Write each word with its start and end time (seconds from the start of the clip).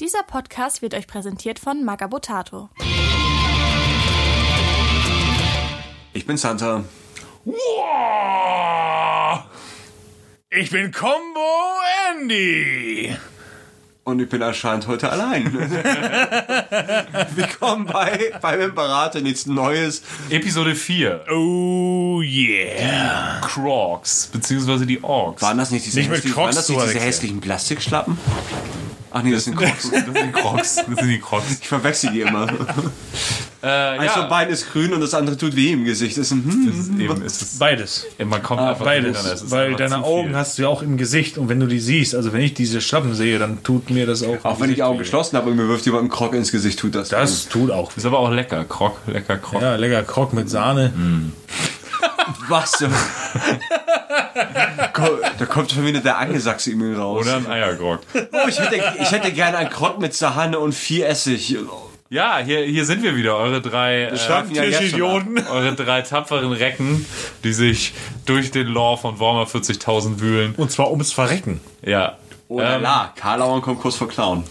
Dieser 0.00 0.22
Podcast 0.22 0.80
wird 0.80 0.94
euch 0.94 1.06
präsentiert 1.06 1.58
von 1.58 1.84
Magabotato. 1.84 2.70
Ich 6.14 6.24
bin 6.24 6.38
Santa. 6.38 6.84
Wow. 7.44 9.40
Ich 10.48 10.70
bin 10.70 10.90
Combo 10.90 11.76
Andy. 12.14 13.14
Und 14.04 14.20
ich 14.20 14.28
bin 14.30 14.42
anscheinend 14.42 14.86
heute 14.86 15.10
allein. 15.10 15.52
Willkommen 17.34 17.84
bei 17.84 18.32
beim 18.40 18.60
Imperator, 18.62 19.20
nichts 19.20 19.44
Neues. 19.44 20.00
Episode 20.30 20.76
4. 20.76 21.26
Oh 21.30 22.22
yeah. 22.22 23.38
Crocs, 23.42 24.30
beziehungsweise 24.32 24.86
die 24.86 25.04
Orks. 25.04 25.42
Waren 25.42 25.58
das 25.58 25.70
nicht 25.70 25.84
diese, 25.84 25.98
Nicht 25.98 26.10
hässlichen, 26.10 26.36
waren 26.38 26.54
das 26.54 26.70
nicht 26.70 26.82
diese 26.82 27.00
hässlichen 27.00 27.42
Plastikschlappen? 27.42 28.16
Ach 29.10 29.22
nee, 29.22 29.32
das 29.32 29.44
sind 29.44 29.56
Crocs. 29.56 29.90
Das 29.90 30.04
sind 30.04 30.16
die 30.16 30.32
Crocs. 30.32 30.76
Das 30.76 30.84
sind 30.86 31.08
die 31.08 31.20
Crocs. 31.20 31.58
Ich 31.60 31.68
verwechsel 31.68 32.12
die 32.12 32.20
immer. 32.22 32.46
Äh, 33.62 33.66
Eins 33.66 34.12
von 34.12 34.22
ja, 34.22 34.28
beiden 34.28 34.54
ist 34.54 34.72
grün 34.72 34.94
und 34.94 35.02
das 35.02 35.12
andere 35.12 35.36
tut 35.36 35.54
weh 35.54 35.72
im 35.72 35.84
Gesicht. 35.84 36.16
Das 36.16 36.28
ist, 36.28 36.32
ein, 36.32 36.44
hm, 36.44 36.66
das 36.66 36.76
ist 36.78 36.98
eben, 36.98 37.22
es 37.22 37.42
ist, 37.42 37.58
Beides. 37.58 38.06
man 38.24 38.42
kommt 38.42 38.58
einfach 38.62 38.86
Beides. 38.86 39.22
ist 39.22 39.50
Weil 39.50 39.74
deine 39.74 40.02
Augen 40.02 40.34
hast 40.34 40.56
du 40.56 40.62
ja 40.62 40.68
auch 40.68 40.80
im 40.80 40.96
Gesicht 40.96 41.36
und 41.36 41.50
wenn 41.50 41.60
du 41.60 41.66
die 41.66 41.78
siehst, 41.78 42.14
also 42.14 42.32
wenn 42.32 42.40
ich 42.40 42.54
diese 42.54 42.80
Schlappen 42.80 43.14
sehe, 43.14 43.38
dann 43.38 43.62
tut 43.62 43.90
mir 43.90 44.06
das 44.06 44.22
auch. 44.22 44.42
auch 44.46 44.60
wenn 44.60 44.70
ich 44.70 44.76
die 44.76 44.82
Augen 44.82 44.98
geschlossen 44.98 45.36
habe 45.36 45.50
und 45.50 45.56
mir 45.56 45.68
wirft 45.68 45.84
jemand 45.84 46.04
einen 46.04 46.10
Krog 46.10 46.32
ins 46.32 46.50
Gesicht, 46.52 46.78
tut 46.78 46.94
das. 46.94 47.10
Das 47.10 47.48
tut 47.48 47.70
auch. 47.70 47.94
Ist 47.94 48.06
aber 48.06 48.20
auch 48.20 48.30
lecker. 48.30 48.64
Krog, 48.64 48.96
lecker 49.06 49.36
Krog. 49.36 49.60
Ja, 49.60 49.76
lecker 49.76 50.04
Krog 50.04 50.32
mit 50.32 50.48
Sahne. 50.48 50.94
was? 52.48 52.72
da 55.38 55.46
kommt 55.46 55.72
schon 55.72 55.86
wieder 55.86 56.00
der 56.00 56.18
Angesachs-E-Mail 56.18 56.96
raus. 56.96 57.22
Oder 57.26 57.36
ein 57.36 57.46
Eiergrog. 57.46 58.00
Oh, 58.14 58.48
ich 58.48 58.58
hätte, 58.58 58.82
ich 59.00 59.10
hätte 59.10 59.32
gerne 59.32 59.58
einen 59.58 59.70
Krog 59.70 60.00
mit 60.00 60.14
Sahne 60.14 60.58
und 60.58 60.74
viel 60.74 61.02
Essig. 61.02 61.56
Ja, 62.12 62.38
hier, 62.38 62.64
hier 62.64 62.84
sind 62.84 63.04
wir 63.04 63.14
wieder, 63.14 63.36
eure 63.36 63.60
drei, 63.60 64.06
äh, 64.06 64.16
ja 64.16 64.80
eure 65.48 65.74
drei 65.76 66.02
tapferen 66.02 66.50
Recken, 66.50 67.06
die 67.44 67.52
sich 67.52 67.94
durch 68.26 68.50
den 68.50 68.66
Lore 68.66 68.98
von 68.98 69.20
Warhammer 69.20 69.46
40.000 69.46 70.18
wühlen. 70.18 70.54
Und 70.56 70.72
zwar 70.72 70.90
ums 70.90 71.12
Verrecken. 71.12 71.60
Ja. 71.82 72.18
Oh 72.48 72.58
la 72.58 72.76
Ähm, 72.76 72.82
la, 72.82 73.12
Karlauern 73.14 73.62
kommt 73.62 73.80
kurz 73.80 73.94
vor 73.94 74.08
Clown. 74.08 74.42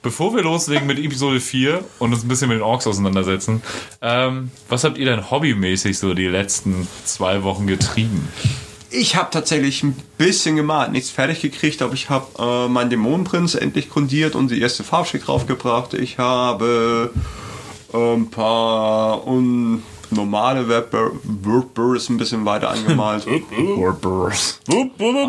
Bevor 0.00 0.34
wir 0.34 0.42
loslegen 0.42 0.86
mit 0.86 0.98
Episode 0.98 1.38
4 1.38 1.84
und 1.98 2.14
uns 2.14 2.24
ein 2.24 2.28
bisschen 2.28 2.48
mit 2.48 2.56
den 2.58 2.62
Orks 2.62 2.86
auseinandersetzen, 2.86 3.62
ähm, 4.00 4.50
was 4.70 4.84
habt 4.84 4.96
ihr 4.96 5.04
denn 5.04 5.30
hobbymäßig 5.30 5.98
so 5.98 6.14
die 6.14 6.28
letzten 6.28 6.88
zwei 7.04 7.42
Wochen 7.42 7.66
getrieben? 7.66 8.26
Ich 8.90 9.16
habe 9.16 9.28
tatsächlich 9.30 9.82
ein 9.82 9.94
bisschen 10.16 10.56
gemalt, 10.56 10.92
nichts 10.92 11.10
fertig 11.10 11.42
gekriegt, 11.42 11.82
aber 11.82 11.92
ich 11.92 12.08
habe 12.08 12.26
äh, 12.38 12.68
meinen 12.68 12.88
Dämonenprinz 12.88 13.54
endlich 13.54 13.90
grundiert 13.90 14.34
und 14.34 14.50
die 14.50 14.60
erste 14.60 14.82
Farbschicht 14.82 15.26
draufgebracht. 15.26 15.92
Ich 15.92 16.16
habe 16.16 17.10
äh, 17.92 17.96
ein 17.96 18.30
paar 18.30 19.26
unnormale 19.26 20.66
Wordburrs 20.68 22.08
ein 22.08 22.16
bisschen 22.16 22.46
weiter 22.46 22.70
angemalt. 22.70 23.26
aber 23.86 24.32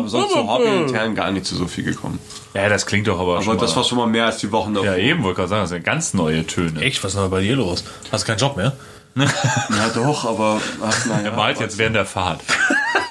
sonst 0.08 0.32
so 0.32 0.48
hobbyintern 0.48 1.14
gar 1.14 1.30
nicht 1.30 1.44
zu 1.44 1.54
so 1.54 1.66
viel 1.66 1.84
gekommen. 1.84 2.18
Ja, 2.54 2.68
das 2.70 2.86
klingt 2.86 3.06
doch 3.08 3.20
aber, 3.20 3.34
Aber 3.34 3.42
schon 3.42 3.58
das 3.58 3.70
mal. 3.70 3.76
war 3.76 3.84
schon 3.84 3.98
mal 3.98 4.06
mehr 4.06 4.26
als 4.26 4.38
die 4.38 4.50
Wochen 4.52 4.72
davor. 4.72 4.90
Ja, 4.90 4.96
eben, 4.96 5.22
wollte 5.22 5.36
gerade 5.36 5.48
sagen, 5.50 5.62
das 5.62 5.70
sind 5.70 5.84
ganz 5.84 6.14
neue 6.14 6.46
Töne. 6.46 6.80
Echt, 6.80 7.04
was 7.04 7.14
ist 7.14 7.20
denn 7.20 7.30
bei 7.30 7.42
dir 7.42 7.56
los? 7.56 7.84
Hast 8.10 8.24
keinen 8.24 8.38
Job 8.38 8.56
mehr? 8.56 8.72
Ja 9.16 9.88
doch, 9.94 10.24
aber 10.24 10.60
ach, 10.82 11.06
naja, 11.06 11.30
Er 11.30 11.36
malt 11.36 11.60
jetzt 11.60 11.76
während 11.78 11.96
der 11.96 12.06
Fahrt. 12.06 12.40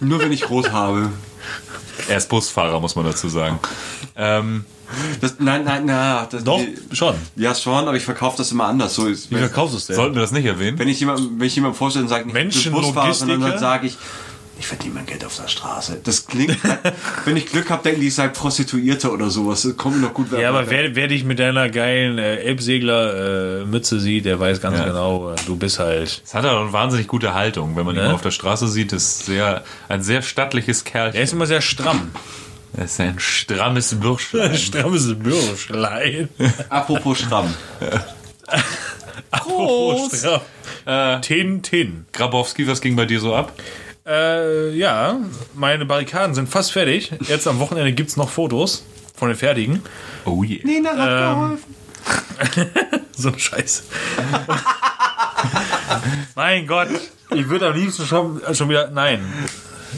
nur 0.00 0.18
wenn 0.20 0.32
ich 0.32 0.48
rot 0.50 0.72
habe. 0.72 1.10
Er 2.08 2.16
ist 2.18 2.28
Busfahrer, 2.28 2.80
muss 2.80 2.94
man 2.96 3.04
dazu 3.04 3.28
sagen. 3.28 3.58
Ähm, 4.16 4.64
Das, 5.20 5.34
nein, 5.38 5.64
nein, 5.64 5.84
nein. 5.84 6.26
Das, 6.30 6.44
Doch, 6.44 6.60
schon. 6.92 7.14
Ja, 7.36 7.54
schon, 7.54 7.74
aber 7.86 7.96
ich 7.96 8.04
verkaufe 8.04 8.36
das 8.38 8.52
immer 8.52 8.66
anders. 8.66 8.94
So 8.94 9.06
ist, 9.06 9.30
Wie 9.30 9.36
verkaufst 9.36 9.74
du 9.74 9.78
es 9.78 9.86
denn? 9.86 9.96
sollten 9.96 10.14
wir 10.14 10.22
das 10.22 10.32
nicht 10.32 10.46
erwähnen? 10.46 10.78
Wenn 10.78 10.88
ich 10.88 11.00
jemandem, 11.00 11.38
wenn 11.38 11.46
ich 11.46 11.54
jemandem 11.56 11.76
vorstelle 11.76 12.04
und 12.04 12.08
sage, 12.08 12.26
du 12.26 12.32
bist 12.32 12.70
Busfahrer, 12.72 13.12
sondern 13.12 13.40
dann 13.40 13.58
sage 13.58 13.88
ich, 13.88 13.96
ich 14.58 14.66
verdiene 14.66 14.94
mein 14.94 15.06
Geld 15.06 15.24
auf 15.24 15.36
der 15.36 15.46
Straße. 15.48 16.00
Das 16.02 16.26
klingt, 16.26 16.56
wenn 17.24 17.36
ich 17.36 17.46
Glück 17.46 17.70
habe, 17.70 17.82
denken 17.84 18.00
die, 18.00 18.08
ich 18.08 18.14
sei 18.14 18.28
Prostituierte 18.28 19.10
oder 19.12 19.30
sowas. 19.30 19.62
Das 19.62 19.76
kommt 19.76 20.00
noch 20.00 20.12
gut. 20.14 20.32
Ja, 20.32 20.48
aber 20.48 20.68
wer, 20.68 20.94
wer 20.96 21.06
dich 21.08 21.24
mit 21.24 21.38
deiner 21.38 21.68
geilen 21.70 22.18
äh, 22.18 22.36
Elbsegler-Mütze 22.38 24.00
sieht, 24.00 24.24
der 24.24 24.40
weiß 24.40 24.60
ganz 24.60 24.78
Ja. 24.78 24.84
genau, 24.86 25.32
äh, 25.32 25.36
du 25.46 25.56
bist 25.56 25.78
halt. 25.78 26.22
Es 26.24 26.34
hat 26.34 26.44
aber 26.44 26.60
eine 26.62 26.72
wahnsinnig 26.72 27.06
gute 27.06 27.34
Haltung. 27.34 27.76
Wenn 27.76 27.86
man 27.86 27.94
ihn 27.96 28.02
Ne? 28.02 28.12
auf 28.14 28.22
der 28.22 28.30
Straße 28.32 28.66
sieht, 28.68 28.92
ist 28.92 29.26
sehr, 29.26 29.62
ein 29.88 30.02
sehr 30.02 30.22
stattliches 30.22 30.84
Kerl. 30.84 31.12
Er 31.14 31.22
ist 31.22 31.32
immer 31.32 31.46
sehr 31.46 31.60
stramm. 31.60 32.10
Er 32.76 32.84
ist 32.84 33.00
ein 33.00 33.18
strammes 33.18 33.94
Bürschlein. 33.98 34.54
Strammes 34.58 35.14
Bürschlein. 35.18 36.28
Apropos 36.68 37.18
stramm. 37.20 37.54
Oh, 39.46 40.08
stramm. 40.12 40.40
Äh, 40.84 41.20
Tin, 41.20 41.62
tin. 41.62 42.06
Grabowski, 42.12 42.66
was 42.66 42.80
ging 42.80 42.96
bei 42.96 43.04
dir 43.04 43.20
so 43.20 43.34
ab? 43.34 43.52
Äh, 44.08 44.70
ja, 44.74 45.20
meine 45.54 45.84
Barrikaden 45.84 46.34
sind 46.34 46.48
fast 46.48 46.72
fertig. 46.72 47.12
Jetzt 47.28 47.46
am 47.46 47.58
Wochenende 47.58 47.92
gibt 47.92 48.08
es 48.08 48.16
noch 48.16 48.30
Fotos 48.30 48.84
von 49.14 49.28
den 49.28 49.36
fertigen. 49.36 49.82
Oh 50.24 50.42
yeah. 50.42 50.60
Nina 50.64 50.90
hat 50.96 51.10
Ähm, 51.10 51.58
geholfen. 52.54 52.98
So 53.18 53.30
ein 53.30 53.38
Scheiß. 53.38 53.82
mein 56.36 56.66
Gott, 56.68 56.88
ich 57.34 57.48
würde 57.48 57.66
am 57.66 57.74
liebsten 57.76 58.06
schon, 58.06 58.40
schon 58.54 58.68
wieder. 58.68 58.90
Nein. 58.90 59.20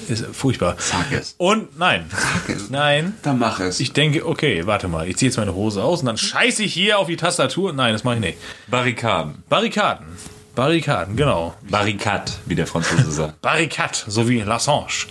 Ist 0.08 0.24
furchtbar. 0.32 0.76
Sag 0.78 1.12
es. 1.12 1.34
Und 1.36 1.78
nein. 1.78 2.06
es. 2.48 2.70
Nein. 2.70 3.14
Dann 3.22 3.38
mach 3.38 3.60
es. 3.60 3.78
Ich 3.80 3.92
denke, 3.92 4.26
okay, 4.26 4.66
warte 4.66 4.88
mal, 4.88 5.06
ich 5.08 5.16
ziehe 5.18 5.28
jetzt 5.30 5.36
meine 5.36 5.54
Hose 5.54 5.82
aus 5.84 6.00
und 6.00 6.06
dann 6.06 6.16
scheiße 6.16 6.62
ich 6.62 6.72
hier 6.72 6.98
auf 6.98 7.08
die 7.08 7.16
Tastatur. 7.16 7.72
Nein, 7.72 7.92
das 7.92 8.04
mache 8.04 8.14
ich 8.16 8.20
nicht. 8.20 8.38
Barrikaden. 8.68 9.42
Barrikaden. 9.48 10.06
Barrikaden, 10.54 11.16
genau. 11.16 11.54
Barrikad, 11.68 12.38
wie 12.46 12.54
der 12.54 12.66
Franzose 12.66 13.10
sagt. 13.10 13.40
Barrikad, 13.42 14.04
so 14.06 14.28
wie 14.28 14.40
Lassange. 14.40 15.06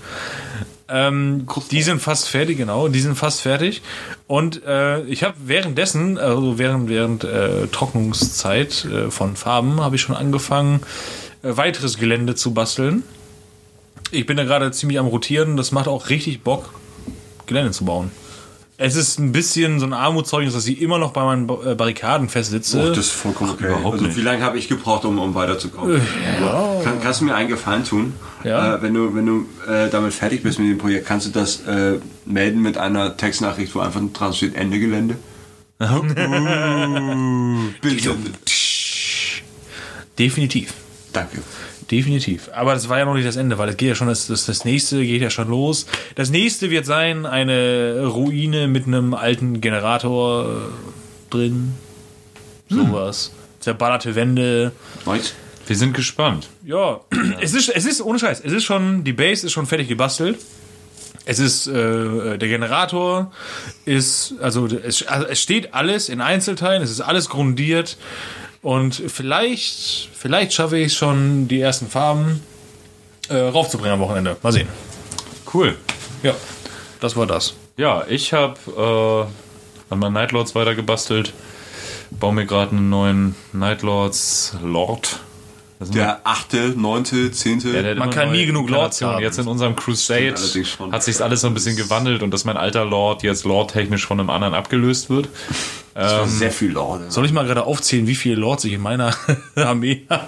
Ähm, 0.92 1.46
die 1.70 1.84
sind 1.84 2.02
fast 2.02 2.30
fertig, 2.30 2.58
genau, 2.58 2.88
die 2.88 3.00
sind 3.00 3.16
fast 3.16 3.42
fertig. 3.42 3.82
Und 4.28 4.64
äh, 4.66 5.02
ich 5.04 5.24
habe 5.24 5.36
währenddessen, 5.46 6.18
also 6.18 6.58
während, 6.58 6.90
während 6.90 7.24
äh, 7.24 7.68
Trocknungszeit 7.68 8.86
äh, 8.86 9.12
von 9.12 9.36
Farben, 9.36 9.82
habe 9.82 9.96
ich 9.96 10.02
schon 10.02 10.16
angefangen, 10.16 10.82
äh, 11.44 11.56
weiteres 11.56 11.98
Gelände 11.98 12.36
zu 12.36 12.54
basteln. 12.54 13.04
Ich 14.12 14.26
bin 14.26 14.38
da 14.38 14.44
gerade 14.44 14.72
ziemlich 14.72 14.98
am 14.98 15.06
Rotieren, 15.06 15.58
das 15.58 15.72
macht 15.72 15.88
auch 15.88 16.10
richtig 16.10 16.42
Bock, 16.42 16.74
Gelände 17.46 17.72
zu 17.72 17.86
bauen. 17.86 18.12
Es 18.82 18.96
ist 18.96 19.20
ein 19.20 19.34
bisschen 19.34 19.78
so 19.82 19.86
ein 19.86 19.92
Armutszeugnis, 19.92 20.54
dass 20.54 20.66
ich 20.66 20.82
immer 20.82 21.00
noch 21.00 21.12
bei 21.12 21.22
meinen 21.26 21.50
äh, 21.50 21.76
Barrikaden 21.76 22.30
festsitze. 22.30 22.80
Oh, 22.82 22.88
das 22.88 23.00
ist 23.08 23.12
vollkommen 23.12 23.50
okay. 23.52 23.66
überhaupt 23.66 23.96
Also, 23.96 24.06
nicht. 24.06 24.16
wie 24.16 24.22
lange 24.22 24.42
habe 24.42 24.58
ich 24.58 24.70
gebraucht, 24.70 25.04
um, 25.04 25.20
um 25.20 25.36
weiterzukommen? 25.36 26.00
Kann, 26.82 27.02
kannst 27.02 27.20
du 27.20 27.26
mir 27.26 27.36
einen 27.36 27.50
Gefallen 27.50 27.84
tun? 27.84 28.14
Ja. 28.46 28.76
Äh, 28.76 28.82
wenn 28.82 28.94
du, 28.94 29.14
wenn 29.14 29.26
du 29.26 29.46
äh, 29.70 29.90
damit 29.90 30.14
fertig 30.14 30.44
bist 30.44 30.60
mit 30.60 30.70
dem 30.70 30.78
Projekt, 30.78 31.06
kannst 31.08 31.28
du 31.28 31.32
das 31.32 31.60
äh, 31.68 32.00
melden 32.26 32.62
mit 32.62 32.78
einer 32.78 33.18
Textnachricht, 33.18 33.76
wo 33.76 33.80
einfach 33.80 34.00
dran 34.14 34.34
steht 34.34 34.56
Ende 34.56 34.80
Gelände? 34.80 35.18
Bitte. 37.82 38.16
Definitiv. 40.18 40.74
Danke. 41.12 41.40
Definitiv. 41.92 42.50
Aber 42.54 42.74
das 42.74 42.88
war 42.88 43.00
ja 43.00 43.06
noch 43.06 43.16
nicht 43.16 43.28
das 43.28 43.36
Ende, 43.36 43.58
weil 43.58 43.70
es 43.70 43.78
geht 43.78 43.90
ja 43.90 43.96
schon, 43.96 44.08
das, 44.08 44.28
das, 44.28 44.46
das 44.46 44.64
nächste 44.64 45.04
geht 45.04 45.22
ja 45.22 45.30
schon 45.32 45.50
los. 45.50 45.88
Das 46.16 46.30
nächste 46.30 46.70
wird 46.70 46.86
sein, 46.86 47.26
eine 47.26 48.06
Ruine 48.06 48.68
mit 48.68 48.86
einem 48.86 49.16
alten 49.16 49.60
Generator 49.60 50.46
äh, 50.46 51.32
drin. 51.32 51.74
Sowas. 52.70 53.32
Zerballerte 53.60 54.14
Wände. 54.16 54.72
Nice. 55.06 55.34
Wir 55.66 55.76
sind 55.76 55.94
gespannt. 55.94 56.48
Ja, 56.64 57.02
es 57.42 57.54
ist, 57.54 57.70
es 57.70 57.86
ist, 57.86 58.02
ohne 58.02 58.20
Scheiß, 58.20 58.42
es 58.44 58.54
ist 58.54 58.64
schon, 58.64 59.04
die 59.04 59.14
Base 59.14 59.48
ist 59.48 59.54
schon 59.54 59.66
fertig 59.66 59.88
gebastelt. 59.88 60.38
Es 61.26 61.40
ist, 61.40 61.68
äh, 61.68 62.38
der 62.38 62.48
Generator 62.48 63.32
ist, 63.86 64.34
also 64.42 64.68
es, 64.68 65.06
also 65.06 65.28
es 65.28 65.42
steht 65.42 65.74
alles 65.74 66.10
in 66.10 66.22
Einzelteilen, 66.22 66.82
es 66.82 66.90
ist 66.90 67.02
alles 67.02 67.30
grundiert. 67.30 67.98
Und 68.62 68.96
vielleicht, 68.96 70.10
vielleicht 70.14 70.54
schaffe 70.54 70.78
ich 70.78 70.88
es 70.88 70.96
schon, 70.96 71.48
die 71.48 71.62
ersten 71.62 71.88
Farben 71.88 72.44
äh, 73.30 73.36
raufzubringen 73.36 73.94
am 73.94 74.00
Wochenende. 74.00 74.38
Mal 74.42 74.52
sehen. 74.52 74.68
Cool. 75.54 75.78
Ja, 76.24 76.36
das 77.00 77.16
war 77.16 77.26
das. 77.26 77.54
Ja, 77.78 78.04
ich 78.08 78.34
habe 78.34 79.28
äh, 79.90 79.94
an 79.94 80.00
meinen 80.00 80.14
Nightlords 80.14 80.56
weitergebastelt. 80.56 81.34
Baue 82.12 82.34
mir 82.34 82.46
gerade 82.46 82.72
einen 82.72 82.90
neuen 82.90 83.36
Nightlords 83.54 84.58
Lord. 84.62 85.20
Der 85.80 86.20
achte, 86.26 86.74
neunte, 86.76 87.32
zehnte. 87.32 87.96
Man 87.96 88.10
kann 88.10 88.32
nie 88.32 88.46
genug 88.46 88.70
Lords 88.70 89.02
haben. 89.02 89.22
Jetzt 89.22 89.40
in 89.40 89.48
unserem 89.48 89.76
Crusade 89.76 90.36
hat 90.92 91.04
sich 91.04 91.22
alles 91.22 91.42
so 91.42 91.48
ein 91.48 91.54
bisschen 91.54 91.78
gewandelt 91.78 92.22
und 92.22 92.32
dass 92.32 92.44
mein 92.44 92.58
alter 92.58 92.84
Lord 92.84 93.24
jetzt 93.24 93.46
Lord-technisch 93.46 94.06
von 94.06 94.20
einem 94.20 94.30
anderen 94.30 94.54
abgelöst 94.56 95.10
wird. 95.10 95.30
das 95.94 96.14
war 96.14 96.28
sehr 96.28 96.52
viel 96.52 96.72
Lorde. 96.72 97.10
Soll 97.10 97.26
ich 97.26 97.32
mal 97.32 97.46
gerade 97.46 97.64
aufzählen, 97.64 98.08
wie 98.08 98.16
viele 98.16 98.36
Lords 98.36 98.66
ich 98.66 98.74
in 98.74 98.82
meiner 98.82 99.16
Armee 99.56 100.06
habe? 100.10 100.28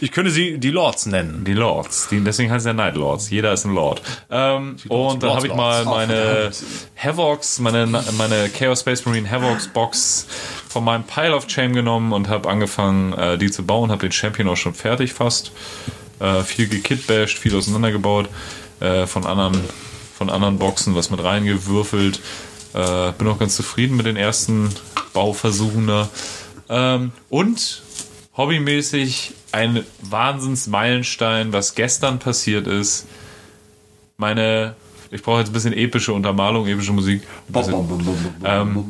Ich 0.00 0.12
könnte 0.12 0.30
sie 0.30 0.58
die 0.58 0.70
Lords 0.70 1.06
nennen. 1.06 1.44
Die 1.44 1.52
Lords, 1.52 2.08
die, 2.08 2.20
deswegen 2.20 2.50
heißt 2.50 2.64
es 2.64 2.66
ja 2.66 2.72
Night 2.72 2.96
Lords. 2.96 3.30
Jeder 3.30 3.52
ist 3.52 3.64
ein 3.64 3.74
Lord. 3.74 4.02
Ähm, 4.30 4.76
und 4.88 5.22
dann 5.22 5.34
habe 5.34 5.46
ich 5.46 5.54
mal 5.54 5.84
Lords. 5.84 6.08
meine 6.08 6.50
Havocs, 6.96 7.58
meine, 7.60 7.86
meine 7.86 8.50
Chaos 8.50 8.80
Space 8.80 9.04
Marine 9.04 9.30
Havocs 9.30 9.68
Box 9.68 10.26
von 10.74 10.82
meinem 10.82 11.04
Pile 11.04 11.36
of 11.36 11.48
Shame 11.48 11.72
genommen 11.72 12.12
und 12.12 12.28
habe 12.28 12.50
angefangen, 12.50 13.12
äh, 13.12 13.38
die 13.38 13.48
zu 13.48 13.64
bauen. 13.64 13.92
Habe 13.92 14.00
den 14.00 14.10
Champion 14.10 14.48
auch 14.48 14.56
schon 14.56 14.74
fertig 14.74 15.12
fast. 15.12 15.52
Äh, 16.18 16.42
viel 16.42 16.66
gekitbashed, 16.66 17.38
viel 17.38 17.54
auseinandergebaut. 17.54 18.28
Äh, 18.80 19.06
von 19.06 19.24
anderen 19.24 19.60
von 20.18 20.30
anderen 20.30 20.58
Boxen 20.58 20.96
was 20.96 21.10
mit 21.10 21.22
reingewürfelt. 21.22 22.18
Äh, 22.72 23.12
bin 23.12 23.28
auch 23.28 23.38
ganz 23.38 23.54
zufrieden 23.54 23.96
mit 23.96 24.06
den 24.06 24.16
ersten 24.16 24.68
Bauversuchen 25.12 25.86
da. 25.86 26.08
Ähm, 26.68 27.12
und 27.30 27.82
hobbymäßig 28.36 29.32
ein 29.52 29.86
Wahnsinnsmeilenstein, 30.02 31.52
was 31.52 31.76
gestern 31.76 32.18
passiert 32.18 32.66
ist. 32.66 33.06
Meine, 34.16 34.74
ich 35.14 35.22
brauche 35.22 35.38
jetzt 35.38 35.50
ein 35.50 35.52
bisschen 35.52 35.72
epische 35.74 36.12
Untermalung, 36.12 36.66
epische 36.66 36.92
Musik. 36.92 37.22
Bisschen, 37.46 37.74
ähm, 38.44 38.84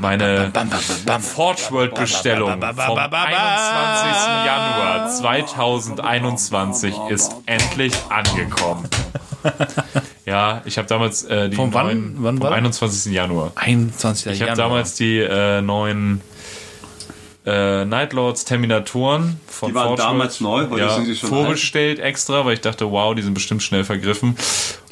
meine 0.00 0.52
Forge 1.20 1.62
World 1.70 1.94
Bestellung 1.94 2.60
vom 2.60 2.98
21. 2.98 3.22
Januar 4.44 5.08
2021 5.08 6.94
ist 7.08 7.36
endlich 7.46 7.92
angekommen. 8.08 8.88
Ja, 10.26 10.62
ich 10.64 10.76
habe 10.76 10.88
damals 10.88 11.22
äh, 11.24 11.48
die 11.48 11.54
Vom 11.56 11.72
wann? 11.72 11.86
neuen, 11.86 12.16
Wann 12.18 12.36
vom 12.38 12.42
war 12.42 12.50
das? 12.50 12.58
21. 12.58 13.12
Januar. 13.12 13.52
21. 13.54 14.32
Ich 14.32 14.42
habe 14.42 14.56
damals 14.56 14.94
die 14.96 15.18
äh, 15.18 15.62
neuen 15.62 16.20
äh, 17.48 17.84
Nightlords 17.86 18.44
Terminatoren 18.44 19.40
von 19.46 19.70
Die 19.70 19.74
waren 19.74 19.88
Forge 19.88 20.02
damals 20.02 20.40
neu, 20.40 20.68
heute 20.68 20.82
ja, 20.82 20.94
sind 20.94 21.06
sie 21.06 21.16
schon 21.16 21.30
vorbestellt 21.30 21.98
extra, 21.98 22.44
weil 22.44 22.54
ich 22.54 22.60
dachte, 22.60 22.90
wow, 22.90 23.14
die 23.14 23.22
sind 23.22 23.32
bestimmt 23.32 23.62
schnell 23.62 23.84
vergriffen. 23.84 24.36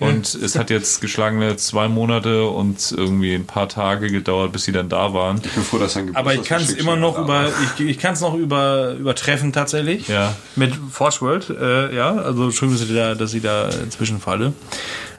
Und 0.00 0.34
es 0.34 0.56
hat 0.56 0.70
jetzt 0.70 1.00
geschlagene 1.00 1.56
zwei 1.56 1.88
Monate 1.88 2.46
und 2.46 2.92
irgendwie 2.96 3.34
ein 3.34 3.46
paar 3.46 3.68
Tage 3.68 4.10
gedauert, 4.10 4.52
bis 4.52 4.64
sie 4.64 4.72
dann 4.72 4.88
da 4.88 5.12
waren. 5.12 5.40
Ich 5.44 5.52
bin 5.52 5.62
froh, 5.62 5.78
dass 5.78 5.96
ein 5.96 6.16
Aber 6.16 6.34
ich 6.34 6.44
kann 6.44 6.62
es 6.62 6.72
immer 6.72 6.96
noch 6.96 7.18
über, 7.18 7.50
ich, 7.78 7.86
ich 7.86 7.98
kann 7.98 8.14
es 8.14 8.20
noch 8.22 8.34
über, 8.34 8.94
übertreffen 8.94 9.52
tatsächlich. 9.52 10.08
Ja. 10.08 10.34
Mit 10.54 10.74
Forge 10.90 11.20
World, 11.20 11.50
äh, 11.50 11.94
ja. 11.94 12.14
Also 12.16 12.50
schön, 12.50 12.70
dass 12.72 12.82
ich 12.82 12.94
da, 12.94 13.14
dass 13.14 13.34
ich 13.34 13.42
da 13.42 13.68
zwischenfalle. 13.90 14.54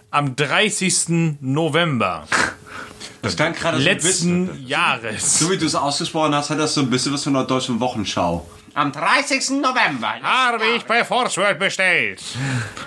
Am 0.09 0.35
30. 0.35 1.37
November 1.41 2.27
Das 3.21 3.35
klang 3.35 3.53
gerade 3.53 3.81
so 3.81 3.89
ein 3.89 3.95
bisschen, 3.97 4.47
letzten 4.47 4.67
Jahres 4.67 5.39
so 5.39 5.49
wie 5.51 5.57
du 5.57 5.65
es 5.65 5.75
ausgesprochen 5.75 6.33
hast, 6.35 6.49
hat 6.49 6.59
das 6.59 6.73
so 6.73 6.81
ein 6.81 6.89
bisschen 6.89 7.13
was 7.13 7.23
von 7.23 7.35
einer 7.35 7.45
deutschen 7.45 7.79
Wochenschau. 7.79 8.45
Am 8.73 8.91
30. 8.91 9.49
November. 9.61 10.13
habe 10.21 10.63
ich 10.75 10.83
bei 10.85 11.03
Forge 11.03 11.37
World 11.37 11.57
bestellt. 11.57 12.21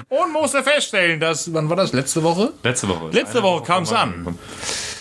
Und 0.09 0.32
musste 0.32 0.62
feststellen, 0.62 1.19
dass, 1.19 1.53
wann 1.53 1.69
war 1.69 1.77
das? 1.77 1.93
Letzte 1.93 2.23
Woche? 2.23 2.53
Letzte 2.62 2.88
Woche. 2.88 3.09
Letzte 3.11 3.43
Woche 3.43 3.65
kam 3.65 3.82
es 3.82 3.93
an. 3.93 4.38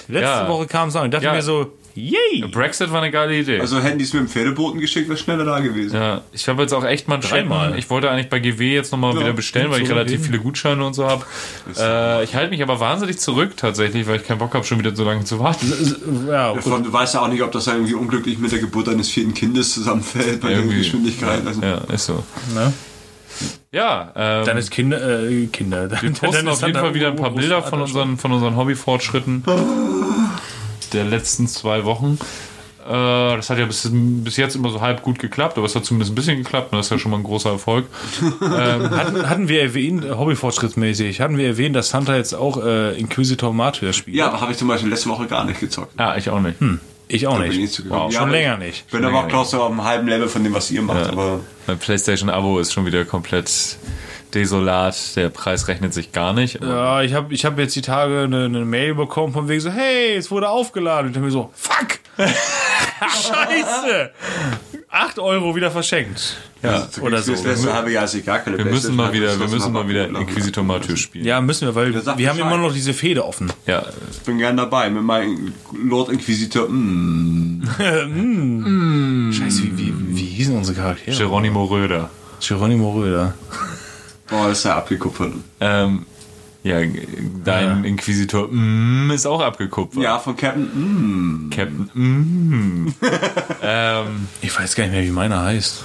Letzte 0.08 0.26
Ja. 0.28 0.48
Woche 0.48 0.66
kam 0.66 0.90
es 0.90 0.96
an. 0.96 1.06
Ich 1.06 1.12
dachte 1.12 1.26
Ja. 1.26 1.34
mir 1.34 1.44
so, 1.44 1.78
yay! 2.00 2.48
Brexit 2.52 2.92
war 2.92 3.02
eine 3.02 3.12
geile 3.12 3.38
Idee. 3.38 3.60
Also 3.60 3.80
hätten 3.82 3.98
die 3.98 4.06
es 4.06 4.14
mit 4.14 4.22
dem 4.22 4.28
Pferdeboten 4.28 4.80
geschickt, 4.80 5.10
wäre 5.10 5.18
schneller 5.18 5.46
da 5.46 5.60
gewesen. 5.60 5.96
ja, 5.96 6.22
ich 6.32 6.48
habe 6.48 6.62
jetzt 6.62 6.74
auch 6.74 6.84
echt 6.86 7.08
mal 7.08 7.18
Dreimal. 7.18 7.78
Ich 7.78 7.90
wollte 7.90 8.10
eigentlich 8.10 8.30
bei 8.30 8.40
GW 8.40 8.74
jetzt 8.74 8.92
nochmal 8.92 9.14
Ja, 9.16 9.20
wieder 9.22 9.34
bestellen, 9.34 9.70
weil 9.72 9.82
ich 9.82 9.90
relativ 9.90 10.14
reden. 10.20 10.24
viele 10.24 10.40
Gutscheine 10.40 10.86
und 10.86 10.94
so 10.94 11.06
habe. 11.08 11.26
Äh, 11.78 12.24
ich 12.24 12.36
halte 12.36 12.50
mich 12.52 12.62
aber 12.64 12.80
wahnsinnig 12.80 13.20
zurück 13.20 13.58
tatsächlich, 13.58 14.08
weil 14.08 14.18
ich 14.18 14.26
keinen 14.26 14.40
Bock 14.40 14.54
habe, 14.54 14.64
schon 14.66 14.80
wieder 14.80 14.96
so 14.96 15.04
lange 15.04 15.24
zu 15.26 15.40
warten. 15.40 15.72
Ja, 16.28 16.50
gut. 16.52 16.60
Davon, 16.66 16.84
du 16.84 16.92
weißt 16.94 17.14
ja 17.16 17.22
auch 17.22 17.28
nicht, 17.28 17.42
ob 17.44 17.52
das 17.52 17.66
dann 17.66 17.76
irgendwie 17.76 17.96
unglücklich 17.96 18.38
mit 18.40 18.52
der 18.52 18.60
Geburt 18.60 18.88
deines 18.88 19.10
vierten 19.10 19.34
Kindes 19.34 19.74
zusammenfällt 19.74 20.42
bei 20.42 20.50
der 20.50 20.58
Irgendwie. 20.60 20.78
Geschwindigkeit. 20.78 21.46
Also, 21.46 21.62
Ja, 21.62 21.78
ist 21.94 22.06
so. 22.06 22.24
Ne? 22.54 22.74
Ja, 23.72 24.12
ähm, 24.16 24.46
Dann 24.46 24.58
ist 24.58 24.72
Kinder, 24.72 25.30
äh, 25.30 25.46
Kinder. 25.46 25.90
Wir 26.02 26.12
posten 26.12 26.48
auf 26.48 26.62
jeden 26.66 26.74
Fall 26.80 26.94
wieder 26.96 27.10
ein 27.10 27.16
paar 27.16 27.30
Bilder 27.30 27.62
von 27.62 27.82
unseren, 27.82 28.18
von 28.18 28.32
unseren 28.32 28.56
Hobbyfortschritten 28.58 29.44
der 30.94 31.06
letzten 31.06 31.48
zwei 31.48 31.84
Wochen. 31.86 32.18
Äh, 32.88 32.92
Das 32.92 33.50
hat 33.50 33.58
ja 33.60 33.66
bis, 33.66 33.88
bis 33.92 34.38
jetzt 34.38 34.56
immer 34.56 34.70
so 34.70 34.82
halb 34.82 35.02
gut 35.04 35.20
geklappt, 35.20 35.58
aber 35.58 35.66
es 35.66 35.76
hat 35.76 35.86
zumindest 35.86 36.12
ein 36.12 36.16
bisschen 36.16 36.38
geklappt. 36.38 36.72
und 36.72 36.78
Das 36.78 36.88
ist 36.88 36.92
ja 36.92 36.98
schon 37.00 37.12
mal 37.12 37.18
ein 37.18 37.24
großer 37.24 37.52
Erfolg. 37.52 37.86
Hatten, 38.42 39.30
hatten 39.30 39.48
wir 39.48 39.62
erwähnt, 39.62 40.06
äh, 40.06 40.12
hobbyfortschrittsmäßig, 40.12 41.22
hatten 41.22 41.38
wir 41.38 41.48
erwähnt, 41.48 41.76
dass 41.76 41.90
Santa 41.90 42.16
jetzt 42.16 42.34
auch 42.34 42.64
äh, 42.64 42.98
Inquisitor 43.00 43.54
Martyr 43.54 43.94
spielt? 43.94 44.18
ja, 44.18 44.28
aber 44.28 44.42
habe 44.42 44.52
ich 44.52 44.58
zum 44.58 44.68
Beispiel 44.68 44.90
letzte 44.90 45.10
Woche 45.10 45.28
gar 45.28 45.46
nicht 45.46 45.60
gezockt. 45.60 45.94
Ja, 46.00 46.16
ich 46.18 46.30
auch 46.30 46.40
nicht. 46.42 46.58
Ich 47.12 47.26
auch 47.28 47.36
Bin 47.38 47.44
ich 47.46 47.50
nicht. 47.52 47.62
nicht 47.62 47.74
zugekommen. 47.74 48.04
Wow, 48.06 48.14
Ja, 48.14 48.20
schon 48.22 48.30
länger 48.30 48.54
ich 48.54 48.66
nicht. 48.66 48.92
Bin 48.92 49.04
aber 49.04 49.20
auch 49.24 49.28
glaube 49.28 49.48
so 49.48 49.62
auf 49.64 49.72
einem 49.72 49.84
halben 49.84 50.08
Level 50.08 50.28
von 50.28 50.44
dem, 50.44 50.54
was 50.54 50.70
ihr 50.72 50.82
macht. 50.84 51.08
Aber 51.10 51.40
Mein 51.68 51.80
PlayStation-Abo 51.80 52.60
ist 52.60 52.72
schon 52.72 52.86
wieder 52.86 53.04
komplett 53.04 53.50
desolat. 54.34 55.16
Der 55.16 55.30
Preis 55.30 55.68
rechnet 55.68 55.94
sich 55.94 56.12
gar 56.12 56.34
nicht. 56.34 56.62
Ja, 56.62 57.02
ich 57.02 57.14
habe 57.14 57.34
ich 57.34 57.46
hab 57.46 57.58
jetzt 57.58 57.76
die 57.76 57.82
Tage 57.82 58.22
eine, 58.22 58.46
eine 58.46 58.66
Mail 58.66 58.96
bekommen 58.96 59.34
von 59.34 59.48
wegen 59.48 59.62
so, 59.62 59.70
hey, 59.70 60.16
es 60.16 60.32
wurde 60.32 60.50
aufgeladen. 60.50 61.08
Und 61.08 61.12
ich 61.12 61.18
hab 61.18 61.24
mir 61.24 61.32
so, 61.32 61.52
fuck! 61.54 62.00
Scheiße! 63.00 64.12
8 64.92 65.20
Euro 65.20 65.56
wieder 65.56 65.70
verschenkt. 65.70 66.38
Ja, 66.64 66.88
oder 67.02 67.22
so. 67.22 67.32
Das 67.32 67.44
letzte 67.44 67.74
halbe 67.74 67.92
Jahr 67.92 68.06
ist 68.06 68.16
ich 68.16 68.26
gar 68.26 68.40
keine 68.40 68.58
wir 68.58 68.66
müssen 68.66 68.96
mal 68.96 69.14
wieder, 69.14 69.40
wir 69.40 69.48
müssen 69.48 69.72
mal 69.72 69.88
wieder. 69.88 70.08
Inquisitor 70.08 70.64
Martyr 70.64 70.98
spielen. 70.98 71.26
Ja, 71.26 71.40
müssen 71.40 71.68
wir, 71.68 71.76
weil 71.76 71.94
wir 71.94 72.30
haben 72.30 72.40
immer 72.40 72.58
noch 72.58 72.74
diese 72.74 72.94
Fehde 72.94 73.24
offen. 73.24 73.54
Ja, 73.66 73.86
Ich 74.12 74.20
bin 74.22 74.40
gern 74.40 74.58
dabei 74.58 74.90
mit 74.90 75.04
meinem 75.04 75.54
Lord 75.74 76.10
Inquisitor. 76.10 76.68
Mm. 76.68 77.62
Scheiße, 79.32 79.64
wie, 79.64 79.78
wie, 79.78 79.94
wie 80.18 80.26
hießen 80.26 80.56
unsere 80.58 80.76
Charaktere? 80.76 81.16
Geronimo 81.16 81.66
Röder. 81.66 82.10
Geronimo 82.46 82.92
Röder. 82.92 83.36
Boah, 84.30 84.50
ist 84.50 84.64
ja 84.66 84.78
abgekupfert. 84.78 85.34
Ähm, 85.60 86.06
ja, 86.64 86.80
dein 87.44 87.84
Inquisitor 87.86 88.48
mm, 88.52 89.12
ist 89.12 89.26
auch 89.26 89.42
abgekupfert. 89.42 90.04
Ja, 90.04 90.20
von 90.20 90.36
Captain. 90.36 90.66
Mm. 90.66 91.50
Captain. 91.50 91.90
Mm. 91.94 92.94
ähm, 93.64 94.28
Ich 94.42 94.58
weiß 94.58 94.76
gar 94.76 94.84
nicht 94.84 94.94
mehr, 94.94 95.04
wie 95.04 95.12
meiner 95.12 95.42
heißt. 95.44 95.84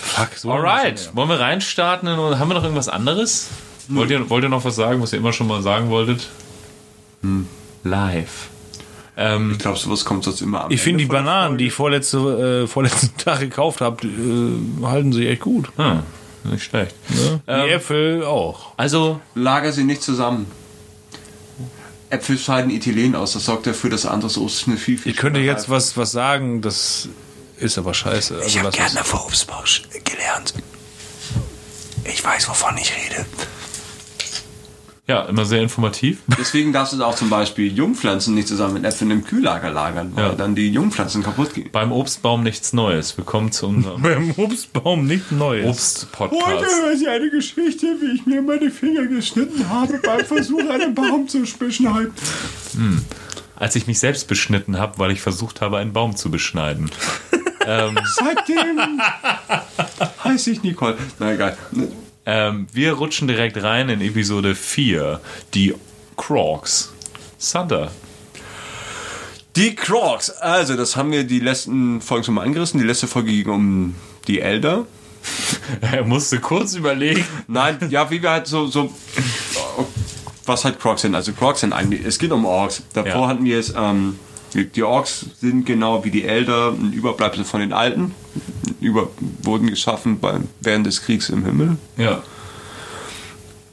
Fuck, 0.00 0.28
so. 0.36 0.52
alright, 0.52 1.10
wollen 1.14 1.28
wir 1.28 1.40
reinstarten? 1.40 2.08
in- 2.08 2.16
Haben 2.38 2.48
wir 2.48 2.54
noch 2.54 2.62
irgendwas 2.62 2.88
anderes? 2.88 3.48
Wollt, 3.88 4.10
ihr, 4.10 4.30
wollt 4.30 4.44
ihr 4.44 4.48
noch 4.48 4.64
was 4.64 4.76
sagen, 4.76 5.02
was 5.02 5.12
ihr 5.12 5.18
immer 5.18 5.32
schon 5.32 5.48
mal 5.48 5.62
sagen 5.62 5.90
wollten? 5.90 6.18
Live. 7.84 8.48
Ähm, 9.16 9.52
Ich 9.52 9.58
glaube, 9.58 9.78
sowas 9.78 10.04
kommt 10.04 10.24
sonst 10.24 10.42
immer 10.42 10.64
an. 10.64 10.70
Ich 10.70 10.80
finde 10.80 10.98
die 11.04 11.06
Bananen, 11.10 11.56
die 11.58 11.68
ich 11.68 11.72
vorletzte, 11.72 12.62
äh, 12.64 12.66
vorletzten 12.66 13.16
Tag 13.18 13.40
gekauft 13.40 13.80
habe, 13.80 14.06
äh, 14.06 14.84
halten 14.84 15.12
sich 15.12 15.26
echt 15.26 15.40
gut. 15.42 15.68
hm, 15.76 16.00
nicht 16.46 16.64
schlecht. 16.64 16.94
Die 17.48 17.70
Äpfel 17.70 18.24
auch. 18.24 18.72
Also, 18.76 19.20
Lager 19.34 19.72
sie 19.72 19.84
nicht 19.84 20.02
zusammen. 20.02 20.50
Äpfel 22.10 22.38
scheiden 22.38 22.70
Ethylen 22.70 23.14
aus. 23.14 23.32
Das 23.32 23.44
sorgt 23.46 23.66
dafür, 23.66 23.90
dass 23.90 24.06
anderes 24.06 24.38
Obst 24.38 24.68
eine 24.68 24.76
viel, 24.76 24.96
viel 24.96 25.12
Ich 25.12 25.18
könnte 25.18 25.40
jetzt 25.40 25.68
was, 25.68 25.96
was 25.96 26.12
sagen, 26.12 26.62
das 26.62 27.08
ist 27.58 27.78
aber 27.78 27.94
scheiße. 27.94 28.38
Also 28.40 28.62
was, 28.62 28.78
was, 28.78 29.08
vor 29.08 29.26
Obstbau 29.26 29.62
gelernt. 30.04 30.54
Ich 32.04 32.24
weiß, 32.24 32.48
wovon 32.48 32.76
ich 32.78 32.92
rede. 32.92 33.26
Ja, 35.08 35.22
immer 35.26 35.44
sehr 35.44 35.62
informativ. 35.62 36.18
Deswegen 36.38 36.72
darfst 36.72 36.92
du 36.92 37.02
auch 37.04 37.14
zum 37.14 37.30
Beispiel 37.30 37.72
Jungpflanzen 37.72 38.34
nicht 38.34 38.48
zusammen 38.48 38.74
mit 38.74 38.84
Äpfeln 38.84 39.10
im 39.12 39.22
Kühlager 39.24 39.70
lagern, 39.70 40.12
weil 40.14 40.24
Ja. 40.30 40.34
dann 40.34 40.54
die 40.56 40.70
Jungpflanzen 40.72 41.22
kaputt 41.22 41.54
gehen. 41.54 41.68
Beim 41.70 41.92
Obstbaum 41.92 42.42
nichts 42.42 42.72
Neues. 42.72 43.16
Willkommen 43.16 43.52
zu 43.52 43.68
unserem 43.68 44.02
beim 44.02 44.32
Obstbaum 44.36 45.06
nicht 45.06 45.30
Neues. 45.30 45.66
Obst-Podcast. 45.66 46.64
höre 46.64 46.92
ich 46.92 47.08
eine 47.08 47.30
Geschichte, 47.30 47.86
wie 48.00 48.16
ich 48.16 48.26
mir 48.26 48.42
meine 48.42 48.70
Finger 48.70 49.06
geschnitten 49.06 49.68
habe 49.68 49.98
beim 50.02 50.24
Versuch, 50.24 50.60
einen 50.70 50.94
Baum 50.94 51.28
zu 51.28 51.40
beschneiden. 51.58 52.12
Als 53.54 53.76
ich 53.76 53.86
mich 53.86 53.98
selbst 54.00 54.26
beschnitten 54.28 54.78
habe, 54.78 54.98
weil 54.98 55.12
ich 55.12 55.20
versucht 55.20 55.60
habe, 55.60 55.78
einen 55.78 55.92
Baum 55.92 56.16
zu 56.16 56.30
beschneiden. 56.30 56.90
Seitdem 57.60 59.00
heiße 60.24 60.50
ich 60.50 60.62
Nicole. 60.62 60.96
Na 61.18 61.32
egal. 61.32 61.56
Ähm, 62.26 62.66
wir 62.72 62.94
rutschen 62.94 63.28
direkt 63.28 63.62
rein 63.62 63.88
in 63.88 64.00
Episode 64.00 64.54
4. 64.54 65.20
Die 65.54 65.74
Crocs. 66.16 66.92
Thunder. 67.52 67.90
Die 69.54 69.74
Crocs. 69.74 70.30
Also, 70.30 70.76
das 70.76 70.96
haben 70.96 71.12
wir 71.12 71.24
die 71.24 71.40
letzten 71.40 72.00
Folgen 72.00 72.24
schon 72.24 72.34
mal 72.34 72.42
angerissen. 72.44 72.80
Die 72.80 72.86
letzte 72.86 73.06
Folge 73.06 73.30
ging 73.30 73.48
um 73.48 73.94
die 74.26 74.40
Elder. 74.40 74.86
Er 75.80 76.04
musste 76.04 76.38
kurz 76.40 76.74
überlegen. 76.74 77.24
Nein, 77.48 77.78
ja, 77.90 78.10
wie 78.10 78.22
wir 78.22 78.30
halt 78.30 78.46
so, 78.46 78.66
so 78.66 78.92
was 80.44 80.64
halt 80.64 80.78
Crocs 80.78 81.02
sind. 81.02 81.14
Also 81.14 81.32
Crocs 81.32 81.60
sind 81.60 81.72
eigentlich, 81.72 82.04
es 82.04 82.18
geht 82.18 82.30
um 82.32 82.44
Orks. 82.44 82.82
Davor 82.92 83.10
Ja. 83.22 83.26
hatten 83.28 83.44
wir 83.44 83.58
es, 83.58 83.74
ähm, 83.76 84.18
die, 84.56 84.66
die 84.66 84.82
Orks 84.82 85.26
sind 85.40 85.66
genau 85.66 86.04
wie 86.04 86.10
die 86.10 86.24
Elder 86.24 86.72
ein 86.72 86.92
Überbleibsel 86.92 87.44
von 87.44 87.60
den 87.60 87.72
Alten. 87.72 88.14
Über, 88.80 89.10
wurden 89.42 89.68
geschaffen 89.68 90.18
bei, 90.18 90.40
während 90.60 90.86
des 90.86 91.02
Kriegs 91.02 91.28
im 91.28 91.44
Himmel. 91.44 91.76
Ja. 91.96 92.22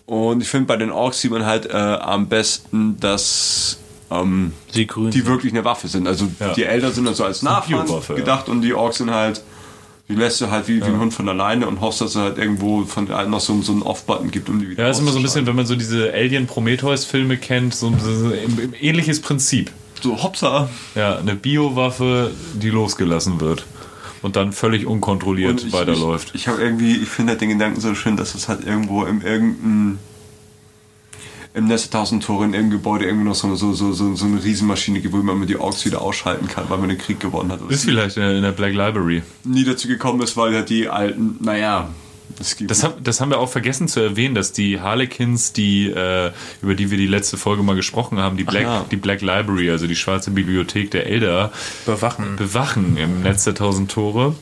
Und 0.06 0.42
ich 0.42 0.50
finde, 0.50 0.68
bei 0.68 0.76
den 0.78 0.92
Orks 0.92 1.22
sieht 1.22 1.32
man 1.32 1.46
halt 1.46 1.66
äh, 1.66 1.74
am 1.74 2.28
besten, 2.28 2.98
dass 3.00 3.80
ähm, 4.12 4.52
die 4.76 4.88
wirklich 5.26 5.54
eine 5.54 5.64
Waffe 5.66 5.88
sind. 5.88 6.08
Also 6.08 6.28
Ja. 6.40 6.54
die 6.54 6.66
Elder 6.66 6.92
sind 6.92 7.08
also 7.08 7.24
als 7.24 7.42
Nachfahren 7.42 7.86
Biowaffe, 7.86 8.14
ja. 8.14 8.20
gedacht 8.20 8.50
und 8.50 8.62
die 8.62 8.74
Orks 8.74 8.98
sind 8.98 9.12
halt 9.12 9.42
Die 10.10 10.16
lässt 10.16 10.42
du 10.42 10.52
halt 10.52 10.68
wie, 10.68 10.82
wie 10.82 10.86
ein 10.86 11.00
Hund 11.00 11.14
von 11.14 11.30
alleine 11.30 11.66
und 11.66 11.80
hoffst, 11.80 12.02
dass 12.02 12.12
es 12.12 12.16
halt 12.18 12.38
irgendwo 12.38 12.84
von 12.84 13.06
der 13.06 13.18
einen 13.18 13.32
noch 13.32 13.40
so, 13.40 13.62
so 13.62 13.72
einen 13.72 13.82
Off-Button 13.82 14.32
gibt, 14.32 14.50
um 14.50 14.60
die 14.60 14.70
wieder 14.70 14.84
Ja, 14.84 14.90
ist 14.90 15.00
immer 15.00 15.12
so 15.12 15.18
ein 15.20 15.24
bisschen, 15.24 15.46
wenn 15.48 15.56
man 15.56 15.66
so 15.66 15.76
diese 15.78 16.12
Alien-Prometheus-Filme 16.14 17.38
kennt, 17.38 17.74
so, 17.74 17.88
im 17.88 18.74
ähnliches 18.80 19.22
Prinzip. 19.22 19.72
So, 20.04 20.22
hopsa. 20.22 20.70
Ja, 20.96 21.18
eine 21.18 21.34
Biowaffe, 21.36 22.32
die 22.54 22.70
losgelassen 22.70 23.40
wird 23.40 23.66
und 24.22 24.36
dann 24.36 24.52
völlig 24.52 24.86
unkontrolliert 24.86 25.64
ich, 25.64 25.72
weiterläuft. 25.72 26.32
Ich, 26.34 26.42
ich 26.42 26.48
habe 26.50 26.62
irgendwie, 26.62 26.98
ich 26.98 27.08
finde 27.08 27.32
halt 27.32 27.42
den 27.42 27.50
Gedanken 27.50 27.80
so 27.80 27.96
schön, 27.96 28.18
dass 28.18 28.36
es 28.36 28.50
halt 28.50 28.66
irgendwo 28.66 29.06
im 29.06 29.22
irgendein 29.22 30.00
im 31.54 31.68
Netz 31.68 31.84
der 31.84 32.00
tausend 32.00 32.24
Tore 32.24 32.44
in 32.46 32.54
irgendeinem 32.54 32.80
Gebäude 32.80 33.06
irgendwo 33.06 33.30
noch 33.30 33.36
so, 33.36 33.56
so, 33.56 33.74
so, 33.74 33.94
so, 33.94 34.14
so 34.16 34.26
eine 34.26 34.44
Riesenmaschine 34.44 35.00
gibt, 35.00 35.14
wo 35.14 35.18
man 35.18 35.40
mit 35.40 35.50
die 35.50 35.58
Orks 35.58 35.86
wieder 35.86 36.02
ausschalten 36.02 36.48
kann, 36.48 36.66
weil 36.68 36.80
man 36.80 36.90
den 36.90 36.98
Krieg 36.98 37.22
gewonnen 37.22 37.52
hat. 37.52 37.62
Ist 37.70 37.86
vielleicht 37.86 38.18
in 38.18 38.24
der, 38.24 38.36
in 38.36 38.42
der 38.42 38.52
Black 38.52 38.74
Library. 38.74 39.22
nie 39.46 39.64
dazu 39.64 39.88
gekommen 39.88 40.22
ist, 40.22 40.36
weil 40.36 40.54
halt 40.54 40.70
die 40.70 40.90
alten, 40.90 41.38
naja, 41.40 41.90
Das, 42.68 42.84
hab, 42.84 43.04
das 43.04 43.22
haben 43.22 43.30
wir 43.30 43.40
auch 43.40 43.50
vergessen 43.50 43.88
zu 43.88 44.00
erwähnen, 44.00 44.36
dass 44.36 44.52
die 44.52 44.80
Harlequins, 44.80 45.54
die, 45.54 45.88
äh, 45.88 46.32
über 46.62 46.76
die 46.76 46.92
wir 46.92 46.98
die 46.98 47.08
letzte 47.08 47.38
Folge 47.38 47.64
mal 47.64 47.76
gesprochen 47.76 48.20
haben, 48.20 48.38
die 48.38 48.44
Black, 48.44 48.64
ja. 48.64 48.86
die 48.92 48.98
Black 48.98 49.22
Library, 49.22 49.70
also 49.70 49.88
die 49.88 49.96
schwarze 49.96 50.32
Bibliothek 50.32 50.92
der 50.92 51.08
Elder, 51.08 51.52
Bewachen. 51.86 52.36
bewachen 52.36 52.98
im 52.98 53.22
Netz 53.22 53.44
der 53.44 53.56
tausend 53.56 53.92
Tore. 53.92 54.36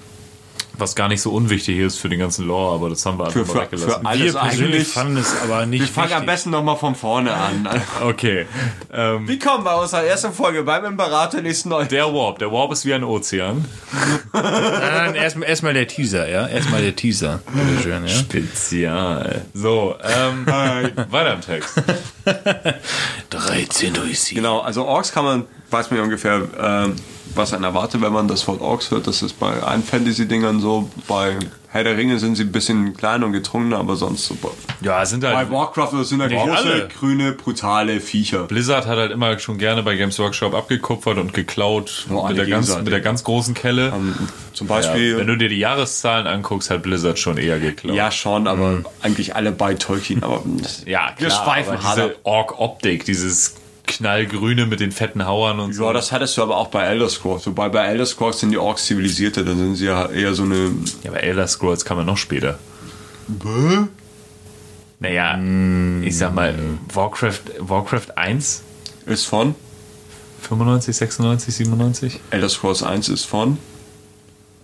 Was 0.81 0.95
gar 0.95 1.07
nicht 1.09 1.21
so 1.21 1.31
unwichtig 1.31 1.77
ist 1.77 1.99
für 1.99 2.09
den 2.09 2.17
ganzen 2.17 2.47
Lore, 2.47 2.73
aber 2.73 2.89
das 2.89 3.05
haben 3.05 3.19
wir 3.19 3.25
einfach 3.25 3.39
für, 3.39 3.45
mal 3.45 3.53
für, 3.53 3.61
weggelassen. 3.71 4.01
für 4.01 4.05
alles 4.07 4.33
Wir 4.33 4.39
persönlich 4.39 4.73
eigentlich. 4.73 4.87
fanden 4.87 5.17
es 5.17 5.41
aber 5.43 5.65
nicht 5.67 5.81
Wir 5.81 5.87
fangen 5.87 6.13
am 6.13 6.25
besten 6.25 6.49
nochmal 6.49 6.75
von 6.75 6.95
vorne 6.95 7.33
an. 7.33 7.69
Okay. 8.01 8.47
Ähm, 8.91 9.27
Wie 9.27 9.37
kommen 9.37 9.63
wir 9.63 9.75
aus 9.75 9.91
der 9.91 10.01
ersten 10.07 10.33
Folge 10.33 10.63
beim 10.63 10.83
Imperator 10.85 11.39
nächsten 11.41 11.69
neu? 11.69 11.85
der 11.85 12.11
Warp. 12.11 12.39
Der 12.39 12.51
Warp 12.51 12.71
ist 12.71 12.83
wie 12.85 12.93
ein 12.95 13.03
Ozean. 13.03 13.63
Nein, 14.33 14.43
nein, 14.43 15.15
erstmal 15.15 15.49
erstmal 15.49 15.73
der 15.73 15.87
Teaser, 15.87 16.27
ja? 16.27 16.47
Erstmal 16.47 16.81
der 16.81 16.95
Teaser. 16.95 17.41
Bitte 17.53 17.83
schön, 17.83 18.03
ja? 18.07 18.09
Spezial. 18.09 19.45
So, 19.53 19.95
ähm, 20.01 20.47
weiter 20.47 21.33
im 21.33 21.41
Text. 21.41 21.81
13 23.29 23.93
durch 23.93 24.19
7. 24.19 24.35
Genau, 24.41 24.59
also 24.61 24.85
Orks 24.85 25.11
kann 25.11 25.25
man, 25.25 25.45
weiß 25.69 25.91
man 25.91 25.97
ja 25.99 26.03
ungefähr, 26.03 26.41
ähm, 26.59 26.95
was 27.35 27.53
einen 27.53 27.63
erwartet, 27.63 28.01
wenn 28.01 28.13
man 28.13 28.27
das 28.27 28.47
Wort 28.47 28.61
Orks 28.61 28.91
hört. 28.91 29.07
Das 29.07 29.21
ist 29.21 29.39
bei 29.39 29.61
allen 29.61 29.83
Fantasy-Dingern 29.83 30.59
so. 30.59 30.89
Bei 31.07 31.37
Herr 31.69 31.85
der 31.85 31.95
Ringe 31.95 32.19
sind 32.19 32.35
sie 32.35 32.43
ein 32.43 32.51
bisschen 32.51 32.97
kleiner 32.97 33.25
und 33.27 33.31
gedrungener, 33.31 33.77
aber 33.77 33.95
sonst 33.95 34.25
super. 34.25 34.49
Ja, 34.81 35.05
sind 35.05 35.21
Bei 35.21 35.33
halt. 35.35 35.51
Warcraft 35.51 35.91
das 35.93 36.09
sind 36.09 36.21
halt 36.21 36.31
Nicht 36.31 36.43
große, 36.43 36.57
alle. 36.57 36.87
grüne, 36.89 37.31
brutale 37.31 38.01
Viecher. 38.01 38.43
Blizzard 38.43 38.87
hat 38.87 38.97
halt 38.97 39.11
immer 39.11 39.39
schon 39.39 39.57
gerne 39.57 39.81
bei 39.81 39.95
Games 39.95 40.19
Workshop 40.19 40.53
abgekupfert 40.53 41.17
und 41.17 41.33
geklaut 41.33 42.07
Oh, 42.09 42.27
mit, 42.27 42.37
der 42.37 42.45
ganz, 42.47 42.75
mit 42.75 42.91
der 42.91 42.99
ganz 42.99 43.23
großen 43.23 43.53
Kelle. 43.53 43.93
Zum 44.53 44.67
Ja, 44.67 44.75
Beispiel. 44.75 45.17
wenn 45.17 45.27
du 45.27 45.37
dir 45.37 45.47
die 45.47 45.59
Jahreszahlen 45.59 46.27
anguckst, 46.27 46.69
hat 46.69 46.83
Blizzard 46.83 47.17
schon 47.19 47.37
eher 47.37 47.59
geklaut. 47.59 47.95
Ja, 47.95 48.11
schon, 48.11 48.47
aber 48.47 48.83
eigentlich 49.01 49.35
alle 49.37 49.53
bei 49.53 49.73
Tolkien. 49.75 50.23
Aber 50.23 50.43
ja 50.85 51.11
wir 51.17 51.27
klar, 51.29 51.43
schweifen 51.45 51.73
aber 51.75 51.83
hart 51.83 51.99
ab. 51.99 52.05
diese 52.09 52.25
Ork-Optik, 52.25 53.05
dieses 53.05 53.55
knallgrüne 53.87 54.65
mit 54.65 54.79
den 54.79 54.91
fetten 54.91 55.25
Hauern 55.25 55.59
und 55.59 55.73
so. 55.73 55.85
Ja, 55.85 55.93
das 55.93 56.11
hattest 56.11 56.37
du 56.37 56.43
aber 56.43 56.57
auch 56.57 56.67
bei 56.67 56.83
Elder 56.83 57.09
Scrolls. 57.09 57.45
Wobei 57.47 57.69
bei 57.69 57.85
Elder 57.85 58.05
Scrolls 58.05 58.39
sind 58.39 58.51
die 58.51 58.57
Orks 58.57 58.85
zivilisierter, 58.85 59.43
dann 59.43 59.57
sind 59.57 59.75
sie 59.75 59.85
ja 59.85 60.07
eher 60.07 60.33
so 60.33 60.43
eine. 60.43 60.71
Ja, 61.03 61.11
aber 61.11 61.23
Elder 61.23 61.47
Scrolls 61.47 61.85
kann 61.85 61.97
man 61.97 62.05
noch 62.05 62.17
später. 62.17 62.59
Naja, 64.99 65.39
ich 66.03 66.17
sag 66.17 66.33
mal, 66.33 66.55
Warcraft, 66.93 67.41
Warcraft 67.59 68.17
1, 68.17 68.63
Ist 69.05 69.25
von. 69.25 69.55
95, 70.41 70.95
96, 70.95 71.55
97? 71.55 72.19
Elder 72.31 72.49
Scrolls 72.49 72.83
1 72.83 73.09
ist 73.09 73.25
von. 73.25 73.57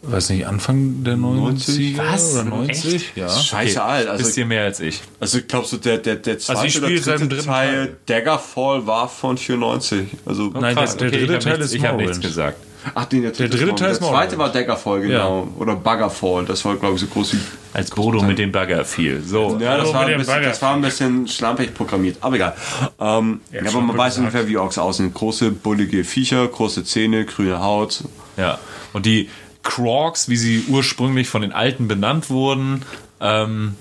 Weiß 0.03 0.29
nicht, 0.29 0.45
Anfang 0.47 1.03
der 1.03 1.17
90 1.17 1.97
Was? 1.97 2.33
oder 2.35 2.45
90? 2.45 3.13
Ja. 3.15 3.27
Scheiße 3.29 3.83
alt. 3.83 4.07
Also, 4.07 4.39
ihr 4.39 4.45
mehr 4.45 4.63
als 4.63 4.79
ich? 4.79 5.01
also 5.19 5.39
glaubst 5.47 5.73
du, 5.73 5.77
der, 5.77 5.97
der, 5.97 6.15
der 6.17 6.39
zweite 6.39 6.67
ich 6.67 6.77
oder 6.77 6.87
dritte 6.87 7.27
dritten 7.27 7.45
Teil, 7.45 7.97
Daggerfall, 8.05 8.85
war 8.87 9.09
von 9.09 9.37
94. 9.37 10.07
Also, 10.25 10.51
Nein, 10.53 10.75
Krass, 10.75 10.95
der, 10.97 11.09
der 11.09 11.19
okay, 11.19 11.27
dritte 11.27 11.37
ich 11.39 11.43
Teil 11.43 11.57
nichts, 11.57 11.65
ist 11.73 11.75
Ich 11.75 11.85
habe 11.85 11.97
nichts 11.97 12.17
Morrowind. 12.17 12.25
gesagt. 12.25 12.57
ach, 12.95 13.05
den, 13.05 13.21
der, 13.23 13.31
dritte 13.31 13.57
dritte 13.57 13.71
ist 13.71 13.79
Teil 13.79 13.91
ist 13.91 14.01
Der 14.01 14.07
zweite 14.09 14.37
Morrowind. 14.37 14.37
war 14.37 14.51
Daggerfall, 14.51 15.01
genau. 15.01 15.47
Oder 15.57 15.75
Buggerfall. 15.75 16.45
Das 16.45 16.63
war, 16.63 16.75
glaube 16.77 16.95
ich, 16.95 17.01
so 17.01 17.07
groß 17.07 17.33
wie. 17.33 17.39
Als 17.73 17.91
Bodo 17.91 18.23
mit 18.23 18.39
dem 18.39 18.51
Bagger 18.51 18.85
fiel. 18.85 19.21
So, 19.25 19.57
Ja, 19.59 19.77
das 19.77 19.81
Also 19.81 19.93
war, 19.93 20.05
ein 20.05 20.17
bisschen, 20.17 20.43
das 20.43 20.61
war 20.61 20.73
ein 20.75 20.81
bisschen 20.81 21.27
schlampig 21.27 21.73
programmiert. 21.73 22.17
Aber 22.21 22.35
egal. 22.35 22.55
Ähm, 22.99 23.41
ja, 23.51 23.61
aber 23.67 23.81
man 23.81 23.97
weiß 23.97 24.15
gesagt. 24.15 24.19
ungefähr, 24.19 24.47
wie 24.47 24.57
Orks 24.57 24.77
aussehen. 24.77 25.13
Große, 25.13 25.51
bullige 25.51 26.03
Viecher, 26.03 26.47
große 26.47 26.83
Zähne, 26.85 27.25
grüne 27.25 27.61
Haut. 27.61 28.03
ja. 28.37 28.57
Und 28.93 29.05
die 29.05 29.29
Crocs, 29.67 30.29
wie 30.29 30.37
sie 30.37 30.63
ursprünglich 30.69 31.27
von 31.27 31.41
den 31.41 31.51
Alten 31.51 31.87
benannt 31.87 32.29
wurden, 32.29 32.83
ähm, 33.19 33.75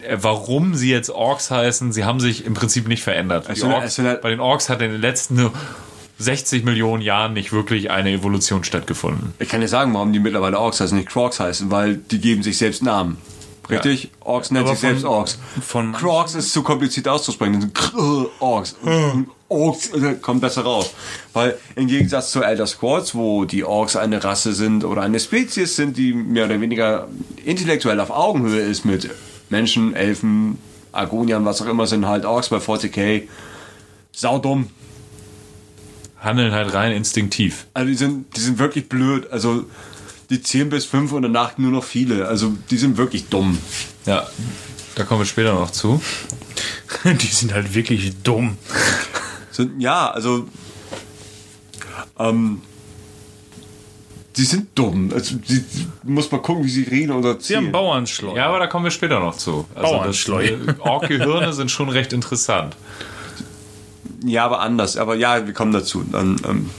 äh, 0.00 0.16
warum 0.20 0.74
sie 0.74 0.90
jetzt 0.90 1.10
Orks 1.10 1.50
heißen, 1.50 1.92
sie 1.92 2.04
haben 2.04 2.20
sich 2.20 2.44
im 2.46 2.54
Prinzip 2.54 2.88
nicht 2.88 3.02
verändert. 3.02 3.46
Sind- 3.54 3.70
Orks, 3.70 3.98
halt- 3.98 4.22
bei 4.22 4.30
den 4.30 4.40
Orks 4.40 4.68
hat 4.68 4.80
in 4.82 4.90
den 4.92 5.00
letzten 5.00 5.50
60 6.18 6.64
Millionen 6.64 7.02
Jahren 7.02 7.32
nicht 7.34 7.52
wirklich 7.52 7.90
eine 7.90 8.10
Evolution 8.10 8.64
stattgefunden. 8.64 9.34
Ich 9.38 9.48
kann 9.48 9.60
dir 9.60 9.68
sagen, 9.68 9.92
warum 9.94 10.12
die 10.12 10.18
mittlerweile 10.20 10.58
Orks 10.58 10.80
heißen, 10.80 10.96
nicht 10.96 11.08
Crocs 11.10 11.38
heißen, 11.38 11.70
weil 11.70 11.96
die 11.96 12.18
geben 12.20 12.42
sich 12.42 12.58
selbst 12.58 12.82
Namen. 12.82 13.18
Richtig? 13.70 14.10
Orks 14.20 14.50
nennen 14.50 14.64
Aber 14.64 14.74
sich 14.74 14.80
selbst 14.80 15.02
von- 15.02 15.10
Orks. 15.10 15.38
von- 15.60 15.92
Crocs 15.92 16.34
ist 16.34 16.52
zu 16.54 16.62
kompliziert 16.62 17.06
auszusprechen. 17.06 17.70
Das 17.74 17.90
sind 17.92 18.32
Orks. 18.40 18.76
Orks 19.48 19.90
äh, 19.92 20.14
kommt 20.20 20.40
besser 20.40 20.62
raus. 20.62 20.92
Weil 21.32 21.56
im 21.74 21.86
Gegensatz 21.86 22.30
zu 22.30 22.42
Elder 22.42 22.66
Scrolls, 22.66 23.14
wo 23.14 23.44
die 23.44 23.64
Orks 23.64 23.96
eine 23.96 24.22
Rasse 24.22 24.52
sind 24.52 24.84
oder 24.84 25.02
eine 25.02 25.20
Spezies 25.20 25.76
sind, 25.76 25.96
die 25.96 26.12
mehr 26.12 26.44
oder 26.46 26.60
weniger 26.60 27.08
intellektuell 27.44 28.00
auf 28.00 28.10
Augenhöhe 28.10 28.60
ist 28.60 28.84
mit 28.84 29.08
Menschen, 29.48 29.94
Elfen, 29.94 30.58
Argoniern, 30.92 31.44
was 31.44 31.62
auch 31.62 31.66
immer, 31.66 31.86
sind 31.86 32.06
halt 32.06 32.24
Orks 32.24 32.48
bei 32.48 32.58
40k. 32.58 33.22
Saudumm. 34.12 34.68
Handeln 36.20 36.52
halt 36.52 36.74
rein 36.74 36.92
instinktiv. 36.92 37.66
Also 37.74 37.88
die 37.88 37.96
sind, 37.96 38.36
die 38.36 38.40
sind 38.40 38.58
wirklich 38.58 38.88
blöd. 38.88 39.30
Also 39.30 39.64
die 40.30 40.42
zählen 40.42 40.68
bis 40.68 40.84
fünf 40.84 41.12
und 41.12 41.22
danach 41.22 41.56
nur 41.58 41.70
noch 41.70 41.84
viele. 41.84 42.26
Also 42.26 42.52
die 42.70 42.76
sind 42.76 42.96
wirklich 42.96 43.28
dumm. 43.28 43.58
Ja, 44.04 44.26
da 44.94 45.04
kommen 45.04 45.20
wir 45.20 45.26
später 45.26 45.54
noch 45.54 45.70
zu. 45.70 46.02
Die 47.04 47.26
sind 47.26 47.54
halt 47.54 47.74
wirklich 47.74 48.14
dumm. 48.24 48.58
Sind, 49.58 49.80
ja, 49.80 50.08
also 50.08 50.46
ähm, 52.16 52.62
die 54.36 54.44
sind 54.44 54.68
dumm. 54.76 55.10
Also 55.12 55.34
die, 55.34 55.62
die 55.62 55.88
muss 56.04 56.30
mal 56.30 56.40
gucken, 56.40 56.64
wie 56.64 56.68
sie 56.68 56.84
reden 56.84 57.10
oder 57.10 57.40
Sie 57.40 57.56
haben 57.56 57.64
erzählen. 57.64 57.72
Bauernschleuder. 57.72 58.36
Ja, 58.36 58.46
aber 58.46 58.60
da 58.60 58.68
kommen 58.68 58.84
wir 58.84 58.92
später 58.92 59.18
noch 59.18 59.36
zu. 59.36 59.66
Also 59.74 59.94
Bauernschleu. 59.94 60.44
äh, 60.44 60.58
Ork-Gehirne 60.78 61.52
sind 61.52 61.72
schon 61.72 61.88
recht 61.88 62.12
interessant. 62.12 62.76
Ja, 64.24 64.44
aber 64.44 64.60
anders. 64.60 64.96
Aber 64.96 65.16
ja, 65.16 65.44
wir 65.44 65.52
kommen 65.54 65.72
dazu. 65.72 66.04
Dann 66.04 66.40
ähm, 66.48 66.70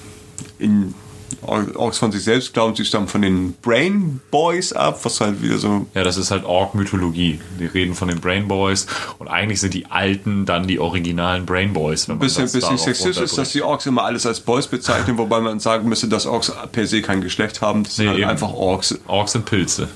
in 0.58 0.94
Orks 1.42 1.98
von 1.98 2.12
sich 2.12 2.24
selbst 2.24 2.54
glauben, 2.54 2.76
sie 2.76 2.86
stammen 2.86 3.08
von 3.08 3.22
den 3.22 3.54
Brain 3.62 4.20
Boys 4.32 4.74
ab, 4.74 5.00
was 5.04 5.22
halt 5.22 5.42
wieder 5.42 5.58
so 5.58 5.86
Ja, 5.94 6.04
das 6.04 6.18
ist 6.18 6.32
halt 6.32 6.44
Ork-Mythologie. 6.44 7.40
Die 7.60 7.66
reden 7.66 7.96
von 7.96 8.08
den 8.08 8.20
Brain 8.20 8.48
Boys 8.48 8.88
und 9.20 9.28
eigentlich 9.28 9.60
sind 9.62 9.74
die 9.74 9.86
Alten 9.88 10.46
dann 10.46 10.68
die 10.68 10.80
originalen 10.80 11.46
Brain 11.46 11.74
Boys. 11.74 12.08
Wenn 12.08 12.16
ein 12.16 12.20
man 12.20 12.26
bisschen, 12.28 12.44
das 12.44 12.54
bisschen 12.54 12.78
sexistisch, 12.78 13.16
dass 13.16 13.32
runterbricht. 13.32 13.54
die 13.56 13.62
Orks 13.62 13.86
immer 13.86 14.04
alles 14.04 14.26
als 14.26 14.40
Boys 14.40 14.68
bezeichnen, 14.68 15.18
wobei 15.20 15.40
man 15.40 15.60
sagen 15.60 15.88
müsste, 15.90 16.08
dass 16.08 16.26
Orks 16.26 16.52
per 16.72 16.88
se 16.88 17.02
kein 17.02 17.22
Geschlecht 17.22 17.62
haben. 17.62 17.84
Das 17.84 17.96
sind 17.96 18.06
Nee, 18.06 18.12
halt 18.12 18.20
eben. 18.22 18.30
einfach 18.30 18.54
Orks. 18.54 18.98
Orks 19.08 19.32
sind 19.34 19.46
Pilze. 19.46 19.88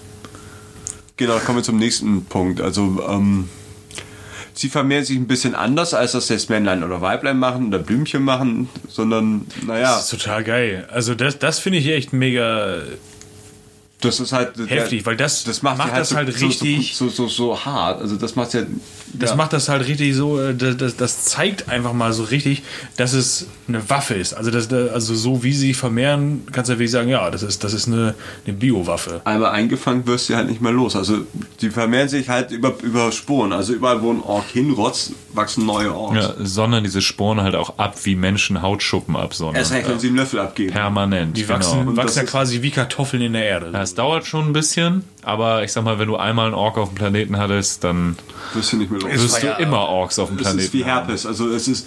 Genau, 1.17 1.37
kommen 1.39 1.59
wir 1.59 1.63
zum 1.63 1.77
nächsten 1.77 2.25
Punkt. 2.25 2.59
Also, 2.59 2.99
ähm, 3.07 3.47
sie 4.53 4.69
vermehren 4.69 5.03
sich 5.05 5.17
ein 5.17 5.27
bisschen 5.27 5.55
anders, 5.55 5.93
als 5.93 6.13
das 6.13 6.29
jetzt 6.29 6.49
Männlein 6.49 6.83
oder 6.83 7.01
Weiblein 7.01 7.37
machen 7.37 7.67
oder 7.67 7.79
Blümchen 7.79 8.23
machen, 8.23 8.69
sondern, 8.87 9.47
naja, 9.65 9.95
Das 9.95 10.11
ist 10.11 10.21
total 10.21 10.43
geil. 10.43 10.87
Also 10.91 11.15
das, 11.15 11.39
das 11.39 11.59
finde 11.59 11.79
ich 11.79 11.87
echt 11.87 12.13
mega 12.13 12.77
das 14.07 14.19
ist 14.19 14.31
halt. 14.31 14.57
der- 14.57 14.67
heftig, 14.67 15.05
weil 15.05 15.15
das, 15.15 15.43
das 15.43 15.61
macht, 15.61 15.77
macht 15.77 15.91
halt 15.91 16.01
das 16.01 16.09
so, 16.09 16.15
halt 16.15 16.27
richtig. 16.27 16.95
So, 16.95 17.09
so, 17.09 17.27
so, 17.27 17.27
so 17.27 17.65
hart. 17.65 18.01
Also, 18.01 18.15
das 18.15 18.35
macht 18.35 18.53
ja. 18.53 18.61
Das 19.15 19.29
ja. 19.31 19.35
macht 19.35 19.53
das 19.53 19.69
halt 19.69 19.87
richtig 19.87 20.15
so, 20.15 20.41
äh, 20.41 20.55
das, 20.55 20.75
das, 20.77 20.95
das 20.97 21.25
zeigt 21.25 21.69
einfach 21.69 21.93
mal 21.93 22.13
so 22.13 22.23
richtig, 22.23 22.63
dass 22.97 23.13
es 23.13 23.45
eine 23.67 23.87
Waffe 23.89 24.15
ist. 24.15 24.33
Also, 24.33 24.49
das, 24.49 24.71
also 24.71 25.13
so 25.13 25.43
wie 25.43 25.53
sie 25.53 25.67
sich 25.67 25.77
vermehren, 25.77 26.47
kannst 26.51 26.69
du 26.69 26.73
wirklich 26.73 26.91
sagen, 26.91 27.09
ja, 27.09 27.29
das 27.29 27.43
ist, 27.43 27.63
das 27.63 27.73
ist 27.73 27.87
eine, 27.87 28.15
eine 28.45 28.55
Biowaffe. 28.55 29.21
Einmal 29.25 29.51
eingefangen 29.51 30.07
wirst 30.07 30.29
du 30.29 30.35
halt 30.35 30.49
nicht 30.49 30.61
mehr 30.61 30.71
los. 30.71 30.95
Also, 30.95 31.19
die 31.61 31.69
vermehren 31.69 32.09
sich 32.09 32.29
halt 32.29 32.51
über, 32.51 32.73
über 32.81 33.11
Spuren. 33.11 33.53
Also, 33.53 33.73
überall, 33.73 34.01
wo 34.01 34.11
ein 34.11 34.21
Ork 34.21 34.45
hinrotzt, 34.51 35.13
wachsen 35.33 35.65
neue 35.65 35.93
Orks. 35.93 36.17
Ja, 36.17 36.33
sondern 36.39 36.83
diese 36.83 37.01
Sporen 37.01 37.41
halt 37.41 37.55
auch 37.55 37.77
ab, 37.77 37.95
wie 38.03 38.15
Menschen 38.15 38.61
Hautschuppen 38.61 39.15
absondern. 39.15 39.57
Erst 39.57 39.73
recht, 39.73 39.87
wenn 39.87 39.99
sie 39.99 40.07
einen 40.07 40.17
Löffel 40.17 40.39
abgeben. 40.39 40.71
Permanent. 40.71 41.37
Die 41.37 41.47
wachsen, 41.47 41.79
genau. 41.79 41.97
Wachsen 41.97 42.07
das 42.07 42.15
ja 42.15 42.23
quasi 42.23 42.61
wie 42.61 42.71
Kartoffeln 42.71 43.21
in 43.21 43.33
der 43.33 43.45
Erde. 43.45 43.69
Ja, 43.73 43.85
es 43.93 43.97
dauert 43.97 44.25
schon 44.25 44.45
ein 44.47 44.53
bisschen, 44.53 45.03
aber 45.21 45.63
ich 45.63 45.71
sag 45.71 45.83
mal, 45.83 45.99
wenn 45.99 46.07
du 46.07 46.15
einmal 46.17 46.47
einen 46.47 46.55
Ork 46.55 46.77
auf 46.79 46.89
dem 46.89 46.95
Planeten 46.95 47.37
hattest, 47.37 47.83
dann 47.83 48.15
Wirst 48.55 48.73
du 48.73 48.77
nicht 48.77 48.89
mehr 48.89 48.99
los. 48.99 49.11
wirst 49.11 49.43
du 49.43 49.47
immer 49.59 49.81
Orks 49.87 50.17
auf 50.17 50.29
dem 50.29 50.37
Es 50.37 50.41
Planeten 50.43 50.65
ist 50.65 50.73
wie. 50.73 50.83
Herpes. 50.83 51.25
Also, 51.27 51.49
es 51.49 51.67
ist. 51.67 51.85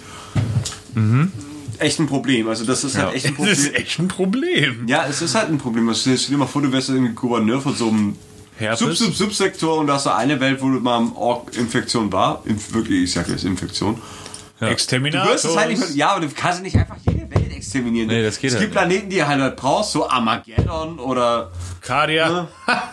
echt 1.79 1.99
ein 1.99 2.07
Problem. 2.07 2.47
Also 2.47 2.63
das 2.65 2.83
ist 2.83 2.97
halt 2.97 3.13
echt 3.13 3.25
ein 3.27 3.35
Das 3.37 3.49
ist 3.49 3.65
Problem. 3.65 3.81
echt 3.81 3.99
ein 3.99 4.07
Problem. 4.07 4.87
Ja, 4.87 5.05
es 5.07 5.21
ist 5.21 5.35
halt 5.35 5.49
ein 5.49 5.57
Problem. 5.57 5.87
Also, 5.89 6.15
stell 6.15 6.31
dir 6.31 6.37
mal 6.37 6.47
vor, 6.47 6.61
du 6.61 6.71
wärst 6.71 6.89
irgendwie 6.89 7.13
Gouverneur 7.13 7.61
von 7.61 7.75
so 7.75 7.89
einem 7.89 8.15
Herpes? 8.57 8.79
Sub-Sub-Subsektor 8.79 9.77
und 9.77 9.87
da 9.87 9.93
hast 9.95 10.05
du 10.07 10.15
eine 10.15 10.39
Welt, 10.39 10.61
wo 10.61 10.69
du 10.69 10.79
mal 10.79 11.05
Ork-Infektion 11.13 12.11
war. 12.11 12.41
Inf 12.45 12.73
wirklich, 12.73 13.03
ich 13.03 13.11
sag 13.11 13.27
jetzt 13.29 13.43
Infektion. 13.45 14.01
Du 14.59 14.65
Exterminator. 14.65 15.31
wirst 15.31 15.45
es 15.45 15.55
halt 15.55 15.69
nicht 15.69 15.95
ja, 15.95 16.09
aber 16.11 16.21
du 16.25 16.29
kannst 16.33 16.63
nicht 16.63 16.75
einfach 16.75 16.97
jede 17.05 17.29
Welt 17.29 17.51
exterminieren. 17.55 18.07
Nee, 18.07 18.23
das 18.23 18.39
geht 18.39 18.49
es 18.51 18.55
halt 18.55 18.63
gibt 18.65 18.73
nicht. 18.73 18.81
Planeten, 18.81 19.09
die 19.09 19.23
halt, 19.23 19.39
halt 19.39 19.55
brauchst, 19.55 19.91
so 19.91 20.09
Armageddon 20.09 20.99
oder 20.99 21.51
Cardia. 21.81 22.47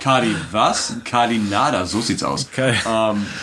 Kali, 0.00 0.34
was? 0.50 0.94
Kalinada, 1.04 1.84
so 1.86 2.00
sieht's 2.00 2.22
aus. 2.22 2.50
Geil. 2.54 2.76
Ähm, 2.86 3.26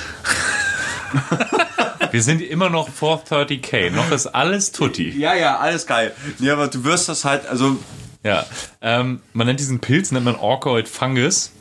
Wir 2.11 2.21
sind 2.21 2.41
immer 2.41 2.69
noch 2.69 2.89
430k. 2.89 3.89
Noch 3.91 4.11
ist 4.11 4.27
alles 4.27 4.71
Tutti. 4.71 5.09
ja, 5.17 5.33
ja, 5.33 5.57
alles 5.57 5.87
geil. 5.87 6.13
Ja, 6.39 6.53
aber 6.53 6.67
du 6.67 6.83
wirst 6.83 7.09
das 7.09 7.25
halt, 7.25 7.47
also 7.47 7.77
Ja. 8.23 8.45
Ähm, 8.81 9.21
man 9.33 9.47
nennt 9.47 9.59
diesen 9.59 9.79
Pilz, 9.79 10.11
nennt 10.11 10.25
man 10.25 10.35
Orcoid 10.35 10.87
Fungus. 10.87 11.51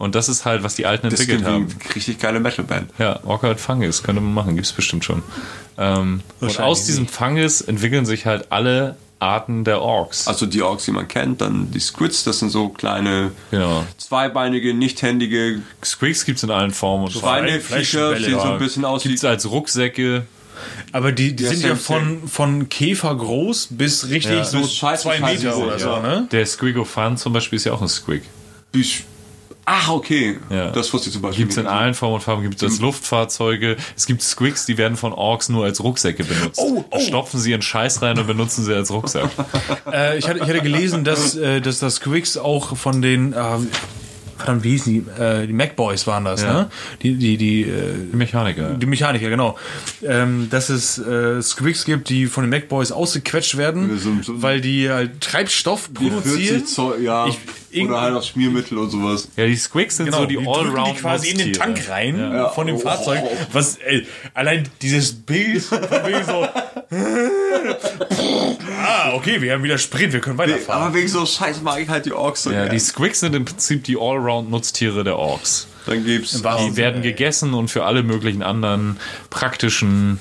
Und 0.00 0.14
das 0.14 0.28
ist 0.30 0.44
halt, 0.46 0.62
was 0.62 0.74
die 0.74 0.86
Alten 0.86 1.10
das 1.10 1.20
entwickelt 1.20 1.44
klingt 1.44 1.68
wie 1.68 1.72
haben. 1.72 1.80
eine 1.84 1.94
richtig 1.94 2.18
geile 2.18 2.40
Metalband. 2.40 2.90
Ja, 2.98 3.20
Orcoid 3.24 3.60
Fungus 3.60 4.02
könnte 4.02 4.22
man 4.22 4.32
machen, 4.32 4.56
gibt's 4.56 4.72
bestimmt 4.72 5.04
schon. 5.04 5.22
Ähm, 5.78 6.22
und 6.40 6.58
aus 6.58 6.86
diesem 6.86 7.06
Fungus 7.06 7.60
entwickeln 7.60 8.06
sich 8.06 8.24
halt 8.24 8.50
alle 8.50 8.96
Arten 9.18 9.64
der 9.64 9.82
Orks. 9.82 10.26
Also 10.26 10.46
die 10.46 10.62
Orks, 10.62 10.86
die 10.86 10.92
man 10.92 11.06
kennt, 11.06 11.42
dann 11.42 11.70
die 11.70 11.80
Squids, 11.80 12.24
das 12.24 12.38
sind 12.38 12.48
so 12.48 12.70
kleine, 12.70 13.32
Genau. 13.50 13.84
zweibeinige, 13.98 14.72
nichthändige, 14.72 15.60
Squigs 15.84 16.24
gibt's 16.24 16.42
in 16.42 16.50
allen 16.50 16.70
Formen 16.70 17.04
und 17.04 17.12
Fleischbälle, 17.12 17.60
Viecher, 17.60 18.16
sehen 18.18 18.40
so 18.40 18.52
ein 18.52 18.58
bisschen 18.58 18.86
aus 18.86 19.04
wie 19.04 19.08
Gibt's 19.08 19.24
als 19.26 19.50
Rucksäcke. 19.50 20.24
Aber 20.92 21.12
die, 21.12 21.36
die 21.36 21.44
Ja, 21.44 21.50
sind 21.50 21.62
ja 21.62 21.74
von, 21.76 22.26
von 22.26 22.70
Käfer 22.70 23.14
groß 23.14 23.68
bis 23.72 24.08
richtig 24.08 24.32
Ja. 24.36 24.44
so 24.44 24.60
Bis 24.60 24.74
scheiße, 24.74 25.02
zwei 25.02 25.20
Meter 25.20 25.56
oder 25.58 25.78
so, 25.78 25.88
ja. 25.88 26.00
ne? 26.00 26.28
Der 26.32 26.44
Squigofan 26.46 27.18
zum 27.18 27.34
Beispiel 27.34 27.56
ist 27.56 27.64
ja 27.64 27.72
auch 27.74 27.82
ein 27.82 27.88
Squig. 27.88 28.22
Bis- 28.72 29.02
Ach, 29.72 29.88
okay. 29.90 30.36
Ja. 30.50 30.70
Das 30.72 30.92
wusste 30.92 31.08
ich 31.08 31.12
zum 31.12 31.22
Beispiel. 31.22 31.44
Gibt's 31.44 31.56
in 31.56 31.62
nicht. 31.62 31.72
allen 31.72 31.94
Formen 31.94 32.16
und 32.16 32.20
Farben. 32.22 32.42
Gibt 32.42 32.60
es 32.60 32.80
Luftfahrzeuge. 32.80 33.76
Es 33.96 34.06
gibt 34.06 34.20
Squigs, 34.22 34.66
die 34.66 34.76
werden 34.78 34.96
von 34.96 35.12
Orks 35.12 35.48
nur 35.48 35.64
als 35.64 35.80
Rucksäcke 35.82 36.24
benutzt. 36.24 36.58
Oh, 36.60 36.84
oh. 36.90 36.98
Stopfen 37.00 37.38
sie 37.38 37.52
in 37.52 37.62
Scheiß 37.62 38.02
rein 38.02 38.18
und 38.18 38.26
benutzen 38.26 38.64
sie 38.64 38.74
als 38.74 38.90
Rucksack. 38.90 39.30
Äh, 39.92 40.18
ich, 40.18 40.28
hatte, 40.28 40.38
ich 40.40 40.48
hatte 40.48 40.60
gelesen, 40.60 41.04
dass, 41.04 41.36
äh, 41.36 41.60
dass 41.60 41.78
das 41.78 42.00
Quicks 42.00 42.36
auch 42.36 42.76
von 42.76 43.02
den, 43.02 43.32
äh, 43.32 43.36
verdammt, 44.36 44.62
wie 44.64 44.70
hießen 44.70 44.92
die? 44.92 45.22
Äh, 45.22 45.46
die 45.46 45.52
Macboys 45.52 46.06
waren 46.06 46.24
das, 46.24 46.42
Ja. 46.42 46.52
ne? 46.52 46.70
Die, 47.02 47.14
die, 47.16 47.36
die, 47.36 47.62
äh, 47.62 47.94
Die 48.12 48.16
Mechaniker. 48.16 48.74
die 48.74 48.86
Mechaniker, 48.86 49.28
genau. 49.30 49.56
Ähm, 50.02 50.48
dass 50.50 50.68
es 50.68 50.98
äh, 50.98 51.42
Squicks 51.42 51.84
gibt, 51.84 52.08
die 52.08 52.26
von 52.26 52.44
den 52.44 52.50
Macboys 52.50 52.92
ausgequetscht 52.92 53.56
werden, 53.56 53.98
So- 53.98 54.10
so- 54.22 54.42
weil 54.42 54.60
die 54.60 54.88
halt 54.90 55.20
Treibstoff 55.20 55.88
Die 55.88 56.08
produzieren. 56.08 56.36
40 56.60 56.66
Zoll, 56.74 57.02
ja. 57.02 57.26
Ich- 57.26 57.38
irgend- 57.72 57.90
oder 57.90 58.00
halt 58.00 58.14
auf 58.14 58.24
Schmiermittel 58.24 58.78
und 58.78 58.90
sowas. 58.90 59.28
Ja, 59.36 59.46
die 59.46 59.56
Squigs 59.56 59.96
sind 59.96 60.06
Genau, 60.06 60.18
so 60.20 60.26
die, 60.26 60.36
die 60.38 60.46
Allround 60.46 60.96
die 60.96 61.00
quasi 61.00 61.28
in 61.30 61.38
den. 61.38 61.52
Tank 61.52 61.88
rein 61.88 62.18
Ja. 62.18 62.48
von 62.50 62.66
dem 62.66 62.76
Oh, 62.76 62.80
Fahrzeug. 62.80 63.20
oh, 63.24 63.30
oh. 63.32 63.46
Was, 63.52 63.76
ey, 63.76 64.06
allein 64.34 64.68
dieses 64.82 65.12
Bild 65.12 65.62
von 65.62 65.80
wegen 65.80 66.24
so. 66.24 66.46
ah, 68.82 69.12
okay, 69.14 69.40
wir 69.40 69.52
haben 69.52 69.62
wieder 69.62 69.78
Sprint, 69.78 70.12
wir 70.12 70.20
können 70.20 70.38
weiterfahren. 70.38 70.82
Aber 70.84 70.94
wegen 70.94 71.08
so 71.08 71.24
Scheiß 71.26 71.62
mag 71.62 71.80
ich 71.80 71.88
halt 71.88 72.06
die 72.06 72.12
Orks 72.12 72.42
so 72.44 72.50
Ja, 72.50 72.62
gern. 72.64 72.70
die 72.74 72.78
Squigs 72.80 73.20
sind 73.20 73.34
im 73.34 73.44
Prinzip 73.44 73.84
die 73.84 73.96
Allround-Nutztiere 73.96 75.04
der 75.04 75.16
Orks. 75.16 75.66
Dann 75.86 76.04
gibt's 76.04 76.32
Die 76.42 76.76
werden 76.76 77.02
gegessen 77.02 77.54
und 77.54 77.68
für 77.68 77.84
alle 77.84 78.02
möglichen 78.02 78.42
anderen 78.42 78.98
praktischen 79.30 80.20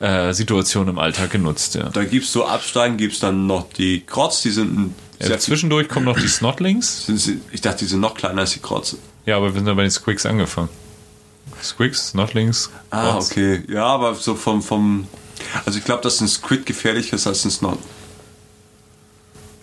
äh, 0.00 0.32
Situationen 0.32 0.88
im 0.90 0.98
Alltag 0.98 1.30
genutzt. 1.30 1.76
Ja. 1.76 1.88
da 1.90 2.04
gibt's 2.04 2.32
so 2.32 2.44
Absteigen, 2.46 2.96
gibt's 2.96 3.20
dann 3.20 3.46
noch 3.46 3.72
die 3.72 4.00
Krotz, 4.04 4.42
die 4.42 4.50
sind 4.50 4.76
ein 4.76 4.94
Ja, 5.28 5.38
zwischendurch 5.38 5.88
kommen 5.88 6.06
noch 6.06 6.18
die 6.18 6.28
Snotlings. 6.28 7.06
sie, 7.06 7.40
ich 7.52 7.60
dachte, 7.60 7.78
die 7.80 7.86
sind 7.86 8.00
noch 8.00 8.14
kleiner 8.14 8.40
als 8.42 8.52
die 8.52 8.60
Krotze. 8.60 8.96
Ja, 9.26 9.36
aber 9.36 9.46
wir 9.46 9.60
sind 9.60 9.66
ja 9.68 9.74
bei 9.74 9.82
den 9.82 9.90
Squigs 9.90 10.26
angefangen. 10.26 10.68
Squigs, 11.62 12.08
Snotlings. 12.08 12.70
Ah, 12.90 13.12
Quads. 13.12 13.30
okay. 13.30 13.62
Ja, 13.68 13.86
aber 13.86 14.14
so 14.14 14.34
vom, 14.34 14.62
vom 14.62 15.06
also 15.64 15.78
ich 15.78 15.84
glaube, 15.84 16.02
dass 16.02 16.20
ein 16.20 16.28
Squid 16.28 16.66
gefährlicher 16.66 17.16
ist 17.16 17.26
als 17.26 17.44
ein 17.44 17.50
Snot. 17.50 17.78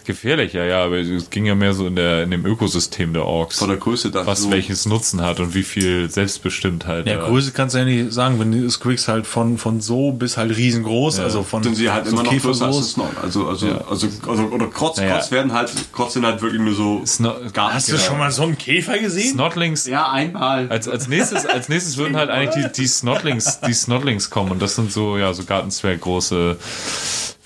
Gefährlich, 0.09 0.53
ja, 0.53 0.65
ja, 0.65 0.83
aber 0.85 0.97
es 0.97 1.29
ging 1.29 1.45
ja 1.45 1.53
mehr 1.53 1.71
so 1.75 1.85
in, 1.85 1.95
der, 1.95 2.23
in 2.23 2.31
dem 2.31 2.43
Ökosystem 2.43 3.13
der 3.13 3.25
Orks. 3.25 3.59
Von 3.59 3.69
der 3.69 3.77
Größe 3.77 4.09
dann 4.09 4.25
was 4.25 4.41
so. 4.41 4.49
welches 4.49 4.87
Nutzen 4.87 5.21
hat 5.21 5.39
und 5.39 5.53
wie 5.53 5.61
viel 5.61 6.09
Selbstbestimmtheit. 6.09 7.05
ja, 7.05 7.17
da- 7.17 7.27
Größe 7.27 7.51
kannst 7.51 7.75
du 7.75 7.79
ja 7.79 7.85
nicht 7.85 8.11
sagen, 8.11 8.39
wenn 8.39 8.51
die 8.51 8.67
Squicks 8.71 9.07
halt 9.07 9.27
von, 9.27 9.59
von 9.59 9.81
so 9.81 10.11
bis 10.11 10.35
halt 10.35 10.57
riesengroß, 10.57 11.19
also 11.19 11.43
von 11.43 11.61
sind 11.61 11.75
sie 11.75 11.91
halt 11.91 12.07
so 12.07 12.13
immer 12.13 12.23
noch 12.23 12.35
größer 12.35 12.65
als. 12.65 12.93
Snot. 12.93 13.11
Also, 13.21 13.47
also, 13.47 13.67
also, 13.87 14.07
also, 14.27 14.43
oder 14.45 14.65
Krotz, 14.65 14.97
Naja. 14.97 15.17
Krotz 15.19 15.29
werden 15.29 15.53
halt, 15.53 15.71
Krotz 15.93 16.13
sind 16.13 16.25
halt 16.25 16.41
wirklich 16.41 16.59
nur 16.61 16.73
so 16.73 17.05
Sno 17.05 17.35
gar 17.53 17.71
Hast 17.75 17.91
du 17.91 17.97
schon 17.99 18.17
mal 18.17 18.31
so 18.31 18.41
einen 18.41 18.57
Käfer 18.57 18.97
gesehen? 18.97 19.33
Snotlings 19.33 19.85
Ja, 19.85 20.09
einmal. 20.11 20.69
Als, 20.69 20.87
als, 20.87 21.07
nächstes, 21.07 21.45
als 21.45 21.69
nächstes 21.69 21.97
würden 21.97 22.17
halt 22.17 22.31
eigentlich 22.31 22.65
die, 22.73 22.81
die 22.81 22.87
Snotlings, 22.87 23.59
die 23.61 23.73
Snotlings 23.73 24.31
kommen 24.31 24.49
und 24.49 24.59
das 24.59 24.75
sind 24.75 24.91
so, 24.91 25.19
ja, 25.19 25.31
so 25.35 25.43
Gartenzwerg 25.43 26.01
große, 26.01 26.57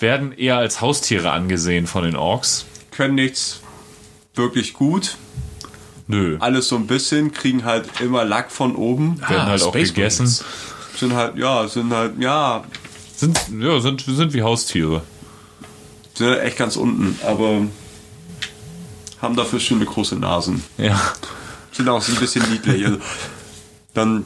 werden 0.03 0.33
eher 0.33 0.57
als 0.57 0.81
Haustiere 0.81 1.31
angesehen 1.31 1.87
von 1.87 2.03
den 2.03 2.15
Orks. 2.15 2.65
Können 2.91 3.15
nichts 3.15 3.61
wirklich 4.35 4.73
gut. 4.73 5.17
Nö. 6.05 6.37
Alles 6.39 6.67
so 6.67 6.75
ein 6.75 6.85
bisschen, 6.85 7.31
kriegen 7.31 7.65
halt 7.65 8.01
immer 8.01 8.23
Lack 8.23 8.51
von 8.51 8.75
oben. 8.75 9.19
Werden 9.27 9.47
halt 9.47 9.63
auch 9.63 9.69
Space 9.69 9.95
gegessen. 9.95 10.25
Marines. 10.25 10.45
Sind 10.95 11.13
halt, 11.15 11.37
ja, 11.37 11.67
sind 11.67 11.91
halt, 11.91 12.19
ja, 12.19 12.63
Sind, 13.15 13.39
ja, 13.59 13.79
sind, 13.79 14.01
sind 14.01 14.33
wie 14.33 14.43
Haustiere. 14.43 15.01
sind 16.13 16.27
halt 16.27 16.41
echt 16.43 16.57
ganz 16.57 16.75
unten, 16.75 17.17
aber 17.25 17.61
haben 19.21 19.35
dafür 19.35 19.59
schöne 19.59 19.85
große 19.85 20.17
Nasen. 20.17 20.63
Ja. 20.77 21.01
Sind 21.71 21.89
auch 21.89 22.01
so 22.01 22.11
ein 22.11 22.19
bisschen 22.19 22.47
niedlich. 22.51 22.85
Also, 22.85 22.99
dann 23.95 24.25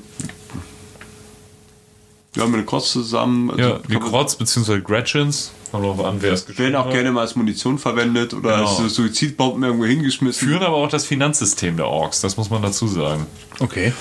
wir 2.34 2.44
haben 2.44 2.54
eine 2.54 2.66
Krotz 2.66 2.92
zusammen. 2.92 3.50
Also 3.50 3.62
Ja, 3.62 3.80
die 3.90 3.98
Krotz 3.98 4.36
bzw. 4.36 4.82
Gretchens. 4.82 5.52
Kommt 5.82 6.00
drauf 6.00 6.06
an, 6.06 6.18
wer 6.22 6.34
es 6.34 6.58
werden 6.58 6.76
auch 6.76 6.90
gerne 6.90 7.12
mal 7.12 7.22
als 7.22 7.36
Munition 7.36 7.78
verwendet 7.80 8.34
oder 8.34 8.58
Genau. 8.58 8.78
als 8.78 8.94
Suizidbomben 8.96 9.63
irgendwo 9.63 9.86
hingeschmissen. 9.86 10.48
Führen 10.48 10.63
aber 10.63 10.76
auch 10.78 10.90
das 10.90 11.06
Finanzsystem 11.06 11.78
der 11.78 11.88
Orks, 11.88 12.22
das 12.22 12.38
muss 12.38 12.50
man 12.50 12.62
dazu 12.62 12.88
sagen. 12.88 13.26
Okay. 13.60 13.94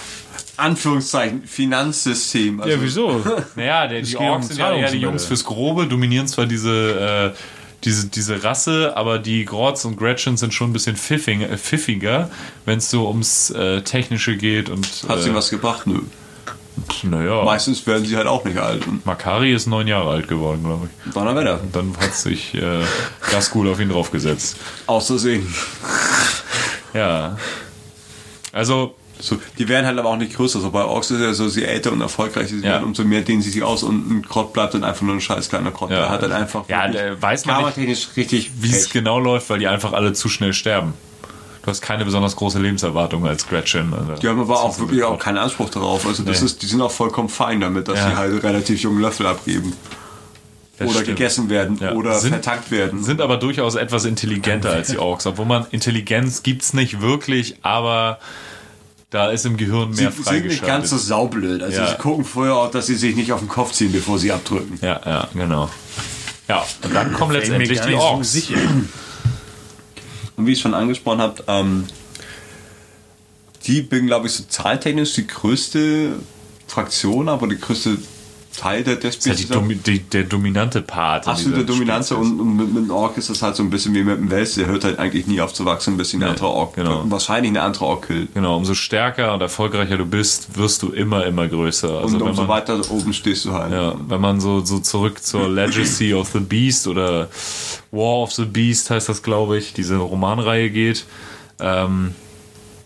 Anführungszeichen 0.56 1.42
Finanzsystem. 1.44 2.60
Also, 2.60 2.72
Ja, 2.76 2.82
wieso? 2.82 3.22
Naja, 3.56 3.86
der, 3.86 4.02
die 4.02 4.16
Orks 4.16 4.48
sind 4.48 4.58
ja 4.58 4.72
eher 4.74 4.90
die. 4.90 4.98
Jungs 4.98 5.26
fürs 5.26 5.44
Grobe, 5.44 5.86
dominieren 5.86 6.26
zwar 6.28 6.46
diese, 6.46 7.32
äh, 7.34 7.38
diese, 7.84 8.08
diese 8.08 8.42
Rasse, 8.42 8.96
aber 8.96 9.18
die 9.18 9.44
Grotz 9.44 9.84
und 9.84 9.96
Gretchen 9.98 10.36
sind 10.36 10.54
schon 10.54 10.70
ein 10.70 10.72
bisschen 10.72 10.96
pfiffing, 10.96 11.42
äh, 11.42 11.58
pfiffiger, 11.58 12.30
wenn 12.64 12.78
es 12.78 12.90
so 12.90 13.06
ums 13.08 13.50
äh, 13.50 13.82
Technische 13.82 14.36
geht 14.36 14.70
und 14.70 14.86
Hat 15.08 15.22
sie 15.22 15.30
äh, 15.30 15.34
was 15.34 15.50
gebracht? 15.50 15.86
Nö. 15.86 16.00
Naja, 17.04 17.42
Meistens 17.44 17.86
werden 17.86 18.04
sie 18.04 18.16
halt 18.16 18.26
auch 18.26 18.44
nicht 18.44 18.58
alt. 18.58 18.82
Makari 19.06 19.52
ist 19.54 19.66
neun 19.66 19.86
Jahre 19.86 20.10
alt 20.10 20.28
geworden, 20.28 20.62
glaube 20.64 20.88
ich. 21.06 21.12
Donnerwetter. 21.12 21.60
Und 21.60 21.74
dann 21.74 21.96
hat 22.00 22.14
sich 22.14 22.54
äh, 22.54 22.80
Gaskul 23.30 23.68
auf 23.70 23.80
ihn 23.80 23.88
draufgesetzt. 23.88 24.56
Außersehen. 24.86 25.46
Ja. 26.94 27.36
Also, 28.52 28.94
So, 29.18 29.38
die 29.58 29.66
werden 29.68 29.86
halt 29.86 29.98
aber 29.98 30.10
auch 30.10 30.16
nicht 30.16 30.34
größer. 30.36 30.60
So 30.60 30.70
bei 30.70 30.84
Orks 30.84 31.10
ist 31.10 31.20
ja 31.20 31.32
so, 31.32 31.46
je 31.48 31.62
älter 31.64 31.90
und 31.92 32.00
erfolgreicher 32.02 32.48
sie 32.48 32.56
Ja. 32.58 32.72
werden, 32.72 32.84
umso 32.84 33.02
mehr 33.04 33.22
dehnen 33.22 33.40
sie 33.40 33.50
sich 33.50 33.62
aus 33.62 33.82
und 33.82 34.10
ein 34.10 34.28
Krott 34.28 34.52
bleibt 34.52 34.74
dann 34.74 34.84
einfach 34.84 35.02
nur 35.02 35.14
ein 35.14 35.20
scheiß 35.22 35.48
kleiner 35.48 35.70
Krott. 35.70 35.90
Ja. 35.90 35.96
Der 36.00 36.08
hat 36.10 36.22
dann 36.22 36.32
einfach 36.32 36.68
Ja, 36.68 36.86
weiß 37.20 37.46
man 37.46 37.72
nicht, 37.76 38.16
richtig 38.16 38.50
wie 38.60 38.70
es 38.70 38.90
genau 38.90 39.18
läuft, 39.18 39.48
weil 39.48 39.58
die 39.58 39.68
einfach 39.68 39.94
alle 39.94 40.12
zu 40.12 40.28
schnell 40.28 40.52
sterben. 40.52 40.92
Du 41.66 41.70
hast 41.72 41.82
keine 41.82 42.04
besonders 42.04 42.36
große 42.36 42.60
Lebenserwartung 42.60 43.26
als 43.26 43.48
Gretchen. 43.48 43.92
Also, 43.92 44.14
Die 44.22 44.28
haben 44.28 44.38
aber 44.40 44.62
auch 44.62 44.78
wirklich 44.78 45.02
auch 45.02 45.18
keinen 45.18 45.38
Anspruch 45.38 45.68
darauf. 45.68 46.06
Also 46.06 46.22
das 46.22 46.38
Nee. 46.40 46.46
ist, 46.46 46.62
die 46.62 46.66
sind 46.66 46.80
auch 46.80 46.92
vollkommen 46.92 47.28
fein 47.28 47.60
damit, 47.60 47.88
dass 47.88 47.98
Ja. 47.98 48.10
sie 48.10 48.16
halt 48.16 48.42
relativ 48.44 48.80
jungen 48.82 49.00
Löffel 49.00 49.26
abgeben. 49.26 49.72
Das 50.78 50.88
oder 50.90 51.00
stimmt. 51.00 51.18
gegessen 51.18 51.50
werden 51.50 51.78
Ja. 51.80 51.92
oder 51.94 52.20
Sind- 52.20 52.34
vertankt 52.34 52.70
werden. 52.70 53.02
sind 53.02 53.20
aber 53.20 53.36
durchaus 53.36 53.74
etwas 53.74 54.04
intelligenter 54.04 54.70
als 54.70 54.88
die 54.90 54.98
Orks. 54.98 55.26
Obwohl 55.26 55.46
man 55.46 55.66
Intelligenz 55.72 56.44
gibt's 56.44 56.72
nicht 56.72 57.00
wirklich, 57.00 57.56
aber 57.62 58.20
da 59.10 59.30
ist 59.30 59.44
im 59.44 59.56
Gehirn 59.56 59.92
sie 59.92 60.02
mehr 60.04 60.12
sind 60.12 60.46
nicht 60.46 60.64
ganz 60.64 60.90
so 60.90 60.98
saublöd. 60.98 61.64
Also 61.64 61.80
Ja. 61.80 61.88
sie 61.88 61.96
gucken 61.96 62.24
vorher 62.24 62.54
auch, 62.54 62.70
dass 62.70 62.86
sie 62.86 62.94
sich 62.94 63.16
nicht 63.16 63.32
auf 63.32 63.40
den 63.40 63.48
Kopf 63.48 63.72
ziehen, 63.72 63.90
bevor 63.90 64.20
sie 64.20 64.30
abdrücken. 64.30 64.78
ja, 64.82 65.00
ja, 65.04 65.26
genau. 65.34 65.68
Ja, 66.46 66.64
und 66.84 66.94
dann 66.94 67.12
kommen 67.12 67.32
letztendlich 67.32 67.80
die 67.80 67.92
so 67.92 67.98
Orks. 67.98 68.30
sicher. 68.30 68.54
Und 70.36 70.46
wie 70.46 70.52
ich 70.52 70.60
schon 70.60 70.74
angesprochen 70.74 71.20
habt, 71.20 71.44
ähm, 71.48 71.86
die 73.66 73.82
bin, 73.82 74.06
glaube 74.06 74.26
ich, 74.26 74.32
so 74.32 74.44
zahltechnisch 74.44 75.14
die 75.14 75.26
größte 75.26 76.16
Fraktion, 76.66 77.28
aber 77.28 77.48
die 77.48 77.58
größte 77.58 77.98
Teil 78.56 78.82
der, 78.84 78.96
des 78.96 79.18
Das 79.18 79.26
ist 79.40 79.50
halt. 79.50 79.54
Domi 79.54 79.76
die, 79.76 80.00
der 80.00 80.24
dominante 80.24 80.82
Part. 80.82 81.26
dieser 81.26 81.62
Dominanz 81.62 82.08
Spezies. 82.08 82.30
und, 82.32 82.40
und 82.40 82.56
mit, 82.56 82.68
mit 82.72 82.82
einem 82.84 82.90
Ork 82.90 83.16
ist 83.18 83.30
das 83.30 83.42
halt 83.42 83.54
so 83.56 83.62
ein 83.62 83.70
bisschen 83.70 83.94
wie 83.94 84.02
mit 84.02 84.18
einem 84.18 84.30
Wels, 84.30 84.54
der 84.54 84.66
hört 84.66 84.84
halt 84.84 84.98
eigentlich 84.98 85.26
nie 85.26 85.40
auf 85.40 85.52
zu 85.54 85.64
wachsen, 85.64 85.94
ein 85.94 85.96
bisschen 85.96 86.20
ein 86.22 86.26
Nee, 86.26 86.30
anderer 86.32 86.48
Ork. 86.50 86.74
genau. 86.74 87.04
Wahrscheinlich 87.08 87.50
eine 87.50 87.62
andere 87.62 87.84
Ork 87.84 88.06
killt. 88.08 88.34
Genau, 88.34 88.56
umso 88.56 88.74
stärker 88.74 89.32
und 89.34 89.40
erfolgreicher 89.40 89.96
du 89.98 90.06
bist, 90.06 90.56
wirst 90.58 90.82
du 90.82 90.88
immer, 90.90 91.24
immer 91.26 91.46
größer. 91.48 91.88
Also 91.90 92.06
Und 92.16 92.20
wenn 92.20 92.28
umso 92.28 92.42
man, 92.42 92.48
weiter 92.48 92.80
oben 92.90 93.12
stehst 93.12 93.44
du 93.44 93.52
halt. 93.52 93.72
Ja, 93.72 93.94
wenn 94.08 94.20
man 94.20 94.40
so, 94.40 94.64
so 94.64 94.78
zurück 94.78 95.22
zur 95.22 95.48
Legacy 95.48 96.14
of 96.14 96.30
the 96.32 96.40
Beast 96.40 96.86
oder 96.86 97.28
War 97.92 98.22
of 98.22 98.32
the 98.32 98.44
Beast 98.44 98.90
heißt 98.90 99.08
das, 99.08 99.22
glaube 99.22 99.58
ich, 99.58 99.72
diese 99.74 99.96
Romanreihe 99.96 100.70
geht. 100.70 101.04
Ähm, 101.60 102.14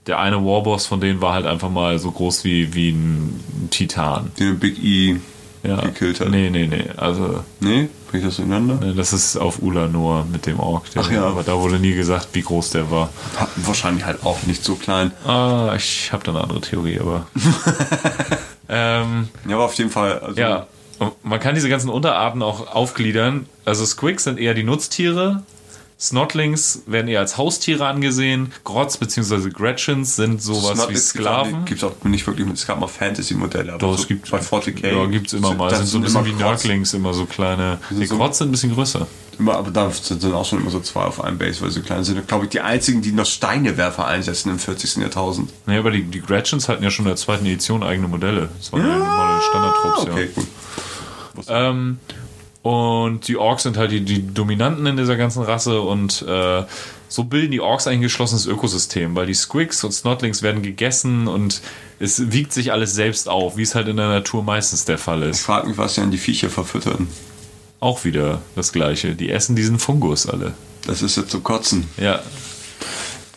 der 0.07 0.19
eine 0.19 0.37
Warboss 0.45 0.87
von 0.87 1.01
denen 1.01 1.21
war 1.21 1.35
halt 1.35 1.47
einfach 1.47 1.71
mal 1.71 1.99
so 1.99 2.11
groß 2.11 2.45
wie, 2.45 2.73
wie 2.75 2.91
ein 2.91 3.69
Titan. 3.71 4.31
Den 4.39 4.59
Big 4.59 4.83
E 4.83 5.17
Ja. 5.63 5.81
gekillt 5.83 6.21
hat. 6.21 6.31
Nee, 6.31 6.49
nee, 6.51 6.67
nee. 6.67 6.85
Also, 6.97 7.45
Nee? 7.61 7.89
Bring 8.11 8.21
ich 8.21 8.27
das 8.27 8.37
durcheinander? 8.37 8.95
das 8.95 9.13
ist 9.13 9.37
auf 9.37 9.61
Ulanor 9.63 10.25
mit 10.33 10.47
dem 10.47 10.59
Ork. 10.59 10.85
Ach 10.97 11.11
ja. 11.11 11.25
Aber 11.27 11.43
da 11.43 11.59
wurde 11.59 11.79
nie 11.79 11.95
gesagt, 11.95 12.29
wie 12.33 12.43
groß 12.43 12.71
der 12.71 12.91
war. 12.91 13.11
Wahrscheinlich 13.57 14.05
halt 14.05 14.25
auch 14.25 14.43
nicht 14.45 14.65
so 14.65 14.75
klein. 14.75 15.13
Ah, 15.27 15.75
ich 15.77 16.13
habe 16.13 16.25
da 16.25 16.33
eine 16.33 16.41
andere 16.43 16.61
Theorie, 16.61 16.99
aber. 16.99 17.27
ähm, 18.69 19.29
Ja, 19.49 19.55
aber 19.57 19.65
auf 19.67 19.75
jeden 19.75 19.91
Fall. 19.91 20.19
Also, 20.21 20.41
Ja, 20.41 20.67
man 21.23 21.41
kann 21.41 21.55
diese 21.55 21.69
ganzen 21.69 21.89
Unterarten 21.91 22.43
auch 22.43 22.75
aufgliedern. 22.75 23.47
Also 23.65 23.85
Squigs 23.85 24.25
sind 24.25 24.39
eher 24.39 24.55
die 24.55 24.65
Nutztiere. 24.65 25.43
Snotlings 26.01 26.83
werden 26.87 27.09
eher 27.09 27.21
als 27.21 27.37
Haustiere 27.37 27.87
angesehen. 27.87 28.53
Grotz 28.65 28.97
bzw. 28.97 29.51
Gretchens 29.51 30.17
sind 30.17 30.43
sowas 30.43 30.79
Snot- 30.79 30.89
wie 30.89 30.95
es 30.95 31.13
gibt 31.13 31.25
Sklaven. 31.25 31.65
auch- 31.65 32.05
nicht 32.05 32.27
wirklich 32.27 32.49
es 32.49 32.67
gab 32.67 32.81
mal 32.81 32.87
Fantasy-Modelle, 32.87 33.73
aber 33.75 33.79
Doch, 33.79 33.97
so 33.97 34.03
es 34.03 34.09
gibt 34.09 34.31
bei 34.31 34.39
40k. 34.41 34.89
Ja, 34.93 35.05
gibt's 35.07 35.35
immer 35.35 35.55
mal. 35.55 35.69
Das 35.69 35.79
sind 35.81 35.89
so 35.89 35.99
ein 35.99 36.03
bisschen 36.05 36.25
wie. 36.25 36.33
Nurglings, 36.33 36.95
immer 36.95 37.13
so 37.13 37.27
kleine. 37.27 37.79
Die 37.91 38.07
so- 38.07 38.17
Grotz 38.17 38.39
sind 38.39 38.49
ein 38.49 38.53
bisschen 38.53 38.73
größer. 38.75 39.07
Immer, 39.39 39.57
aber 39.57 39.71
da 39.71 39.91
sind 39.91 40.25
auch 40.33 40.45
schon 40.45 40.61
immer 40.61 40.71
so 40.71 40.81
zwei 40.81 41.03
auf 41.03 41.23
einem 41.23 41.37
Base, 41.39 41.61
weil 41.61 41.71
sie 41.71 41.81
so 41.81 41.87
klein 41.87 42.03
sind. 42.05 42.27
Glaube 42.29 42.45
ich, 42.45 42.51
die 42.51 42.61
einzigen, 42.61 43.03
die 43.03 43.13
noch 43.13 43.25
Steinewerfer 43.27 44.07
einsetzen 44.07 44.51
im 44.51 44.59
40. 44.59 44.97
Jahrtausend. 45.03 45.51
Nee, 45.67 45.79
aber 45.79 45.91
die, 45.91 46.03
die 46.03 46.21
Gretchens 46.21 46.69
hatten 46.69 46.83
ja 46.83 46.91
schon 46.91 47.05
in 47.07 47.11
der 47.11 47.17
zweiten 47.17 47.45
Edition 47.47 47.83
eigene 47.83 48.09
Modelle. 48.09 48.49
Das 48.59 48.73
waren 48.73 48.87
ja, 48.87 48.97
normale 48.99 49.41
Standardtrupps, 49.43 50.05
ja. 50.07 50.13
okay, 50.13 50.29
gut. 50.35 50.47
Ähm, 51.49 51.99
und 52.63 53.27
die 53.29 53.37
Orks 53.37 53.63
sind 53.63 53.77
halt 53.77 53.91
die, 53.91 54.03
die 54.03 54.35
Dominanten 54.35 54.87
in 54.87 54.97
dieser 54.97 55.17
ganzen 55.17 55.43
Rasse 55.43 55.81
und 55.81 56.23
äh, 56.23 56.65
so 57.09 57.25
bilden 57.25 57.51
die 57.51 57.61
Orks 57.61 57.87
ein 57.87 58.01
geschlossenes 58.01 58.47
Ökosystem, 58.47 59.17
weil 59.17 59.27
die 59.27 59.35
Squigs 59.35 59.83
und 59.83 59.93
Snotlings 59.93 60.43
werden 60.43 60.63
gegessen 60.63 61.27
und 61.27 61.61
es 61.99 62.33
wiegt 62.33 62.53
sich 62.53 62.73
alles 62.73 62.95
selbst 62.95 63.29
auf, 63.29 63.57
wie 63.57 63.63
es 63.63 63.75
halt 63.75 63.89
in 63.89 63.97
der 63.97 64.09
Natur 64.09 64.43
meistens 64.43 64.85
der 64.85 64.99
Fall 64.99 65.23
Ich 65.23 65.31
ist. 65.31 65.41
frage 65.41 65.69
mich, 65.69 65.79
was 65.79 65.95
sie 65.95 66.03
an 66.03 66.11
die 66.11 66.19
Viecher 66.19 66.51
verfüttern. 66.51 67.09
Auch 67.81 68.05
wieder 68.05 68.43
das 68.57 68.73
Gleiche. 68.73 69.15
Die 69.15 69.31
essen 69.31 69.57
diesen 69.57 69.79
Fungus 69.79 70.27
alle. 70.27 70.53
Das 70.87 71.03
ist 71.03 71.17
jetzt 71.17 71.31
zum 71.31 71.43
Kotzen. 71.43 71.89
Ja. 71.97 72.21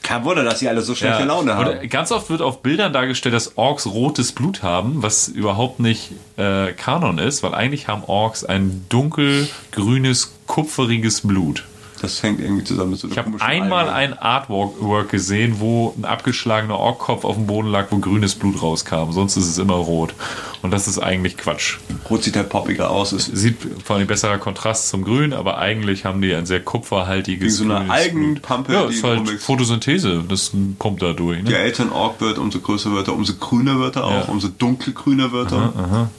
Kein 0.03 0.25
Wunder, 0.25 0.43
dass 0.43 0.59
sie 0.59 0.67
alle 0.67 0.81
so 0.81 0.93
schlechte 0.95 1.23
Laune 1.23 1.55
haben. 1.55 1.79
Und 1.79 1.89
ganz 1.89 2.11
oft 2.11 2.29
wird 2.29 2.41
auf 2.41 2.61
Bildern 2.61 2.91
dargestellt, 2.93 3.33
dass 3.33 3.57
Orks 3.57 3.87
rotes 3.87 4.33
Blut 4.33 4.61
haben, 4.61 5.01
was 5.01 5.29
überhaupt 5.29 5.79
nicht 5.79 6.11
äh, 6.37 6.73
Kanon 6.73 7.17
ist, 7.17 7.41
weil 7.41 7.55
eigentlich 7.55 7.87
haben 7.87 8.03
Orks 8.03 8.43
ein 8.43 8.85
dunkelgrünes, 8.89 10.35
kupferiges 10.45 11.21
Blut. 11.21 11.63
Das 12.03 12.21
hängt 12.21 12.41
irgendwie 12.41 12.65
zusammen 12.65 12.91
mit 12.91 12.99
so 12.99 13.07
Ich 13.07 13.17
habe 13.17 13.31
einmal 13.39 13.87
ein 13.87 14.11
Artwork 14.19 15.07
gesehen, 15.09 15.55
wo 15.61 15.93
ein 15.97 16.03
abgeschlagener 16.03 16.77
Orkkopf 16.77 17.23
auf 17.23 17.35
dem 17.35 17.47
Boden 17.47 17.69
lag, 17.69 17.87
wo 17.91 17.97
grünes 17.99 18.35
Blut 18.35 18.61
rauskam. 18.61 19.11
Sonst 19.13 19.37
ist 19.37 19.47
es 19.47 19.57
immer 19.57 19.75
rot. 19.75 20.13
Und 20.61 20.71
das 20.71 20.89
ist 20.89 20.99
eigentlich 20.99 21.37
Quatsch. 21.37 21.77
Rot 22.09 22.23
sieht 22.23 22.35
halt 22.35 22.49
poppiger 22.49 22.89
aus. 22.89 23.13
Es 23.13 23.27
Sieht 23.27 23.55
vor 23.85 23.95
allem 23.95 24.05
besserer 24.05 24.37
Kontrast 24.37 24.89
zum 24.89 25.05
Grün, 25.05 25.31
aber 25.31 25.59
eigentlich 25.59 26.03
haben 26.03 26.21
die 26.21 26.35
ein 26.35 26.45
sehr 26.45 26.59
kupferhaltiges 26.59 27.45
wie 27.45 27.49
so 27.67 27.73
eine 27.73 27.89
Algenpampe, 27.89 28.73
Ja, 28.73 28.83
ist 28.83 29.01
halt. 29.01 29.29
Photosynthese. 29.39 30.25
Das 30.27 30.51
pumpt 30.79 31.01
da 31.01 31.13
durch. 31.13 31.37
Je 31.37 31.43
Ne? 31.43 31.57
älter 31.57 31.83
ein 31.83 31.91
Ork 31.93 32.19
wird, 32.19 32.37
umso 32.37 32.59
größer 32.59 32.91
wird 32.91 33.07
er, 33.07 33.13
umso 33.15 33.35
grüner 33.35 33.79
wird 33.79 33.95
er 33.95 34.03
auch, 34.03 34.11
Ja. 34.11 34.21
umso 34.25 34.49
dunkelgrüner 34.49 35.31
wird 35.31 35.53
er. 35.53 36.09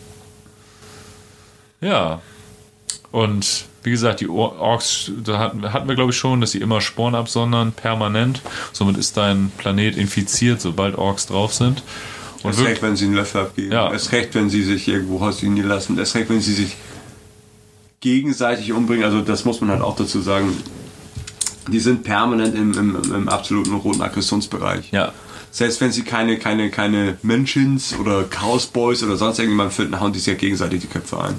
Ja. 1.83 2.21
Und 3.13 3.67
wie 3.85 3.91
gesagt, 3.91 4.21
die 4.21 4.29
Or- 4.29 4.59
Orks, 4.59 5.13
da 5.25 5.39
hatten, 5.39 5.73
hatten 5.73 5.87
wir 5.89 5.95
glaube 5.95 6.11
ich 6.11 6.17
schon, 6.19 6.41
dass 6.41 6.51
sie 6.51 6.59
immer 6.59 6.81
Sporen 6.81 7.15
absondern, 7.15 7.73
permanent. 7.73 8.43
Somit 8.73 8.97
ist 8.97 9.17
dein 9.17 9.53
Planet 9.59 9.97
infiziert, 9.97 10.61
sobald 10.61 10.97
Orks 10.97 11.27
drauf 11.27 11.55
sind. 11.55 11.83
Und 12.43 12.57
wirk- 12.59 12.67
recht, 12.67 12.83
wenn 12.83 12.97
sie 12.97 13.05
einen 13.07 13.15
Löffel 13.15 13.43
abgeben. 13.43 13.73
Ja. 13.73 13.93
Erst 13.93 14.13
recht, 14.13 14.35
wenn 14.35 14.51
sie 14.51 14.63
sich 14.65 14.89
irgendwo 14.89 15.19
rausliegen 15.19 15.57
lassen. 15.67 15.97
Erst 15.99 16.15
recht, 16.17 16.29
wenn 16.31 16.41
sie 16.41 16.53
sich 16.55 16.77
gegenseitig 18.01 18.73
umbringen. 18.73 19.05
Also 19.05 19.21
das 19.21 19.45
muss 19.45 19.61
man 19.61 19.71
halt 19.71 19.81
auch 19.83 19.97
dazu 19.97 20.21
sagen. 20.21 20.55
Die 21.69 21.81
sind 21.81 22.05
permanent 22.05 22.55
im, 22.55 22.73
im, 22.77 23.15
im 23.15 23.29
absoluten 23.29 23.75
roten 23.75 24.03
Aggressionsbereich. 24.03 24.91
ja. 24.93 25.13
Selbst 25.51 25.81
wenn 25.81 25.93
sie 25.93 26.03
keine, 26.03 26.37
keine, 26.37 26.69
keine 26.69 27.17
Menschins 27.23 27.95
oder 28.01 28.25
Chaos 28.25 28.67
Boys 28.67 29.05
oder 29.05 29.17
sonst 29.17 29.39
irgendjemand 29.39 29.73
finden, 29.73 30.01
hauen 30.01 30.13
die 30.13 30.19
sich 30.19 30.27
ja 30.27 30.35
gegenseitig 30.35 30.81
die 30.81 30.89
Köpfe 30.89 31.23
ein. 31.23 31.35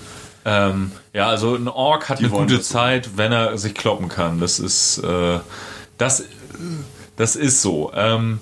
Ähm, 0.46 0.92
ja, 1.12 1.28
also 1.28 1.56
ein 1.56 1.68
Ork 1.68 2.08
hat 2.08 2.20
eine 2.20 2.30
wollen 2.32 2.48
gute. 2.48 2.62
Zeit, 2.62 3.18
wenn 3.18 3.32
er 3.32 3.58
sich 3.58 3.74
kloppen 3.74 4.10
kann. 4.10 4.40
Das 4.40 4.60
ist, 4.60 5.00
äh, 5.00 5.40
das, 5.98 6.24
das 7.16 7.36
ist 7.36 7.62
so. 7.64 7.92
Ähm, 7.96 8.40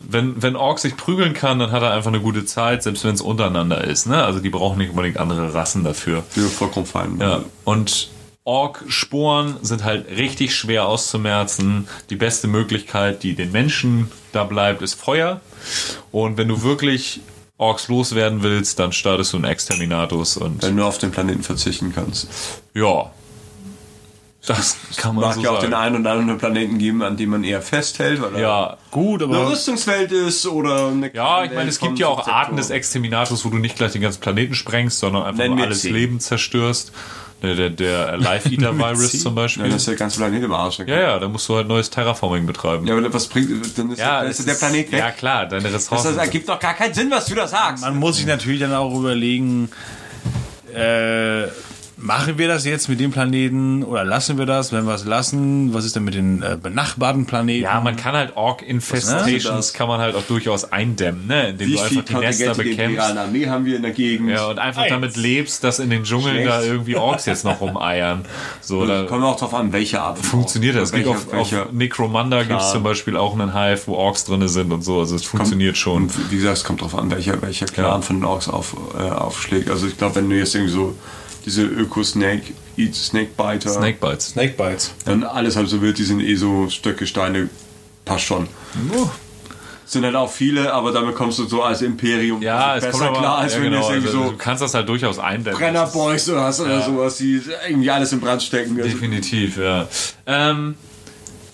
wenn, 0.00 0.42
wenn 0.42 0.56
Ork 0.56 0.78
sich 0.78 0.96
prügeln 0.96 1.32
kann, 1.32 1.58
dann 1.58 1.72
hat 1.72 1.82
er 1.82 1.92
einfach 1.92 2.10
eine 2.10 2.20
gute 2.20 2.44
Zeit, 2.44 2.82
selbst 2.82 3.04
wenn 3.04 3.14
es 3.14 3.20
untereinander 3.20 3.84
ist. 3.84 4.06
Ne? 4.06 4.22
Also 4.22 4.40
die 4.40 4.50
brauchen 4.50 4.78
nicht 4.78 4.90
unbedingt 4.90 5.16
andere 5.16 5.54
Rassen 5.54 5.84
dafür. 5.84 6.24
Ja, 6.36 6.42
vollkommen 6.44 6.86
fein. 6.86 7.18
Ja, 7.18 7.42
und 7.64 8.10
Ork-Sporen 8.44 9.56
sind 9.62 9.84
halt 9.84 10.08
richtig 10.10 10.54
schwer 10.54 10.86
auszumerzen. 10.88 11.88
Die 12.10 12.16
beste 12.16 12.48
Möglichkeit, 12.48 13.22
die 13.22 13.34
den 13.34 13.52
Menschen 13.52 14.10
da 14.32 14.44
bleibt, 14.44 14.82
ist 14.82 14.94
Feuer. 14.94 15.40
Und 16.10 16.36
wenn 16.36 16.48
du 16.48 16.62
wirklich 16.62 17.20
Orks 17.62 17.88
loswerden 17.88 18.42
willst, 18.42 18.78
dann 18.78 18.92
startest 18.92 19.32
du 19.32 19.36
einen 19.38 19.44
Exterminatus 19.46 20.36
und 20.36 20.62
Wenn 20.62 20.76
du 20.76 20.84
auf 20.84 20.98
den 20.98 21.10
Planeten 21.10 21.42
verzichten 21.42 21.92
kannst. 21.94 22.28
ja. 22.74 23.10
Das 24.44 24.76
kann 24.96 25.14
man 25.14 25.26
Mag 25.26 25.34
so 25.36 25.40
ja 25.40 25.50
auch 25.50 25.60
den 25.60 25.70
sagen. 25.70 25.94
einen 25.94 26.00
oder 26.00 26.10
anderen 26.14 26.36
Planeten 26.36 26.76
geben, 26.78 27.00
an 27.04 27.16
dem 27.16 27.30
man 27.30 27.44
eher 27.44 27.62
festhält, 27.62 28.20
weil 28.20 28.40
Ja, 28.40 28.76
gut, 28.90 29.22
eine 29.22 29.36
aber 29.36 29.50
Rüstungswelt 29.52 30.10
ist 30.10 30.44
oder 30.46 30.88
eine 30.88 31.14
ja, 31.14 31.44
ich 31.44 31.52
meine, 31.52 31.70
es 31.70 31.78
gibt 31.78 32.00
ja 32.00 32.08
auch. 32.08 32.26
Arten 32.26 32.56
des 32.56 32.70
Exterminatus, 32.70 33.44
wo 33.44 33.50
du 33.50 33.58
nicht 33.58 33.76
gleich 33.76 33.92
den 33.92 34.02
ganzen 34.02 34.20
Planeten 34.20 34.56
sprengst, 34.56 34.98
sondern 34.98 35.22
einfach 35.22 35.46
nur 35.46 35.62
alles. 35.62 35.84
Leben 35.84 36.18
zerstörst. 36.18 36.90
Der, 37.42 37.54
der, 37.56 37.70
der 37.70 38.16
Live-Eater-Virus 38.18 39.20
zum 39.22 39.34
Beispiel. 39.34 39.64
Ja, 39.64 39.70
das 39.70 39.82
ist 39.82 39.88
der 39.88 39.96
ganze 39.96 40.18
Planet 40.18 40.44
im 40.44 40.52
Arsch. 40.52 40.78
Ja, 40.78 40.86
ja, 40.86 41.18
da 41.18 41.28
musst 41.28 41.48
du 41.48 41.56
halt 41.56 41.66
neues 41.66 41.90
Terraforming 41.90 42.46
betreiben. 42.46 42.86
Ja, 42.86 42.96
aber 42.96 43.12
was 43.12 43.26
bringt, 43.26 43.50
dann 43.76 43.90
ist, 43.90 44.00
dann 44.00 44.26
es 44.26 44.38
ist 44.38 44.48
der 44.48 44.54
Planet 44.54 44.92
weg. 44.92 44.98
Ja, 44.98 45.10
klar, 45.10 45.46
deine 45.46 45.64
das, 45.64 45.74
Ressourcen. 45.74 46.16
das 46.16 46.24
ergibt 46.24 46.48
doch 46.48 46.60
gar 46.60 46.74
keinen 46.74 46.94
Sinn, 46.94 47.10
was 47.10 47.26
du 47.26 47.34
da 47.34 47.48
sagst. 47.48 47.82
Man 47.82 47.96
muss 47.96 48.16
sich 48.16 48.26
natürlich 48.26 48.60
dann 48.60 48.72
auch 48.72 48.96
überlegen, 48.96 49.70
äh, 50.72 51.48
machen 52.02 52.36
wir 52.38 52.48
das 52.48 52.64
jetzt 52.64 52.88
mit 52.88 53.00
dem 53.00 53.10
Planeten 53.12 53.82
oder 53.84 54.04
lassen 54.04 54.36
wir 54.38 54.46
das? 54.46 54.72
Wenn 54.72 54.84
wir 54.86 54.94
es 54.94 55.04
lassen, 55.04 55.72
was 55.72 55.84
ist 55.84 55.96
denn 55.96 56.04
mit 56.04 56.14
den 56.14 56.42
äh, 56.42 56.56
benachbarten 56.60 57.26
Planeten? 57.26 57.64
ja, 57.64 57.80
man 57.80 57.96
kann 57.96 58.14
halt 58.14 58.36
Orc-Infestations 58.36 59.42
das? 59.68 59.72
kann 59.72 59.88
man 59.88 60.00
halt 60.00 60.14
auch 60.14 60.22
durchaus 60.24 60.70
eindämmen, 60.72 61.26
ne? 61.26 61.50
indem 61.50 61.68
Wie 61.68 61.72
du 61.74 61.80
einfach 61.80 62.02
die 62.04 62.14
Nester 62.14 62.54
bekämpfst. 62.54 62.78
imperialen 62.80 63.18
Armee 63.18 63.46
haben 63.48 63.64
wir 63.64 63.76
in 63.76 63.82
der 63.82 63.92
Gegend? 63.92 64.30
Ja, 64.30 64.46
und 64.48 64.58
einfach 64.58 64.82
Eins. 64.82 64.90
damit 64.90 65.16
lebst, 65.16 65.64
dass 65.64 65.78
in 65.78 65.90
den 65.90 66.04
Dschungeln 66.04 66.34
Schlecht. 66.34 66.48
da 66.50 66.62
irgendwie 66.62 66.96
Orks 66.96 67.26
jetzt 67.26 67.44
noch 67.44 67.60
rumeiern. 67.60 68.24
So, 68.60 68.84
da 68.86 69.04
Kommt 69.04 69.24
auch 69.24 69.38
drauf 69.38 69.54
an, 69.54 69.72
welche 69.72 70.00
Art 70.00 70.18
von 70.18 70.24
funktioniert 70.42 70.76
das. 70.76 70.84
Es 70.90 70.92
gibt 70.92 71.06
Welcher- 71.06 71.18
auf, 71.18 71.32
welcher- 71.32 71.62
auf 71.66 71.72
Necromunda 71.72 72.42
gibt 72.42 72.60
es 72.60 72.72
zum 72.72 72.82
Beispiel 72.82 73.16
auch 73.16 73.32
einen 73.38 73.54
Hive, 73.54 73.82
wo 73.86 73.94
Orks 73.94 74.24
drin 74.24 74.46
sind 74.48 74.72
und 74.72 74.82
so. 74.82 75.00
Also 75.00 75.14
es 75.16 75.24
funktioniert 75.24 75.76
schon. 75.76 76.04
Und 76.04 76.30
wie 76.32 76.36
gesagt, 76.36 76.58
es 76.58 76.64
kommt 76.64 76.80
drauf 76.82 76.96
an, 76.96 77.10
welcher, 77.10 77.40
welcher 77.42 77.66
Clan 77.66 77.84
Ja. 77.86 78.00
von 78.00 78.16
den 78.16 78.24
Orks 78.24 78.48
auf, 78.48 78.76
äh, 78.98 79.02
aufschlägt. 79.10 79.70
Also 79.70 79.86
ich 79.86 79.96
glaube, 79.96 80.16
wenn 80.16 80.28
du 80.30 80.36
jetzt 80.36 80.54
irgendwie 80.54 80.72
so 80.72 80.94
diese 81.44 81.62
Öko-Snake, 81.62 82.52
Eat 82.76 82.94
Snakebiter, 82.94 83.68
Snakebites. 83.70 84.28
Snakebites. 84.30 84.94
dann 85.04 85.24
alles 85.24 85.56
halb 85.56 85.68
so 85.68 85.82
wild, 85.82 85.98
die 85.98 86.04
sind 86.04 86.20
eh 86.20 86.34
so 86.36 86.68
Stöcke, 86.68 87.06
Steine, 87.06 87.48
passt 88.04 88.24
schon. 88.24 88.48
Sind 89.84 90.04
halt 90.04 90.14
auch 90.14 90.30
viele, 90.30 90.72
aber 90.72 90.92
damit 90.92 91.14
kommst 91.14 91.38
du 91.38 91.44
so 91.44 91.62
als 91.62 91.82
Imperium 91.82 92.40
Ja, 92.40 92.76
es 92.76 92.84
besser 92.84 92.98
kommt 92.98 93.10
aber, 93.10 93.18
klar, 93.18 93.38
als 93.38 93.54
ja, 93.54 93.58
wenn 93.60 93.72
genau, 93.72 93.88
du 93.88 93.94
also, 93.94 94.08
so 94.08 94.30
du 94.30 94.36
kannst 94.38 94.62
das 94.62 94.72
halt 94.72 94.88
durchaus 94.88 95.18
eindämmen. 95.18 95.58
Brennerboys 95.58 96.30
oder 96.30 96.44
hast 96.44 96.60
oder 96.60 96.80
sowas, 96.82 97.18
die 97.18 97.42
irgendwie 97.68 97.90
alles 97.90 98.12
in 98.12 98.20
Brand 98.20 98.42
stecken. 98.42 98.76
Also, 98.78 98.88
Definitiv, 98.88 99.58
ja. 99.58 99.86
Ähm, 100.26 100.76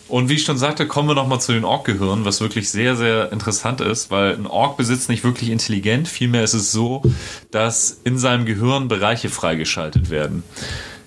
und 0.08 0.28
wie 0.28 0.34
ich 0.34 0.44
schon 0.44 0.58
sagte, 0.58 0.86
kommen 0.86 1.08
wir 1.08 1.14
nochmal 1.14 1.40
zu 1.40 1.52
den 1.52 1.64
Ork-Gehirnen, 1.64 2.24
was 2.24 2.40
wirklich 2.40 2.70
sehr, 2.70 2.96
sehr 2.96 3.30
interessant 3.32 3.80
ist, 3.80 4.10
weil 4.10 4.34
ein 4.34 4.46
Ork 4.46 4.76
besitzt 4.76 5.08
nicht 5.08 5.24
wirklich 5.24 5.50
intelligent, 5.50 6.08
vielmehr 6.08 6.44
ist 6.44 6.54
es 6.54 6.72
so, 6.72 7.02
dass 7.50 8.00
in 8.04 8.18
seinem 8.18 8.46
Gehirn 8.46 8.88
Bereiche 8.88 9.28
freigeschaltet 9.28 10.10
werden. 10.10 10.42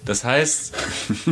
Das 0.06 0.24
heißt, 0.24 0.74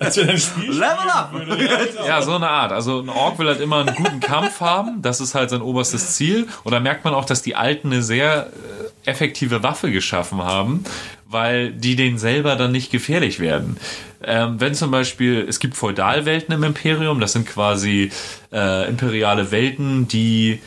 Level 0.00 1.10
up! 1.12 1.34
ja, 2.06 2.20
so 2.20 2.34
eine 2.34 2.48
Art. 2.48 2.72
Also 2.72 3.00
ein 3.00 3.08
Ork 3.08 3.38
will 3.38 3.46
halt 3.46 3.60
immer 3.60 3.78
einen 3.78 3.94
guten 3.94 4.20
Kampf 4.20 4.60
haben. 4.60 5.00
Das 5.00 5.20
ist 5.20 5.34
halt 5.34 5.50
sein 5.50 5.62
oberstes 5.62 6.14
Ziel. 6.14 6.46
Und 6.64 6.72
da 6.72 6.80
merkt 6.80 7.04
man 7.04 7.14
auch, 7.14 7.24
dass 7.24 7.40
die 7.40 7.56
Alten 7.56 7.88
eine 7.90 8.02
sehr 8.02 8.48
äh, 8.48 9.10
effektive 9.10 9.62
Waffe 9.62 9.90
geschaffen 9.90 10.42
haben, 10.42 10.84
weil 11.32 11.72
die 11.72 11.96
denen 11.96 12.18
selber 12.18 12.56
dann 12.56 12.72
nicht 12.72 12.90
gefährlich 12.90 13.40
werden. 13.40 13.76
Ähm, 14.24 14.60
wenn 14.60 14.74
zum 14.74 14.90
Beispiel, 14.90 15.44
es 15.48 15.58
gibt 15.58 15.76
Feudalwelten 15.76 16.54
im 16.54 16.62
Imperium, 16.62 17.20
das 17.20 17.32
sind 17.32 17.46
quasi 17.46 18.10
äh, 18.52 18.88
imperiale 18.88 19.50
Welten, 19.50 20.06
die 20.06 20.60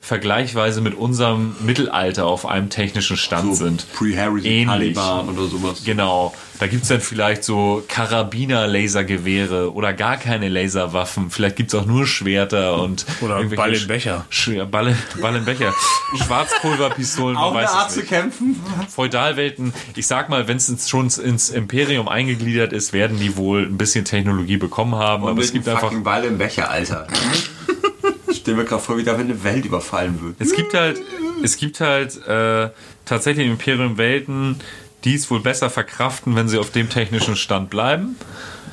vergleichsweise 0.00 0.80
mit 0.80 0.94
unserem 0.94 1.54
Mittelalter 1.60 2.26
auf 2.26 2.46
einem 2.46 2.70
technischen 2.70 3.16
Stand 3.16 3.54
sind. 3.56 3.86
Pre-Harry, 3.92 4.40
Ähnlich. 4.46 4.94
Taliban 4.94 5.28
oder 5.28 5.46
sowas. 5.46 5.84
Genau. 5.84 6.34
Da 6.58 6.66
gibt's 6.66 6.88
dann 6.88 7.00
vielleicht 7.00 7.42
so 7.44 7.82
Karabiner-Lasergewehre 7.88 9.72
oder 9.72 9.92
gar 9.94 10.16
keine 10.16 10.48
Laserwaffen. 10.48 11.30
Vielleicht 11.30 11.56
gibt's 11.56 11.74
auch 11.74 11.86
nur 11.86 12.06
Schwerter 12.06 12.80
und 12.82 13.06
Oder 13.20 13.42
Ball 13.44 13.74
im 13.74 13.86
Becher. 13.86 14.26
Sch 14.30 14.50
Ball, 14.70 14.94
Ball 15.20 15.36
im 15.36 15.44
Becher. 15.44 15.72
Schwarzpulverpistolen, 16.16 17.36
Auch 17.36 17.54
eine 17.54 17.68
Art 17.68 17.88
es 17.88 17.94
zu 17.94 18.02
kämpfen. 18.02 18.60
Feudalwelten, 18.88 19.72
ich 19.96 20.06
sag 20.06 20.28
mal, 20.28 20.48
wenn 20.48 20.58
es 20.58 20.88
schon 20.88 21.08
ins 21.08 21.50
Imperium 21.50 22.08
eingegliedert 22.08 22.72
ist, 22.72 22.92
werden 22.92 23.18
die 23.18 23.36
wohl 23.36 23.62
ein 23.62 23.78
bisschen 23.78 24.04
Technologie 24.04 24.56
bekommen 24.58 24.94
haben. 24.96 25.26
aber 25.26 25.40
es 25.40 25.52
gibt 25.52 25.68
einfach 25.68 25.92
Ball 26.02 26.24
im 26.24 26.38
Becher, 26.38 26.70
Alter. 26.70 27.06
Stell 28.40 28.54
mir 28.54 28.64
gerade 28.64 28.82
vor, 28.82 28.96
wie 28.96 29.04
da 29.04 29.16
eine 29.16 29.44
Welt 29.44 29.66
überfallen 29.66 30.20
wird. 30.22 30.36
Es 30.38 30.54
gibt 30.54 30.72
halt, 30.72 30.98
es 31.42 31.58
gibt 31.58 31.80
halt 31.80 32.16
äh, 32.26 32.70
tatsächlich 33.04 33.46
im 33.46 33.52
Imperium 33.52 33.98
Welten, 33.98 34.56
die 35.04 35.14
es 35.14 35.30
wohl 35.30 35.40
besser 35.40 35.68
verkraften, 35.68 36.36
wenn 36.36 36.48
sie 36.48 36.58
auf 36.58 36.70
dem 36.70 36.88
technischen 36.88 37.36
Stand 37.36 37.68
bleiben. 37.68 38.16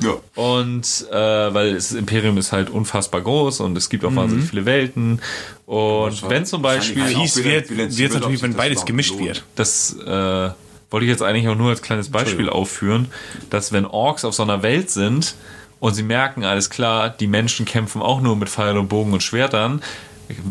Ja. 0.02 0.16
Und 0.36 1.06
äh, 1.12 1.14
weil 1.16 1.74
das 1.74 1.92
Imperium 1.92 2.38
ist 2.38 2.54
halt 2.54 2.70
unfassbar 2.70 3.22
groß 3.22 3.60
und 3.60 3.78
es 3.78 3.90
gibt 3.90 4.06
auch 4.06 4.16
wahnsinnig 4.16 4.50
viele 4.50 4.66
Welten. 4.66 5.22
Und 5.66 6.30
wenn 6.30 6.46
zum 6.46 6.62
Beispiel, 6.62 7.02
wahrscheinlich 7.02 7.34
Fies 7.34 7.44
wird, 7.44 7.98
wird 7.98 8.12
ob 8.16 8.22
natürlich, 8.22 8.42
wenn 8.42 8.54
beides 8.54 8.86
gemischt 8.86 9.12
lohnt. 9.12 9.26
wird. 9.26 9.44
das 9.56 9.98
äh, 10.06 10.50
wollte 10.90 11.06
ich 11.06 11.10
jetzt 11.10 11.24
eigentlich 11.24 11.50
auch 11.50 11.58
nur 11.58 11.72
als 11.72 11.82
kleines 11.82 12.10
Beispiel 12.10 12.50
aufführen, 12.50 13.08
dass 13.50 13.74
wenn 13.74 13.86
Orks 13.86 14.24
auf 14.24 14.34
so 14.34 14.44
einer 14.44 14.64
Welt 14.64 14.90
sind 14.90 15.36
und 15.80 15.94
sie 15.94 16.04
merken, 16.04 16.44
alles 16.44 16.70
klar, 16.70 17.10
die 17.10 17.28
Menschen 17.28 17.66
kämpfen 17.66 18.02
auch 18.02 18.22
nur 18.22 18.36
mit 18.36 18.50
Pfeil 18.50 18.78
und 18.78 18.88
Bogen 18.88 19.14
und 19.14 19.24
Schwertern, 19.24 19.82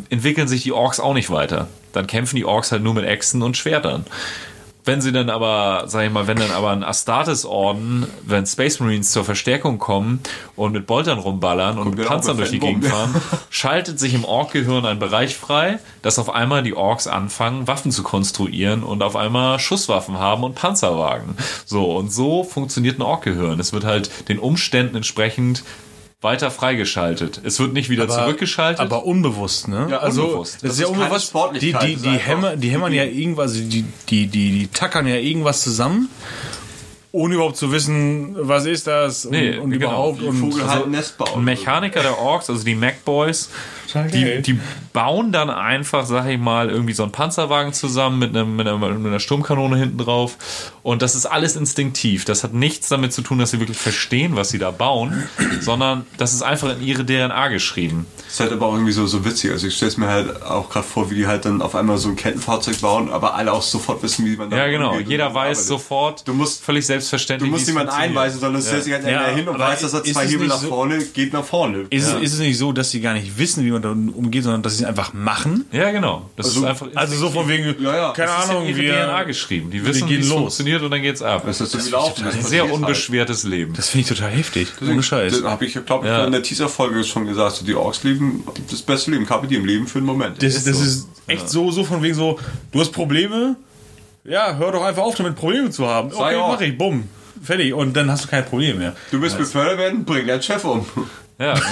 entwickeln 0.08 0.48
sich 0.48 0.62
die 0.62 0.72
Orks 0.72 1.00
auch 1.00 1.14
nicht 1.14 1.30
weiter. 1.30 1.68
Dann 1.92 2.06
kämpfen 2.06 2.36
die 2.36 2.44
Orks 2.44 2.72
halt 2.72 2.82
nur 2.82 2.94
mit 2.94 3.04
Äxten 3.04 3.42
und 3.42 3.56
Schwertern. 3.56 4.04
Wenn 4.86 5.00
sie 5.00 5.10
dann 5.10 5.30
aber, 5.30 5.84
sag 5.88 6.06
ich 6.06 6.12
mal, 6.12 6.28
wenn 6.28 6.38
dann 6.38 6.52
aber 6.52 6.70
ein 6.70 6.84
Astartes-Orden, 6.84 8.06
wenn 8.24 8.46
Space 8.46 8.78
Marines 8.78 9.10
zur 9.10 9.24
Verstärkung 9.24 9.78
kommen 9.78 10.20
und 10.54 10.72
mit 10.72 10.86
Boltern 10.86 11.18
rumballern 11.18 11.76
und 11.76 11.96
mit 11.96 12.06
Panzern 12.06 12.36
durch 12.36 12.52
die 12.52 12.60
Gegend 12.60 12.86
fahren, 12.86 13.12
schaltet 13.50 13.98
sich 13.98 14.14
im 14.14 14.24
Ork-Gehirn 14.24 14.86
ein 14.86 15.00
Bereich 15.00 15.36
frei, 15.36 15.80
dass 16.02 16.20
auf 16.20 16.30
einmal 16.30 16.62
die 16.62 16.74
Orks 16.74 17.08
anfangen, 17.08 17.66
Waffen 17.66 17.90
zu 17.90 18.04
konstruieren 18.04 18.84
und 18.84 19.02
auf 19.02 19.16
einmal 19.16 19.58
Schusswaffen 19.58 20.20
haben 20.20 20.44
und 20.44 20.54
Panzerwagen. 20.54 21.36
So, 21.64 21.96
und 21.96 22.12
so 22.12 22.44
funktioniert 22.44 23.00
ein 23.00 23.02
Ork-Gehirn. 23.02 23.58
Es 23.58 23.72
wird 23.72 23.84
halt 23.84 24.28
den 24.28 24.38
Umständen 24.38 24.94
entsprechend 24.94 25.64
weiter 26.22 26.50
freigeschaltet. 26.50 27.40
Es 27.44 27.60
wird 27.60 27.72
nicht 27.72 27.90
wieder 27.90 28.08
zurückgeschaltet. 28.08 28.80
Aber 28.80 29.04
unbewusst, 29.04 29.68
ne? 29.68 29.86
Ja, 29.90 29.98
also, 29.98 30.24
unbewusst. 30.24 30.54
Das, 30.54 30.62
Das 30.62 30.72
ist 30.72 30.80
ja 30.80 30.86
unbewusst. 30.86 31.24
Die, 31.24 31.28
Sportlichkeit, 31.28 31.88
die, 31.88 31.96
die, 31.96 32.16
hämmer, 32.16 32.56
die 32.56 32.70
hämmern 32.70 32.92
ja 32.92 33.04
irgendwas, 33.04 33.52
die, 33.52 33.84
die, 34.08 34.26
die, 34.26 34.50
die 34.50 34.68
tackern 34.68 35.06
ja 35.06 35.16
irgendwas 35.16 35.62
zusammen, 35.62 36.08
ohne 37.12 37.34
überhaupt 37.34 37.56
zu 37.56 37.70
wissen, 37.70 38.34
was 38.38 38.66
ist 38.66 38.86
das 38.86 39.26
und, 39.26 39.32
Nee, 39.32 39.58
und 39.58 39.70
genau. 39.70 39.86
überhaupt. 39.86 40.20
Wie 40.22 40.26
und 40.26 40.36
Vogel 40.36 40.62
also, 40.62 40.74
halt 40.74 40.88
Nest 40.88 41.18
bauen. 41.18 41.30
Ein 41.34 41.44
Mechaniker 41.44 42.00
der 42.00 42.18
Orks, 42.18 42.48
also 42.48 42.64
die 42.64 42.74
Mac 42.74 43.04
Boys, 43.04 43.50
die, 44.04 44.42
die 44.42 44.60
bauen 44.92 45.32
dann 45.32 45.50
einfach, 45.50 46.06
sag 46.06 46.26
ich 46.28 46.38
mal, 46.38 46.68
irgendwie 46.70 46.92
so 46.92 47.02
einen 47.02 47.12
Panzerwagen 47.12 47.72
zusammen 47.72 48.18
mit, 48.18 48.30
einem, 48.36 48.56
mit, 48.56 48.66
einer, 48.66 48.78
mit 48.78 49.06
einer 49.06 49.20
Sturmkanone 49.20 49.76
hinten 49.76 49.98
drauf. 49.98 50.36
Und 50.82 51.02
das 51.02 51.14
ist 51.14 51.26
alles 51.26 51.56
instinktiv. 51.56 52.24
Das 52.24 52.44
hat 52.44 52.54
nichts 52.54 52.88
damit 52.88 53.12
zu 53.12 53.22
tun, 53.22 53.38
dass 53.38 53.50
sie 53.50 53.60
wirklich 53.60 53.78
verstehen, 53.78 54.36
was 54.36 54.50
sie 54.50 54.58
da 54.58 54.70
bauen, 54.70 55.24
sondern 55.60 56.06
das 56.18 56.32
ist 56.34 56.42
einfach 56.42 56.76
in 56.76 56.82
ihre 56.86 57.04
DNA 57.04 57.48
geschrieben. 57.48 58.06
Das 58.24 58.34
ist 58.34 58.40
halt 58.40 58.52
aber 58.52 58.66
auch 58.66 58.74
irgendwie 58.74 58.92
so, 58.92 59.06
so 59.06 59.24
witzig. 59.24 59.50
Also 59.50 59.66
ich 59.66 59.74
stelle 59.76 59.90
es 59.90 59.96
mir 59.96 60.08
halt 60.08 60.42
auch 60.42 60.68
gerade 60.70 60.86
vor, 60.86 61.10
wie 61.10 61.14
die 61.14 61.26
halt 61.26 61.44
dann 61.44 61.62
auf 61.62 61.74
einmal 61.74 61.98
so 61.98 62.08
ein 62.08 62.16
Kettenfahrzeug 62.16 62.80
bauen, 62.80 63.10
aber 63.10 63.34
alle 63.34 63.52
auch 63.52 63.62
sofort 63.62 64.02
wissen, 64.02 64.24
wie 64.26 64.36
man 64.36 64.50
Ja, 64.50 64.58
damit 64.58 64.72
genau. 64.72 64.98
Jeder 64.98 65.26
weiß 65.26 65.34
arbeitet. 65.58 65.64
sofort, 65.64 66.28
Du 66.28 66.34
musst- 66.34 66.62
völlig 66.64 66.84
Du 66.84 66.88
selbstverständlich. 66.88 67.50
musst 67.50 67.66
wie 67.66 67.70
es 67.70 67.74
niemanden 67.76 67.92
einweisen, 67.92 68.40
sondern 68.40 68.60
du 68.60 68.66
stellst 68.66 68.86
dich 68.86 68.94
halt 68.94 69.04
Ja, 69.04 69.10
ja, 69.10 69.34
hin 69.34 69.48
und 69.48 69.54
aber 69.54 69.64
weißt, 69.68 69.82
dass 69.84 69.94
er 69.94 70.04
zwei 70.04 70.26
Hebel 70.26 70.48
nach 70.48 70.58
so- 70.58 70.68
vorne 70.68 70.98
geht 71.04 71.32
nach 71.32 71.44
vorne. 71.44 71.86
ist, 71.90 72.08
ja. 72.10 72.16
es, 72.18 72.22
ist 72.22 72.32
es 72.34 72.38
nicht 72.40 72.58
so, 72.58 72.72
dass 72.72 72.90
sie 72.90 73.00
gar 73.00 73.14
nicht 73.14 73.38
wissen, 73.38 73.64
wie 73.64 73.70
man 73.70 73.82
da 73.86 73.90
umgeht, 74.18 74.42
sondern 74.44 74.62
dass 74.62 74.76
sie 74.76 74.82
es 74.84 74.88
einfach 74.88 75.12
machen? 75.14 75.64
Ja, 75.72 75.90
genau. 75.90 76.28
Das 76.36 76.46
Also- 76.46 76.60
ist 76.60 76.66
einfach. 76.66 76.86
Also 76.94 77.16
so 77.16 77.30
von 77.30 77.48
wegen, 77.48 77.74
Ja, 77.82 77.94
ja. 77.96 78.12
keine 78.12 78.28
das 78.30 78.38
ist 78.44 78.50
in 78.50 78.56
Ahnung, 78.56 78.66
ihre 78.68 78.78
wir, 78.78 78.92
DNA 78.94 79.22
geschrieben. 79.24 79.70
Die 79.70 79.84
wissen, 79.84 80.06
wie 80.08 80.12
gehen 80.14 80.20
es 80.22 80.28
los. 80.28 80.38
funktioniert 80.38 80.82
und 80.82 80.90
dann 80.90 81.02
geht's 81.02 81.22
ab. 81.22 81.42
das 81.46 81.60
ist 81.60 81.90
Laufen. 81.90 82.24
Das 82.24 82.34
Ein 82.34 82.42
sehr 82.42 82.62
halt. 82.64 82.72
unbeschwertes 82.72 83.44
Leben. 83.44 83.72
Das 83.74 83.88
finde 83.88 84.02
ich 84.02 84.08
total 84.18 84.30
heftig. 84.30 84.68
Ohne 84.82 85.02
Scheiß. 85.02 85.40
Das 85.40 85.50
habe 85.50 85.64
ich, 85.64 85.72
glaube 85.86 86.06
ich, 86.06 86.12
Ja. 86.12 86.24
in 86.24 86.32
der 86.32 86.42
Teaser-Folge 86.42 87.02
schon 87.04 87.26
gesagt. 87.26 87.56
So, 87.56 87.64
die 87.64 87.74
Orks 87.74 88.02
leben 88.04 88.44
das 88.70 88.82
beste 88.82 89.10
Leben. 89.10 89.26
Carpe 89.26 89.46
diem 89.46 89.64
Leben 89.64 89.86
für 89.86 89.98
den 90.00 90.06
Moment. 90.06 90.42
Das, 90.42 90.64
das 90.64 90.76
so. 90.76 90.82
ist 90.84 91.08
echt 91.26 91.48
so, 91.48 91.70
so 91.70 91.84
von 91.84 92.02
wegen 92.02 92.14
so, 92.14 92.38
du 92.72 92.80
hast 92.80 92.92
Probleme? 92.92 93.56
Ja, 94.24 94.56
hör 94.56 94.72
doch 94.72 94.82
einfach 94.84 95.02
auf, 95.04 95.14
damit 95.14 95.36
Probleme 95.36 95.70
zu 95.70 95.86
haben. 95.86 96.10
Sei 96.10 96.36
Okay, 96.36 96.48
mach 96.52 96.60
ich, 96.60 96.76
bumm. 96.76 97.08
Fertig. 97.42 97.72
Und 97.74 97.94
dann 97.96 98.10
hast 98.10 98.24
du 98.24 98.28
kein 98.28 98.44
Problem 98.44 98.78
mehr. 98.78 98.96
Du 99.12 99.20
bist 99.20 99.38
befördert 99.38 99.78
werden, 99.78 100.04
bring 100.04 100.26
deinen 100.26 100.42
Chef 100.42 100.64
um. 100.64 100.84
Ja, 101.38 101.52
genau. 101.54 101.64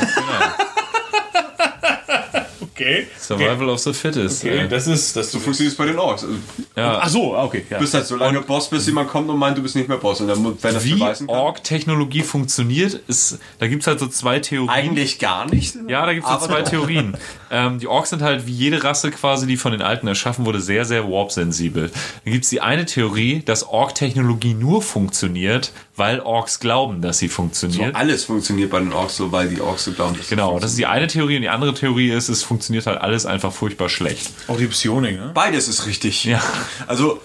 Okay. 2.74 3.06
Survival 3.20 3.68
of 3.68 3.78
the 3.78 3.92
Fittest. 3.92 4.42
Okay, 4.44 4.58
ey. 4.62 4.68
das 4.68 4.88
ist, 4.88 5.14
das 5.16 5.30
So 5.30 5.38
funktioniert 5.38 5.72
es 5.72 5.78
bei 5.78 5.86
den 5.86 5.96
Orks. 5.98 6.24
Also, 6.24 6.34
Ja. 6.76 6.98
Ach 7.00 7.08
so, 7.08 7.36
ah, 7.36 7.44
okay. 7.44 7.64
Ja. 7.70 7.76
Du 7.78 7.82
bist 7.84 7.94
halt 7.94 8.04
so 8.06 8.16
lange 8.16 8.40
Boss, 8.40 8.68
bis 8.68 8.86
jemand 8.86 9.08
kommt 9.10 9.30
und 9.30 9.38
meint, 9.38 9.56
du 9.56 9.62
bist 9.62 9.76
nicht 9.76 9.88
mehr 9.88 9.98
Boss. 9.98 10.20
Und 10.20 10.26
dann, 10.26 10.44
wenn 10.44 10.74
das 10.74 10.84
Wie. 10.84 11.00
Org-Technologie 11.28 12.22
funktioniert, 12.22 12.94
ist, 13.06 13.38
da 13.60 13.68
gibt's 13.68 13.86
halt 13.86 14.00
so 14.00 14.08
zwei 14.08 14.40
Theorien. 14.40 14.70
Eigentlich 14.70 15.20
gar 15.20 15.48
nicht. 15.48 15.76
Ja, 15.88 16.04
da 16.04 16.12
gibt's 16.14 16.28
so 16.28 16.34
Aber 16.34 16.46
zwei 16.46 16.62
doch. 16.62 16.70
Theorien. 16.70 17.16
Ähm, 17.52 17.78
die 17.78 17.86
Orks 17.86 18.10
sind 18.10 18.22
halt 18.22 18.48
wie 18.48 18.52
jede 18.52 18.82
Rasse 18.82 19.12
quasi, 19.12 19.46
die 19.46 19.56
von 19.56 19.70
den 19.70 19.82
Alten 19.82 20.08
erschaffen 20.08 20.44
wurde, 20.44 20.60
sehr, 20.60 20.84
sehr 20.84 21.08
warp-sensibel. 21.08 21.92
Dann 22.24 22.32
gibt's 22.32 22.48
die 22.50 22.60
eine 22.60 22.86
Theorie, 22.86 23.42
dass 23.44 23.62
Org-Technologie 23.68 24.54
nur 24.54 24.82
funktioniert, 24.82 25.70
weil 25.94 26.18
Orks 26.18 26.58
glauben, 26.58 27.02
dass 27.02 27.18
sie 27.18 27.28
So, 27.28 27.34
funktioniert. 27.34 27.94
alles 27.94 28.24
funktioniert 28.24 28.70
bei 28.70 28.80
den 28.80 28.92
Orks 28.92 29.16
so, 29.16 29.30
weil 29.30 29.48
die 29.48 29.60
Orks 29.60 29.84
so 29.84 29.92
glauben. 29.92 30.16
dass 30.16 30.28
Genau, 30.28 30.56
es 30.56 30.62
das 30.62 30.70
ist 30.72 30.78
die 30.80 30.86
eine 30.86 31.06
Theorie. 31.06 31.36
Und 31.36 31.42
die 31.42 31.48
andere 31.50 31.72
Theorie 31.72 32.10
ist, 32.10 32.28
es 32.28 32.42
funktioniert 32.42 32.63
halt 32.86 33.00
alles 33.00 33.26
einfach 33.26 33.52
furchtbar 33.52 33.88
schlecht. 33.88 34.30
Auch 34.48 34.56
die 34.56 34.66
Psionik, 34.66 35.16
ne? 35.16 35.30
Beides 35.34 35.68
ist 35.68 35.86
richtig. 35.86 36.24
Ja. 36.24 36.42
Also, 36.86 37.20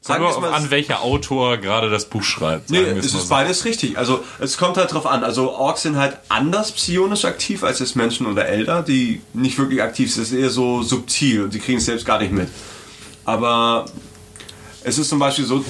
sagen 0.00 0.24
wir 0.24 0.40
mal, 0.40 0.52
an 0.52 0.70
welcher 0.70 1.02
Autor 1.02 1.56
gerade 1.58 1.90
das 1.90 2.06
Buch 2.06 2.22
schreibt. 2.22 2.70
Nee, 2.70 2.80
es 2.80 2.92
mal 2.94 2.98
ist 2.98 3.12
so. 3.12 3.28
beides 3.28 3.64
richtig. 3.64 3.98
Also 3.98 4.22
es 4.38 4.56
kommt 4.56 4.76
halt 4.76 4.92
drauf 4.92 5.06
an. 5.06 5.24
Also 5.24 5.52
Orks 5.52 5.82
sind 5.82 5.96
halt 5.96 6.16
anders 6.28 6.72
psionisch 6.72 7.24
aktiv 7.24 7.64
als 7.64 7.80
es 7.80 7.94
Menschen 7.94 8.26
oder 8.26 8.46
Elder, 8.46 8.82
die 8.82 9.20
nicht 9.32 9.58
wirklich 9.58 9.82
aktiv 9.82 10.12
sind. 10.12 10.22
Es 10.22 10.32
ist 10.32 10.38
eher 10.38 10.50
so 10.50 10.82
subtil 10.82 11.44
und 11.44 11.54
die 11.54 11.58
kriegen 11.58 11.78
es 11.78 11.86
selbst 11.86 12.06
gar 12.06 12.20
nicht 12.20 12.32
mit. 12.32 12.48
Aber 13.24 13.86
es 14.84 14.98
ist 14.98 15.08
zum 15.08 15.18
Beispiel 15.18 15.44
so, 15.44 15.64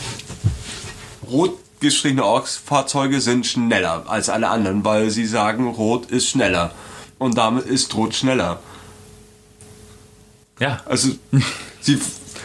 rot 1.31 1.59
gestrichene 1.81 2.25
Orks-Fahrzeuge 2.25 3.21
sind 3.21 3.47
schneller 3.47 4.05
als 4.07 4.29
alle 4.29 4.49
anderen, 4.49 4.85
weil 4.85 5.11
sie 5.11 5.27
sagen, 5.27 5.69
rot 5.69 6.11
ist 6.11 6.29
schneller. 6.29 6.73
Und 7.19 7.39
damit 7.39 7.67
ist 7.67 7.95
rot 7.95 8.15
schneller. 8.15 8.61
Ja, 10.59 10.81
Also, 10.87 11.11
sie, 11.81 11.99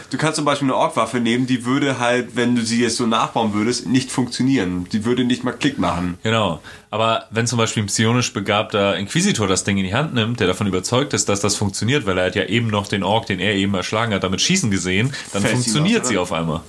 du 0.09 0.17
kannst 0.17 0.35
zum 0.35 0.45
Beispiel 0.45 0.67
eine 0.67 0.75
Orkwaffe 0.75 1.19
nehmen, 1.19 1.47
die 1.47 1.65
würde 1.65 1.99
halt, 1.99 2.35
wenn 2.35 2.55
du 2.55 2.61
sie 2.63 2.81
jetzt 2.81 2.97
so 2.97 3.05
nachbauen 3.05 3.53
würdest, 3.53 3.87
nicht 3.87 4.11
funktionieren. 4.11 4.87
Die 4.91 5.05
würde 5.05 5.23
nicht 5.23 5.43
mal 5.43 5.53
Klick 5.53 5.79
machen. 5.79 6.17
Genau. 6.23 6.61
Aber 6.89 7.25
wenn 7.31 7.47
zum 7.47 7.57
Beispiel 7.57 7.83
ein 7.83 7.87
psionisch 7.87 8.33
begabter 8.33 8.97
Inquisitor 8.97 9.47
das 9.47 9.63
Ding 9.63 9.77
in 9.77 9.85
die 9.85 9.93
Hand 9.93 10.13
nimmt, 10.13 10.39
der 10.41 10.47
davon 10.47 10.67
überzeugt 10.67 11.13
ist, 11.13 11.29
dass 11.29 11.39
das 11.39 11.55
funktioniert, 11.55 12.05
weil 12.05 12.17
er 12.17 12.25
hat 12.25 12.35
ja 12.35 12.45
eben 12.45 12.67
noch 12.67 12.87
den 12.87 13.03
Ork, 13.03 13.27
den 13.27 13.39
er 13.39 13.55
eben 13.55 13.73
erschlagen 13.73 14.13
hat, 14.13 14.23
damit 14.23 14.41
schießen 14.41 14.71
gesehen, 14.71 15.13
dann 15.31 15.41
Fällt 15.41 15.55
sie 15.55 15.63
funktioniert 15.63 16.01
was, 16.01 16.09
sie 16.09 16.17
auf 16.17 16.33
einmal. 16.33 16.61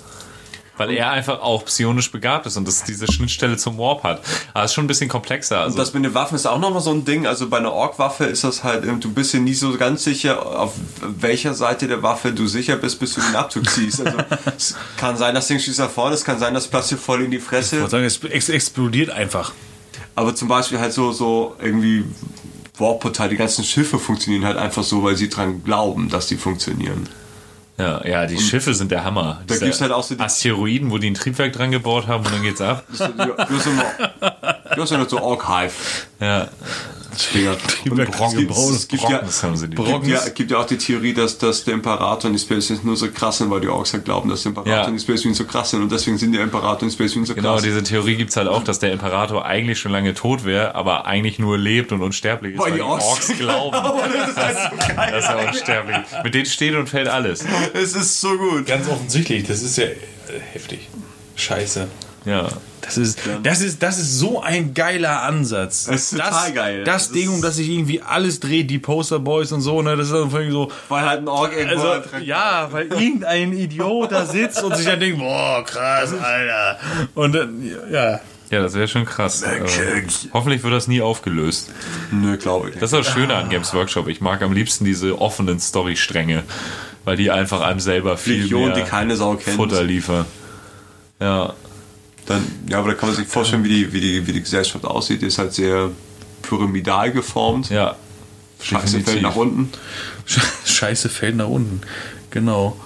Weil 0.89 0.97
er 0.97 1.11
einfach 1.11 1.41
auch 1.41 1.65
psionisch 1.65 2.11
begabt 2.11 2.47
ist 2.47 2.57
und 2.57 2.67
das 2.67 2.85
diese 2.85 3.11
Schnittstelle 3.11 3.57
zum 3.57 3.79
Warp 3.79 4.03
hat. 4.03 4.23
Aber 4.55 4.65
es 4.65 4.71
ist 4.71 4.75
schon 4.75 4.85
ein 4.85 4.89
bisschen 4.89 5.09
komplexer. 5.09 5.61
Also, 5.61 5.75
Und 5.75 5.79
das 5.79 5.93
mit 5.95 6.05
den 6.05 6.15
Waffen 6.15 6.35
ist 6.37 6.47
auch 6.47 6.59
nochmal 6.59 6.83
so 6.83 6.91
ein 6.91 7.05
Ding. 7.05 7.27
Also 7.27 7.49
bei 7.49 7.59
einer 7.59 7.73
Orkwaffe 7.73 8.25
ist 8.25 8.45
das 8.45 8.65
halt, 8.65 8.85
ähm, 8.85 9.01
du 9.01 9.13
bist 9.13 9.33
dir 9.33 9.41
nie 9.41 9.55
so 9.55 9.77
ganz 9.77 10.05
sicher, 10.05 10.45
auf 10.61 10.73
welcher 11.01 11.55
Seite 11.55 11.87
der 11.89 12.03
Waffe 12.03 12.33
du 12.33 12.47
sicher 12.47 12.77
bist, 12.77 12.99
bis 12.99 13.15
du 13.15 13.21
den 13.21 13.37
Abzug 13.37 13.69
ziehst. 13.71 14.05
Also 14.05 14.19
es 14.57 14.75
kann 14.97 15.17
sein, 15.17 15.35
das 15.35 15.47
Ding 15.49 15.59
schießt 15.59 15.79
nach 15.79 15.91
vorne, 15.91 16.15
es 16.15 16.25
kann 16.25 16.39
sein, 16.39 16.55
das 16.55 16.69
passt 16.69 16.91
dir 16.91 16.97
voll 16.97 17.23
in 17.23 17.31
die 17.31 17.39
Ich 17.39 17.43
Fresse. 17.43 17.77
wollte 17.79 17.91
sagen, 17.91 18.05
es 18.05 18.23
ex 18.25 18.49
explodiert 18.49 19.11
einfach. 19.11 19.53
Aber 20.15 20.35
zum 20.35 20.49
Beispiel 20.49 20.79
halt 20.79 20.93
so, 20.93 21.13
so 21.13 21.57
irgendwie 21.61 22.05
Warp-Portal, 22.79 23.29
die 23.29 23.37
ganzen 23.37 23.65
Schiffe 23.65 23.99
funktionieren 23.99 24.45
halt 24.45 24.57
einfach 24.57 24.83
so, 24.83 25.03
weil 25.03 25.17
sie 25.17 25.29
dran 25.29 25.63
glauben, 25.65 26.09
dass 26.09 26.27
die 26.27 26.37
funktionieren. 26.37 27.09
Ja, 27.79 28.07
ja, 28.07 28.27
die 28.27 28.39
Schiffe 28.39 28.75
sind 28.75 28.91
der 28.91 29.03
Hammer. 29.05 29.41
Da 29.47 29.55
Diese 29.55 29.65
gibt's 29.65 29.81
halt 29.81 29.93
auch 29.93 30.03
so 30.05 30.15
die- 30.15 30.21
Asteroiden, 30.21 30.91
wo 30.91 30.99
die 30.99 31.09
ein 31.11 31.15
Triebwerk 31.15 31.53
dran 31.53 31.71
gebaut 31.71 32.07
haben 32.07 32.25
und 32.25 32.33
dann 32.35 32.43
geht's 32.43 32.61
ab. 32.61 32.85
Du 32.91 32.99
hast 32.99 34.91
ja 34.91 34.99
noch- 34.99 35.09
so 35.09 35.21
Ork-Hive. 35.21 35.73
Ja. 36.21 36.49
Es 37.15 37.31
gibt- 37.33 37.95
gebaut. 37.95 38.71
Es 38.73 38.89
gibt 38.89 39.03
ja, 39.03 39.09
Brockens 39.11 39.43
haben 39.43 39.57
sie 39.57 39.69
die. 39.69 39.77
gibt 39.77 40.07
ja, 40.07 40.29
gibt 40.29 40.51
ja 40.51 40.59
auch 40.59 40.67
die 40.67 40.79
Theorie, 40.79 41.13
dass, 41.15 41.39
dass 41.39 41.65
der 41.65 41.75
Imperator 41.75 42.29
und 42.31 42.33
die 42.35 42.39
Space 42.39 42.71
Marines 42.71 42.85
nur 42.85 42.97
so 42.97 43.11
krass 43.11 43.39
sind, 43.39 43.51
weil 43.51 43.61
die 43.61 43.69
Orks 43.69 43.93
halt 43.93 44.05
glauben, 44.05 44.29
dass 44.31 44.43
der 44.43 44.51
Imperator 44.51 44.73
Ja. 44.73 44.87
und 44.87 44.95
die 44.95 45.01
Space 45.01 45.21
Marines 45.21 45.39
so 45.39 45.45
krass 45.45 45.71
sind 45.71 45.83
und 45.83 45.93
deswegen 45.93 46.17
sind 46.19 46.33
der 46.33 46.43
Imperator 46.43 46.83
und 46.83 46.89
die 46.89 46.95
Space 46.95 47.11
Marines 47.15 47.29
so 47.29 47.35
Genau, 47.35 47.55
krass. 47.55 47.63
diese 47.63 47.83
Theorie 47.83 48.17
gibt's 48.17 48.37
halt 48.37 48.49
auch, 48.49 48.65
dass 48.65 48.79
der 48.79 48.93
Imperator 48.93 49.45
eigentlich 49.45 49.79
schon 49.79 49.93
lange 49.93 50.15
tot 50.15 50.45
wäre, 50.45 50.75
aber 50.75 51.07
eigentlich 51.07 51.39
nur 51.39 51.59
lebt 51.59 51.93
und 51.93 52.03
unsterblich 52.03 52.55
ist, 52.55 52.61
Weil 52.61 52.71
weil, 52.73 52.79
die 52.79 52.83
Orks- 52.83 53.05
Orks, 53.05 53.33
glauben, 53.39 53.77
dass 54.35 55.25
er 55.27 55.47
unsterblich 55.49 55.97
ist. 55.99 56.25
Mit 56.25 56.35
denen 56.35 56.47
steht 56.47 56.75
und 56.75 56.89
fällt 56.89 57.09
alles. 57.09 57.45
es 57.75 57.95
ist 57.95 58.21
so 58.21 58.37
gut. 58.37 58.67
Ganz 58.67 58.89
offensichtlich, 58.89 59.45
das 59.47 59.63
ist 59.63 59.77
ja 59.79 59.85
äh, 59.85 59.97
heftig. 60.53 60.89
Scheiße. 61.37 61.89
Ja. 62.25 62.49
Das 62.81 62.99
ist, 62.99 63.21
das 63.43 63.61
ist, 63.61 63.83
das 63.83 63.99
ist 63.99 64.19
so 64.19 64.43
ein 64.43 64.75
geiler 64.75 65.23
Ansatz. 65.23 65.85
Das 65.85 65.95
ist 65.95 66.11
total 66.11 66.31
das, 66.31 66.55
geil. 66.55 66.85
Das, 66.85 67.09
Das 67.09 67.13
Ding, 67.13 67.29
um 67.29 67.41
das 67.41 67.57
sich 67.57 67.69
irgendwie 67.69 68.03
alles 68.03 68.41
dreht, 68.41 68.71
die 68.71 68.79
Posterboys 68.79 69.53
und 69.53 69.61
so, 69.61 69.83
ne, 69.83 69.97
das 69.97 70.09
ist 70.09 70.15
dann 70.15 70.31
so, 70.51 70.71
Weil 70.89 71.05
halt 71.05 71.21
ein 71.21 71.29
Ork 71.29 71.57
irgendwo 71.57 71.87
also, 71.87 72.17
ja, 72.19 72.69
weil 72.73 72.87
irgendein 72.89 73.53
Idiot 73.53 74.11
da 74.11 74.27
sitzt 74.27 74.63
und 74.63 74.77
sich 74.77 74.87
dann 74.87 74.99
denkt, 75.01 75.19
boah, 75.19 75.65
krass, 75.65 76.13
Alter. 76.13 76.79
Und 77.15 77.35
dann, 77.35 77.63
ja. 77.91 78.21
Ja, 78.51 78.61
das 78.61 78.75
wäre 78.75 78.87
schon 78.87 79.07
krass. 79.07 79.43
Aber 79.45 79.65
hoffentlich 80.35 80.63
wird 80.63 80.75
das 80.75 80.87
nie 80.87 81.01
aufgelöst. 81.01 81.71
Nö, 82.11 82.37
glaube 82.37 82.69
ich 82.69 82.75
nicht. 82.75 82.83
Das 82.83 82.93
ist 82.93 83.07
das 83.07 83.15
Schöne 83.15 83.35
an 83.35 83.49
Games 83.49 83.73
Workshop. 83.73 84.09
Ich 84.09 84.21
mag 84.21 84.43
am 84.43 84.53
liebsten 84.53 84.85
diese 84.85 85.19
offenen 85.19 85.59
Storystränge, 85.59 86.43
weil 87.05 87.17
die 87.17 87.31
einfach 87.31 87.63
einem 87.63 87.81
selber 87.81 88.19
viel 88.19 88.43
Legion, 88.43 88.67
mehr 88.67 88.75
die 88.75 88.83
keine 88.83 89.17
Sau 89.17 89.37
kennt. 89.37 89.57
Futter 89.57 89.83
liefern. 89.83 90.27
Ja, 91.19 91.55
Dann, 92.27 92.45
ja, 92.69 92.79
aber 92.79 92.91
da 92.91 92.95
kann 92.95 93.09
man 93.09 93.17
sich 93.17 93.27
vorstellen, 93.27 93.65
wie 93.65 93.69
die, 93.69 93.93
wie 93.93 94.01
die, 94.01 94.27
wie 94.27 94.33
die 94.33 94.43
Gesellschaft 94.43 94.85
aussieht. 94.85 95.23
Die 95.23 95.27
ist 95.27 95.39
halt 95.39 95.53
sehr 95.53 95.91
pyramidal 96.43 97.13
geformt. 97.13 97.71
ja. 97.71 97.97
Scheiße 98.63 98.99
definitiv. 98.99 99.11
fällt 99.11 99.23
nach 99.23 99.37
unten. 99.37 99.73
Scheiße 100.65 101.09
fällt 101.09 101.37
nach 101.37 101.49
unten. 101.49 101.81
Genau. 102.31 102.77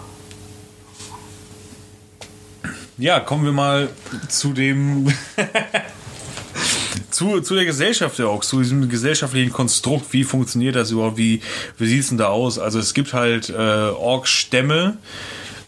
Ja, 2.99 3.21
kommen 3.21 3.45
wir 3.45 3.53
mal 3.53 3.91
zu 4.29 4.55
dem. 4.55 5.13
zu, 7.11 7.41
zu 7.41 7.55
der 7.55 7.67
Gesellschaft 7.67 8.19
der 8.19 8.31
Orks, 8.31 8.49
zu 8.49 8.59
diesem 8.61 8.89
gesellschaftlichen 8.89 9.53
Konstrukt. 9.53 10.13
Wie 10.13 10.25
funktioniert 10.25 10.77
das 10.77 10.91
überhaupt? 10.91 11.19
Wie, 11.19 11.43
wie 11.77 11.87
sieht 11.87 12.01
es 12.01 12.09
denn 12.09 12.19
da 12.19 12.29
aus? 12.29 12.59
Also, 12.59 12.79
es 12.79 12.95
gibt 12.95 13.13
halt 13.13 13.51
äh, 13.51 13.53
Ork-Stämme. 13.53 14.97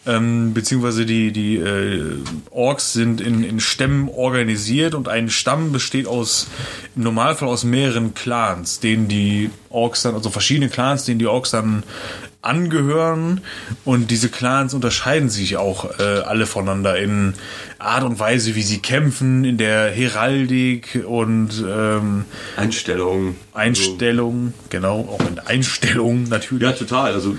Ähm, 0.08 0.54
beziehungsweise 0.54 1.06
die, 1.06 1.32
die 1.32 1.56
äh, 1.56 2.16
Orks 2.50 2.92
sind 2.92 3.20
in, 3.20 3.44
in 3.44 3.60
Stämmen 3.60 4.08
organisiert 4.08 4.94
und 4.94 5.08
ein 5.08 5.28
Stamm 5.30 5.70
besteht 5.70 6.06
aus 6.06 6.48
im 6.96 7.02
Normalfall 7.02 7.48
aus 7.48 7.64
mehreren 7.64 8.14
Clans, 8.14 8.80
denen 8.80 9.08
die 9.08 9.50
Orks 9.68 10.02
dann, 10.02 10.14
also 10.14 10.30
verschiedene 10.30 10.70
Clans, 10.70 11.04
denen 11.04 11.18
die 11.18 11.26
Orks 11.26 11.50
dann 11.50 11.82
angehören 12.40 13.42
und 13.84 14.10
diese 14.10 14.28
Clans 14.28 14.72
unterscheiden 14.72 15.28
sich 15.28 15.56
auch 15.56 15.98
äh, 15.98 16.02
alle 16.02 16.46
voneinander 16.46 16.96
in 16.96 17.34
Art 17.78 18.04
und 18.04 18.18
Weise, 18.18 18.54
wie 18.54 18.62
sie 18.62 18.78
kämpfen, 18.78 19.44
in 19.44 19.58
der 19.58 19.90
Heraldik 19.90 21.04
und 21.06 21.62
ähm, 21.68 22.24
Einstellung. 22.56 23.36
Einstellung, 23.52 24.54
genau, 24.70 25.00
auch 25.00 25.28
in 25.28 25.38
Einstellung 25.40 26.24
natürlich. 26.28 26.62
Ja, 26.62 26.72
total. 26.72 27.12
Also, 27.12 27.36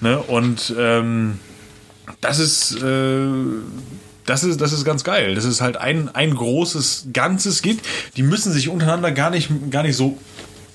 Ne? 0.00 0.18
Und 0.18 0.74
ähm, 0.78 1.38
das 2.20 2.38
ist, 2.38 2.82
äh, 2.82 3.26
das 4.24 4.44
ist, 4.44 4.60
das 4.60 4.72
ist 4.72 4.84
ganz 4.84 5.04
geil. 5.04 5.34
Das 5.34 5.44
ist 5.44 5.60
halt 5.60 5.76
ein, 5.76 6.14
ein 6.14 6.34
großes 6.34 7.08
Ganzes 7.12 7.62
gibt. 7.62 7.86
Die 8.16 8.22
müssen 8.22 8.52
sich 8.52 8.68
untereinander 8.68 9.12
gar 9.12 9.30
nicht, 9.30 9.50
gar 9.70 9.82
nicht 9.82 9.96
so 9.96 10.18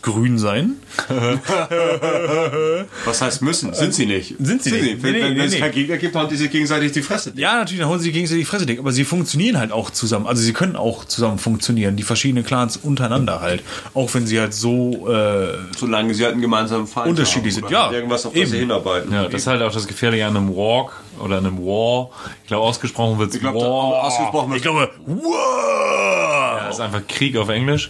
grün 0.01 0.37
sein. 0.37 0.77
was 3.05 3.21
heißt 3.21 3.41
müssen? 3.41 3.73
Sind 3.73 3.93
sie 3.93 4.05
nicht. 4.05 4.35
Sind 4.39 4.63
sie 4.63 4.71
nicht. 4.71 5.03
Wenn, 5.03 5.11
Nee, 5.11 5.21
wenn, 5.21 5.33
nee, 5.33 5.39
wenn 5.39 5.47
es 5.47 5.53
nee. 5.53 5.59
keinen 5.59 5.73
Gegner 5.73 5.97
gibt, 5.97 6.15
haben 6.15 6.29
die 6.29 6.35
sich 6.35 6.49
gegenseitig 6.49 6.91
die 6.91 7.01
Fresse. 7.01 7.33
Ja, 7.35 7.55
natürlich, 7.55 7.79
dann 7.81 7.89
holen 7.89 7.99
sie 7.99 8.05
sich 8.05 8.13
gegenseitig 8.13 8.45
die 8.45 8.49
Fresse 8.49 8.65
dick, 8.65 8.79
aber 8.79 8.91
sie 8.91 9.03
funktionieren 9.03 9.57
halt 9.57 9.71
auch 9.71 9.89
zusammen. 9.89 10.27
Also 10.27 10.41
sie 10.41 10.53
können 10.53 10.75
auch 10.75 11.05
zusammen 11.05 11.37
funktionieren, 11.37 11.95
die 11.95 12.03
verschiedenen 12.03 12.43
Clans 12.43 12.77
untereinander 12.77 13.41
halt. 13.41 13.63
Auch 13.93 14.13
wenn 14.13 14.25
sie 14.27 14.39
halt 14.39 14.53
so 14.53 15.07
äh, 15.09 15.57
Solange 15.77 16.13
sie 16.13 16.23
halt 16.23 16.33
einen 16.33 16.41
gemeinsamen 16.41 16.87
Feind 16.87 17.09
Unterschiedlich 17.09 17.55
haben 17.55 17.61
sind, 17.61 17.71
ja, 17.71 17.91
Irgendwas, 17.91 18.25
auf 18.25 18.33
eben. 18.33 18.43
das 18.43 18.51
sie 18.51 18.59
hinarbeiten. 18.59 19.11
Ja, 19.11 19.25
das 19.25 19.41
ist 19.41 19.47
halt 19.47 19.61
auch 19.61 19.71
das 19.71 19.87
Gefährliche 19.87 20.25
an 20.25 20.37
einem 20.37 20.55
Walk 20.55 20.93
oder 21.19 21.37
einem 21.37 21.57
War. 21.59 22.09
Ich 22.43 22.47
glaube, 22.47 22.65
ausgesprochen 22.65 23.19
wird 23.19 23.33
es 23.33 23.43
War. 23.43 23.53
ausgesprochen 23.53 24.53
ich 24.55 24.61
glaube, 24.61 24.89
wow! 25.05 25.61
Ja, 26.57 26.69
ist 26.69 26.79
einfach 26.79 27.05
Krieg 27.07 27.37
auf 27.37 27.49
Englisch. 27.49 27.89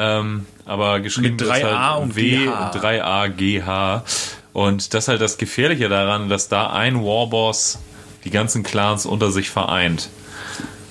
Ähm, 0.00 0.46
aber 0.64 1.00
geschrieben 1.00 1.36
Mit 1.36 1.40
wird's 1.40 1.60
3A 1.60 1.74
halt 1.74 2.02
und 2.02 2.16
W 2.16 2.46
GH. 2.46 2.70
3A 2.70 3.28
GH. 3.28 4.04
Und 4.52 4.94
das 4.94 5.04
ist 5.04 5.08
halt 5.08 5.20
das 5.20 5.38
Gefährliche 5.38 5.88
daran, 5.88 6.28
dass 6.28 6.48
da 6.48 6.70
ein 6.70 7.02
Warboss 7.02 7.80
die 8.24 8.30
ganzen 8.30 8.62
Clans 8.62 9.06
unter 9.06 9.32
sich 9.32 9.50
vereint. 9.50 10.08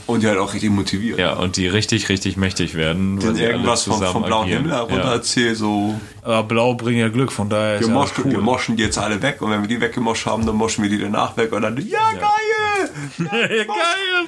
Und 0.07 0.23
die 0.23 0.27
halt 0.27 0.39
auch 0.39 0.53
richtig 0.53 0.71
motiviert. 0.71 1.19
Ja, 1.19 1.33
und 1.33 1.57
die 1.57 1.67
richtig, 1.67 2.09
richtig 2.09 2.37
mächtig 2.37 2.73
werden. 2.75 3.19
alle 3.21 3.39
irgendwas 3.39 3.83
vom, 3.83 4.01
vom 4.01 4.23
blauen 4.23 4.43
agieren. 4.45 4.63
Himmel 4.63 4.75
herunter 4.77 5.05
Ja. 5.05 5.13
erzählt, 5.13 5.57
so, 5.57 5.99
Aber 6.23 6.43
blau 6.43 6.73
bringt 6.73 6.99
ja 6.99 7.09
Glück, 7.09 7.31
von 7.31 7.49
daher 7.49 7.75
ist 7.75 7.81
wir, 7.81 7.87
ja 7.89 7.93
moschen, 7.93 8.23
cool. 8.25 8.31
wir 8.31 8.39
moschen 8.39 8.75
die 8.77 8.83
jetzt 8.83 8.97
alle 8.97 9.21
weg 9.21 9.41
und 9.41 9.51
wenn 9.51 9.61
wir 9.61 9.67
die 9.67 9.79
weggemoscht 9.79 10.25
haben, 10.25 10.45
dann 10.45 10.55
moschen 10.55 10.81
wir 10.83 10.89
die 10.89 10.97
danach 10.99 11.35
weg 11.37 11.51
und 11.51 11.61
dann, 11.61 11.77
ja, 11.87 12.11
geil! 12.13 12.89
Geil, 13.17 13.65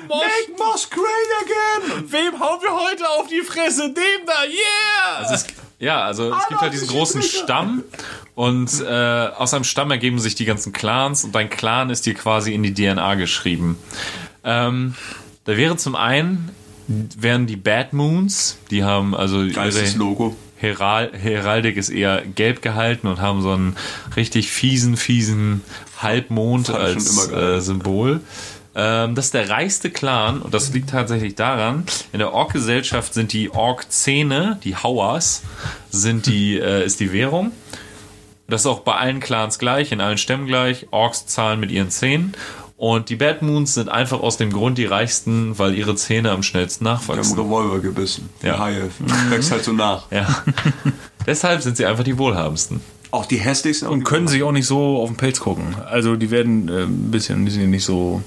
Mosch! 0.07 0.19
Make 0.19 0.57
Moss 0.57 0.89
great 0.89 1.05
again! 1.41 2.03
Wem 2.11 2.39
hauen 2.39 2.59
wir 2.61 2.71
heute 2.71 3.09
auf 3.17 3.27
die 3.27 3.41
Fresse? 3.41 3.93
Dem 3.93 4.25
da, 4.25 4.43
yeah! 4.45 5.17
Also 5.19 5.33
es, 5.35 5.47
ja, 5.79 6.01
also 6.03 6.33
es 6.33 6.47
gibt 6.49 6.61
halt 6.61 6.73
diesen 6.73 6.87
großen 6.89 7.21
Stamm 7.21 7.83
und 8.35 8.69
äh, 8.81 9.27
aus 9.37 9.53
einem 9.53 9.63
Stamm 9.63 9.91
ergeben 9.91 10.19
sich 10.19 10.35
die 10.35 10.45
ganzen 10.45 10.71
Clans 10.73 11.23
und 11.23 11.33
dein 11.33 11.49
Clan 11.49 11.89
ist 11.89 12.05
dir 12.05 12.13
quasi 12.13 12.53
in 12.53 12.63
die 12.63 12.73
DNA 12.73 13.15
geschrieben. 13.15 13.77
Ähm, 14.43 14.93
da 15.49 15.57
wäre 15.57 15.77
zum 15.77 15.95
einen 15.95 16.51
wären 16.87 17.47
die 17.47 17.55
Bad 17.55 17.91
Moons, 17.91 18.59
die 18.69 18.83
haben 18.83 19.15
also 19.15 19.47
Geiles 19.51 19.95
ihre 19.95 19.97
Logo. 19.97 20.35
Heral 20.57 21.11
Heraldik 21.13 21.75
ist 21.75 21.89
eher 21.89 22.21
gelb 22.21 22.61
gehalten 22.61 23.07
und 23.07 23.19
haben 23.19 23.41
so 23.41 23.51
einen 23.51 23.75
richtig 24.15 24.51
fiesen, 24.51 24.95
fiesen 24.95 25.61
Halbmond 25.97 26.69
als 26.69 27.31
äh, 27.31 27.61
Symbol. 27.61 28.21
Ähm, 28.75 29.15
das 29.15 29.25
ist 29.25 29.33
der 29.33 29.49
reichste 29.49 29.89
Clan 29.89 30.43
und 30.43 30.53
das 30.53 30.71
liegt 30.71 30.91
tatsächlich 30.91 31.33
daran, 31.33 31.83
in 32.13 32.19
der 32.19 32.31
Ork-Gesellschaft 32.31 33.15
sind 33.15 33.33
die 33.33 33.49
Ork-Zähne, 33.49 34.59
die 34.63 34.75
Hauers, 34.75 35.41
sind 35.89 36.27
die, 36.27 36.59
äh, 36.59 36.85
ist 36.85 36.99
die 36.99 37.11
Währung. 37.11 37.53
Das 38.47 38.61
ist 38.61 38.67
auch 38.67 38.81
bei 38.81 38.95
allen 38.95 39.19
Clans 39.19 39.57
gleich, 39.57 39.91
in 39.91 39.99
allen 39.99 40.19
Stämmen 40.19 40.45
gleich. 40.45 40.87
Orks 40.91 41.25
zahlen 41.25 41.59
mit 41.59 41.71
ihren 41.71 41.89
Zähnen. 41.89 42.33
Und 42.79 43.09
die 43.09 43.17
Bad 43.17 43.41
Moons 43.41 43.73
sind 43.73 43.89
einfach 43.89 44.21
aus 44.21 44.37
dem 44.37 44.53
Grund 44.53 44.77
die 44.77 44.85
reichsten, 44.85 45.59
weil 45.59 45.75
ihre 45.75 45.95
Zähne 45.97 46.31
am 46.31 46.43
schnellsten 46.43 46.85
Wir 46.85 46.91
haben 46.91 46.99
nachwachsen. 47.05 47.37
Revolver 47.37 47.79
gebissen. 47.79 48.29
Ja. 48.41 48.53
Die 48.53 48.59
Haie. 48.61 48.89
Wächst 49.29 49.51
halt 49.51 49.65
so 49.65 49.73
nach. 49.73 50.09
Ja. 50.11 50.43
Deshalb 51.27 51.61
sind 51.61 51.75
sie 51.75 51.85
einfach 51.85 52.05
die 52.05 52.17
wohlhabendsten. 52.17 52.79
Auch 53.11 53.25
die 53.25 53.35
hässlichsten. 53.35 53.89
Und 53.89 54.05
können 54.05 54.29
sich 54.29 54.43
auch 54.43 54.53
nicht 54.53 54.65
so 54.65 55.01
auf 55.01 55.09
den 55.09 55.17
Pelz 55.17 55.41
gucken. 55.41 55.75
Also 55.91 56.15
die 56.15 56.31
werden 56.31 56.69
äh, 56.69 56.83
ein 56.83 57.11
bisschen, 57.11 57.45
die 57.45 57.51
sind 57.51 57.69
nicht 57.69 57.83
so, 57.83 58.23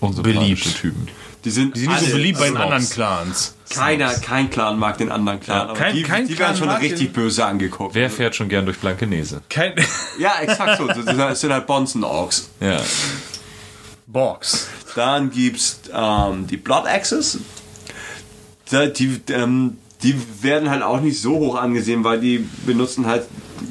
Beliebt. 0.00 0.64
Typen. 0.80 1.06
Die 1.44 1.50
sind, 1.50 1.76
die 1.76 1.80
sind 1.80 1.90
nicht 1.92 2.06
so 2.06 2.12
beliebt 2.12 2.40
bei 2.40 2.46
den 2.48 2.56
anderen 2.56 2.88
Clans. 2.90 3.54
Keiner, 3.70 4.12
kein 4.14 4.50
Clan 4.50 4.76
mag 4.76 4.98
den 4.98 5.12
anderen 5.12 5.38
Clan. 5.38 5.68
aber 5.68 5.74
kein- 5.74 5.94
die, 5.94 6.02
kein 6.02 6.26
die 6.26 6.34
Clan 6.34 6.48
werden 6.58 6.58
schon 6.58 6.68
richtig 6.82 7.08
den- 7.08 7.12
böse 7.12 7.44
angeguckt. 7.46 7.94
Wer 7.94 8.10
fährt 8.10 8.34
schon 8.34 8.48
gern 8.48 8.64
durch 8.64 8.78
Blankenese? 8.78 9.40
Kein 9.48 9.72
Ja, 10.18 10.32
exakt 10.40 10.78
so. 10.78 10.88
Das 10.88 10.96
sind 10.96 11.06
halt- 11.18 11.30
das 11.30 11.40
sind 11.40 11.52
halt 11.52 11.68
Bonzen-Orks. 11.68 12.48
Ja. 12.60 12.80
Box. 14.12 14.68
Dann 14.94 15.30
gibt's 15.30 15.80
ähm, 15.92 16.46
die 16.46 16.56
Blood 16.56 16.86
Axes. 16.86 17.38
Da, 18.70 18.86
die, 18.86 19.20
ähm, 19.30 19.78
die 20.02 20.14
werden 20.42 20.70
halt 20.70 20.82
auch 20.82 21.00
nicht 21.00 21.20
so 21.20 21.38
hoch 21.38 21.56
angesehen, 21.56 22.04
weil 22.04 22.20
die 22.20 22.46
benutzen 22.66 23.06
halt 23.06 23.24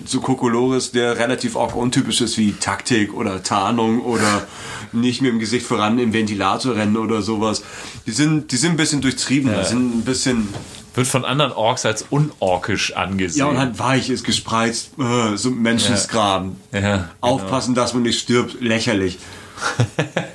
so 0.05 0.21
Kokolores, 0.21 0.91
der 0.91 1.17
relativ 1.17 1.55
auch 1.55 1.75
untypisch 1.75 2.21
ist 2.21 2.37
wie 2.37 2.53
Taktik 2.53 3.13
oder 3.13 3.43
Tarnung 3.43 4.01
oder 4.01 4.47
nicht 4.93 5.21
mit 5.21 5.31
dem 5.31 5.39
Gesicht 5.39 5.65
voran 5.65 5.99
im 5.99 6.13
Ventilator 6.13 6.75
rennen 6.75 6.97
oder 6.97 7.21
sowas. 7.21 7.63
Die 8.05 8.11
sind, 8.11 8.51
die 8.51 8.57
sind 8.57 8.71
ein 8.71 8.77
bisschen 8.77 9.01
durchtrieben, 9.01 9.51
die 9.57 9.65
sind 9.65 9.97
ein 9.97 10.03
bisschen 10.03 10.49
Wird 10.93 11.07
von 11.07 11.25
anderen 11.25 11.51
Orks 11.51 11.85
als 11.85 12.05
unorkisch 12.09 12.95
angesehen. 12.95 13.39
ja 13.39 13.45
und 13.45 13.57
halt 13.57 13.79
weich 13.79 14.09
ist 14.09 14.23
gespreizt, 14.23 14.91
äh, 14.99 15.35
so 15.37 15.51
Menschensgraben. 15.51 16.57
Ja, 16.71 16.79
genau. 16.79 17.03
Aufpassen, 17.21 17.75
dass 17.75 17.93
man 17.93 18.03
nicht 18.03 18.19
stirbt, 18.19 18.61
lächerlich. 18.61 19.17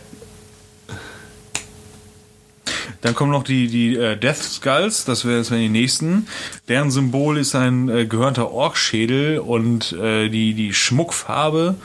Dann 3.01 3.15
kommen 3.15 3.31
noch 3.31 3.45
die, 3.45 3.69
die 3.69 3.97
äh, 3.97 4.17
Death 4.17 4.43
Skulls, 4.43 5.05
das 5.05 5.25
wären 5.25 5.45
die 5.51 5.69
nächsten. 5.69 6.27
Deren 6.69 6.91
Symbol 6.91 7.39
ist 7.39 7.55
ein 7.55 7.89
äh, 7.89 8.07
gehörnter 8.07 8.51
Orkschädel 8.51 9.39
und 9.39 9.93
äh, 9.93 10.29
die, 10.29 10.55
die 10.55 10.73
Schmuckfarbe 10.75 11.77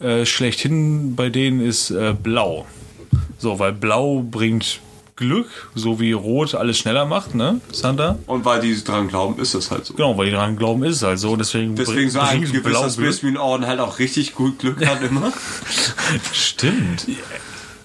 äh, 0.00 0.24
schlechthin 0.24 1.16
bei 1.16 1.28
denen 1.28 1.60
ist 1.60 1.90
äh, 1.90 2.14
blau. 2.20 2.66
So, 3.38 3.58
weil 3.58 3.72
blau 3.72 4.22
bringt 4.22 4.80
Glück, 5.18 5.48
so 5.74 5.98
wie 5.98 6.12
Rot 6.12 6.54
alles 6.54 6.78
schneller 6.78 7.04
macht, 7.04 7.34
ne, 7.34 7.60
Santa? 7.72 8.18
Und 8.26 8.44
weil 8.44 8.60
die 8.60 8.84
dran 8.84 9.08
glauben, 9.08 9.40
ist 9.42 9.52
das 9.52 9.68
halt 9.72 9.84
so. 9.84 9.94
Genau, 9.94 10.16
weil 10.16 10.26
die 10.26 10.32
daran 10.32 10.56
glauben, 10.56 10.84
ist 10.84 10.96
es 10.98 11.02
halt 11.02 11.18
so. 11.18 11.34
Deswegen, 11.34 11.74
Deswegen 11.74 12.08
so 12.08 12.20
ein 12.20 12.40
bringt 12.40 12.52
gewisser. 12.52 12.88
Space 12.88 13.22
Marine 13.24 13.40
Orden 13.42 13.66
halt 13.66 13.80
auch 13.80 13.98
richtig 13.98 14.36
gut 14.36 14.60
Glück 14.60 14.86
hat 14.86 15.02
immer. 15.02 15.32
Stimmt. 16.32 17.06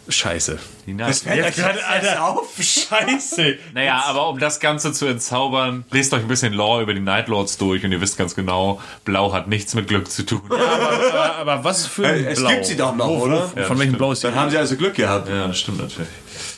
Scheiße. 0.10 0.60
Die 0.86 0.94
Night 0.94 1.16
fällt 1.16 1.46
euch 1.46 1.58
jetzt 1.58 2.18
auf. 2.20 2.48
Scheiße. 2.60 3.56
Naja, 3.74 4.04
aber 4.06 4.28
um 4.30 4.38
das 4.40 4.60
Ganze 4.60 4.92
zu 4.92 5.06
entzaubern, 5.06 5.86
lest 5.92 6.14
euch 6.14 6.22
ein 6.22 6.28
bisschen 6.28 6.52
Lore 6.54 6.84
über 6.84 6.94
die 6.94 7.00
Night 7.00 7.30
Lords 7.30 7.58
durch 7.58 7.86
und 7.86 7.92
ihr 7.94 8.02
wisst 8.02 8.18
ganz 8.18 8.36
genau, 8.36 8.82
Blau 9.06 9.32
hat 9.32 9.48
nichts 9.48 9.74
mit 9.76 9.88
Glück 9.88 10.12
zu 10.12 10.26
tun. 10.26 10.42
Aber, 10.50 11.36
aber 11.38 11.64
was 11.64 11.88
für 11.88 12.06
ein 12.08 12.26
Äh, 12.26 12.32
es 12.32 12.40
Blau? 12.40 12.50
gibt 12.50 12.66
sie 12.66 12.76
doch 12.76 12.94
noch, 12.96 13.08
oder? 13.08 13.48
Von 13.48 13.62
Ja, 13.62 13.70
welchem 13.70 13.78
stimmt. 13.82 13.98
Blau 13.98 14.12
ist 14.12 14.24
die? 14.24 14.28
Dann 14.28 14.36
haben 14.36 14.50
sie 14.52 14.58
also 14.58 14.76
Glück 14.76 14.94
gehabt. 14.96 15.30
Ja, 15.30 15.48
das 15.48 15.58
stimmt 15.60 15.80
natürlich. 15.80 16.10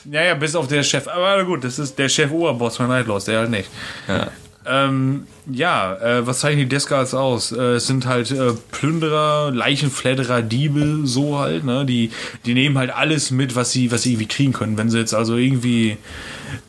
Ja, 0.10 0.24
ja, 0.24 0.34
bis 0.34 0.56
auf 0.56 0.68
der 0.68 0.82
Chef. 0.84 1.08
Aber 1.08 1.44
gut, 1.46 1.64
das 1.64 1.78
ist 1.78 1.98
der 2.00 2.10
Chef-Oberboss 2.10 2.78
von 2.78 2.88
Nightlords, 2.88 3.26
der 3.26 3.40
halt 3.40 3.50
nicht. 3.52 3.70
Ja. 4.08 4.28
Ähm, 4.68 5.28
ja, 5.52 5.96
äh, 5.96 6.26
was 6.26 6.40
zeichnen 6.40 6.62
die 6.62 6.70
Deathguards 6.70 7.14
aus? 7.14 7.52
Äh, 7.52 7.76
es 7.76 7.88
sind 7.88 8.06
halt 8.06 8.32
äh, 8.32 8.54
Plünderer, 8.72 9.52
Leichenfledderer, 9.52 10.42
Diebe, 10.42 11.02
so 11.04 11.38
halt, 11.40 11.64
ne? 11.64 11.86
Die, 11.86 12.10
die 12.46 12.54
nehmen 12.54 12.78
halt 12.78 12.92
alles 12.92 13.32
mit, 13.32 13.56
was 13.56 13.72
sie, 13.72 13.92
was 13.92 14.02
sie 14.04 14.14
irgendwie 14.14 14.28
kriegen 14.28 14.54
können. 14.54 14.78
Wenn 14.78 14.90
sie 14.90 15.00
jetzt 15.00 15.14
also 15.14 15.36
irgendwie 15.36 15.98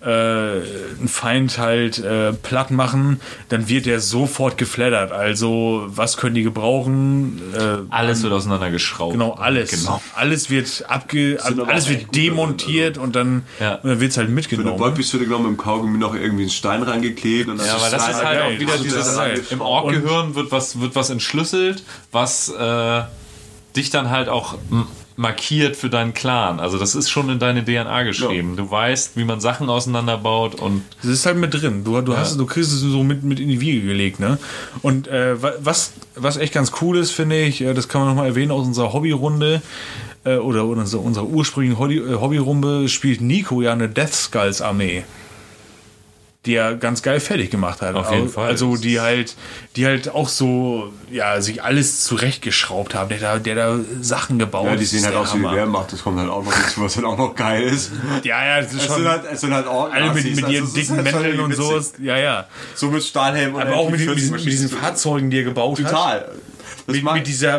äh, 0.00 0.06
einen 0.06 1.08
Feind 1.08 1.58
halt 1.58 1.98
äh, 1.98 2.32
platt 2.32 2.70
machen, 2.70 3.20
dann 3.48 3.68
wird 3.68 3.86
der 3.86 4.00
sofort 4.00 4.58
geflattert. 4.58 5.12
Also, 5.12 5.84
was 5.88 6.16
können 6.16 6.34
die 6.34 6.42
gebrauchen? 6.42 7.40
Äh, 7.54 7.78
Alles 7.90 8.22
wird 8.22 8.32
auseinandergeschraubt. 8.32 9.12
Genau, 9.12 9.32
alles. 9.32 9.70
Genau. 9.70 10.00
Alles 10.14 10.50
wird 10.50 10.84
abge, 10.88 11.38
alles 11.66 11.88
wird 11.88 12.14
demontiert 12.14 12.98
und 12.98 13.16
dann, 13.16 13.42
Ja. 13.60 13.78
dann 13.82 14.00
wird's 14.00 14.16
halt 14.16 14.26
Für 14.26 14.30
eine 14.30 14.34
mitgenommen. 14.34 14.78
Wollpistole 14.78 15.24
genommen 15.24 15.50
mit 15.50 15.58
dem 15.58 15.62
Kaugummi 15.62 15.98
noch 15.98 16.14
irgendwie 16.14 16.42
einen 16.44 16.50
Stein 16.50 16.82
reingeklebt. 16.82 17.48
Und 17.48 17.58
dann 17.58 17.66
Ja, 17.66 17.76
aber 17.76 17.90
das 17.90 18.08
ist 18.08 18.24
halt 18.24 18.38
geil. 18.38 18.54
auch 18.56 18.60
wieder 18.60 18.78
dieses, 18.78 19.16
geil. 19.16 19.40
im 19.50 19.60
Ork-Gehirn 19.60 20.34
wird 20.34 20.50
was, 20.52 20.80
wird 20.80 20.94
was 20.94 21.10
entschlüsselt, 21.10 21.82
was 22.12 22.48
äh, 22.50 23.02
dich 23.76 23.90
dann 23.90 24.10
halt 24.10 24.28
auch 24.28 24.56
markiert 25.16 25.76
für 25.76 25.88
deinen 25.88 26.12
Clan. 26.14 26.60
Also 26.60 26.78
das 26.78 26.94
ist 26.94 27.08
schon 27.08 27.30
in 27.30 27.38
deine 27.38 27.64
DNA 27.64 28.02
geschrieben. 28.02 28.56
Du 28.56 28.70
weißt, 28.70 29.16
wie 29.16 29.24
man 29.24 29.40
Sachen 29.40 29.70
auseinanderbaut 29.70 30.56
und 30.56 30.82
Das 31.02 31.10
ist 31.10 31.24
halt 31.26 31.38
mit 31.38 31.54
drin. 31.54 31.84
Du, 31.84 32.00
du, 32.02 32.16
hast, 32.16 32.38
du 32.38 32.44
kriegst 32.46 32.72
es 32.72 32.80
so 32.80 33.02
mit, 33.02 33.22
mit 33.24 33.40
in 33.40 33.48
die 33.48 33.60
Wiege 33.60 33.86
gelegt, 33.86 34.20
ne? 34.20 34.38
Und 34.82 35.08
äh, 35.08 35.40
wa- 35.42 35.54
was, 35.60 35.92
was 36.14 36.36
echt 36.36 36.52
ganz 36.52 36.72
cool 36.82 36.98
ist, 36.98 37.12
finde 37.12 37.40
ich, 37.40 37.60
äh, 37.62 37.72
das 37.74 37.88
kann 37.88 38.02
man 38.02 38.10
nochmal 38.10 38.26
erwähnen 38.26 38.50
aus 38.50 38.66
unserer 38.66 38.92
Hobbyrunde 38.92 39.62
äh, 40.24 40.36
oder 40.36 40.64
unserer, 40.64 41.02
unserer 41.02 41.26
ursprünglichen 41.26 42.12
äh, 42.12 42.14
Hobbyrunde 42.16 42.88
spielt 42.88 43.20
Nico 43.22 43.62
ja 43.62 43.72
eine 43.72 43.88
Death 43.88 44.12
Skulls 44.14 44.60
Armee. 44.60 45.04
Die 46.46 46.54
er 46.54 46.76
ganz 46.76 47.02
geil 47.02 47.18
fertig 47.20 47.50
gemacht 47.50 47.82
hat. 47.82 47.94
Auf 47.96 48.10
jeden 48.12 48.24
Al- 48.24 48.28
Fall. 48.28 48.46
Also 48.48 48.76
die 48.76 49.00
halt, 49.00 49.34
die 49.74 49.84
halt 49.84 50.08
auch 50.08 50.28
so, 50.28 50.92
ja, 51.10 51.40
sich 51.40 51.62
alles 51.64 52.04
zurechtgeschraubt 52.04 52.94
haben. 52.94 53.08
Der 53.08 53.18
da, 53.18 53.38
der 53.38 53.54
da 53.56 53.78
Sachen 54.00 54.38
gebaut. 54.38 54.66
Ja, 54.66 54.72
die 54.76 54.80
Das 54.82 54.90
sehen 54.90 55.00
ist 55.00 55.06
halt 55.06 55.16
aus 55.16 55.34
wie 55.34 55.38
die. 55.40 55.44
Wehrmacht. 55.44 55.92
Das 55.92 56.02
kommt 56.02 56.18
halt 56.20 56.30
auch 56.30 56.44
noch 56.44 56.52
dazu, 56.52 56.82
was 56.82 56.94
halt 56.96 57.04
auch 57.06 57.18
noch 57.18 57.34
geil 57.34 57.62
ist. 57.64 57.90
Ja, 58.22 58.44
ja, 58.44 58.60
das 58.62 58.72
ist 58.72 58.80
Es 58.82 58.86
schon. 58.86 58.96
sind 58.96 59.08
halt, 59.08 59.22
es 59.30 59.40
sind 59.40 59.52
halt 59.52 59.66
Ork 59.66 59.92
alle 59.92 60.12
mit, 60.14 60.24
mit 60.24 60.44
also 60.44 60.54
ihren 60.54 60.64
es 60.66 60.72
dicken 60.72 60.96
halt 60.96 61.04
Mänteln 61.12 61.40
und 61.40 61.54
so. 61.54 61.80
Ja, 62.00 62.16
ja. 62.16 62.46
So 62.76 62.90
mit 62.90 63.02
Stahlhelm 63.02 63.54
und 63.56 63.62
Aber 63.62 63.74
auch 63.74 63.90
mit, 63.90 64.00
MP40 64.00 64.14
diesen- 64.14 64.32
mit 64.36 64.44
diesen 64.46 64.68
Fahrzeugen, 64.68 65.30
die 65.30 65.38
er 65.38 65.44
gebaut 65.44 65.78
hat. 65.82 65.90
Total. 65.90 66.28
Das 66.86 66.94
Mit, 66.94 67.02
mag, 67.04 67.14
mit 67.16 67.26
dieser. 67.26 67.58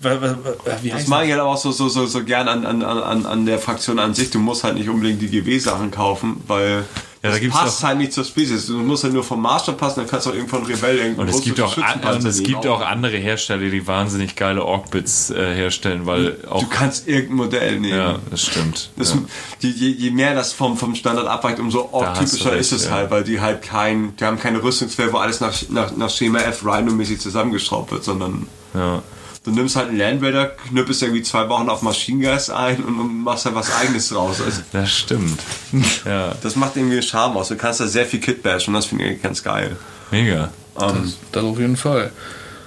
das 0.00 1.06
mag 1.08 1.24
ich 1.24 1.30
halt 1.32 1.40
auch 1.40 1.56
so, 1.56 1.72
so, 1.72 1.88
so, 1.88 2.06
so 2.06 2.24
gern 2.24 2.48
an, 2.48 2.64
an, 2.66 2.82
an, 2.82 3.26
an 3.26 3.46
der 3.46 3.58
Fraktion 3.58 3.98
an 3.98 4.14
sich. 4.14 4.30
Du 4.30 4.38
musst 4.38 4.64
halt 4.64 4.74
nicht 4.76 4.88
unbedingt 4.88 5.20
die 5.22 5.28
GW-Sachen 5.28 5.90
kaufen, 5.90 6.42
weil 6.46 6.84
Ja, 7.24 7.30
da 7.30 7.36
das 7.36 7.40
gibt's 7.40 7.56
passt 7.56 7.82
halt 7.82 7.96
nicht 7.96 8.12
zur 8.12 8.22
Spezies. 8.22 8.66
Du 8.66 8.74
musst 8.74 9.02
halt 9.02 9.14
nur 9.14 9.24
vom 9.24 9.40
Maßstab 9.40 9.78
passen, 9.78 10.00
dann 10.00 10.08
kannst 10.10 10.26
du 10.26 10.30
auch 10.30 10.34
irgendwann 10.34 10.62
Rebell 10.64 10.98
irgendwo 10.98 11.22
Und 11.22 11.30
es 11.30 11.40
gibt 11.40 11.58
auch, 11.58 11.78
an, 11.78 12.16
und 12.16 12.26
es 12.26 12.42
gibt 12.42 12.66
auch 12.66 12.82
andere 12.82 13.16
Hersteller, 13.16 13.70
die 13.70 13.86
wahnsinnig 13.86 14.36
geile 14.36 14.62
Ork-Bits 14.62 15.30
äh, 15.30 15.54
herstellen, 15.54 16.04
weil 16.04 16.36
auch. 16.50 16.60
Du 16.60 16.68
kannst 16.68 17.08
irgendein 17.08 17.36
Modell 17.36 17.80
nehmen. 17.80 17.96
ja, 17.96 18.18
das 18.30 18.42
stimmt. 18.42 18.90
Das, 18.98 19.14
ja. 19.14 19.70
je, 19.70 19.88
je, 19.88 20.10
mehr 20.10 20.34
das 20.34 20.52
vom, 20.52 20.76
vom 20.76 20.94
Standard 20.94 21.26
abweicht, 21.26 21.60
umso 21.60 21.88
hast 21.94 22.20
du 22.20 22.24
typischer 22.26 22.52
recht, 22.52 22.60
ist 22.60 22.72
es 22.72 22.84
ja. 22.84 22.90
halt, 22.90 23.10
weil 23.10 23.24
die 23.24 23.40
halt 23.40 23.62
kein, 23.62 24.14
die 24.16 24.24
haben 24.26 24.38
keine 24.38 24.62
Rüstungswehr, 24.62 25.10
wo 25.10 25.16
alles 25.16 25.40
nach, 25.40 25.54
nach, 25.70 25.96
nach 25.96 26.10
Schema 26.10 26.40
F 26.40 26.62
Rhino-mäßig 26.62 27.20
zusammengeschraubt 27.20 27.90
wird, 27.90 28.04
sondern 28.04 28.48
ja. 28.74 29.02
Du 29.44 29.50
nimmst 29.50 29.76
halt 29.76 29.90
einen 29.90 29.98
Land 29.98 30.22
Raider, 30.22 30.46
knüppelst 30.68 31.02
irgendwie 31.02 31.22
zwei 31.22 31.48
Wochen 31.48 31.68
auf 31.68 31.82
Maschinengeist 31.82 32.50
ein 32.50 32.82
und, 32.82 33.22
machst 33.24 33.44
halt 33.44 33.54
was 33.54 33.74
eigenes 33.76 34.08
draus. 34.08 34.40
Also, 34.40 34.62
Das 34.72 34.90
stimmt. 34.90 35.40
Ja, 36.04 36.34
das 36.42 36.56
macht 36.56 36.76
irgendwie 36.76 36.94
einen 36.94 37.02
Charme 37.02 37.36
aus. 37.36 37.48
Du 37.48 37.56
kannst 37.56 37.80
da 37.80 37.86
sehr 37.86 38.06
viel 38.06 38.20
Kit 38.20 38.42
bashen 38.42 38.74
und 38.74 38.74
das 38.74 38.86
finde 38.86 39.04
ich 39.04 39.22
ganz 39.22 39.42
geil. 39.42 39.76
mega. 40.10 40.50
Ähm, 40.80 41.12
Das 41.32 41.44
auf 41.44 41.58
jeden 41.58 41.76
Fall. 41.76 42.10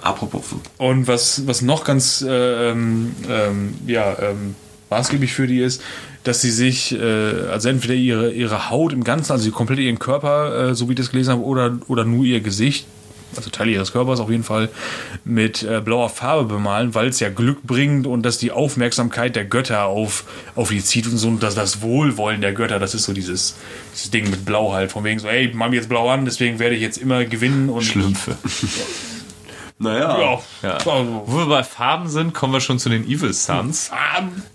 apropos, 0.02 0.44
Und 0.78 1.06
was, 1.08 1.46
was 1.46 1.60
noch 1.62 1.84
ganz 1.84 2.22
äh, 2.22 2.70
ähm, 2.70 3.14
ähm, 3.28 3.74
ja, 3.86 4.16
ähm, 4.20 4.54
maßgeblich 4.90 5.32
für 5.32 5.46
die 5.46 5.60
ist, 5.60 5.82
dass 6.24 6.40
sie 6.40 6.50
sich, 6.50 6.92
äh, 6.98 7.48
also 7.50 7.68
entweder 7.68 7.94
ihre, 7.94 8.30
ihre 8.32 8.70
Haut 8.70 8.92
im 8.92 9.04
Ganzen, 9.04 9.32
also 9.32 9.50
komplett 9.50 9.78
ihren 9.80 9.98
Körper, 9.98 10.70
äh, 10.70 10.74
so 10.74 10.88
wie 10.88 10.92
ich 10.92 10.98
das 10.98 11.10
gelesen 11.10 11.32
habe, 11.32 11.42
oder, 11.42 11.78
oder 11.88 12.04
nur 12.04 12.24
ihr 12.24 12.40
Gesicht, 12.40 12.86
also 13.36 13.50
Teile 13.50 13.72
ihres 13.72 13.92
Körpers 13.92 14.20
auf 14.20 14.30
jeden 14.30 14.44
Fall, 14.44 14.68
mit 15.24 15.62
äh, 15.62 15.80
blauer 15.80 16.08
Farbe 16.08 16.44
bemalen, 16.44 16.94
weil 16.94 17.08
es 17.08 17.20
ja 17.20 17.28
Glück 17.28 17.62
bringt 17.62 18.06
und 18.06 18.22
dass 18.22 18.38
die 18.38 18.50
Aufmerksamkeit 18.52 19.36
der 19.36 19.44
Götter 19.44 19.84
auf, 19.84 20.24
auf 20.54 20.68
die 20.70 20.82
zieht 20.82 21.06
und 21.06 21.18
so, 21.18 21.28
und 21.28 21.42
dass 21.42 21.54
das 21.54 21.82
Wohlwollen 21.82 22.40
der 22.40 22.52
Götter, 22.52 22.78
das 22.78 22.94
ist 22.94 23.04
so 23.04 23.12
dieses, 23.12 23.56
dieses 23.94 24.10
Ding 24.10 24.30
mit 24.30 24.44
Blau 24.44 24.72
halt, 24.72 24.92
von 24.92 25.04
wegen 25.04 25.18
so, 25.18 25.28
hey, 25.28 25.50
mach 25.54 25.68
mich 25.68 25.76
jetzt 25.76 25.88
blau 25.88 26.08
an, 26.08 26.24
deswegen 26.24 26.58
werde 26.58 26.74
ich 26.74 26.82
jetzt 26.82 26.98
immer 26.98 27.24
gewinnen 27.24 27.68
und 27.68 27.82
Schlümpfe. 27.82 28.36
naja, 29.78 30.40
ja, 30.62 30.78
Ja. 30.78 30.78
Wo 31.26 31.38
wir 31.38 31.46
bei 31.46 31.62
Farben 31.62 32.08
sind, 32.08 32.34
kommen 32.34 32.52
wir 32.52 32.60
schon 32.60 32.78
zu 32.78 32.88
den 32.88 33.06
Evil 33.06 33.32
Sons. 33.32 33.90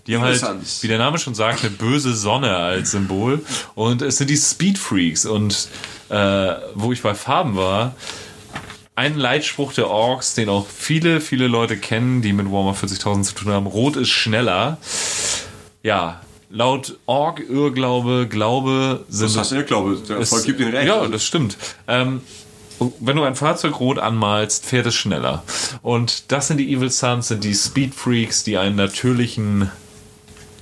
Die 0.06 0.16
haben 0.16 0.22
halt, 0.22 0.42
wie 0.82 0.88
der 0.88 0.98
Name 0.98 1.18
schon 1.18 1.34
sagt, 1.34 1.60
eine 1.62 1.70
böse 1.70 2.14
Sonne 2.14 2.56
als 2.56 2.90
Symbol. 2.90 3.44
Und 3.74 4.02
es 4.02 4.18
sind 4.18 4.28
die 4.28 4.36
Speed 4.36 4.78
Freaks. 4.78 5.24
Und 5.24 5.68
äh, 6.10 6.54
wo 6.74 6.92
ich 6.92 7.02
bei 7.02 7.14
Farben 7.14 7.56
war, 7.56 7.94
ein 8.96 9.16
Leitspruch 9.16 9.72
der 9.72 9.90
Orks, 9.90 10.34
den 10.34 10.48
auch 10.48 10.66
viele, 10.66 11.20
viele 11.20 11.48
Leute 11.48 11.76
kennen, 11.76 12.22
die 12.22 12.32
mit 12.32 12.50
Warhammer 12.50 12.74
40.000 12.74 13.22
zu 13.22 13.34
tun 13.34 13.52
haben. 13.52 13.66
Rot 13.66 13.96
ist 13.96 14.10
schneller. 14.10 14.78
Ja, 15.82 16.20
laut 16.48 16.98
Ork-Irrglaube, 17.06 18.28
Glaube 18.28 19.04
sind 19.08 19.30
das 19.30 19.36
hast 19.36 19.50
du 19.52 19.56
ja, 19.56 19.62
glaube 19.62 19.94
ich. 19.94 20.02
Der 20.04 20.18
Erfolg 20.18 20.44
gibt 20.44 20.60
ihnen 20.60 20.70
recht. 20.70 20.86
Ja, 20.86 21.06
das 21.06 21.24
stimmt. 21.24 21.56
Ähm, 21.88 22.20
wenn 23.00 23.16
du 23.16 23.22
ein 23.22 23.36
Fahrzeug 23.36 23.78
rot 23.80 23.98
anmalst, 23.98 24.66
fährt 24.66 24.86
es 24.86 24.94
schneller. 24.94 25.42
Und 25.82 26.32
das 26.32 26.48
sind 26.48 26.58
die 26.58 26.72
Evil 26.72 26.90
Sons, 26.90 27.28
sind 27.28 27.44
die 27.44 27.54
Speed 27.54 27.94
Freaks, 27.94 28.44
die 28.44 28.58
einen 28.58 28.76
natürlichen 28.76 29.70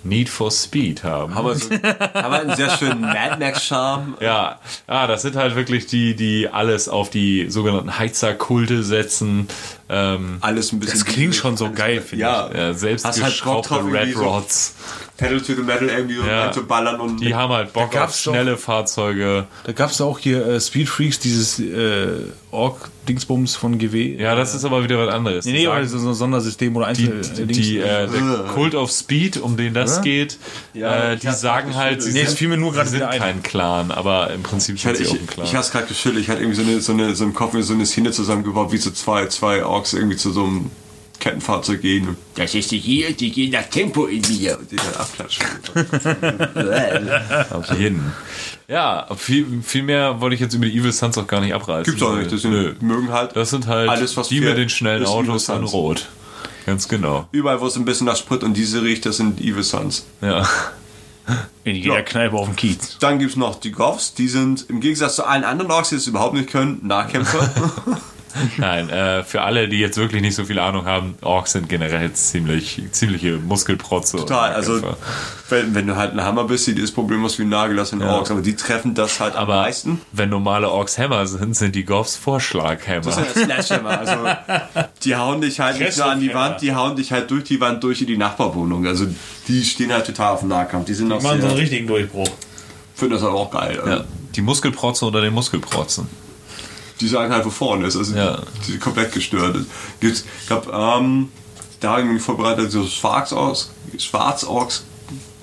Need 0.04 0.28
for 0.28 0.50
Speed 0.50 1.04
haben. 1.04 1.34
haben 1.34 1.46
wir, 1.46 1.54
so, 1.54 1.70
haben 1.70 2.32
wir 2.32 2.40
einen 2.40 2.56
sehr 2.56 2.70
schönen 2.76 3.00
Mad 3.00 3.36
Max-Charme. 3.38 4.14
Ja, 4.20 4.58
ja, 4.88 5.06
das 5.06 5.22
sind 5.22 5.36
halt 5.36 5.54
wirklich 5.54 5.86
die, 5.86 6.14
die 6.14 6.48
alles 6.48 6.88
auf 6.88 7.10
die 7.10 7.50
sogenannten 7.50 7.98
Heizerkulte 7.98 8.82
setzen. 8.82 9.48
Ähm, 9.88 10.38
Alles 10.40 10.72
ein 10.72 10.80
bisschen. 10.80 10.98
Das 11.00 11.04
klingt 11.06 11.34
schon 11.34 11.56
so 11.56 11.70
geil, 11.70 12.00
finde 12.00 12.22
ja, 12.24 12.50
ja, 12.54 12.72
selbst 12.74 13.04
Hast 13.04 13.22
halt 13.22 13.42
Bock 13.44 13.66
drauf, 13.66 13.84
Red 13.92 14.14
so- 14.14 14.20
Rods. 14.22 14.74
Pedal 15.18 15.40
to 15.40 15.54
the 15.54 15.62
Metal 15.62 15.88
irgendwie 15.88 16.16
so 16.16 16.22
Ja. 16.24 16.44
reinzuballern 16.46 16.98
und 16.98 17.20
Die 17.20 17.34
haben 17.34 17.52
halt 17.52 17.72
Bock 17.72 17.84
auf 17.84 17.90
gab's 17.90 18.24
doch- 18.24 18.32
schnelle 18.32 18.56
Fahrzeuge. 18.56 19.46
Da 19.64 19.72
gab 19.72 19.90
es 19.90 20.00
auch 20.00 20.18
hier 20.18 20.44
äh, 20.46 20.60
Speed 20.60 20.88
Freaks, 20.88 21.18
dieses 21.20 21.60
äh, 21.60 22.08
Ork-Dingsbums 22.50 23.54
von 23.56 23.78
GW. 23.78 24.16
Ja, 24.20 24.34
das 24.34 24.54
ist 24.54 24.64
aber 24.64 24.82
wieder 24.84 24.98
was 25.04 25.12
anderes. 25.14 25.44
Nee, 25.44 25.52
nee, 25.52 25.66
aber 25.66 25.80
das 25.80 25.92
ist 25.92 26.00
so 26.00 26.08
ein 26.08 26.14
Sondersystem 26.14 26.74
oder 26.76 26.92
die, 26.92 27.08
Einzel 27.10 27.46
die, 27.46 27.52
die, 27.52 27.78
äh, 27.78 28.08
der 28.08 28.44
Kult 28.54 28.74
of 28.74 28.90
Speed, 28.90 29.36
um 29.36 29.56
den 29.56 29.74
das 29.74 29.96
Ja? 29.96 30.02
geht, 30.02 30.38
Ja, 30.74 31.10
äh, 31.10 31.14
ich 31.14 31.20
die 31.20 31.30
sagen 31.32 31.74
halt, 31.76 32.02
sie 32.02 32.12
Nee, 32.12 32.22
es 32.22 32.28
sind, 32.30 32.38
fiel 32.38 32.48
mir 32.48 32.56
nur 32.56 32.72
gerade 32.72 32.88
sie 32.88 32.98
sind 32.98 33.06
ein. 33.06 33.20
kein 33.20 33.42
Clan, 33.42 33.90
aber 33.90 34.30
im 34.30 34.42
Prinzip 34.42 34.76
Ich, 34.76 34.82
sind 34.82 34.90
hatte, 34.92 35.04
sie 35.04 35.04
ich, 35.04 35.10
auch 35.10 35.20
ein 35.20 35.26
Clan. 35.26 35.46
ich 35.46 35.54
hab's 35.54 35.70
gerade 35.70 35.86
geschüttelt, 35.86 36.22
ich 36.22 36.30
hatte 36.30 36.40
irgendwie 36.40 36.56
so 36.60 36.68
eine, 36.68 36.80
so 36.80 36.92
eine, 36.92 37.14
so 37.14 37.24
im 37.24 37.34
Kopf 37.34 37.52
mir 37.52 37.62
so 37.62 37.74
eine 37.74 37.86
Szene 37.86 38.10
zusammengebaut, 38.12 38.72
wie 38.72 38.78
so 38.78 38.90
zwei, 38.90 39.26
zwei 39.26 39.64
Orks 39.72 39.92
irgendwie 39.94 40.16
zu 40.16 40.30
so 40.32 40.44
einem 40.44 40.70
Kettenfahrzeug 41.18 41.80
gehen. 41.82 42.16
Das 42.34 42.54
ist 42.54 42.70
die 42.72 42.78
hier, 42.78 43.12
die 43.12 43.30
gehen 43.30 43.52
nach 43.52 43.64
Tempo 43.64 44.06
in 44.06 44.22
mir. 44.22 44.58
Und 44.58 44.70
die 44.70 44.76
dann 44.76 44.94
abklatschen. 44.98 45.46
Auf 47.50 47.70
jeden. 47.78 48.12
Ja, 48.68 49.06
viel, 49.16 49.62
viel 49.62 49.82
mehr 49.82 50.20
wollte 50.20 50.34
ich 50.34 50.40
jetzt 50.40 50.54
über 50.54 50.66
die 50.66 50.76
Evil 50.76 50.92
Sons 50.92 51.16
auch 51.18 51.26
gar 51.26 51.40
nicht 51.40 51.54
abreißen. 51.54 51.84
Gibt's 51.84 52.02
auch 52.02 52.16
nicht. 52.16 52.32
Das 52.32 52.42
sind, 52.42 52.82
mögen 52.82 53.10
halt 53.12 53.36
Das 53.36 53.50
sind 53.50 53.66
halt 53.66 53.88
alles, 53.88 54.16
was 54.16 54.28
die 54.28 54.40
mit 54.40 54.56
den 54.56 54.68
schnellen 54.68 55.06
Autos 55.06 55.48
an. 55.50 55.64
Rot. 55.64 56.08
Ganz 56.66 56.88
genau. 56.88 57.28
Überall, 57.32 57.60
wo 57.60 57.66
es 57.66 57.76
ein 57.76 57.84
bisschen 57.84 58.06
nach 58.06 58.16
Sprit 58.16 58.42
und 58.44 58.54
Diesel 58.56 58.82
riecht, 58.82 59.04
das 59.06 59.16
sind 59.16 59.40
Evil 59.40 59.62
Sons. 59.64 60.06
Ja. 60.20 60.48
In 61.64 61.76
jeder 61.76 61.94
Ja. 61.96 62.02
Kneipe 62.02 62.34
auf 62.36 62.46
dem 62.46 62.56
Kiez. 62.56 62.98
Dann 62.98 63.18
gibt's 63.20 63.36
noch 63.36 63.60
die 63.60 63.70
Goffs, 63.70 64.14
die 64.14 64.26
sind 64.28 64.66
im 64.68 64.80
Gegensatz 64.80 65.16
zu 65.16 65.24
allen 65.24 65.44
anderen 65.44 65.70
Orks, 65.70 65.90
die 65.90 65.94
das 65.96 66.06
überhaupt 66.06 66.34
nicht 66.34 66.50
können, 66.50 66.80
Nahkämpfer. 66.82 67.48
Nein, 68.56 68.88
äh, 68.90 69.22
für 69.24 69.42
alle, 69.42 69.68
die 69.68 69.78
jetzt 69.78 69.96
wirklich 69.98 70.22
nicht 70.22 70.34
so 70.34 70.44
viel 70.44 70.58
Ahnung 70.58 70.86
haben, 70.86 71.14
Orks 71.22 71.52
sind 71.52 71.68
generell 71.68 72.12
ziemlich, 72.12 72.82
ziemliche 72.92 73.38
Muskelprotze. 73.38 74.16
und 74.18 74.26
Total, 74.28 74.52
also 74.52 74.80
wenn, 75.48 75.74
wenn 75.74 75.86
du 75.86 75.96
halt 75.96 76.12
ein 76.12 76.22
Hammer 76.22 76.44
bist, 76.44 76.64
sieht 76.64 76.82
das 76.82 76.90
Problem 76.90 77.24
aus 77.24 77.38
wie 77.38 77.42
ein 77.42 77.48
Nagel, 77.48 77.76
das 77.76 77.90
sind 77.90 78.02
Orks, 78.02 78.30
aber 78.30 78.40
die 78.42 78.56
treffen 78.56 78.94
das 78.94 79.20
halt 79.20 79.34
am 79.36 79.42
aber 79.42 79.56
meisten. 79.62 80.00
wenn 80.12 80.28
normale 80.30 80.70
Orks 80.70 80.98
Hammer 80.98 81.26
sind, 81.26 81.54
sind 81.56 81.74
die 81.74 81.84
Goffs 81.84 82.16
Vorschlaghammer. 82.16 83.00
Das 83.02 83.18
ist 83.18 83.36
ja 83.36 83.44
Slashhammer, 83.44 83.98
also 83.98 84.14
die 85.04 85.16
hauen 85.16 85.40
dich 85.40 85.60
halt 85.60 85.78
nicht 85.78 85.96
nur 85.98 86.06
an 86.06 86.20
die. 86.20 86.32
Wand, 86.34 86.60
die 86.62 86.74
hauen 86.74 86.96
dich 86.96 87.12
halt 87.12 87.30
durch 87.30 87.44
die 87.44 87.60
Wand 87.60 87.84
durch 87.84 88.00
in 88.00 88.06
die 88.06 88.16
Nachbarwohnung. 88.16 88.86
Also 88.86 89.06
die 89.48 89.64
stehen 89.64 89.92
halt 89.92 90.06
total 90.06 90.32
auf 90.34 90.40
dem 90.40 90.48
Nahkampf. 90.48 90.86
Die 90.86 90.94
sind 90.94 91.12
auch 91.12 91.20
Machen 91.22 91.40
so 91.40 91.48
einen 91.48 91.56
richtigen 91.56 91.86
Durchbruch. 91.86 92.28
finden 92.94 93.14
das 93.14 93.22
halt 93.22 93.32
auch 93.34 93.50
geil. 93.50 93.78
Ja, 93.86 94.04
die 94.34 94.40
Muskelprotze 94.40 95.04
unter 95.04 95.20
den 95.20 95.34
Muskelprotzen. 95.34 96.06
Die 97.00 97.08
sagen 97.08 97.32
halt, 97.32 97.44
wo 97.44 97.50
vorne 97.50 97.86
ist. 97.86 97.96
Also 97.96 98.14
Ja. 98.14 98.42
die 98.66 98.72
sind 98.72 98.80
komplett 98.80 99.12
gestört. 99.12 99.56
Gibt's, 100.00 100.24
ich 100.40 100.46
glaube, 100.46 100.70
ähm, 100.72 101.30
da 101.80 101.92
habe 101.92 102.02
ich 102.02 102.06
mich 102.08 102.22
vorbereitet, 102.22 102.70
so 102.70 102.84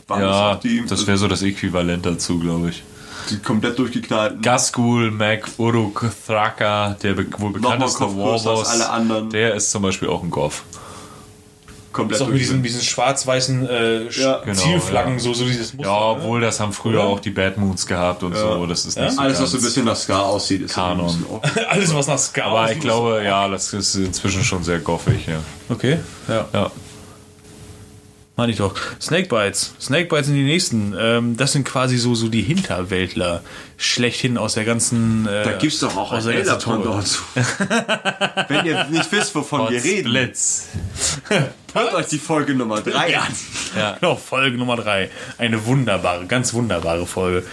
waren 0.08 0.22
das 0.22 0.30
Ja, 0.30 0.56
die, 0.56 0.86
das 0.88 1.06
wäre 1.06 1.18
so 1.18 1.28
das 1.28 1.41
Äquivalent 1.41 2.06
dazu, 2.06 2.39
glaube 2.39 2.70
ich. 2.70 2.84
die 3.30 3.38
komplett 3.39 3.78
durchgeknallten. 3.78 4.41
Gasgul, 4.41 5.12
Mac, 5.12 5.47
Uruk, 5.58 6.06
Thraka, 6.26 6.95
der 7.04 7.14
be 7.14 7.28
wohl 7.38 7.52
bekannteste 7.52 8.02
Warboss, 8.02 8.70
der 9.32 9.54
ist 9.56 9.70
zum 9.70 9.84
Beispiel 9.84 10.08
auch 10.08 10.24
ein 10.24 10.30
Goff. 10.32 10.64
Komplett 11.92 12.22
Ist 12.22 12.26
auch 12.26 12.30
mit 12.30 12.40
diesen, 12.40 12.64
diesen 12.64 12.82
schwarz-weißen 12.82 13.68
äh, 13.68 14.10
Ja, 14.10 14.42
genau, 14.44 14.62
Zielflaggen, 14.62 15.14
ja. 15.14 15.20
so, 15.20 15.34
so 15.34 15.46
dieses 15.46 15.74
Muster. 15.74 15.92
Ja, 15.92 16.00
ne? 16.00 16.06
obwohl 16.06 16.42
das 16.42 16.60
haben 16.60 16.74
früher 16.74 17.04
auch 17.04 17.20
die 17.20 17.32
Bad 17.32 17.58
Moons 17.58 17.86
gehabt 17.86 18.24
und 18.24 18.36
so. 18.36 18.66
Das 18.66 18.86
ist 18.86 18.98
nicht 18.98 19.12
so 19.12 19.22
Alles, 19.22 19.42
was 19.42 19.52
so 19.52 19.58
ein 19.58 19.64
bisschen 19.64 19.86
nach 19.86 19.96
Ska 19.96 20.20
aussieht, 20.20 20.62
ist 20.62 20.74
Kanon. 20.74 21.26
Alles, 21.70 21.94
was 21.94 22.08
nach 22.08 22.18
Ska 22.18 22.46
Aber 22.46 22.64
ich 22.64 22.70
aussieht, 22.70 22.82
glaube, 22.82 23.24
ja, 23.24 23.48
das 23.48 23.74
ist 23.74 23.96
inzwischen 23.96 24.44
schon 24.44 24.64
sehr 24.64 24.80
goffig, 24.80 25.28
ja. 25.28 25.40
Okay, 25.70 26.00
ja. 26.28 26.72
Ja, 28.40 28.44
Meine 28.44 28.52
ich 28.54 28.58
doch. 28.58 28.74
Snakebites. 29.02 29.74
Snakebites 29.82 30.28
sind 30.28 30.36
die 30.36 30.44
nächsten. 30.44 30.96
Ähm, 30.98 31.36
das 31.38 31.52
sind 31.52 31.66
quasi 31.66 31.98
so, 31.98 32.16
so 32.16 32.30
die 32.30 32.42
Hinterwäldler 32.42 33.42
schlechthin 33.78 34.38
aus 34.38 34.54
der 34.54 34.64
ganzen. 34.66 35.28
Äh, 35.28 35.44
Da 35.44 35.52
gibt's 35.54 35.80
doch 35.80 35.96
auch 35.98 36.12
aus 36.14 36.26
ein 36.26 36.36
Elderton 36.36 36.84
dazu. 36.84 37.22
Wenn 38.48 38.66
ihr 38.66 38.86
nicht 38.86 39.12
wisst, 39.12 39.36
wovon 39.36 39.70
wir 39.70 39.84
reden, 39.84 40.12
Blitz. 40.12 40.68
hört 41.74 41.94
euch 41.94 42.08
die 42.08 42.18
Folge 42.20 42.54
Nummer 42.56 42.82
3 42.82 43.18
an. 43.20 43.28
Genau, 44.00 44.16
Folge 44.16 44.58
Nummer 44.58 44.76
3. 44.78 45.10
Eine 45.38 45.66
wunderbare, 45.66 46.26
ganz 46.26 46.54
wunderbare 46.54 47.06
Folge. 47.06 47.46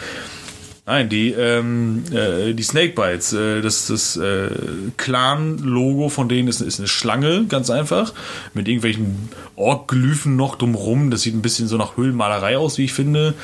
Nein, 0.89 1.09
die, 1.09 1.33
ähm, 1.33 2.05
äh, 2.13 2.55
die 2.55 2.63
Snakebites, 2.63 3.33
äh, 3.33 3.61
das, 3.61 3.89
das 3.89 4.17
äh, 4.17 4.51
Clan-Logo 4.97 6.09
von 6.09 6.29
denen 6.29 6.47
ist, 6.47 6.61
ist 6.61 6.79
eine 6.79 6.87
Schlange, 6.87 7.47
ganz 7.49 7.71
einfach, 7.71 8.15
mit 8.55 8.69
irgendwelchen 8.69 9.29
Ork-Glyphen 9.57 10.37
noch 10.37 10.55
drumrum. 10.55 11.11
Das 11.11 11.23
sieht 11.23 11.35
ein 11.35 11.43
bisschen 11.43 11.67
so 11.67 11.77
nach 11.77 11.97
Höhlenmalerei 11.97 12.57
aus, 12.57 12.79
wie 12.79 12.85
ich 12.85 12.93
finde. 12.93 13.35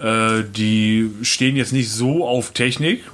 Äh, 0.00 0.42
die 0.56 1.12
stehen 1.22 1.54
jetzt 1.54 1.72
nicht 1.72 1.92
so 1.92 2.26
auf 2.26 2.50
Technik, 2.50 3.04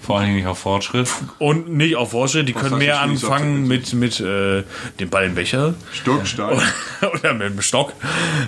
Vor 0.00 0.18
allen 0.18 0.26
Dingen 0.26 0.36
nicht 0.36 0.46
auf 0.46 0.58
Fortschritt. 0.58 1.08
und 1.38 1.68
nicht 1.68 1.96
auf 1.96 2.12
Fortschritt, 2.12 2.48
die 2.48 2.52
können 2.52 2.74
heißt, 2.74 2.78
mehr 2.78 3.00
anfangen 3.00 3.66
mit, 3.66 3.92
mit 3.92 4.20
äh, 4.20 4.62
dem 5.00 5.10
Ball 5.10 5.26
im 5.26 5.34
Becher 5.34 5.74
Stockstein. 5.92 6.60
oder 7.12 7.34
mit 7.34 7.48
dem 7.48 7.60
Stock 7.60 7.92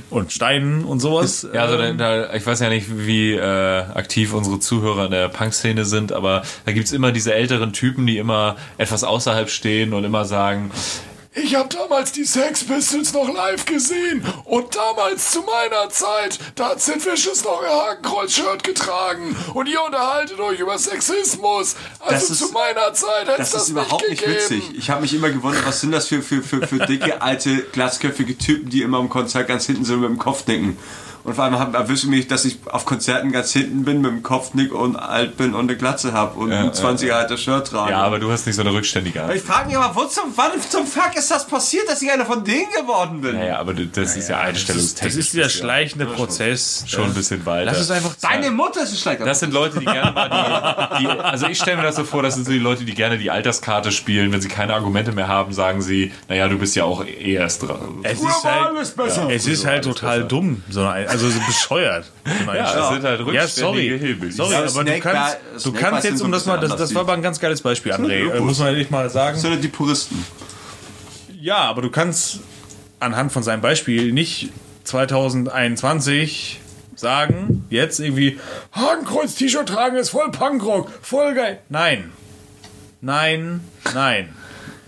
und 0.09 0.33
Steinen 0.33 0.85
und 0.85 1.01
sowas. 1.01 1.49
Ja, 1.53 1.62
also 1.62 1.76
da, 1.76 1.93
da, 1.93 2.35
ich 2.35 2.47
weiß 2.47 2.61
ja 2.61 2.68
nicht, 2.68 2.87
wie 2.91 3.33
äh, 3.33 3.41
aktiv 3.43 4.35
unsere 4.35 4.61
Zuhörer 4.61 5.07
in 5.07 5.11
der 5.11 5.29
Punk-Szene 5.29 5.85
sind, 5.85 6.12
aber 6.12 6.43
da 6.64 6.72
gibt's 6.72 6.93
immer 6.93 7.11
diese 7.11 7.35
älteren 7.35 7.72
Typen, 7.72 8.07
die 8.07 8.18
immer 8.18 8.57
etwas 8.76 9.03
außerhalb 9.03 9.51
stehen 9.51 9.95
und 9.95 10.05
immer 10.05 10.24
sagen, 10.24 10.70
ich 11.43 11.55
habe 11.55 11.68
damals 11.68 12.12
die 12.12 12.24
Sex 12.24 12.64
Pistols 12.64 13.12
noch 13.12 13.32
live 13.32 13.64
gesehen 13.64 14.24
und 14.45 14.74
damals 14.74 15.30
zu 15.30 15.43
meiner 15.43 15.89
Zeit, 15.91 16.39
da 16.55 16.70
hat 16.70 16.80
Sid 16.80 17.05
Vicious 17.05 17.45
noch 17.45 17.62
ein 17.62 17.70
Hakenkreuz-Shirt 17.70 18.62
getragen 18.64 19.36
und 19.55 19.66
ihr 19.68 19.82
unterhaltet 19.82 20.39
euch 20.41 20.61
über 20.61 20.78
Sexismus. 20.78 21.76
Also 22.01 22.32
ist- 22.32 22.39
zu 22.39 22.53
meiner 22.53 22.93
Zeit 22.95 23.26
hätte 23.28 23.39
Das 23.39 23.51
das 23.51 23.62
ist 23.64 23.68
überhaupt 23.70 24.09
nicht 24.09 24.22
gegeben. 24.24 24.39
witzig. 24.41 24.62
Ich 24.76 24.91
habe 24.91 25.03
mich 25.03 25.14
immer 25.14 25.30
gewundert, 25.30 25.66
was 25.66 25.80
sind 25.80 25.93
das 25.93 26.09
für, 26.09 26.22
für, 26.22 26.43
für, 26.43 26.66
für 26.66 26.78
dicke, 26.86 27.20
alte, 27.22 27.62
glatzköpfige 27.72 28.36
Typen, 28.39 28.70
die 28.70 28.82
immer 28.82 28.99
im 29.01 29.09
Konzert 29.09 29.49
ganz 29.49 29.66
hinten 29.66 29.84
sind 29.84 29.97
und 29.97 30.01
mit 30.03 30.11
dem 30.11 30.18
Kopf 30.18 30.47
nicken. 30.47 30.78
Und 31.29 31.35
vor 31.35 31.45
allem 31.45 31.74
erwische 31.74 32.09
mich, 32.09 32.26
dass 32.26 32.47
ich 32.47 32.57
auf 32.72 32.87
Konzerten 32.87 33.33
ganz 33.33 33.53
hinten 33.53 33.85
bin, 33.85 34.01
mit 34.01 34.11
dem 34.11 34.22
Kopfnick 34.22 34.72
und 34.72 34.97
alt 34.97 35.37
bin 35.37 35.53
und 35.53 35.68
eine 35.68 35.76
Glatze 35.76 36.14
habe 36.14 36.41
und 36.41 36.51
ein 36.51 36.70
20er 36.70 37.11
alter 37.11 37.37
Shirt 37.37 37.66
trage. 37.66 37.91
Ja, 37.91 37.99
aber 37.99 38.18
du 38.18 38.33
hast 38.33 38.47
nicht 38.47 38.57
so 38.57 38.62
eine 38.62 38.72
rückständige 38.72 39.22
Art. 39.22 39.35
ich 39.35 39.43
frage 39.43 39.66
mich 39.68 39.76
aber, 39.76 39.95
wo 39.95 40.07
zum, 40.07 40.33
wann 40.37 40.53
zum 40.70 40.87
Fuck 40.87 41.16
ist 41.16 41.31
das 41.31 41.47
passiert, 41.47 41.87
dass 41.87 42.01
ich 42.01 42.11
einer 42.11 42.24
von 42.24 42.45
denen 42.45 42.70
geworden 42.74 43.20
bin? 43.20 43.37
Naja, 43.37 43.59
aber 43.59 43.74
das 43.74 44.16
ist 44.16 44.31
ja 44.31 44.41
einstellungstechnisch. 44.41 45.14
das 45.16 45.22
ist 45.22 45.35
dieser 45.35 45.51
schleichende 45.51 46.07
Prozess. 46.07 46.85
schon 46.87 47.05
ein 47.05 47.12
bisschen 47.12 47.45
weiter. 47.45 47.66
Lass 47.66 47.79
es 47.79 47.91
einfach 47.91 48.14
Deine 48.22 48.51
Mutter 48.51 48.83
ist 48.85 48.93
ein 48.93 48.97
Schlechter. 48.97 49.26
Das 49.26 49.41
sind 49.41 49.53
Leute, 49.53 49.81
die 49.81 49.85
gerne 49.85 50.12
mal 50.12 50.97
die, 50.99 51.05
die 51.05 51.09
also 51.11 51.47
ich 51.47 51.59
stelle 51.59 51.76
mir 51.76 51.83
das 51.83 51.97
so 51.97 52.05
vor, 52.05 52.22
das 52.22 52.37
sind 52.37 52.47
so 52.47 52.53
die 52.53 52.59
Leute, 52.59 52.87
die 52.87 52.95
gerne 52.95 53.18
die 53.18 53.31
Alterskarte 53.31 53.93
spielen. 53.93 54.33
Wenn 54.33 54.41
sie 54.41 54.49
keine 54.49 54.72
Argumente 54.72 55.12
mehr 55.12 55.29
haben, 55.29 55.53
sagen 55.53 55.83
sie, 55.83 56.11
naja, 56.26 56.49
du 56.49 56.57
bist 56.57 56.74
ja 56.74 56.85
auch 56.85 57.05
eh 57.05 57.35
erst 57.35 57.64
dran. 57.64 57.99
Es 58.03 58.18
Früher 58.18 58.31
ist 58.31 58.45
halt, 58.45 58.66
alles 58.66 58.91
besser. 58.93 59.29
es 59.31 59.47
ist 59.47 59.66
halt 59.66 59.85
total 59.85 60.24
dumm, 60.24 60.62
so 60.70 60.87
ein, 60.87 61.07
also 61.07 61.17
so 61.18 61.40
bescheuert. 61.46 62.04
so 62.24 62.30
ein 62.50 62.56
Ja, 62.56 62.62
Einstellung. 62.64 62.86
es 62.88 62.94
sind 62.94 63.04
halt 63.04 63.20
ja, 63.20 63.24
rückständige 63.26 63.54
sorry, 63.60 63.98
Hillbillies. 63.98 64.36
sorry, 64.36 64.52
Ja, 64.52 64.58
aber 64.58 64.66
du 64.66 64.72
Snake 64.72 65.00
kannst, 65.00 65.38
Bite- 65.54 65.62
du 65.64 65.72
kannst 65.72 66.04
jetzt 66.04 66.22
um 66.22 66.32
das 66.32 66.46
mal, 66.46 66.58
das, 66.60 66.76
das 66.76 66.94
war 66.94 67.02
aber 67.02 67.12
ein 67.14 67.22
ganz 67.22 67.38
geiles 67.40 67.60
Beispiel, 67.62 67.92
André, 67.92 68.32
äh, 68.34 68.40
muss 68.40 68.58
man 68.58 68.68
ehrlich 68.68 68.90
mal 68.90 69.08
sagen. 69.10 69.34
Das 69.34 69.42
sind 69.42 69.62
die 69.62 69.68
Puristen. 69.68 70.24
Ja, 71.40 71.56
aber 71.58 71.82
du 71.82 71.90
kannst 71.90 72.40
anhand 73.00 73.32
von 73.32 73.42
seinem 73.42 73.60
Beispiel 73.60 74.12
nicht 74.12 74.50
2021 74.84 76.60
sagen, 76.94 77.64
jetzt 77.70 78.00
irgendwie, 78.00 78.38
Hakenkreuz-T-Shirt 78.72 79.68
tragen 79.68 79.96
ist 79.96 80.10
voll 80.10 80.30
Punkrock, 80.30 80.90
voll 81.02 81.34
geil. 81.34 81.60
Nein. 81.68 82.12
Nein, 83.00 83.60
nein. 83.94 84.34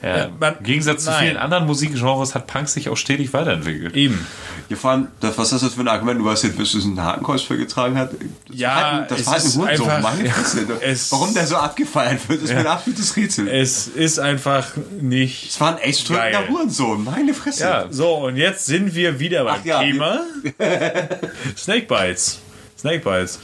Ja, 0.02 0.30
man- 0.40 0.56
Im 0.58 0.64
Gegensatz 0.64 1.04
zu 1.04 1.10
nein. 1.10 1.24
vielen 1.26 1.36
anderen 1.36 1.66
Musikgenres 1.66 2.34
hat 2.34 2.46
Punk 2.46 2.68
sich 2.68 2.88
auch 2.88 2.96
stetig 2.96 3.32
weiterentwickelt. 3.32 3.94
Eben. 3.94 4.26
Wir 4.70 4.76
fahren, 4.76 5.08
das, 5.18 5.36
was 5.36 5.52
ist 5.52 5.64
das 5.64 5.74
für 5.74 5.80
ein 5.80 5.88
Argument? 5.88 6.20
Du 6.20 6.24
weißt 6.26 6.44
jetzt, 6.44 6.56
bis 6.56 6.74
es 6.74 6.84
ein 6.84 7.02
Hakenkreuz 7.02 7.42
für 7.42 7.56
getragen 7.56 7.98
hat? 7.98 8.12
Das 8.12 8.56
Ja, 8.56 8.68
war 8.76 8.92
halt, 8.92 9.10
das 9.10 9.26
halt 9.26 9.44
ein 9.44 9.52
Hurensohn. 9.56 10.00
Meine 10.02 10.30
Fresse. 10.30 10.66
es- 10.80 11.10
Warum 11.10 11.34
der 11.34 11.46
so 11.48 11.56
abgefeiert 11.56 12.28
wird, 12.28 12.40
ist 12.44 12.52
mir 12.54 12.60
ein 12.60 12.66
absolutes 12.68 13.16
Rätsel. 13.16 13.48
Es 13.48 13.88
ist 13.88 14.20
einfach 14.20 14.68
nicht. 15.00 15.50
Es 15.50 15.60
war 15.60 15.72
ein 15.72 15.78
echt 15.78 16.08
drückender. 16.08 16.46
Hurensohn. 16.48 17.02
Meine 17.02 17.34
Fresse. 17.34 17.64
Ja, 17.64 17.86
So, 17.90 18.14
und 18.26 18.36
jetzt 18.36 18.66
sind 18.66 18.94
wir 18.94 19.18
wieder 19.18 19.42
beim 19.42 19.56
Ach 19.60 19.64
ja, 19.64 19.80
Thema 19.82 20.20
Snakebites. 21.56 22.38
Snakebites. 22.78 23.40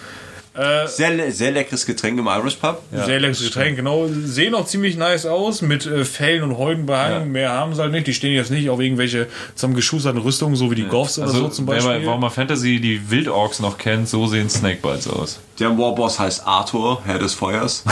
Sehr, 0.87 1.11
le- 1.11 1.31
sehr 1.33 1.51
leckeres 1.53 1.85
Getränk 1.87 2.19
im 2.19 2.27
Irish 2.27 2.57
Pub. 2.57 2.83
Sehr 2.93 3.21
leckeres 3.21 3.43
Getränk, 3.45 3.77
genau. 3.77 4.07
Sehen 4.25 4.55
auch 4.55 4.67
ziemlich 4.67 4.97
nice 4.97 5.27
aus, 5.27 5.63
mit 5.63 5.85
äh, 5.87 6.05
Fellen 6.05 6.43
und 6.43 6.57
Häuten 6.59 6.87
behangen. 6.87 7.33
Mehr 7.33 7.51
haben 7.53 7.75
sie 7.75 7.83
halt 7.83 7.93
nicht. 7.93 8.07
Die 8.07 8.15
stehen 8.15 8.35
jetzt 8.35 8.51
nicht 8.51 8.71
auf 8.71 8.81
irgendwelche 8.81 9.27
zusammengeschusterten 9.55 10.21
Rüstungen, 10.21 10.57
so 10.57 10.71
wie 10.71 10.75
die 10.77 10.85
Goffs 10.87 11.19
oder 11.19 11.29
also 11.29 11.41
so 11.43 11.49
zum 11.49 11.67
wer 11.69 11.75
Beispiel. 11.77 11.99
mal 12.01 12.07
Warhammer 12.07 12.31
Fantasy 12.31 12.81
die 12.81 13.11
Wildorks 13.11 13.61
noch 13.61 13.77
kennt, 13.79 14.09
so 14.09 14.27
sehen 14.27 14.49
Snakebites 14.49 15.09
aus. 15.09 15.41
Der 15.59 15.71
Warboss 15.79 16.19
heißt 16.19 16.47
Arthur, 16.47 17.01
Herr 17.07 17.19
des 17.19 17.35
Feuers. 17.35 17.83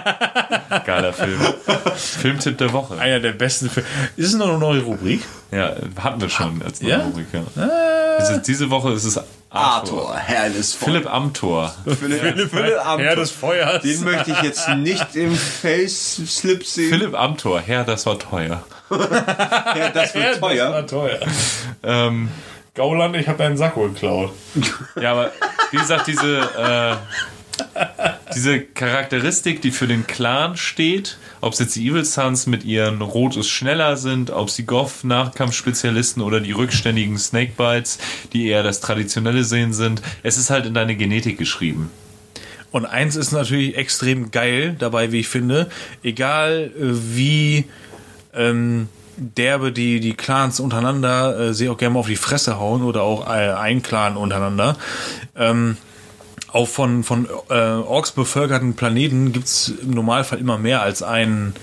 Geiler 0.86 1.12
Film. 1.12 1.38
Filmtipp 1.96 2.58
der 2.58 2.72
Woche. 2.72 2.98
Einer 2.98 3.20
der 3.20 3.32
besten 3.32 3.70
Filme. 3.70 3.88
Ist 4.16 4.28
es 4.28 4.34
noch 4.34 4.48
eine 4.48 4.58
neue 4.58 4.80
Rubrik? 4.82 5.22
Ja, 5.52 5.72
hatten 6.02 6.20
wir 6.20 6.28
schon 6.28 6.60
als 6.62 6.80
Ja? 6.80 6.98
neue 6.98 7.06
Rubrik. 7.06 7.26
Ja. 7.56 8.16
Ist- 8.16 8.46
diese 8.48 8.68
Woche 8.70 8.92
ist 8.92 9.04
es 9.04 9.16
Arthur. 9.48 10.10
Arthur, 10.10 10.16
Herr 10.16 10.50
des 10.50 10.74
Feuers. 10.74 10.84
Philipp 10.92 11.06
Amthor. 11.14 11.74
Philipp, 11.84 12.50
Philipp, 12.50 12.78
Amthor. 12.84 12.98
Herr 12.98 13.16
des 13.16 13.30
Feuers. 13.30 13.82
Den 13.82 14.04
möchte 14.04 14.30
ich 14.32 14.42
jetzt 14.42 14.68
nicht 14.70 15.14
im 15.16 15.34
Face-Slip 15.36 16.64
sehen. 16.66 16.90
Philipp 16.90 17.14
Amthor, 17.18 17.60
Herr, 17.60 17.84
das 17.84 18.04
war 18.06 18.18
teuer. 18.18 18.62
Ja, 18.90 19.88
das 19.92 20.14
wird 20.14 20.24
Das 20.34 20.40
teuer. 20.40 20.72
war 20.72 20.86
teuer. 20.86 21.18
Ähm, 21.82 22.28
Gauland, 22.74 23.16
ich 23.16 23.26
habe 23.28 23.38
deinen 23.38 23.56
Sakko 23.56 23.88
geklaut. 23.88 24.32
ja, 25.00 25.12
aber 25.12 25.30
wie 25.70 25.76
gesagt, 25.78 26.06
diese, 26.06 26.38
äh, 26.40 26.96
diese 28.34 28.60
Charakteristik, 28.60 29.62
die 29.62 29.70
für 29.70 29.86
den 29.86 30.06
Clan 30.06 30.56
steht, 30.56 31.18
ob 31.40 31.52
es 31.52 31.58
jetzt 31.58 31.76
die 31.76 31.88
Evil 31.88 32.04
Sons 32.04 32.46
mit 32.46 32.64
ihren 32.64 33.00
Rot 33.00 33.36
ist 33.36 33.48
schneller 33.48 33.96
sind, 33.96 34.30
ob 34.30 34.48
es 34.48 34.56
die 34.56 34.66
Goff-Nachkampfspezialisten 34.66 36.22
oder 36.22 36.40
die 36.40 36.52
rückständigen 36.52 37.18
Snakebites, 37.18 37.98
die 38.32 38.48
eher 38.48 38.62
das 38.62 38.80
traditionelle 38.80 39.44
Sehen 39.44 39.72
sind, 39.72 40.02
es 40.22 40.36
ist 40.36 40.50
halt 40.50 40.66
in 40.66 40.74
deine 40.74 40.96
Genetik 40.96 41.38
geschrieben. 41.38 41.90
Und 42.72 42.84
eins 42.84 43.16
ist 43.16 43.32
natürlich 43.32 43.76
extrem 43.76 44.30
geil 44.30 44.76
dabei, 44.78 45.12
wie 45.12 45.20
ich 45.20 45.28
finde. 45.28 45.68
Egal 46.02 46.70
äh, 46.76 46.80
wie 46.80 47.64
ähm, 48.34 48.88
derbe 49.16 49.72
die, 49.72 50.00
die 50.00 50.14
Clans 50.14 50.60
untereinander 50.60 51.38
äh, 51.38 51.54
sie 51.54 51.68
auch 51.68 51.78
gerne 51.78 51.94
mal 51.94 52.00
auf 52.00 52.06
die 52.06 52.16
Fresse 52.16 52.58
hauen 52.58 52.82
oder 52.82 53.02
auch 53.02 53.26
äh, 53.26 53.52
ein 53.52 53.82
Clan 53.82 54.16
untereinander. 54.16 54.76
Ähm, 55.34 55.78
auf 56.56 56.72
von, 56.72 57.04
von 57.04 57.28
äh, 57.50 57.54
Orks 57.54 58.12
bevölkerten 58.12 58.74
Planeten 58.74 59.32
gibt's 59.32 59.72
im 59.82 59.90
Normalfall 59.90 60.38
immer 60.38 60.56
mehr 60.56 60.80
als 60.80 61.02
einen 61.02 61.54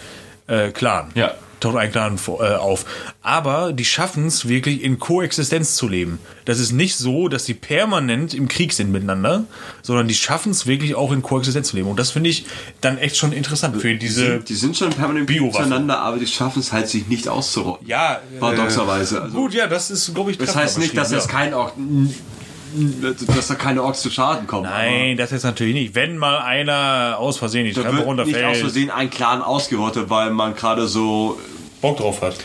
äh, 0.45 0.69
Clan. 0.69 1.09
Ja. 1.15 1.31
Taucht 1.59 1.77
ein 1.77 1.91
Clan 1.91 2.19
äh, 2.27 2.55
auf. 2.55 2.85
Aber 3.21 3.73
die 3.73 3.85
schaffen 3.85 4.27
es 4.27 4.47
wirklich 4.47 4.83
in 4.83 4.99
Koexistenz 4.99 5.75
zu 5.75 5.87
leben. 5.87 6.19
Das 6.45 6.59
ist 6.59 6.73
nicht 6.73 6.95
so, 6.95 7.27
dass 7.27 7.45
die 7.45 7.55
permanent 7.55 8.35
im 8.35 8.47
Krieg 8.47 8.73
sind 8.73 8.91
miteinander, 8.91 9.45
sondern 9.81 10.07
die 10.07 10.13
schaffen 10.13 10.51
es 10.51 10.67
wirklich 10.67 10.93
auch 10.93 11.11
in 11.11 11.23
Koexistenz 11.23 11.69
zu 11.69 11.77
leben. 11.77 11.89
Und 11.89 11.97
das 11.97 12.11
finde 12.11 12.29
ich 12.29 12.45
dann 12.81 12.99
echt 12.99 13.15
schon 13.15 13.31
interessant 13.31 13.81
für 13.81 13.95
diese. 13.95 14.41
Die 14.41 14.53
sind 14.53 14.77
schon 14.77 14.91
permanent 14.91 15.27
miteinander, 15.27 15.99
aber 16.01 16.17
die 16.17 16.27
schaffen 16.27 16.59
es 16.59 16.71
halt, 16.71 16.87
sich 16.87 17.07
nicht 17.07 17.27
auszurotten. 17.29 17.87
ja, 17.87 18.19
Paradoxerweise. 18.39 19.23
Also, 19.23 19.35
Gut, 19.35 19.53
ja, 19.55 19.65
das 19.65 19.89
ist, 19.89 20.13
glaube 20.13 20.31
ich, 20.31 20.37
das 20.37 20.55
heißt 20.55 20.77
nicht, 20.77 20.95
dass 20.95 21.09
beschrieben, 21.09 21.25
es 21.25 21.31
ja. 21.31 21.39
kein 21.39 21.53
Ork, 21.55 21.73
dass 23.27 23.47
da 23.47 23.55
keine 23.55 23.83
Orks 23.83 24.01
zu 24.01 24.09
Schaden 24.09 24.47
kommen. 24.47 24.63
Nein, 24.63 25.17
das 25.17 25.31
ist 25.31 25.43
natürlich 25.43 25.73
nicht. 25.73 25.95
Wenn 25.95 26.17
mal 26.17 26.39
einer 26.39 27.15
aus 27.19 27.37
Versehen 27.37 27.65
die 27.65 27.71
aber 27.71 27.83
Treppe 27.83 27.97
da 27.97 28.07
wird 28.07 28.27
nicht 28.27 28.35
aus 28.37 28.37
runterfällt, 28.37 28.57
Versehen 28.57 28.89
ein 28.89 29.09
Clan 29.09 29.41
ausgerottet, 29.41 30.09
weil 30.09 30.31
man 30.31 30.55
gerade 30.55 30.87
so 30.87 31.39
Bock 31.81 31.97
drauf 31.97 32.21
hat. 32.21 32.35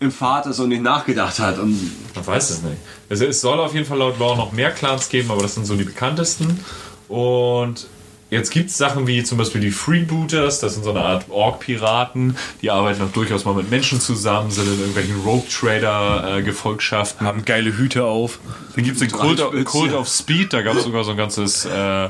im 0.00 0.10
Fahrt 0.12 0.46
ist 0.46 0.58
und 0.60 0.68
nicht 0.68 0.82
nachgedacht 0.82 1.38
hat. 1.38 1.58
Und 1.58 1.78
Man 2.14 2.26
weiß 2.26 2.50
es 2.50 2.62
nicht. 2.62 2.76
Also 3.08 3.24
es 3.24 3.40
soll 3.40 3.58
auf 3.60 3.72
jeden 3.74 3.86
Fall 3.86 3.98
laut 3.98 4.18
Lore 4.18 4.36
noch 4.36 4.52
mehr 4.52 4.70
Clans 4.70 5.08
geben, 5.08 5.30
aber 5.30 5.42
das 5.42 5.54
sind 5.54 5.66
so 5.66 5.76
die 5.76 5.84
bekanntesten. 5.84 6.60
Und 7.08 7.86
jetzt 8.32 8.50
gibt 8.50 8.70
es 8.70 8.78
Sachen 8.78 9.06
wie 9.06 9.22
zum 9.22 9.36
Beispiel 9.36 9.60
die 9.60 9.70
Freebooters, 9.70 10.60
das 10.60 10.72
sind 10.74 10.84
so 10.84 10.90
eine 10.90 11.00
Art 11.00 11.26
Ork-Piraten, 11.28 12.36
die 12.62 12.70
arbeiten 12.70 13.02
auch 13.02 13.12
durchaus 13.12 13.44
mal 13.44 13.54
mit 13.54 13.70
Menschen 13.70 14.00
zusammen, 14.00 14.50
sind 14.50 14.66
in 14.66 14.78
irgendwelchen 14.78 15.20
Rogue-Trader-Gefolgschaften. 15.20 17.26
Haben 17.26 17.44
geile 17.44 17.76
Hüte 17.76 18.04
auf. 18.04 18.38
Dann 18.74 18.84
gibt 18.84 18.96
es 18.96 19.00
den 19.06 19.12
Cult. 19.12 19.38
Cult 19.66 19.92
of 19.92 20.08
Speed, 20.08 20.54
da 20.54 20.62
gab 20.62 20.76
es 20.76 20.84
sogar 20.84 21.04
so 21.04 21.10
ein 21.10 21.18
ganzes, 21.18 21.66
äh, 21.66 22.08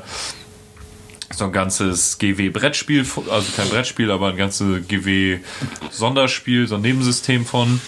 so 1.32 1.44
ein 1.44 1.52
ganzes 1.52 2.18
GW-Brettspiel, 2.18 3.04
also 3.28 3.46
kein 3.56 3.68
Brettspiel, 3.68 4.12
aber 4.12 4.28
ein 4.28 4.36
ganzes 4.36 4.86
GW-Sonderspiel, 4.86 6.68
so 6.68 6.76
ein 6.76 6.82
Nebensystem 6.82 7.44
von. 7.44 7.80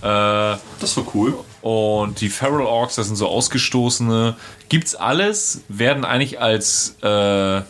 Äh, 0.00 0.56
das 0.80 0.96
war 0.96 1.04
cool. 1.14 1.34
und 1.60 2.22
die 2.22 2.30
Feral 2.30 2.62
Orcs, 2.62 2.94
das 2.94 3.08
sind 3.08 3.16
so 3.16 3.28
ausgestoßene. 3.28 4.34
Gibt's 4.70 4.94
alles, 4.94 5.60
werden 5.68 6.06
eigentlich 6.06 6.40
als 6.40 6.96
äh, 7.02 7.60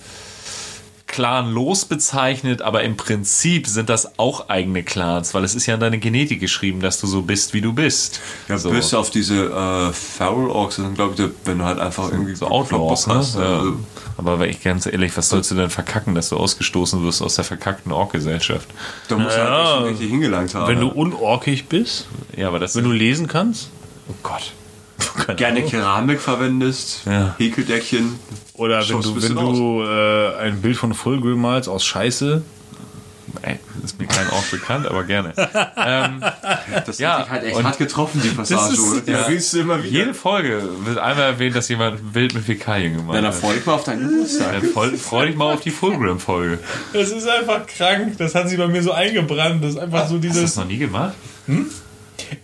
clanlos 1.12 1.84
bezeichnet, 1.84 2.62
aber 2.62 2.82
im 2.82 2.96
Prinzip 2.96 3.66
sind 3.68 3.88
das 3.88 4.18
auch 4.18 4.48
eigene 4.48 4.82
Clans, 4.82 5.34
weil 5.34 5.44
es 5.44 5.54
ist 5.54 5.66
ja 5.66 5.74
in 5.74 5.80
deine 5.80 5.98
Genetik 5.98 6.40
geschrieben, 6.40 6.80
dass 6.80 6.98
du 7.00 7.06
so 7.06 7.22
bist, 7.22 7.54
wie 7.54 7.60
du 7.60 7.72
bist. 7.72 8.20
Ja, 8.48 8.58
so. 8.58 8.70
bis 8.70 8.92
auf 8.94 9.10
diese 9.10 9.44
äh, 9.46 9.92
Feral 9.92 10.48
Orks, 10.50 10.76
das 10.76 10.86
sind 10.86 10.94
glaube 10.96 11.14
ich, 11.16 11.30
wenn 11.44 11.58
du 11.58 11.64
halt 11.64 11.78
einfach 11.78 12.10
irgendwie 12.10 12.34
so 12.34 12.46
Outlaws, 12.48 13.06
ne? 13.06 13.14
hast, 13.14 13.36
Ja. 13.36 13.58
also, 13.58 13.76
Aber 14.16 14.40
wenn 14.40 14.50
ich 14.50 14.62
ganz 14.62 14.86
ehrlich, 14.86 15.16
was 15.16 15.28
sollst 15.28 15.50
du 15.50 15.54
denn 15.54 15.70
verkacken, 15.70 16.14
dass 16.14 16.30
du 16.30 16.36
ausgestoßen 16.36 17.02
wirst 17.04 17.22
aus 17.22 17.36
der 17.36 17.44
verkackten 17.44 17.92
Ork-Gesellschaft? 17.92 18.68
da 19.08 19.16
musst 19.16 19.36
du 19.36 19.40
Ja. 19.40 19.76
halt 19.80 19.90
richtig 19.90 20.10
hingelangt 20.10 20.54
haben. 20.54 20.66
Wenn 20.68 20.80
du 20.80 20.88
unorkig 20.88 21.66
bist, 21.68 22.06
Ja, 22.36 22.48
aber 22.48 22.58
das 22.58 22.74
wenn 22.74 22.84
du 22.84 22.92
lesen 22.92 23.28
kannst, 23.28 23.68
oh 24.08 24.14
Gott. 24.22 24.52
Gerne 25.36 25.62
Keramik 25.62 26.20
verwendest, 26.20 27.02
Ja. 27.06 27.34
Häkeldeckchen. 27.38 28.18
oder 28.54 28.80
wenn 28.88 29.00
du, 29.00 29.14
ein 29.14 29.22
wenn 29.22 29.34
du 29.36 29.82
äh, 29.84 30.36
ein 30.38 30.60
Bild 30.62 30.76
von 30.76 30.94
Fulgrim 30.94 31.40
malst 31.40 31.68
aus 31.68 31.84
Scheiße, 31.84 32.42
Ey, 33.40 33.58
ist 33.82 33.98
mir 33.98 34.06
kein 34.06 34.28
Ork 34.30 34.50
bekannt, 34.50 34.86
aber 34.86 35.04
gerne. 35.04 35.32
Das 36.86 36.98
Ja, 36.98 37.18
hat 37.18 37.24
dich 37.24 37.30
halt 37.30 37.44
echt 37.44 37.56
und 37.56 37.64
hart 37.64 37.78
getroffen, 37.78 38.20
die 38.22 38.28
Passage, 38.36 38.72
ist- 38.74 38.80
oder? 38.80 39.10
ja. 39.10 39.26
Du 39.28 39.32
wieder. 39.32 39.78
Jede 39.78 40.12
Folge 40.14 40.62
wird 40.84 40.98
einmal 40.98 41.24
erwähnt, 41.26 41.56
dass 41.56 41.68
jemand 41.68 42.00
ein 42.00 42.12
Bild 42.12 42.34
mit 42.34 42.44
Fäkalien 42.44 42.92
Na, 42.94 42.98
gemalt 43.00 43.18
dann 43.18 43.26
hat. 43.26 43.34
freu 43.34 43.54
dich 43.54 43.64
mal 43.64 43.72
auf 43.74 43.84
deinen 43.84 44.08
Geburtstag. 44.10 44.52
Dann 44.52 44.70
freu, 44.70 44.90
freu 44.98 45.26
dich 45.26 45.36
mal 45.36 45.54
auf 45.54 45.60
die 45.60 45.70
Fulgrim-Folge. 45.70 46.58
Das 46.92 47.10
ist 47.10 47.26
einfach 47.26 47.66
krank. 47.66 48.16
Das 48.18 48.34
hat 48.34 48.48
sich 48.48 48.58
bei 48.58 48.66
mir 48.68 48.82
so 48.82 48.92
eingebrannt. 48.92 49.64
Das 49.64 49.70
ist 49.72 49.78
einfach 49.78 50.00
so 50.08 50.14
Hast 50.16 50.24
du 50.24 50.28
das 50.28 50.36
dieses. 50.36 50.56
noch 50.56 50.66
nie 50.66 50.78
gemacht? 50.78 51.14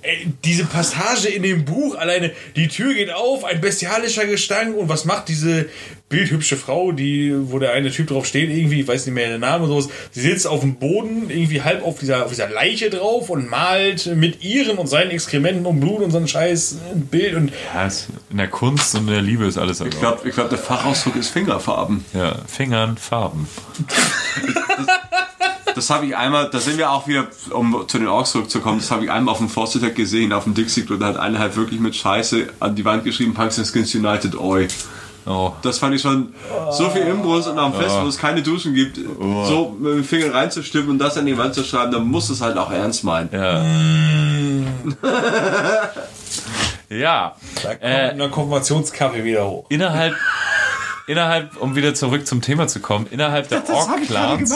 Ey, 0.03 0.29
diese 0.45 0.65
Passage 0.65 1.29
in 1.29 1.43
dem 1.43 1.65
Buch 1.65 1.97
alleine. 1.97 2.33
Die 2.57 2.69
Tür 2.69 2.95
geht 2.95 3.13
auf, 3.13 3.45
ein 3.45 3.61
bestialischer 3.61 4.27
Gestank. 4.27 4.77
Und 4.77 4.89
was 4.89 5.05
macht 5.05 5.29
diese 5.29 5.67
bildhübsche 6.09 6.57
Frau, 6.57 6.93
die, 6.93 7.35
wo 7.51 7.59
der 7.59 7.73
eine 7.73 7.91
Typ 7.91 8.09
drauf 8.09 8.27
steht, 8.27 8.51
irgendwie, 8.51 8.81
ich 8.81 8.89
weiß 8.89 9.07
nicht 9.07 9.15
mehr 9.15 9.29
den 9.29 9.41
Namen 9.41 9.65
und 9.65 9.71
sowas. 9.71 9.89
Sie 10.11 10.23
sitzt 10.23 10.47
auf 10.47 10.61
dem 10.61 10.77
Boden, 10.77 11.29
irgendwie 11.29 11.63
halb 11.63 11.85
auf 11.85 11.99
dieser, 11.99 12.25
auf 12.25 12.31
dieser 12.31 12.49
Leiche 12.49 12.89
drauf 12.89 13.29
und 13.29 13.51
malt 13.51 14.07
mit 14.07 14.43
ihren 14.43 14.79
und 14.79 14.87
seinen 14.87 15.11
Exkrementen 15.11 15.67
und 15.67 15.81
Blut 15.81 16.01
und 16.01 16.11
so 16.11 16.19
ein 16.19 16.29
scheiß 16.29 16.79
Bild. 17.11 17.35
Und 17.35 17.53
Ja, 17.75 17.89
in 18.31 18.39
der 18.39 18.49
Kunst 18.49 18.95
und 18.95 19.09
in 19.09 19.15
der 19.15 19.23
Liebe 19.23 19.47
ist 19.47 19.59
alles 19.59 19.81
Ich 19.81 19.91
glaube, 19.99 20.27
ich 20.29 20.35
glaub, 20.35 20.49
der 20.49 20.59
Fachausdruck 20.59 21.17
ist 21.17 21.29
Fingerfarben. 21.29 22.05
Ja, 22.15 22.37
Fingern, 22.47 22.97
Farben. 22.97 23.47
Das 25.79 25.91
habe 25.91 26.07
ich 26.07 26.17
einmal, 26.17 26.51
da 26.51 26.59
sind 26.59 26.77
wir 26.77 26.91
auch 26.91 27.07
wieder, 27.07 27.29
um 27.51 27.85
zu 27.87 27.99
den 27.99 28.09
Orks 28.09 28.33
zurückzukommen, 28.33 28.81
das 28.81 28.91
habe 28.91 29.05
ich 29.05 29.11
einmal 29.13 29.31
auf 29.33 29.39
dem 29.39 29.49
Forster 29.49 29.79
gesehen, 29.91 30.33
auf 30.33 30.43
dem 30.43 30.55
Dixie 30.55 30.83
Klo, 30.85 30.97
da 30.97 31.07
hat 31.07 31.17
einer 31.17 31.39
halt 31.39 31.55
wirklich 31.57 31.79
mit 31.79 31.95
Scheiße 31.95 32.49
an 32.59 32.75
die 32.75 32.85
Wand 32.85 33.05
geschrieben, 33.05 33.33
Punks 33.33 33.59
and 33.59 33.69
Skins 33.69 33.95
United 33.95 34.35
Oi. 34.37 34.67
Oh, 35.25 35.53
Das 35.63 35.79
fand 35.79 35.95
ich 35.95 36.01
schon 36.03 36.35
so 36.73 36.89
viel 36.91 37.03
Inbrunst 37.03 37.49
und 37.49 37.59
am 37.59 37.75
Fest, 37.75 37.95
wo 38.03 38.07
es 38.09 38.17
keine 38.19 38.43
Duschen 38.43 38.75
gibt, 38.75 38.97
so 38.97 39.77
mit 39.79 39.93
dem 39.93 40.05
Finger 40.05 40.35
reinzustimmen 40.35 40.89
und 40.91 40.99
das 40.99 41.17
an 41.19 41.27
die 41.27 41.37
Wand 41.39 41.55
zu 41.55 41.63
schreiben, 41.65 41.93
dann 41.93 42.07
muss 42.09 42.29
es 42.31 42.41
halt 42.41 42.57
auch 42.57 42.73
ernst 42.73 43.05
meinen. 43.05 43.29
ja. 43.33 43.63
ja. 46.89 47.35
da 47.63 47.69
kommt 47.69 47.83
Äh, 47.83 48.11
eine 48.11 48.29
Konfirmationskaffee 48.31 49.23
wieder 49.25 49.47
hoch. 49.47 49.67
Innerhalb, 49.69 50.17
innerhalb, 51.07 51.57
um 51.59 51.77
wieder 51.77 51.95
zurück 51.95 52.27
zum 52.27 52.41
Thema 52.41 52.67
zu 52.67 52.81
kommen, 52.81 53.07
innerhalb 53.11 53.49
der 53.49 53.63
Ork-Clans. 53.69 54.55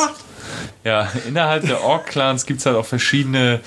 Ja, 0.85 1.09
innerhalb 1.29 1.67
der 1.67 1.83
Ork-Clans 1.83 2.47
gibt 2.47 2.61
es 2.61 2.67
halt 2.67 2.77
auch 2.77 2.87
verschiedene 2.87 3.61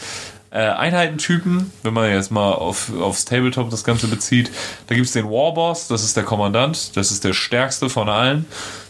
äh, 0.51 0.59
Einheitentypen. 0.59 1.72
Wenn 1.84 1.93
man 1.93 2.09
jetzt 2.09 2.32
mal 2.32 2.53
auf, 2.53 2.91
aufs 2.99 3.26
Tabletop 3.26 3.70
das 3.70 3.84
Ganze 3.84 4.07
bezieht, 4.07 4.51
da 4.88 4.95
gibt 4.95 5.07
es 5.07 5.13
den 5.13 5.26
Warboss, 5.26 5.88
das 5.88 6.03
ist 6.03 6.16
der 6.18 6.24
Kommandant, 6.24 6.95
das 6.95 7.11
ist 7.11 7.24
der 7.24 7.34
stärkste 7.34 7.89
von 7.89 8.09
allen, 8.09 8.45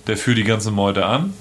der 0.07 0.17
führt 0.17 0.37
die 0.37 0.43
ganze 0.43 0.71
Meute 0.71 1.05
an. 1.05 1.33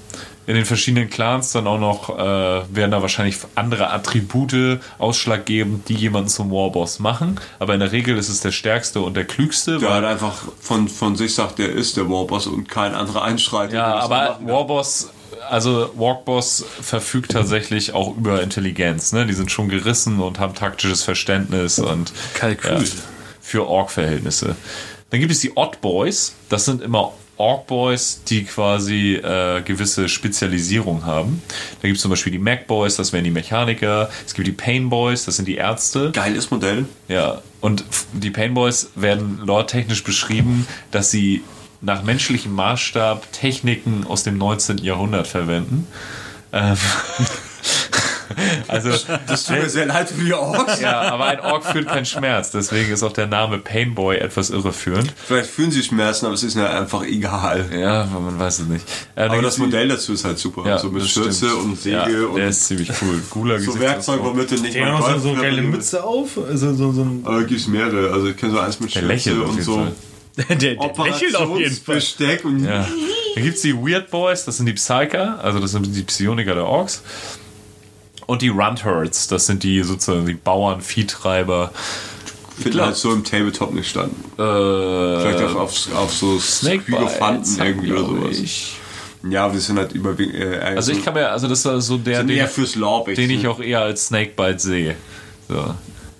In 0.47 0.53
den 0.53 0.65
verschiedenen 0.65 1.09
Clans 1.09 1.51
dann 1.53 1.65
auch 1.65 1.79
noch 1.79 2.19
äh, 2.19 2.21
werden 2.21 2.91
da 2.91 3.01
wahrscheinlich 3.01 3.37
andere 3.55 3.91
Attribute 3.91 4.79
ausschlaggebend, 4.99 5.89
die 5.89 5.95
jemanden 5.95 6.29
zum 6.29 6.51
Warboss 6.51 6.99
machen. 6.99 7.39
Aber 7.57 7.73
in 7.73 7.79
der 7.79 7.91
Regel 7.91 8.15
ist 8.15 8.29
es 8.29 8.41
der 8.41 8.51
stärkste 8.51 9.01
und 9.01 9.15
der 9.15 9.25
klügste. 9.25 9.79
Der 9.79 9.89
halt 9.89 10.05
einfach 10.05 10.35
von, 10.59 10.87
von 10.87 11.15
sich 11.15 11.33
sagt, 11.33 11.57
der 11.57 11.71
ist 11.71 11.97
der 11.97 12.07
Warboss 12.09 12.45
und 12.45 12.69
kein 12.69 12.93
anderer 12.93 13.23
einschreitet. 13.23 13.73
Ja, 13.73 13.95
aber. 13.95 14.39
Warboss, 14.43 15.09
also 15.49 15.91
Walkboss 15.95 16.65
verfügt 16.81 17.31
tatsächlich 17.31 17.93
auch 17.93 18.15
über 18.15 18.41
Intelligenz. 18.41 19.13
Ne? 19.13 19.25
Die 19.25 19.33
sind 19.33 19.51
schon 19.51 19.69
gerissen 19.69 20.19
und 20.19 20.39
haben 20.39 20.53
taktisches 20.55 21.03
Verständnis 21.03 21.79
und 21.79 22.13
Kalkül. 22.33 22.83
Ja, 22.83 22.89
für 23.41 23.67
Ork-Verhältnisse. 23.67 24.55
Dann 25.11 25.19
gibt 25.19 25.31
es 25.31 25.39
die 25.39 25.55
Odd 25.55 25.79
Boys. 25.81 26.33
Das 26.49 26.65
sind 26.65 26.81
immer 26.81 27.13
Ork 27.37 27.67
Boys, 27.67 28.21
die 28.27 28.45
quasi 28.45 29.15
äh, 29.15 29.61
gewisse 29.61 30.07
Spezialisierung 30.07 31.05
haben. 31.05 31.41
Da 31.81 31.87
gibt 31.87 31.97
es 31.97 32.01
zum 32.01 32.09
Beispiel 32.09 32.31
die 32.31 32.39
Mac 32.39 32.65
Boys, 32.67 32.95
das 32.95 33.11
wären 33.11 33.23
die 33.23 33.31
Mechaniker. 33.31 34.09
Es 34.25 34.33
gibt 34.33 34.47
die 34.47 34.53
Pain 34.53 34.89
Boys, 34.89 35.25
das 35.25 35.35
sind 35.35 35.47
die 35.47 35.55
Ärzte. 35.55 36.11
Geiles 36.11 36.49
Modell. 36.49 36.85
Ja, 37.07 37.41
und 37.59 37.83
die 38.13 38.29
Pain 38.29 38.53
Boys 38.53 38.91
werden 38.95 39.39
lore-technisch 39.43 40.03
beschrieben, 40.03 40.65
dass 40.91 41.11
sie 41.11 41.43
nach 41.81 42.03
menschlichem 42.03 42.53
Maßstab 42.53 43.31
Techniken 43.31 44.05
aus 44.07 44.23
dem 44.23 44.37
19. 44.37 44.79
Jahrhundert 44.79 45.27
verwenden. 45.27 45.87
Ähm, 46.51 46.77
also, 48.67 48.89
Das 49.27 49.45
tut 49.45 49.57
mir 49.57 49.69
sehr 49.69 49.85
leid 49.85 50.09
für 50.09 50.23
die 50.23 50.33
Orks. 50.33 50.79
ja, 50.79 51.01
aber 51.01 51.25
ein 51.25 51.39
Ork 51.39 51.65
fühlt 51.65 51.87
keinen 51.87 52.05
Schmerz, 52.05 52.51
deswegen 52.51 52.91
ist 52.91 53.03
auch 53.03 53.13
der 53.13 53.27
Name 53.27 53.59
Painboy 53.59 54.17
etwas 54.17 54.49
irreführend. 54.49 55.13
Vielleicht 55.25 55.49
fühlen 55.49 55.71
sie 55.71 55.83
Schmerzen, 55.83 56.25
aber 56.25 56.35
es 56.35 56.43
ist 56.43 56.55
mir 56.55 56.69
einfach 56.69 57.03
egal. 57.03 57.69
Ja, 57.77 58.03
aber 58.03 58.19
man 58.19 58.39
weiß 58.39 58.59
es 58.59 58.67
nicht. 58.67 58.85
Äh, 59.15 59.23
Aber 59.23 59.41
das 59.41 59.57
Modell 59.57 59.87
dazu 59.87 60.13
ist 60.13 60.25
halt 60.25 60.39
super. 60.39 60.67
ja, 60.67 60.77
so 60.77 60.89
mit 60.89 61.07
Schürze 61.07 61.47
stimmt. 61.47 61.63
und 61.63 61.79
Säge 61.79 61.95
ja, 61.95 62.27
und 62.27 62.35
der 62.37 62.47
ist 62.49 62.65
ziemlich 62.67 62.89
cool. 63.01 63.21
Cooler 63.29 63.59
so. 63.59 63.79
Werkzeug, 63.79 64.19
womit 64.23 64.51
du 64.51 64.55
nicht 64.55 64.77
mal 64.77 64.91
noch 64.91 65.19
so, 65.19 65.29
eine 65.29 65.41
geile 65.41 65.61
Mütze 65.61 66.03
auf. 66.03 66.37
Also 66.37 66.73
so, 66.73 66.91
so 66.91 67.01
ein, 67.03 67.21
Aber 67.25 67.43
gibt's 67.43 67.67
mehrere. 67.67 68.13
Also 68.13 68.27
ich 68.29 68.37
kenne 68.37 68.53
so 68.53 68.59
eins 68.59 68.79
mit 68.79 68.91
Schürze 68.91 69.41
und 69.41 69.61
so 69.61 69.75
Fall. 69.75 69.91
der, 70.49 70.55
der 70.75 70.75
lächelt 71.03 71.35
auf 71.35 71.57
jeden 71.57 71.75
Fall. 71.75 71.95
Besteck 71.95 72.45
und 72.45 72.63
Ja. 72.63 72.87
Dann 73.35 73.43
gibt 73.43 73.57
es 73.57 73.61
die 73.63 73.75
Weird 73.75 74.11
Boys, 74.11 74.45
das 74.45 74.57
sind 74.57 74.65
die 74.65 74.73
Psyker, 74.73 75.39
also 75.43 75.59
das 75.59 75.71
sind 75.71 75.93
die 75.93 76.03
Psioniker 76.03 76.55
der 76.55 76.65
Orks. 76.65 77.03
Und 78.27 78.41
die 78.41 78.47
Rundherds, 78.47 79.27
das 79.27 79.45
sind 79.45 79.63
die 79.63 79.83
sozusagen 79.83 80.25
die 80.25 80.33
Bauern, 80.33 80.79
Viehtreiber. 80.81 81.71
finden 82.57 82.79
halt 82.81 82.95
so 82.95 83.11
im 83.13 83.23
Tabletop 83.25 83.73
nicht 83.73 83.89
standen. 83.89 84.15
Äh, 84.33 85.19
Vielleicht 85.21 85.43
auf, 85.43 85.55
auf, 85.57 85.95
auf 85.95 86.13
so 86.13 86.39
Hierophanten 86.39 87.59
irgendwie 87.59 87.91
oder 87.91 88.05
sowas. 88.05 88.39
Ich. 88.39 88.77
Ja, 89.29 89.51
wir 89.51 89.59
sind 89.59 89.77
halt 89.77 89.91
überwiegend. 89.91 90.35
Äh, 90.35 90.73
Also 90.75 90.91
ich 90.91 91.03
kann 91.03 91.13
mir, 91.13 91.29
also 91.29 91.47
das 91.47 91.65
ist 91.65 91.85
so 91.87 91.97
der, 91.97 92.23
den, 92.23 92.37
eher 92.37 92.47
fürs 92.47 92.75
Lore 92.75 93.13
den 93.15 93.29
ich 93.31 93.47
auch 93.47 93.59
eher 93.59 93.81
als 93.81 94.07
Snakebite 94.07 94.59
sehe. 94.59 94.95
So. 95.49 95.75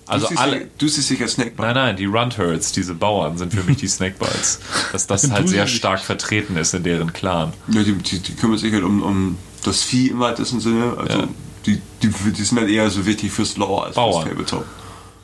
Also 0.06 0.28
du 0.28 0.36
alle. 0.36 0.68
Du 0.78 0.86
siehst 0.88 1.10
dich 1.10 1.20
als 1.20 1.32
Snakebite. 1.32 1.62
Nein, 1.62 1.74
nein, 1.74 1.96
die 1.96 2.04
Rundherds, 2.04 2.72
diese 2.72 2.94
Bauern, 2.94 3.36
sind 3.38 3.52
für 3.52 3.62
mich 3.64 3.78
die 3.78 3.88
Snakebites. 3.88 4.60
Dass 4.92 5.06
das 5.06 5.30
halt 5.30 5.48
sehr 5.48 5.66
stark 5.66 6.00
vertreten 6.00 6.56
ist 6.56 6.74
in 6.74 6.82
deren 6.84 7.12
Clan. 7.12 7.52
Ja, 7.68 7.82
die, 7.82 7.92
die, 7.94 8.18
die 8.20 8.34
kümmern 8.34 8.58
sich 8.58 8.72
halt 8.72 8.84
um, 8.84 9.02
um 9.02 9.38
das 9.64 9.82
Vieh 9.82 10.08
im 10.08 10.20
weitesten 10.20 10.60
Sinne. 10.60 10.94
Also 10.96 11.18
Ja. 11.20 11.28
die, 11.66 11.80
die, 12.02 12.08
die 12.32 12.42
sind 12.44 12.58
halt 12.58 12.70
eher 12.70 12.88
so 12.90 13.04
wichtig 13.04 13.32
fürs 13.32 13.56
Lore 13.56 13.86
als 13.86 13.94
Bauern. 13.96 14.22
fürs 14.28 14.30
Tabletop. 14.50 14.64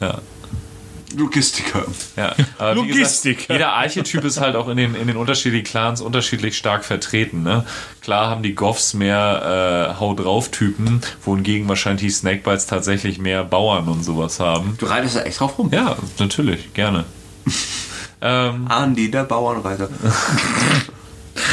Ja. 0.00 0.20
Logistiker. 1.16 1.84
Ja, 2.16 2.34
aber 2.58 2.74
wie 2.74 2.88
Logistik. 2.88 3.38
Gesagt, 3.38 3.52
jeder 3.52 3.72
Archetyp 3.72 4.24
ist 4.24 4.40
halt 4.40 4.56
auch 4.56 4.68
in 4.68 4.76
den, 4.76 4.94
in 4.94 5.06
den 5.06 5.16
unterschiedlichen 5.16 5.64
Clans 5.64 6.00
unterschiedlich 6.00 6.56
stark 6.56 6.84
vertreten. 6.84 7.42
Ne? 7.42 7.64
Klar 8.00 8.30
haben 8.30 8.42
die 8.42 8.54
Goffs 8.54 8.94
mehr 8.94 9.94
äh, 9.96 10.00
Hau 10.00 10.14
drauf 10.14 10.50
Typen, 10.50 11.00
wohingegen 11.24 11.68
wahrscheinlich 11.68 12.02
die 12.02 12.10
Snakebites 12.10 12.66
tatsächlich 12.66 13.18
mehr 13.18 13.44
Bauern 13.44 13.88
und 13.88 14.04
sowas 14.04 14.40
haben. 14.40 14.76
Du 14.78 14.86
reitest 14.86 15.16
da 15.16 15.22
echt 15.22 15.40
drauf 15.40 15.58
rum? 15.58 15.70
Ja, 15.72 15.96
natürlich, 16.18 16.72
gerne. 16.74 17.04
ähm, 18.20 18.66
Andi, 18.68 19.10
der 19.10 19.24
Bauernreiter. 19.24 19.88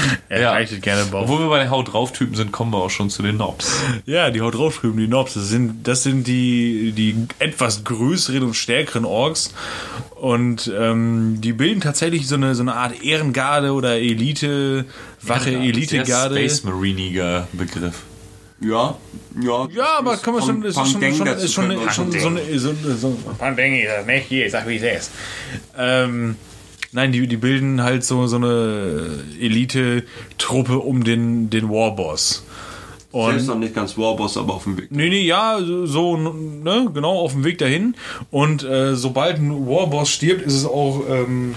Er 0.30 0.42
Ja. 0.42 0.52
reitet 0.52 0.82
gerne 0.84 1.06
Bauch. 1.06 1.28
wo 1.28 1.40
wir 1.40 1.48
bei 1.50 1.60
den 1.60 1.72
Hau 1.72 1.82
drauf 1.84 2.12
Typen 2.14 2.36
sind, 2.36 2.52
kommen 2.52 2.72
wir 2.72 2.78
auch 2.78 2.90
schon 2.92 3.10
zu 3.10 3.24
den 3.24 3.38
Nobs. 3.38 3.72
Ja, 4.06 4.30
die 4.30 4.42
haut 4.42 4.54
drauf 4.56 4.78
drüben, 4.80 4.98
die 5.00 5.08
Nobs. 5.08 5.34
Das 5.34 5.48
sind, 5.50 5.88
das 5.88 6.04
sind 6.04 6.28
die, 6.28 6.92
die 6.92 7.16
etwas 7.40 7.84
größeren 7.84 8.44
und 8.44 8.54
stärkeren 8.54 9.06
Orks. 9.06 9.54
Und 10.16 10.72
ähm, 10.78 11.38
die 11.40 11.54
bilden 11.54 11.82
tatsächlich 11.82 12.28
so 12.28 12.36
eine, 12.36 12.54
so 12.54 12.62
eine 12.62 12.76
Art 12.76 13.02
Ehrengarde 13.04 13.74
oder 13.74 13.98
Elite, 13.98 14.86
Wache, 15.22 15.50
Sehr 15.52 15.60
Elite-Garde. 15.62 16.36
Space 16.36 16.64
Mariniger 16.64 17.48
Begriff. 17.54 18.04
Ja, 18.62 18.98
ja. 19.42 19.68
Ja, 19.74 19.86
aber 20.00 20.18
kann 20.18 20.34
man 20.34 20.44
schon, 20.44 20.62
ist 20.64 20.76
schon, 20.76 20.86
schon, 20.86 21.02
schon, 21.16 21.28
ist 21.28 21.54
schon, 21.54 21.72
ist 21.72 21.96
schon 21.96 22.12
so 22.12 22.28
eine, 22.28 22.60
so, 22.60 22.70
eine- 22.72 22.96
so, 22.98 23.18
Pandeng 23.38 23.74
ist 23.80 23.88
das 23.90 24.06
nicht, 24.06 24.28
hier, 24.28 24.46
ich 24.48 24.52
sag 24.52 24.68
wie 24.68 24.76
es 24.76 24.84
ist. 25.08 25.12
Ähm, 25.78 26.36
nein, 26.92 27.12
die, 27.12 27.28
die 27.28 27.38
bilden 27.38 27.84
halt 27.84 28.04
so, 28.04 28.28
so 28.28 28.38
eine 28.38 29.24
Elite-Truppe 29.40 30.80
um 30.80 31.04
den, 31.04 31.50
den 31.50 31.70
Warboss. 31.70 32.44
Und 33.12 33.38
ist 33.38 33.48
noch 33.48 33.58
nicht 33.58 33.74
ganz 33.74 33.98
Warboss, 33.98 34.38
aber 34.38 34.54
auf 34.54 34.66
dem 34.66 34.78
Weg. 34.78 34.92
Nee, 34.92 35.10
nee, 35.10 35.24
ja, 35.24 35.60
so, 35.60 36.16
ne, 36.16 36.90
genau, 36.94 37.20
auf 37.20 37.32
dem 37.32 37.44
Weg 37.44 37.58
dahin. 37.58 37.96
Und 38.30 38.64
äh, 38.64 38.96
sobald 38.96 39.38
ein 39.38 39.68
Warboss 39.68 40.10
stirbt, 40.10 40.44
ist 40.44 40.54
es 40.54 40.66
auch, 40.66 41.02
ähm, 41.10 41.56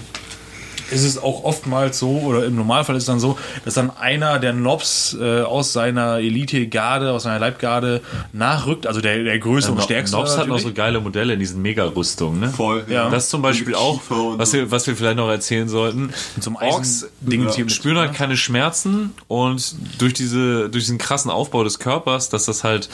ist 0.93 1.05
es 1.05 1.19
auch 1.19 1.45
oftmals 1.45 1.99
so, 1.99 2.11
oder 2.21 2.45
im 2.45 2.57
Normalfall 2.57 2.97
ist 2.97 3.03
es 3.05 3.07
dann 3.07 3.21
so, 3.21 3.39
dass 3.65 3.75
dann 3.75 3.91
einer 3.91 4.39
der 4.39 4.53
Nobs 4.53 5.17
äh, 5.21 5.41
aus 5.43 5.73
seiner 5.73 6.19
Elite-Garde, 6.19 7.11
aus 7.13 7.25
seiner 7.25 7.39
Leibgarde 7.39 8.01
nachrückt, 8.33 8.87
also 8.87 9.01
der, 9.01 9.23
der 9.25 9.39
größte 9.39 9.73
und 9.73 9.83
stärkste. 9.83 10.17
Nobs 10.17 10.37
hat 10.37 10.47
noch 10.49 10.59
so 10.59 10.73
geile 10.73 11.01
Modelle 11.01 11.33
in 11.35 11.41
diesen 11.41 11.63
Mega-Rüstungen, 11.63 12.41
ne? 12.41 12.49
Voll, 12.51 12.85
Ja. 12.89 13.09
Das 13.11 13.29
zum 13.29 13.43
Beispiel 13.43 13.75
auch, 13.75 14.01
was 14.09 14.53
wir, 14.53 14.71
was 14.71 14.87
wir 14.87 14.95
vielleicht 14.97 15.17
noch 15.17 15.29
erzählen 15.29 15.69
sollten. 15.69 16.13
zum 16.41 16.57
Orks 16.57 17.07
mit- 17.21 17.71
spüren 17.73 17.99
halt 17.99 18.15
keine 18.15 18.37
Schmerzen 18.37 19.13
und 19.29 19.75
durch 19.99 20.15
diese, 20.15 20.69
durch 20.69 20.85
diesen 20.85 20.99
krassen 20.99 21.31
Aufbau 21.31 21.65
des 21.65 21.79
Körpers, 21.79 22.29
dass 22.29 22.45
das 22.47 22.65
halt, 22.65 22.89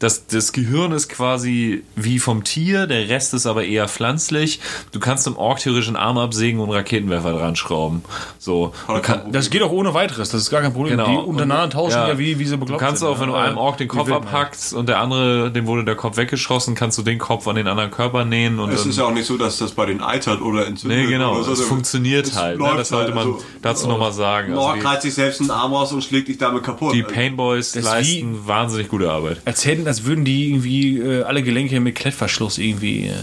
das, 0.00 0.26
das 0.26 0.52
Gehirn 0.52 0.92
ist 0.92 1.08
quasi 1.10 1.84
wie 1.94 2.18
vom 2.18 2.42
Tier, 2.42 2.86
der 2.86 3.08
Rest 3.10 3.34
ist 3.34 3.46
aber 3.46 3.64
eher 3.64 3.86
pflanzlich. 3.86 4.58
Du 4.92 4.98
kannst 4.98 5.26
im 5.26 5.36
Ork 5.36 5.58
theoretisch 5.58 5.88
einen 5.88 5.96
Arm 5.96 6.16
absägen 6.16 6.58
und 6.58 6.70
einen 6.70 6.76
Raketenwerfer 6.78 7.32
dran 7.32 7.54
schrauben. 7.54 8.02
So. 8.38 8.72
Du 8.88 9.00
kann, 9.02 9.30
Das 9.30 9.50
geht 9.50 9.62
auch 9.62 9.70
ohne 9.70 9.92
weiteres, 9.92 10.30
das 10.30 10.40
ist 10.40 10.50
gar 10.50 10.62
kein 10.62 10.72
Problem. 10.72 10.96
Genau. 10.96 11.22
Die 11.22 11.28
untereinander 11.28 11.68
tauschen 11.68 11.98
ja. 11.98 12.08
ja, 12.08 12.18
wie, 12.18 12.38
wie 12.38 12.44
sie 12.46 12.54
Du 12.54 12.60
bekloppt 12.60 12.80
kannst 12.80 13.00
sind, 13.00 13.08
auch, 13.08 13.20
wenn 13.20 13.28
du 13.28 13.34
ja. 13.34 13.42
einem 13.42 13.58
Ork 13.58 13.76
den 13.76 13.88
Kopf 13.88 14.10
abhackst 14.10 14.72
und 14.72 14.88
der 14.88 15.00
andere, 15.00 15.50
dem 15.52 15.66
wurde 15.66 15.84
der 15.84 15.96
Kopf 15.96 16.16
weggeschossen, 16.16 16.74
kannst 16.74 16.96
du 16.96 17.02
den 17.02 17.18
Kopf 17.18 17.46
an 17.46 17.56
den 17.56 17.66
anderen 17.68 17.90
Körper 17.90 18.24
nähen 18.24 18.58
und 18.58 18.70
Es 18.70 18.80
dann, 18.80 18.90
ist 18.90 18.96
ja 18.96 19.04
auch 19.04 19.12
nicht 19.12 19.26
so, 19.26 19.36
dass 19.36 19.58
das 19.58 19.72
bei 19.72 19.84
den 19.84 20.00
eitert 20.00 20.40
oder 20.40 20.66
entzündet. 20.66 20.98
Nee, 20.98 21.06
genau. 21.08 21.34
Oder 21.34 21.44
so. 21.44 21.52
Es 21.52 21.60
funktioniert 21.60 22.26
Es 22.26 22.36
halt. 22.36 22.58
Ne? 22.58 22.72
Das 22.74 22.88
sollte 22.88 23.12
man 23.12 23.24
halt. 23.24 23.34
Also, 23.34 23.46
dazu 23.60 23.86
nochmal 23.86 24.12
sagen. 24.14 24.52
Also 24.54 24.62
Nork 24.62 24.80
die, 24.80 24.86
reißt 24.86 25.02
sich 25.02 25.12
selbst 25.14 25.42
einen 25.42 25.50
Arm 25.50 25.74
raus 25.74 25.92
und 25.92 26.02
schlägt 26.02 26.28
dich 26.28 26.38
damit 26.38 26.62
kaputt. 26.62 26.94
die 26.94 27.02
Painboys 27.02 27.72
Das 27.72 27.84
ist 27.84 27.90
leisten 27.90 28.46
wahnsinnig 28.46 28.88
gute 28.88 29.10
Arbeit. 29.10 29.42
als 29.44 29.66
hätten, 29.66 29.89
als 29.90 30.04
würden 30.04 30.24
die 30.24 30.50
irgendwie 30.50 30.98
äh, 30.98 31.24
alle 31.24 31.42
Gelenke 31.42 31.80
mit 31.80 31.96
Klettverschluss 31.96 32.58
irgendwie. 32.58 33.08
Äh, 33.08 33.14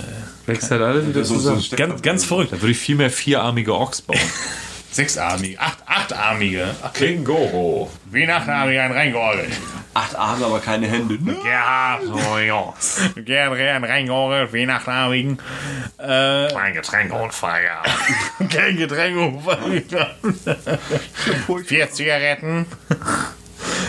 Wächst 0.47 0.69
halt 0.69 0.81
alles 0.81 1.07
wieder 1.07 1.23
so, 1.23 1.39
so 1.39 1.75
ganz, 1.77 2.01
ganz 2.01 2.25
verrückt. 2.25 2.51
Da 2.51 2.61
würde 2.61 2.71
ich 2.71 2.77
viel 2.77 2.97
mehr 2.97 3.09
vierarmige 3.09 3.73
Orks 3.73 4.01
bauen. 4.01 4.19
Sechsarmige, 4.91 5.57
acht, 5.59 5.77
achtarmige. 5.85 6.75
Kingoro. 6.93 7.89
Wie 8.11 8.23
ein 8.23 8.29
achtarmiger 8.29 8.83
ein 8.83 8.91
reingeorgelt. 8.91 9.53
Acht 9.93 10.15
Arme, 10.15 10.45
aber 10.45 10.59
keine 10.59 10.87
Hände. 10.87 11.17
Ja, 11.45 11.99
oh 12.03 12.37
ja. 12.37 12.73
Gern 13.15 13.53
rein, 13.53 13.83
reingeorgelt, 13.85 14.51
wie 14.51 14.63
ein 14.63 14.69
achtarmigen. 14.69 15.37
Äh, 15.99 16.53
Mein 16.53 16.73
Getränk 16.73 17.13
und 17.13 17.33
Feierabend. 17.33 17.93
kein 18.51 18.75
Getränk. 18.75 19.41
Vier 21.65 21.91
Zigaretten. 21.91 22.65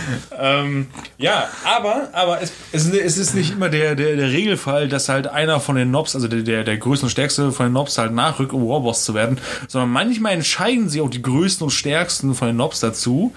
ähm, 0.39 0.87
ja, 1.19 1.49
aber, 1.65 2.09
aber 2.13 2.41
es, 2.43 2.53
es, 2.73 2.89
es 2.89 3.19
ist 3.19 3.35
nicht 3.35 3.53
immer 3.53 3.69
der, 3.69 3.95
der, 3.95 4.17
der 4.17 4.31
Regelfall, 4.31 4.89
dass 4.89 5.09
halt 5.09 5.27
einer 5.27 5.61
von 5.61 5.77
den 5.77 5.91
Nobs, 5.91 6.15
also 6.15 6.29
der, 6.29 6.43
der, 6.43 6.65
der 6.65 6.77
größte 6.77 7.07
und 7.07 7.11
stärkste 7.11 7.53
von 7.53 7.67
den 7.67 7.73
Nobs 7.73 7.99
halt 7.99 8.13
nachrückt, 8.13 8.53
um 8.53 8.69
Warboss 8.69 9.05
zu 9.05 9.15
werden, 9.15 9.39
sondern 9.69 9.91
manchmal 9.91 10.33
entscheiden 10.33 10.89
sie 10.89 11.01
auch 11.01 11.11
die 11.11 11.23
größten 11.23 11.65
und 11.65 11.71
stärksten 11.71 12.35
von 12.35 12.49
den 12.49 12.57
Nobs 12.57 12.81
dazu, 12.81 13.33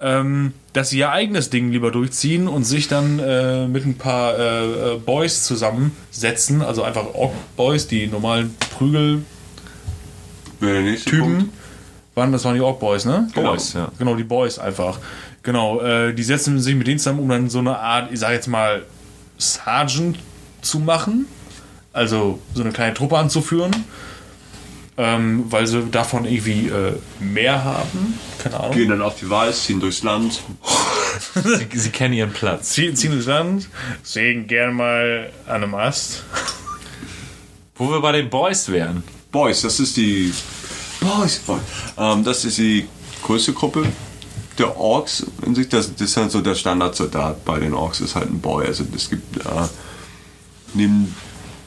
ähm, 0.00 0.52
dass 0.72 0.90
sie 0.90 0.98
ihr 0.98 1.10
eigenes 1.10 1.50
Ding 1.50 1.72
lieber 1.72 1.90
durchziehen 1.90 2.48
und 2.48 2.64
sich 2.64 2.88
dann 2.88 3.18
äh, 3.18 3.66
mit 3.66 3.86
ein 3.86 3.96
paar 3.96 4.38
äh, 4.38 4.94
äh, 4.94 4.98
Boys 4.98 5.44
zusammensetzen, 5.44 6.62
also 6.62 6.82
einfach 6.82 7.14
Ork-Boys, 7.14 7.88
die 7.88 8.06
normalen 8.06 8.54
Prügel 8.76 9.22
Typen. 10.60 11.20
Punkt. 11.20 11.52
Waren, 12.14 12.32
das 12.32 12.44
waren 12.44 12.54
die 12.54 12.62
Ork 12.62 12.80
Boys, 12.80 13.04
ne? 13.04 13.28
Boys, 13.34 13.74
ja. 13.74 13.92
Genau, 13.98 14.14
die 14.14 14.24
Boys 14.24 14.58
einfach. 14.58 14.98
Genau, 15.46 15.80
äh, 15.80 16.12
die 16.12 16.24
setzen 16.24 16.58
sich 16.58 16.74
mit 16.74 16.88
denen 16.88 16.98
zusammen, 16.98 17.20
um 17.20 17.28
dann 17.28 17.48
so 17.48 17.60
eine 17.60 17.78
Art, 17.78 18.10
ich 18.10 18.18
sag 18.18 18.32
jetzt 18.32 18.48
mal, 18.48 18.82
Sergeant 19.38 20.18
zu 20.60 20.80
machen. 20.80 21.26
Also 21.92 22.40
so 22.52 22.62
eine 22.62 22.72
kleine 22.72 22.94
Truppe 22.94 23.16
anzuführen. 23.16 23.70
Ähm, 24.96 25.44
weil 25.48 25.68
sie 25.68 25.84
davon 25.84 26.24
irgendwie 26.24 26.66
äh, 26.66 26.94
mehr 27.20 27.62
haben. 27.62 28.18
Keine 28.42 28.58
Ahnung. 28.58 28.72
Gehen 28.72 28.88
dann 28.88 29.02
auf 29.02 29.20
die 29.20 29.30
Weiß, 29.30 29.66
ziehen 29.66 29.78
durchs 29.78 30.02
Land. 30.02 30.42
Sie, 31.34 31.78
sie 31.78 31.90
kennen 31.90 32.14
ihren 32.14 32.32
Platz. 32.32 32.70
Ziehen, 32.70 32.96
ziehen 32.96 33.12
ins 33.12 33.26
Land, 33.26 33.68
sägen 34.02 34.48
gerne 34.48 34.72
mal 34.72 35.30
an 35.46 35.62
einem 35.62 35.74
Ast. 35.74 36.24
Wo 37.76 37.88
wir 37.88 38.00
bei 38.00 38.12
den 38.12 38.28
Boys 38.28 38.68
wären. 38.68 39.04
Boys, 39.30 39.62
das 39.62 39.78
ist 39.78 39.96
die. 39.96 40.32
Boys, 41.00 41.38
Boys. 41.38 41.60
Ähm, 41.96 42.24
das 42.24 42.44
ist 42.44 42.58
die 42.58 42.88
größte 43.22 43.52
Gruppe 43.52 43.86
der 44.58 44.76
Orks 44.78 45.24
in 45.44 45.54
sich. 45.54 45.68
Das, 45.68 45.92
das 45.94 46.10
ist 46.10 46.16
halt 46.16 46.30
so 46.30 46.40
der 46.40 46.54
Standardsoldat 46.54 47.44
bei 47.44 47.58
den 47.58 47.74
Orks, 47.74 48.00
ist 48.00 48.14
halt 48.14 48.30
ein 48.30 48.40
Boy. 48.40 48.66
Also 48.66 48.84
es 48.94 49.10
gibt 49.10 49.38
äh, 49.38 49.50
neben. 50.74 51.14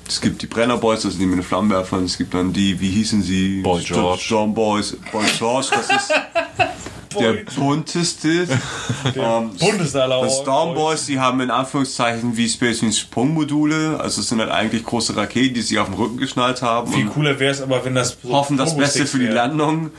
Es 0.08 0.22
gibt 0.22 0.42
die 0.42 0.48
Brennerboys, 0.48 1.04
das 1.04 1.12
sind 1.12 1.22
die 1.22 1.28
mit 1.28 1.38
den 1.38 1.44
Flammenwerfern. 1.44 2.04
Es 2.04 2.18
gibt 2.18 2.34
dann 2.34 2.52
die, 2.52 2.80
wie 2.80 2.90
hießen 2.90 3.22
sie? 3.22 3.62
Boy 3.62 3.84
George. 3.84 4.24
John 4.28 4.56
Boys. 4.56 4.98
Boy 5.12 5.24
George, 5.38 5.68
das 5.70 5.88
ist 5.88 6.12
der 7.18 7.34
bunteste. 7.56 8.30
ähm, 9.16 9.52
bunteste 9.60 10.04
aller 10.04 10.22
Das 10.22 10.38
Storm 10.40 10.76
Boys, 10.76 11.06
die 11.06 11.20
haben 11.20 11.40
in 11.42 11.52
Anführungszeichen 11.52 12.36
wie 12.38 12.50
Space 12.50 12.82
Marine 12.82 12.96
Sprungmodule. 12.96 14.00
Also 14.00 14.22
es 14.22 14.30
sind 14.30 14.40
halt 14.40 14.52
eigentlich 14.52 14.84
große 14.84 15.16
Raketen, 15.16 15.54
die 15.56 15.62
sie 15.62 15.80
auf 15.80 15.86
dem 15.88 15.96
Rücken 15.96 16.18
geschnallt 16.18 16.62
haben. 16.62 16.92
Viel 16.92 17.08
cooler 17.08 17.40
wäre 17.40 17.52
es 17.52 17.62
aber, 17.62 17.84
wenn 17.86 17.96
das. 17.96 18.18
so 18.22 18.34
hoffen 18.34 18.58
das 18.58 18.76
Beste 18.76 19.06
für 19.06 19.20
die. 19.20 19.28
Landung. 19.28 19.92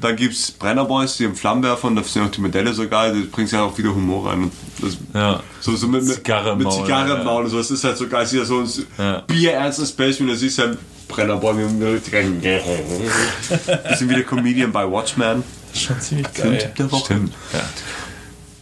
Dann 0.00 0.16
gibt 0.16 0.34
es 0.34 0.50
Brennerboys, 0.50 1.16
die 1.18 1.26
haben 1.26 1.36
Flammenwerfer 1.36 1.88
und 1.88 1.96
da 1.96 2.02
sind 2.02 2.24
auch 2.24 2.30
die 2.30 2.40
Modelle 2.40 2.72
so 2.72 2.88
geil. 2.88 3.14
Das 3.20 3.30
bringt 3.30 3.52
ja 3.52 3.62
auch 3.62 3.76
wieder 3.78 3.94
Humor 3.94 4.30
rein. 4.30 4.50
Das, 4.80 4.96
Ja. 5.14 5.40
So, 5.60 5.76
so 5.76 5.86
mit, 5.88 6.04
mit 6.04 6.14
Zigarre 6.14 6.52
im 6.52 6.58
mit 6.58 6.66
Maul, 6.66 6.84
Zigarre 6.84 7.12
im 7.12 7.18
ja. 7.18 7.24
Maul 7.24 7.44
und 7.44 7.50
so. 7.50 7.58
Das 7.58 7.70
ist 7.70 7.84
halt 7.84 7.96
so 7.96 8.08
geil. 8.08 8.26
Ja 8.30 8.44
so 8.44 8.60
ein 8.60 8.68
Ja. 8.98 9.20
bierernstes 9.26 9.90
Space 9.90 10.18
Marine. 10.20 10.32
Da 10.34 10.38
siehst 10.38 10.58
du 10.58 10.62
ja 10.62 10.68
Brennerboy 11.08 11.54
mit 11.54 11.66
einem 11.66 11.82
richtig 11.94 12.12
Bisschen 13.88 14.08
wie 14.10 14.14
der 14.14 14.24
Comedian 14.24 14.72
bei 14.72 14.90
Watchmen. 14.90 15.42
Schon 15.74 16.00
ziemlich 16.00 16.32
geil. 16.34 16.72
der 16.78 16.90
Woche. 16.92 17.04
Stimmt. 17.04 17.34
Ja. 17.52 17.60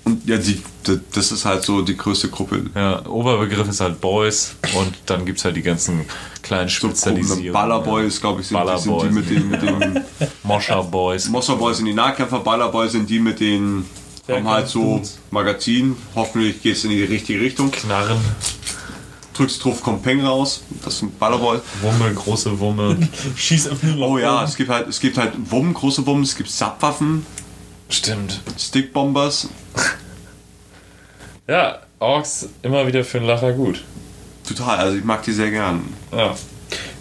Und 0.05 0.25
ja, 0.29 0.37
die, 0.37 0.63
die, 0.87 1.01
das 1.13 1.33
ist 1.33 1.45
halt 1.45 1.65
so 1.65 1.83
die 1.83 1.97
größte 1.97 2.29
Gruppe. 2.29 2.63
ja. 2.75 3.05
Oberbegriff 3.07 3.69
ist 3.69 3.81
halt 3.81 4.01
Boys 4.01 4.55
und 4.79 4.95
dann 5.07 5.25
gibt 5.27 5.39
es 5.39 5.45
halt 5.45 5.57
die 5.57 5.63
ganzen 5.63 6.05
kleinen 6.43 6.69
So. 6.69 6.77
Spezialisierungen. 6.89 7.53
Ballerboys, 7.53 8.21
glaube 8.21 8.41
ich, 8.41 8.47
sind, 8.47 8.59
die, 8.63 8.79
sind 8.79 9.03
die 9.03 9.09
mit 9.09 9.31
den, 9.31 9.49
mit 9.49 9.63
den 9.63 10.05
Moscher 10.45 10.83
Boys. 10.85 11.29
Monsterboys 11.29 11.79
sind 11.79 11.87
die 11.87 11.93
Nahkämpfer, 11.95 12.39
Ballerboys 12.39 12.93
sind 12.93 13.11
die 13.11 13.19
mit 13.19 13.41
den 13.41 13.85
haben 14.29 14.49
halt 14.49 14.69
so 14.69 15.01
Magazin. 15.31 15.97
Hoffentlich 16.15 16.63
geht 16.63 16.77
es 16.77 16.85
in 16.85 16.91
die 16.91 17.05
richtige 17.05 17.41
Richtung. 17.41 17.71
Knarren, 17.71 18.19
Drückst 19.37 19.65
drauf, 19.65 19.83
kommt 19.83 20.03
Peng 20.03 20.25
raus. 20.25 20.63
Das 20.85 20.99
sind 20.99 21.19
Ballerboys. 21.19 21.61
Wumme, 21.83 22.13
große 22.15 22.59
Wumme. 22.59 22.97
Schieß 23.37 23.69
auf 23.69 23.81
den 23.81 24.03
Oh 24.03 24.19
ja, 24.19 24.45
es 24.45 24.57
gibt 24.57 24.71
halt, 24.71 24.89
es 24.89 25.01
gibt 25.01 25.19
halt 25.19 25.33
Wummen, 25.51 25.75
große 25.75 26.07
Wummen, 26.07 26.23
es 26.23 26.35
gibt 26.35 26.51
Subwaffen, 26.51 27.27
Stimmt. 27.89 28.41
Stickbombers. 28.59 29.49
Ja, 31.47 31.81
Orks 31.99 32.49
immer 32.63 32.87
wieder 32.87 33.05
für 33.05 33.19
einen 33.19 33.27
Lacher 33.27 33.53
gut. 33.53 33.83
Total, 34.47 34.79
also 34.79 34.97
ich 34.97 35.05
mag 35.05 35.23
die 35.23 35.33
sehr 35.33 35.51
gern. 35.51 35.83
Ja. 36.13 36.35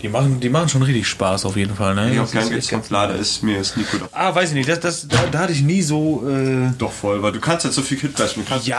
Die 0.05 0.11
machen, 0.11 0.39
die 0.39 0.49
machen 0.49 0.69
schon 0.69 0.83
richtig 0.83 1.07
Spaß 1.07 1.45
auf 1.45 1.55
jeden 1.57 1.73
Fall. 1.73 1.95
Ne? 1.95 2.11
Ich 2.11 2.17
Das 2.17 2.29
auch 2.29 2.31
gern 2.31 2.43
ist 2.43 2.69
ist 3.15 3.41
mir 3.41 3.57
das 3.57 3.75
Nico 3.75 3.97
doch. 3.97 4.07
Ah, 4.11 4.35
weiß 4.35 4.49
ich 4.49 4.55
nicht. 4.55 4.69
Das, 4.69 4.79
das, 4.79 5.07
da, 5.07 5.17
da 5.31 5.39
hatte 5.39 5.51
ich 5.51 5.63
nie 5.63 5.81
so. 5.81 6.23
Äh, 6.29 6.69
Doch 6.77 6.91
voll, 6.91 7.23
weil 7.23 7.31
du 7.31 7.39
kannst 7.39 7.65
jetzt 7.65 7.73
so 7.73 7.81
viel 7.81 7.97
kannst 8.47 8.67
ja, 8.67 8.77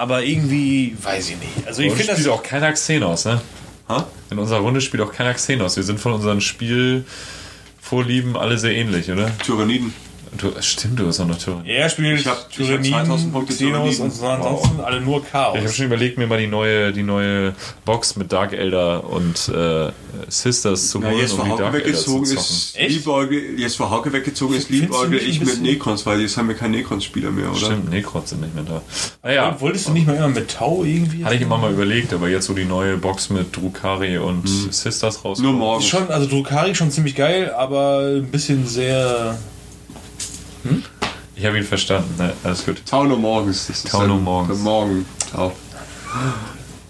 aber 0.00 0.24
irgendwie, 0.24 0.96
weiß 1.02 1.28
ich 1.28 1.36
nicht. 1.36 1.66
Also 1.66 1.82
ich 1.82 1.92
finde 1.92 2.12
spielt 2.14 2.26
das. 2.26 2.32
auch 2.32 2.42
keiner 2.42 2.72
Xenos, 2.72 3.26
ne? 3.26 3.42
Ha? 3.90 4.06
In 4.30 4.38
unserer 4.38 4.60
Runde 4.60 4.80
spielt 4.80 5.02
auch 5.02 5.12
keiner 5.12 5.34
Xenos. 5.34 5.76
Wir 5.76 5.82
sind 5.82 6.00
von 6.00 6.14
unseren 6.14 6.40
Spielvorlieben 6.40 8.34
alle 8.38 8.56
sehr 8.56 8.74
ähnlich, 8.74 9.10
oder? 9.10 9.30
Tyranniden. 9.44 9.92
Du, 10.38 10.50
stimmt, 10.60 10.98
du 10.98 11.06
hast 11.06 11.20
auch 11.20 11.26
noch 11.26 11.36
Tyrann. 11.36 11.66
Er 11.66 11.88
spielt 11.90 12.18
Ich 12.20 12.26
hab- 12.26 12.46
ich 12.50 12.58
hab 12.58 12.82
2000 12.82 12.86
Tyranniden, 12.86 13.32
Punkte 13.32 13.52
Xenos 13.52 13.98
und 14.00 14.10
so 14.14 14.26
ansonsten 14.26 14.80
alle 14.80 15.00
nur 15.02 15.22
Chaos. 15.22 15.56
Ich 15.56 15.62
habe 15.62 15.72
schon 15.72 15.86
überlegt, 15.86 16.16
mir 16.16 16.26
mal 16.26 16.38
die 16.38 16.46
neue, 16.46 16.90
die 16.92 17.02
neue 17.02 17.54
Box 17.84 18.16
mit 18.16 18.32
Dark 18.32 18.54
Elder 18.54 19.04
und 19.08 19.48
äh, 19.54 19.90
Sisters 20.28 20.88
zu 20.88 21.02
holen, 21.04 21.18
jetzt, 21.18 21.36
wo 21.36 21.42
um 21.42 21.44
die 21.44 21.50
Hauke 21.52 21.62
Dark 21.64 21.74
Elder 21.74 21.98
zu 21.98 22.22
zocken. 22.22 22.22
ist, 22.38 22.76
liebäugel, 22.78 23.60
jetzt 23.60 23.78
wo 23.78 23.90
Hauke 23.90 24.10
weggezogen 24.12 24.54
ist, 24.54 24.70
liebäugel 24.70 25.18
ich 25.18 25.40
mit 25.44 25.60
Necrons, 25.60 26.06
weil 26.06 26.20
jetzt 26.22 26.36
haben 26.38 26.48
wir 26.48 26.54
keinen 26.54 26.72
Necrons-Spieler 26.72 27.30
mehr, 27.30 27.50
oder? 27.50 27.58
Stimmt, 27.58 27.90
Necrons 27.90 28.30
sind 28.30 28.40
nicht 28.40 28.54
mehr 28.54 28.64
da. 28.64 28.80
Naja, 29.22 29.50
Und 29.50 29.60
wolltest 29.60 29.88
du 29.88 29.92
nicht 29.92 30.06
mal 30.06 30.16
immer 30.16 30.28
mit 30.28 30.50
Tau 30.50 30.82
irgendwie? 30.82 31.24
hatte 31.26 31.34
ich 31.34 31.42
immer 31.42 31.58
mal 31.58 31.72
überlegt, 31.72 32.12
aber 32.14 32.28
jetzt, 32.30 32.48
wo 32.48 32.54
die 32.54 32.64
neue 32.64 32.96
Box 32.96 33.28
mit 33.28 33.54
Drukari 33.54 34.16
und 34.16 34.48
Sisters 34.48 35.16
rauskommt. 35.24 35.40
Nur 35.40 35.52
morgen. 35.52 35.82
Schon, 35.82 36.08
also 36.08 36.26
Drukari 36.26 36.74
schon 36.74 36.90
ziemlich 36.90 37.14
geil, 37.16 37.52
aber 37.54 37.98
ein 38.16 38.28
bisschen 38.30 38.66
sehr. 38.66 39.38
Ich 41.34 41.44
habe 41.46 41.58
ihn 41.58 41.64
verstanden, 41.64 42.14
ne? 42.18 42.32
alles 42.44 42.64
gut. 42.64 42.82
Tau 42.86 43.04
nur 43.04 43.18
morgens. 43.18 43.66
Das 43.66 43.78
ist 43.84 43.88
Tau 43.90 44.06
nur 44.06 44.16
dann- 44.16 44.24
morgens. 44.24 44.58
Morgen. 44.60 45.06
Tau. 45.32 45.52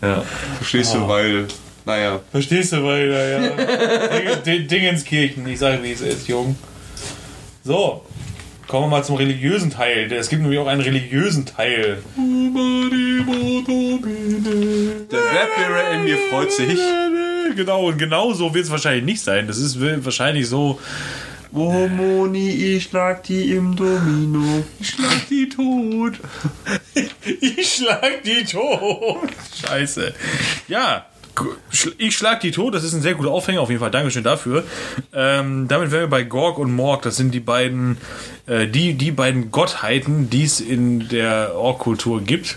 Ja. 0.03 0.23
Verstehst 0.59 0.93
Oh. 0.97 1.01
du, 1.01 1.09
weil, 1.09 1.47
naja. 1.87 2.21
Verstehst 2.31 2.73
du, 2.73 2.83
weil 2.85 3.09
da 3.09 3.25
ja. 3.29 4.37
Ding- 4.45 4.67
Dingenskirchen, 4.67 5.47
ich 5.47 5.59
sage, 5.59 5.83
wie 5.83 5.93
es 5.93 6.01
ist, 6.01 6.27
Jung. 6.29 6.57
So, 7.65 8.05
kommen 8.67 8.87
wir 8.87 8.97
mal 8.99 9.05
zum 9.05 9.15
religiösen 9.17 9.71
Teil. 9.71 10.11
Es 10.13 10.29
gibt 10.29 10.43
nämlich 10.43 10.59
auch 10.59 10.67
einen 10.67 10.81
religiösen 10.81 11.47
Teil. 11.47 11.99
Der 15.11 15.21
Rap-Lehrer 15.21 15.93
in 15.95 16.05
mir 16.05 16.19
freut 16.31 16.53
sich. 16.53 16.79
Genau, 17.57 17.87
und 17.87 17.99
genau 17.99 18.33
so 18.33 18.53
wird 18.55 18.65
es 18.65 18.71
wahrscheinlich 18.71 19.05
nicht 19.05 19.23
sein. 19.23 19.47
Das 19.47 19.59
ist 19.59 19.79
wahrscheinlich 20.05 20.49
so. 20.49 20.81
Oh, 21.55 21.87
Moni, 21.87 22.49
ich 22.49 22.85
schlag 22.85 23.25
die 23.25 23.53
im 23.53 23.77
Domino. 23.77 24.65
Ich 24.81 24.89
schlag 24.89 25.29
die 25.29 25.49
tot. 25.51 26.15
Ich 27.41 27.75
schlag 27.75 28.23
die 28.25 28.45
tot. 28.45 29.29
Scheiße. 29.63 30.15
Ja, 30.69 31.05
ich 31.99 32.17
schlag 32.17 32.41
die 32.41 32.53
tot. 32.53 32.75
Das 32.75 32.85
ist 32.85 32.95
ein 32.95 33.03
sehr 33.03 33.15
guter 33.15 33.31
Aufhänger 33.31 33.61
auf 33.61 33.69
jeden 33.69 33.81
Fall. 33.81 33.91
Dankeschön 33.91 34.25
dafür. 34.25 34.65
Ähm, 35.13 35.69
damit 35.69 35.91
wären 35.91 36.05
wir 36.05 36.09
bei 36.09 36.23
Gorg 36.23 36.59
und 36.59 36.73
Morg. 36.73 37.03
Das 37.03 37.17
sind 37.17 37.33
die 37.35 37.41
beiden, 37.41 37.99
äh, 38.47 38.67
die, 38.67 38.95
die 38.95 39.11
beiden 39.11 39.51
Gottheiten, 39.51 40.31
die 40.31 40.45
es 40.45 40.59
in 40.61 41.09
der 41.09 41.55
Ork-Kultur 41.55 42.23
gibt. 42.23 42.57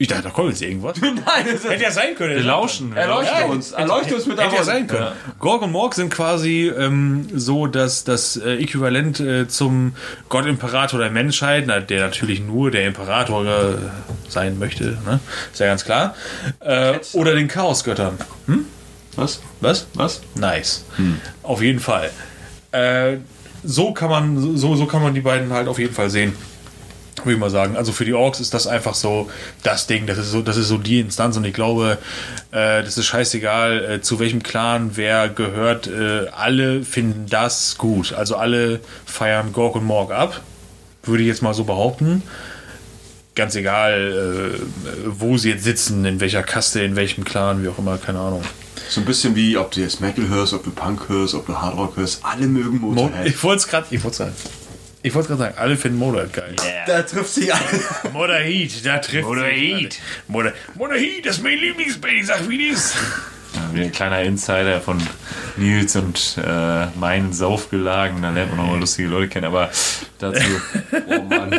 Ich 0.00 0.08
dachte, 0.08 0.22
da 0.22 0.30
kommt 0.30 0.48
jetzt 0.48 0.62
irgendwas. 0.62 0.98
Nein, 1.00 1.14
das 1.52 1.62
Hätte 1.62 1.82
ja 1.82 1.90
sein 1.90 2.14
können. 2.14 2.34
Wir 2.34 2.42
lauschen. 2.42 2.96
Erleuchte 2.96 3.34
Ja, 3.38 3.44
uns. 3.44 3.72
Erleuchte 3.72 4.14
uns 4.14 4.24
mit 4.24 4.40
Hätte 4.40 4.56
ja 4.56 4.64
sein 4.64 4.86
können. 4.86 5.08
Gorg 5.38 5.60
und 5.60 5.72
Morg 5.72 5.94
sind 5.94 6.10
quasi 6.10 6.68
ähm, 6.74 7.28
so 7.34 7.66
das, 7.66 8.04
das 8.04 8.38
äh, 8.38 8.54
Äquivalent 8.54 9.20
äh, 9.20 9.46
zum 9.46 9.94
Gott-Imperator 10.30 10.98
der 11.00 11.10
Menschheit, 11.10 11.64
na, 11.66 11.80
der 11.80 12.00
natürlich 12.06 12.40
nur 12.40 12.70
der 12.70 12.86
Imperator 12.86 13.44
äh, 13.44 13.74
sein 14.26 14.58
möchte, 14.58 14.96
ne? 15.04 15.20
ist 15.52 15.60
ja 15.60 15.66
ganz 15.66 15.84
klar. 15.84 16.14
Äh, 16.60 16.94
oder 17.12 17.34
den 17.34 17.48
Chaosgöttern. 17.48 18.16
Was? 19.16 19.42
Was? 19.60 19.86
Was? 19.92 20.22
Nice. 20.34 20.86
Auf 21.42 21.60
jeden 21.60 21.78
Fall. 21.78 22.10
Äh, 22.72 23.18
so 23.62 23.92
kann 23.92 24.08
man 24.08 24.56
so, 24.56 24.76
so 24.76 24.86
kann 24.86 25.02
man 25.02 25.12
die 25.12 25.20
beiden 25.20 25.52
halt 25.52 25.68
auf 25.68 25.78
jeden 25.78 25.92
Fall 25.92 26.08
sehen. 26.08 26.32
Würde 27.24 27.34
ich 27.34 27.38
mal 27.38 27.50
sagen. 27.50 27.76
Also 27.76 27.92
für 27.92 28.04
die 28.04 28.14
Orks 28.14 28.40
ist 28.40 28.54
das 28.54 28.66
einfach 28.66 28.94
so 28.94 29.30
das 29.62 29.86
Ding. 29.86 30.06
Das 30.06 30.18
ist 30.18 30.30
so, 30.30 30.42
das 30.42 30.56
ist 30.56 30.68
so 30.68 30.78
die 30.78 31.00
Instanz 31.00 31.36
und 31.36 31.44
ich 31.44 31.54
glaube, 31.54 31.98
äh, 32.52 32.82
das 32.82 32.96
ist 32.98 33.06
scheißegal, 33.06 33.84
äh, 33.84 34.00
zu 34.00 34.18
welchem 34.18 34.42
Clan 34.42 34.92
wer 34.94 35.28
gehört. 35.28 35.86
Äh, 35.86 36.28
alle 36.28 36.82
finden 36.82 37.26
das 37.28 37.76
gut. 37.78 38.12
Also 38.12 38.36
alle 38.36 38.80
feiern 39.06 39.52
Gork 39.52 39.76
und 39.76 39.84
Morg 39.84 40.12
ab. 40.12 40.40
Würde 41.02 41.22
ich 41.22 41.28
jetzt 41.28 41.42
mal 41.42 41.54
so 41.54 41.64
behaupten. 41.64 42.22
Ganz 43.34 43.54
egal, 43.54 44.56
äh, 44.56 44.60
wo 45.06 45.38
sie 45.38 45.50
jetzt 45.50 45.64
sitzen, 45.64 46.04
in 46.04 46.20
welcher 46.20 46.42
Kaste, 46.42 46.82
in 46.82 46.96
welchem 46.96 47.24
Clan, 47.24 47.62
wie 47.62 47.68
auch 47.68 47.78
immer, 47.78 47.96
keine 47.96 48.18
Ahnung. 48.18 48.42
So 48.88 49.00
ein 49.00 49.04
bisschen 49.04 49.36
wie, 49.36 49.56
ob 49.56 49.70
du 49.70 49.80
jetzt 49.80 50.00
Metal 50.00 50.26
hörst, 50.28 50.52
ob 50.52 50.64
du 50.64 50.70
Punk 50.70 51.08
hörst, 51.08 51.34
ob 51.34 51.46
du 51.46 51.56
Hardrock 51.56 51.96
hörst. 51.96 52.24
Alle 52.24 52.46
mögen 52.46 52.80
Mo 52.80 52.88
Motorhead. 52.88 53.26
ich 53.28 53.42
wollte 53.42 53.60
es 53.60 53.68
gerade 53.68 53.86
ich 53.90 54.02
wollt's 54.02 54.16
sagen. 54.18 54.32
Ich 55.02 55.14
wollte 55.14 55.28
gerade 55.28 55.40
sagen, 55.40 55.54
alle 55.56 55.76
finden 55.76 55.98
Motorhead 55.98 56.32
geil. 56.32 56.54
Da 56.86 57.02
trifft 57.02 57.32
sich 57.32 57.52
alle. 57.54 57.62
Motorhead, 58.12 58.84
da 58.84 58.98
trifft 58.98 59.26
Motorhead. 59.28 59.92
sich 59.94 60.02
alle. 60.02 60.28
Motor 60.28 60.52
Motorhead, 60.74 61.24
das 61.24 61.36
ist 61.38 61.42
mein 61.42 61.58
Lieblingsband, 61.58 62.14
ich 62.14 62.26
sag 62.26 62.48
wie 62.48 62.70
das. 62.70 62.94
Ja, 63.54 63.60
wie 63.72 63.82
ein 63.82 63.90
kleiner 63.92 64.22
Insider 64.22 64.80
von 64.80 65.02
Nils 65.56 65.96
und 65.96 66.36
äh, 66.46 66.86
meinen 66.98 67.32
Saufgelagen. 67.32 68.22
Da 68.22 68.30
lernt 68.30 68.50
man 68.54 68.58
nochmal 68.64 68.78
lustige 68.78 69.08
Leute 69.08 69.28
kennen. 69.28 69.46
Aber 69.46 69.70
dazu, 70.18 70.40
Oh 71.08 71.22
Mann. 71.22 71.50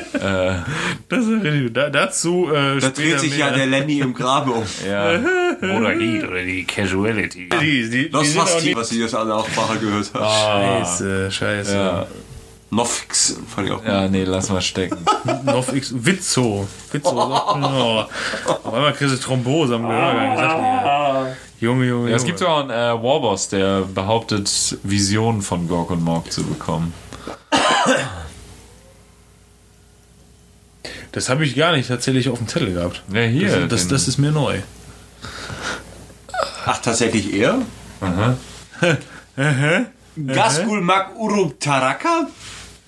Das 1.09 1.25
ist 1.25 1.43
richtig. 1.43 1.73
Da, 1.73 1.89
dazu 1.89 2.47
äh, 2.53 2.79
Da 2.79 2.89
dreht 2.91 3.19
sich 3.19 3.37
ja 3.37 3.49
der 3.49 3.65
Lenny 3.65 3.99
im 3.99 4.13
Grabe 4.13 4.51
um. 4.51 4.63
ja, 4.87 5.19
Motorhead 5.61 6.23
oder 6.29 6.43
die 6.43 6.63
Casuality. 6.63 7.49
die, 7.59 7.89
die, 7.89 7.89
die 7.89 8.09
die, 8.09 8.17
nicht 8.17 8.75
was 8.75 8.91
ich 8.91 8.99
jetzt 8.99 9.15
alle 9.15 9.33
auch 9.35 9.49
Sprache 9.49 9.79
gehört 9.79 10.11
habe. 10.13 10.25
Scheiße, 10.85 11.31
scheiße. 11.31 11.73
ja, 11.75 12.07
Noffix 12.73 13.37
fand 13.53 13.67
ich 13.67 13.73
auch 13.73 13.83
ja, 13.83 14.07
nee, 14.07 14.23
lass 14.23 14.49
mal 14.49 14.61
stecken. 14.61 14.97
Noch 15.43 15.71
X 15.73 15.93
Witzo. 15.93 16.67
Witzo. 16.91 17.11
Oh. 17.63 18.05
Auf 18.63 18.73
einmal 18.73 18.93
kriegst 18.93 19.13
du 19.13 19.19
Thrombose 19.19 19.75
am 19.75 19.87
Gehörgang. 19.87 20.37
Sag 20.37 20.57
mir. 20.61 21.37
Junge, 21.59 21.85
Junge, 21.85 22.09
Ja, 22.09 22.15
es 22.15 22.21
Junge. 22.23 22.33
gibt 22.33 22.43
auch 22.47 22.61
einen 22.61 22.69
äh, 22.71 23.03
Warboss, 23.03 23.49
der 23.49 23.81
behauptet, 23.81 24.77
Visionen 24.83 25.41
von 25.41 25.67
Gorg 25.67 25.91
und 25.91 26.01
Morg 26.01 26.31
zu 26.31 26.43
bekommen. 26.43 26.93
Das 31.11 31.27
habe 31.29 31.45
ich 31.45 31.55
gar 31.55 31.73
nicht 31.73 31.89
tatsächlich 31.89 32.29
auf 32.29 32.37
dem 32.37 32.47
Zettel 32.47 32.73
gehabt. 32.73 33.03
Ja, 33.13 33.21
hier. 33.23 33.49
Das, 33.67 33.81
das, 33.81 33.87
das 33.89 34.07
ist 34.07 34.17
mir 34.17 34.31
neu. 34.31 34.59
Ach, 36.65 36.77
tatsächlich 36.81 37.33
er? 37.33 37.61
Aha. 37.99 38.37
Gaskul 40.15 40.81
Mak 40.81 41.15
Uruk 41.17 41.59
Taraka? 41.59 42.27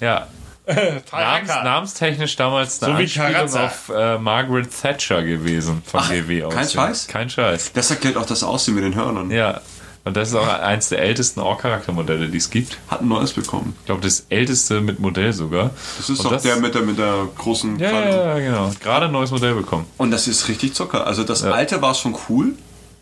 Ja. 0.04 0.28
Namens, 1.12 1.50
namenstechnisch 1.50 2.36
damals 2.38 2.82
eine 2.82 2.94
So 2.94 3.00
wie 3.00 3.04
Anspielung 3.04 3.54
auf 3.66 3.90
äh, 3.94 4.18
Margaret 4.18 4.70
Thatcher 4.82 5.22
gewesen 5.24 5.82
von 5.86 6.02
GW 6.08 6.44
aus. 6.46 6.54
kein 6.54 6.70
Scheiß? 6.70 7.08
Kein 7.08 7.30
Scheiß. 7.30 7.72
Das 7.74 7.90
erklärt 7.92 8.16
auch 8.18 8.26
das 8.26 8.44
Aussehen 8.44 8.76
mit 8.76 8.84
den 8.86 8.96
Hörnern. 8.96 9.30
Ja. 9.30 9.60
Und 10.06 10.18
das 10.18 10.30
ist 10.30 10.36
auch 10.36 10.48
eins 10.48 10.90
der 10.90 11.00
ältesten 11.00 11.40
Ork-Charaktermodelle, 11.40 12.28
die 12.28 12.38
es 12.38 12.50
gibt. 12.50 12.78
Hat 12.90 13.02
ein 13.02 13.08
neues 13.08 13.32
bekommen. 13.34 13.74
Ich 13.80 13.86
glaube, 13.86 14.02
das 14.02 14.26
älteste 14.30 14.82
mit 14.82 15.00
Modell 15.00 15.32
sogar. 15.32 15.72
Das 15.98 16.10
ist 16.10 16.20
Und 16.20 16.26
doch 16.26 16.32
das- 16.32 16.44
der 16.44 16.58
mit 16.58 16.76
der, 16.76 16.82
mit 16.82 16.98
der 16.98 17.28
großen 17.38 17.80
Ja, 17.80 17.90
kleinen- 17.90 18.12
ja, 18.12 18.38
ja, 18.38 18.40
genau. 18.40 18.72
Gerade 18.82 19.06
ein 19.06 19.12
neues 19.14 19.32
Modell 19.32 19.56
bekommen. 19.56 19.86
Und 19.98 20.12
das 20.12 20.28
ist 20.28 20.48
richtig 20.50 20.74
Zucker. 20.76 21.08
Also 21.08 21.24
das 21.24 21.44
alte 21.44 21.82
war 21.82 21.94
schon 21.94 22.16
cool, 22.30 22.54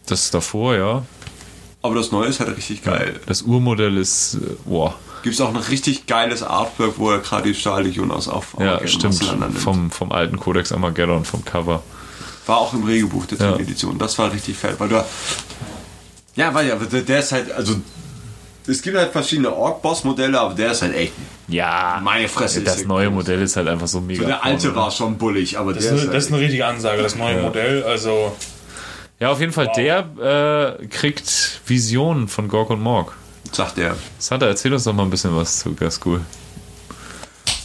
Das 0.07 0.23
ist 0.25 0.33
davor, 0.33 0.75
ja. 0.75 1.03
Aber 1.81 1.95
das 1.95 2.11
neue 2.11 2.27
ist 2.27 2.39
halt 2.39 2.55
richtig 2.57 2.83
geil. 2.83 3.19
Das 3.25 3.41
Urmodell 3.41 3.97
ist, 3.97 4.35
äh, 4.35 4.39
boah. 4.65 4.95
Gibt 5.23 5.35
es 5.35 5.41
auch 5.41 5.49
ein 5.49 5.55
richtig 5.55 6.07
geiles 6.07 6.41
Artwork, 6.43 6.93
wo 6.97 7.11
er 7.11 7.19
gerade 7.19 7.43
die 7.43 7.53
Stahllegion 7.55 8.09
aus 8.11 8.27
auf 8.27 8.55
Ja, 8.59 8.73
Armageddon 8.73 8.87
stimmt. 8.87 9.13
auseinandernimmt. 9.21 9.59
Vom, 9.59 9.91
vom 9.91 10.11
alten 10.11 10.39
Codex 10.39 10.71
Armageddon, 10.71 11.25
vom 11.25 11.45
Cover. 11.45 11.83
War 12.47 12.57
auch 12.57 12.73
im 12.73 12.83
Regelbuch 12.83 13.25
der 13.27 13.37
Ja. 13.37 13.55
Edition. 13.55 13.97
Das 13.99 14.17
war 14.17 14.31
richtig 14.33 14.57
fett, 14.57 14.79
weil 14.79 14.89
du. 14.89 15.03
Ja, 16.35 16.53
weil 16.53 16.67
ja, 16.67 16.75
der, 16.75 17.01
der 17.01 17.19
ist 17.19 17.31
halt, 17.31 17.51
also. 17.51 17.75
Es 18.67 18.81
gibt 18.83 18.95
halt 18.95 19.11
verschiedene 19.11 19.53
Ork-Boss-Modelle, 19.55 20.39
aber 20.39 20.53
der 20.53 20.71
ist 20.71 20.81
halt 20.83 20.95
echt. 20.95 21.13
Ja. 21.47 21.99
Meine 22.03 22.27
Fresse 22.27 22.61
Das 22.61 22.85
neue 22.85 23.07
groß. 23.07 23.15
Modell 23.15 23.41
ist 23.41 23.55
halt 23.57 23.67
einfach 23.67 23.87
so 23.87 23.99
mega. 24.01 24.21
So, 24.21 24.27
der 24.27 24.43
alte 24.45 24.75
war 24.75 24.85
ne? 24.85 24.91
schon 24.91 25.17
bullig, 25.17 25.57
aber 25.57 25.73
Das 25.73 25.83
der 25.83 25.93
ist, 25.93 26.01
eine, 26.03 26.11
das 26.11 26.23
ist 26.25 26.29
halt 26.31 26.35
eine 26.37 26.43
richtige 26.45 26.65
Ansage, 26.67 27.01
das 27.01 27.15
neue 27.15 27.41
Modell. 27.41 27.83
Also, 27.83 28.35
Ja, 29.21 29.29
auf 29.29 29.39
jeden 29.39 29.53
Fall, 29.53 29.71
der 29.75 30.79
äh, 30.81 30.87
kriegt 30.87 31.61
Visionen 31.67 32.27
von 32.27 32.47
Gorg 32.47 32.71
und 32.71 32.81
Morg. 32.81 33.13
sagt 33.51 33.77
er. 33.77 33.95
Santa, 34.17 34.47
erzähl 34.47 34.73
uns 34.73 34.83
doch 34.83 34.93
mal 34.93 35.03
ein 35.03 35.11
bisschen 35.11 35.35
was 35.35 35.59
zu 35.59 35.75
Gaskul. 35.75 36.21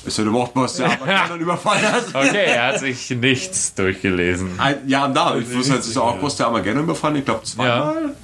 Ist 0.05 0.19
ja 0.19 0.25
der 0.25 0.35
Wortboss, 0.35 0.75
der 0.75 0.93
aber 0.93 1.07
keinen 1.07 1.41
überfallen 1.41 1.91
hat. 1.91 2.05
Okay, 2.15 2.45
er 2.45 2.67
hat 2.67 2.81
sich 2.81 3.09
nichts 3.09 3.75
durchgelesen. 3.75 4.61
Ein, 4.61 4.87
ja, 4.87 5.09
da. 5.09 5.35
Ich 5.37 5.51
wusste 5.51 5.77
es 5.77 5.87
ist 5.87 5.97
der 5.97 6.03
Ork-Boss, 6.03 6.37
der 6.37 6.49
Armageddon 6.49 6.85
überfallen. 6.85 7.17
Ich 7.17 7.25
glaube, 7.25 7.43
zweimal. 7.45 8.15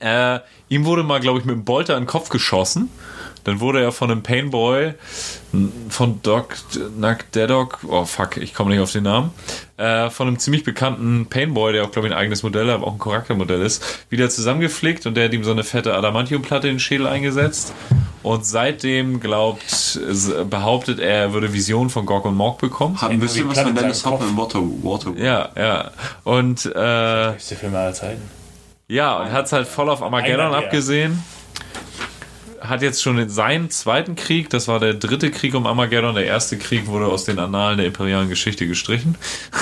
Äh, 0.00 0.40
ihm 0.68 0.84
wurde 0.86 1.04
mal, 1.04 1.20
glaube 1.20 1.38
ich, 1.38 1.44
mit 1.44 1.54
dem 1.54 1.64
Bolter 1.64 1.96
in 1.96 2.02
den 2.02 2.08
Kopf 2.08 2.30
geschossen. 2.30 2.90
Dann 3.44 3.60
wurde 3.60 3.80
er 3.80 3.92
von 3.92 4.10
einem 4.10 4.24
Painboy, 4.24 4.94
von 5.88 6.20
Doc 6.22 6.56
Nagdedok, 6.96 7.78
oh 7.88 8.04
fuck, 8.04 8.36
ich 8.36 8.54
komme 8.54 8.70
nicht 8.70 8.80
auf 8.80 8.92
den 8.92 9.04
Namen, 9.04 9.30
äh, 9.76 10.10
von 10.10 10.28
einem 10.28 10.38
ziemlich 10.38 10.64
bekannten 10.64 11.26
Painboy, 11.26 11.72
der 11.72 11.84
auch, 11.84 11.90
glaube 11.90 12.08
ich, 12.08 12.14
ein 12.14 12.18
eigenes 12.18 12.42
Modell, 12.42 12.70
aber 12.70 12.86
auch 12.86 12.92
ein 12.94 12.98
Charaktermodell 12.98 13.62
ist, 13.62 14.06
wieder 14.10 14.30
zusammengeflickt 14.30 15.06
und 15.06 15.16
der 15.16 15.26
hat 15.26 15.32
ihm 15.32 15.44
so 15.44 15.50
eine 15.52 15.64
fette 15.64 15.94
Adamantiumplatte 15.94 16.68
in 16.68 16.74
den 16.74 16.80
Schädel 16.80 17.06
eingesetzt. 17.06 17.72
Und 18.22 18.46
seitdem 18.46 19.20
glaubt, 19.20 20.00
behauptet 20.48 20.98
er, 20.98 21.14
er 21.24 21.32
würde 21.34 21.52
Visionen 21.52 21.90
von 21.90 22.06
Gorg 22.06 22.24
und 22.24 22.34
Morg 22.34 22.58
bekommen. 22.58 22.98
Hat 23.00 23.10
ein 23.10 23.20
bisschen 23.20 23.46
was 23.50 23.60
von 23.60 23.74
Dennis 23.74 24.04
Hopper 24.06 24.24
in 24.26 24.34
Water, 24.36 24.60
Water. 24.60 25.12
Ja, 25.18 25.50
ja. 25.54 25.90
Und 26.24 26.64
äh, 26.64 27.32
Beste 27.34 27.54
Film 27.56 27.74
aller 27.74 27.92
Zeiten. 27.92 28.22
ja, 28.88 29.18
und 29.20 29.30
hat 29.30 29.44
es 29.44 29.52
halt 29.52 29.68
voll 29.68 29.90
auf 29.90 30.02
Armageddon 30.02 30.40
Einer 30.40 30.50
der. 30.56 30.58
abgesehen. 30.60 31.22
Hat 32.66 32.82
jetzt 32.82 33.02
schon 33.02 33.18
in 33.18 33.28
seinen 33.28 33.70
zweiten 33.70 34.16
Krieg, 34.16 34.48
das 34.50 34.68
war 34.68 34.80
der 34.80 34.94
dritte 34.94 35.30
Krieg 35.30 35.54
um 35.54 35.66
Armageddon, 35.66 36.14
der 36.14 36.24
erste 36.24 36.56
Krieg 36.58 36.86
wurde 36.86 37.06
aus 37.06 37.24
den 37.24 37.38
Annalen 37.38 37.76
der 37.78 37.86
imperialen 37.86 38.28
Geschichte 38.28 38.66
gestrichen. 38.66 39.16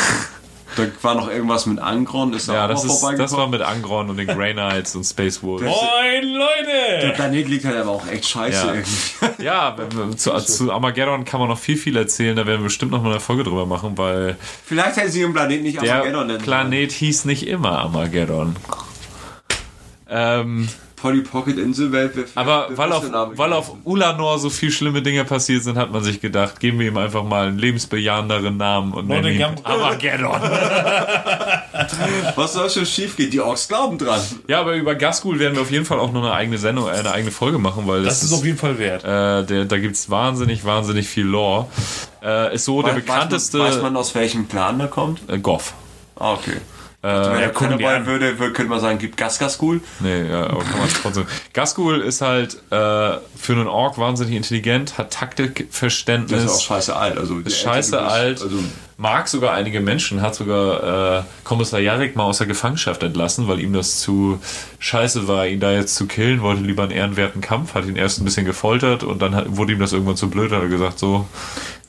Da 0.74 0.84
war 1.02 1.14
noch 1.14 1.28
irgendwas 1.28 1.66
mit 1.66 1.78
Angron, 1.78 2.32
ist 2.32 2.48
da 2.48 2.54
Ja, 2.54 2.64
auch 2.64 2.68
das, 2.70 3.02
mal 3.02 3.12
ist, 3.12 3.18
das 3.20 3.32
war 3.32 3.46
mit 3.46 3.60
Angron 3.60 4.08
und 4.08 4.16
den 4.16 4.26
Grey 4.34 4.54
Knights 4.54 4.96
und 4.96 5.04
Space 5.04 5.42
Wolves. 5.42 5.66
Moin, 5.68 5.76
Der 6.22 7.02
Leute! 7.02 7.14
Planet 7.14 7.46
liegt 7.46 7.66
halt 7.66 7.76
aber 7.76 7.90
auch 7.90 8.06
echt 8.06 8.26
scheiße 8.26 8.66
Ja. 8.68 8.72
irgendwie. 8.72 9.42
Ja, 9.44 9.76
zu, 10.16 10.30
zu 10.40 10.72
Armageddon 10.72 11.26
kann 11.26 11.40
man 11.40 11.50
noch 11.50 11.58
viel, 11.58 11.76
viel 11.76 11.94
erzählen. 11.94 12.34
Da 12.36 12.46
werden 12.46 12.60
wir 12.60 12.64
bestimmt 12.68 12.90
noch 12.90 13.02
mal 13.02 13.10
eine 13.10 13.20
Folge 13.20 13.44
drüber 13.44 13.66
machen, 13.66 13.98
weil 13.98 14.36
Vielleicht 14.64 14.96
hätten 14.96 15.10
sie 15.10 15.20
den 15.20 15.34
Planet 15.34 15.62
nicht 15.62 15.82
der 15.82 15.92
Armageddon 15.96 16.26
nennen 16.28 16.38
sollen. 16.38 16.44
Planet 16.46 16.90
hieß 16.92 17.26
nicht 17.26 17.46
immer 17.48 17.78
Armageddon. 17.80 18.56
Ähm, 20.08 20.68
Polly 21.02 21.22
Pocket 21.22 21.56
wäre 21.56 22.10
vielleicht 22.10 22.38
aber 22.38 22.68
weil 22.76 22.92
auf, 22.92 23.04
weil 23.36 23.52
auf. 23.52 23.72
Ulanor 23.82 24.38
so 24.38 24.50
viel 24.50 24.70
schlimme 24.70 25.02
Dinge 25.02 25.24
passiert 25.24 25.64
sind, 25.64 25.76
hat 25.76 25.90
man 25.90 26.04
sich 26.04 26.20
gedacht, 26.20 26.60
geben 26.60 26.78
wir 26.78 26.86
ihm 26.86 26.96
einfach 26.96 27.24
mal 27.24 27.48
einen 27.48 27.58
lebensbejahenderen 27.58 28.56
Namen 28.56 28.92
und 28.92 29.08
nennen 29.08 29.34
ihn 29.34 29.44
Armageddon. 29.64 30.30
Was 32.36 32.52
soll 32.52 32.70
schon 32.70 32.86
schief 32.86 33.16
gehen? 33.16 33.32
Die 33.32 33.40
Orks 33.40 33.66
glauben 33.66 33.98
dran. 33.98 34.20
ja, 34.46 34.60
aber 34.60 34.76
über 34.76 34.94
Gaskul 34.94 35.40
werden 35.40 35.56
wir 35.56 35.62
auf 35.62 35.72
jeden 35.72 35.84
Fall 35.84 35.98
auch 35.98 36.12
noch 36.12 36.22
eine 36.22 36.34
eigene 36.34 36.58
Sendung, 36.58 36.86
äh, 36.86 36.90
eine 36.92 37.10
eigene 37.10 37.32
Folge 37.32 37.58
machen, 37.58 37.82
weil 37.88 38.04
das, 38.04 38.20
Das 38.20 38.30
ist 38.30 38.38
auf 38.38 38.44
jeden 38.44 38.58
Fall 38.58 38.78
wert. 38.78 39.02
äh, 39.02 39.44
der, 39.44 39.64
da 39.64 39.78
gibt's 39.78 40.08
wahnsinnig, 40.08 40.64
wahnsinnig 40.64 41.08
viel 41.08 41.26
Lore. 41.26 41.66
Äh, 42.22 42.54
ist 42.54 42.66
so 42.66 42.80
der 42.82 42.92
bekannteste 42.92 43.58
Weiß 43.58 43.64
man, 43.64 43.74
weiß 43.74 43.82
man 43.82 43.96
aus 43.96 44.14
welchem 44.14 44.46
Plan 44.46 44.78
der 44.78 44.86
kommt? 44.86 45.18
äh, 45.28 45.40
Goff. 45.40 45.74
Ah, 46.14 46.34
okay. 46.34 46.58
Wenn 47.32 47.40
er 47.42 47.50
an. 48.02 48.06
würde, 48.06 48.36
könnte 48.52 48.66
man 48.66 48.80
sagen, 48.80 48.98
gibt 48.98 49.16
Gas 49.16 49.38
Gas 49.40 49.54
School. 49.54 49.80
Nee, 49.98 50.28
ja, 50.28 50.44
aber 50.44 50.62
kann 50.62 50.78
man 50.78 50.88
trotzdem. 50.88 51.26
Gaskul 51.52 52.00
ist 52.00 52.20
halt 52.20 52.54
äh, 52.70 53.18
für 53.36 53.52
einen 53.52 53.66
Ork 53.66 53.98
wahnsinnig 53.98 54.36
intelligent, 54.36 54.98
hat 54.98 55.12
Das 55.12 55.18
Taktikverständnis. 55.18 56.44
ist 56.44 56.50
auch 56.50 56.60
scheiße 56.60 56.94
alt. 56.94 57.18
Also 57.18 57.40
ist 57.40 57.58
scheiße 57.60 58.00
alt, 58.00 58.40
Also, 58.40 58.58
mag 58.98 59.26
sogar 59.26 59.52
einige 59.54 59.80
Menschen, 59.80 60.22
hat 60.22 60.36
sogar 60.36 61.18
äh, 61.18 61.22
Kommissar 61.42 61.80
Jarek 61.80 62.14
mal 62.14 62.22
aus 62.22 62.38
der 62.38 62.46
Gefangenschaft 62.46 63.02
entlassen, 63.02 63.48
weil 63.48 63.58
ihm 63.58 63.72
das 63.72 63.98
zu 63.98 64.38
scheiße 64.78 65.26
war, 65.26 65.48
ihn 65.48 65.58
da 65.58 65.72
jetzt 65.72 65.96
zu 65.96 66.06
killen, 66.06 66.40
wollte 66.40 66.62
lieber 66.62 66.84
einen 66.84 66.92
ehrenwerten 66.92 67.40
Kampf, 67.40 67.74
hat 67.74 67.84
ihn 67.86 67.96
erst 67.96 68.20
ein 68.20 68.24
bisschen 68.24 68.46
gefoltert 68.46 69.02
und 69.02 69.20
dann 69.20 69.34
hat, 69.34 69.56
wurde 69.56 69.72
ihm 69.72 69.80
das 69.80 69.92
irgendwann 69.92 70.16
zu 70.16 70.30
blöd, 70.30 70.52
hat 70.52 70.62
er 70.62 70.68
gesagt, 70.68 71.00
so. 71.00 71.26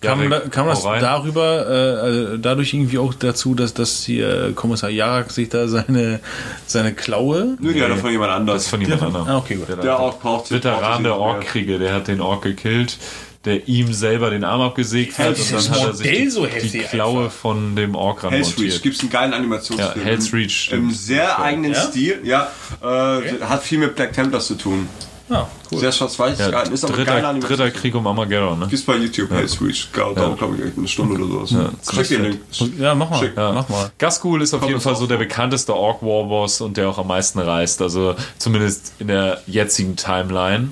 Kam, 0.03 0.29
da, 0.29 0.39
kam 0.41 0.67
das 0.67 0.85
rein. 0.85 1.01
darüber, 1.01 1.67
äh, 1.67 2.33
äh, 2.35 2.39
dadurch 2.39 2.73
irgendwie 2.73 2.97
auch 2.97 3.13
dazu, 3.13 3.55
dass, 3.55 3.73
dass 3.73 4.03
hier 4.03 4.51
Kommissar 4.55 4.89
Jarak 4.89 5.31
sich 5.31 5.49
da 5.49 5.67
seine, 5.67 6.19
seine 6.67 6.93
Klaue. 6.93 7.55
nur 7.59 7.73
die 7.73 7.81
hat 7.81 7.89
er 7.89 7.97
von 7.97 8.11
jemand 8.11 8.29
Das 8.31 8.37
anders. 8.37 8.63
ist 8.63 8.69
von 8.69 8.81
jemand 8.81 9.01
anderem. 9.01 9.27
Ah, 9.27 9.37
okay, 9.37 9.55
gut. 9.55 9.67
Der 9.83 9.99
Ork 9.99 10.21
braucht 10.21 10.47
sich- 10.47 10.61
braucht 10.61 10.73
Veteran 10.75 11.03
der. 11.03 11.17
Orkkriege, 11.17 11.79
der 11.79 11.93
hat 11.93 12.07
den 12.07 12.21
Ork 12.21 12.43
gekillt, 12.43 12.97
der 13.45 13.67
ihm 13.67 13.91
selber 13.91 14.29
den 14.29 14.43
Arm 14.45 14.61
abgesägt 14.61 15.19
hat 15.19 15.37
und 15.37 15.51
dann 15.51 15.69
hat 15.69 15.85
er 15.87 15.93
sich 15.93 16.07
die, 16.09 16.29
so 16.29 16.45
die 16.45 16.79
Klaue 16.79 17.25
einfach. 17.25 17.35
von 17.37 17.75
dem 17.75 17.93
Ork 17.95 18.23
Hell's 18.23 18.33
Reach 18.33 18.45
ranmontiert. 18.55 18.83
gibt 18.83 18.95
es 18.95 19.01
einen 19.01 19.09
geilen 19.09 19.33
Animationsfilm. 19.33 19.97
Ja, 19.97 20.03
Hell's 20.11 20.31
Reach, 20.33 20.69
Im 20.71 20.91
stimmt. 20.91 20.95
sehr 20.95 21.39
eigenen 21.39 21.73
Ja? 21.73 21.81
Stil, 21.81 22.19
ja. 22.23 22.51
Äh, 22.81 23.41
Hat 23.43 23.63
viel 23.63 23.79
mit 23.79 23.95
Black 23.95 24.13
Templars 24.13 24.47
zu 24.47 24.55
tun. 24.55 24.87
Cool. 25.29 25.79
Sehr 25.79 25.91
schwarz-weiß, 25.91 26.37
Ja, 26.37 26.49
gehalten, 26.49 26.73
ist 26.73 26.83
aber 26.83 26.93
dritter, 26.93 27.13
Animationsfilm. 27.15 27.57
dritter 27.59 27.79
Krieg 27.79 27.95
um 27.95 28.05
Armageddon, 28.05 28.59
ne? 28.59 28.67
Gibt's 28.67 28.85
bei 28.85 28.95
YouTube, 28.97 29.31
Hell's 29.31 29.59
Reach. 29.61 29.87
Dauert, 29.93 30.17
dauert 30.17 30.37
glaube 30.37 30.57
ich, 30.57 30.77
eine 30.77 30.87
Stunde 30.87 31.23
oder 31.23 31.45
sowas. 31.47 31.71
Schick 31.93 32.07
den 32.09 32.23
Link. 32.23 32.39
Ja, 32.77 32.93
mach 32.93 33.09
mal. 33.09 33.19
Schick. 33.19 33.31
Mach 33.35 33.67
mal. 33.69 33.91
Gaskul 33.97 34.41
ist 34.41 34.53
auf 34.53 34.59
Kommt 34.59 34.69
jeden 34.69 34.81
Fall 34.81 34.95
so 34.95 35.07
der 35.07 35.17
bekannteste 35.17 35.73
Orc 35.73 36.01
Warboss 36.03 36.61
und 36.61 36.77
der 36.77 36.89
auch 36.89 36.97
am 36.97 37.07
meisten 37.07 37.39
reist. 37.39 37.81
Also 37.81 38.15
zumindest 38.37 38.93
in 38.99 39.07
der 39.07 39.41
jetzigen 39.47 39.95
Timeline. 39.95 40.69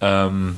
Ähm, 0.00 0.56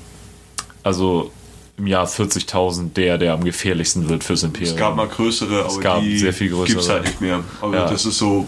also 0.83 1.31
im 1.79 1.87
Jahr 1.87 2.07
40.000 2.07 2.93
der, 2.93 3.19
der 3.19 3.33
am 3.33 3.43
gefährlichsten 3.45 4.09
wird 4.09 4.23
fürs 4.25 4.43
Imperium. 4.43 4.75
Es 4.75 4.79
gab 4.79 4.95
mal 4.95 5.09
größere, 5.09 5.65
aber 5.65 5.81
gab 5.81 6.01
die 6.01 6.19
sehr 6.19 6.33
viel 6.35 6.51
größere. 6.51 6.67
gibt's 6.77 6.89
halt 6.89 7.05
nicht 7.05 7.21
mehr. 7.21 7.43
Also 7.61 7.75
Ja. 7.75 7.89
das 7.89 8.05
ist 8.05 8.19
so, 8.19 8.47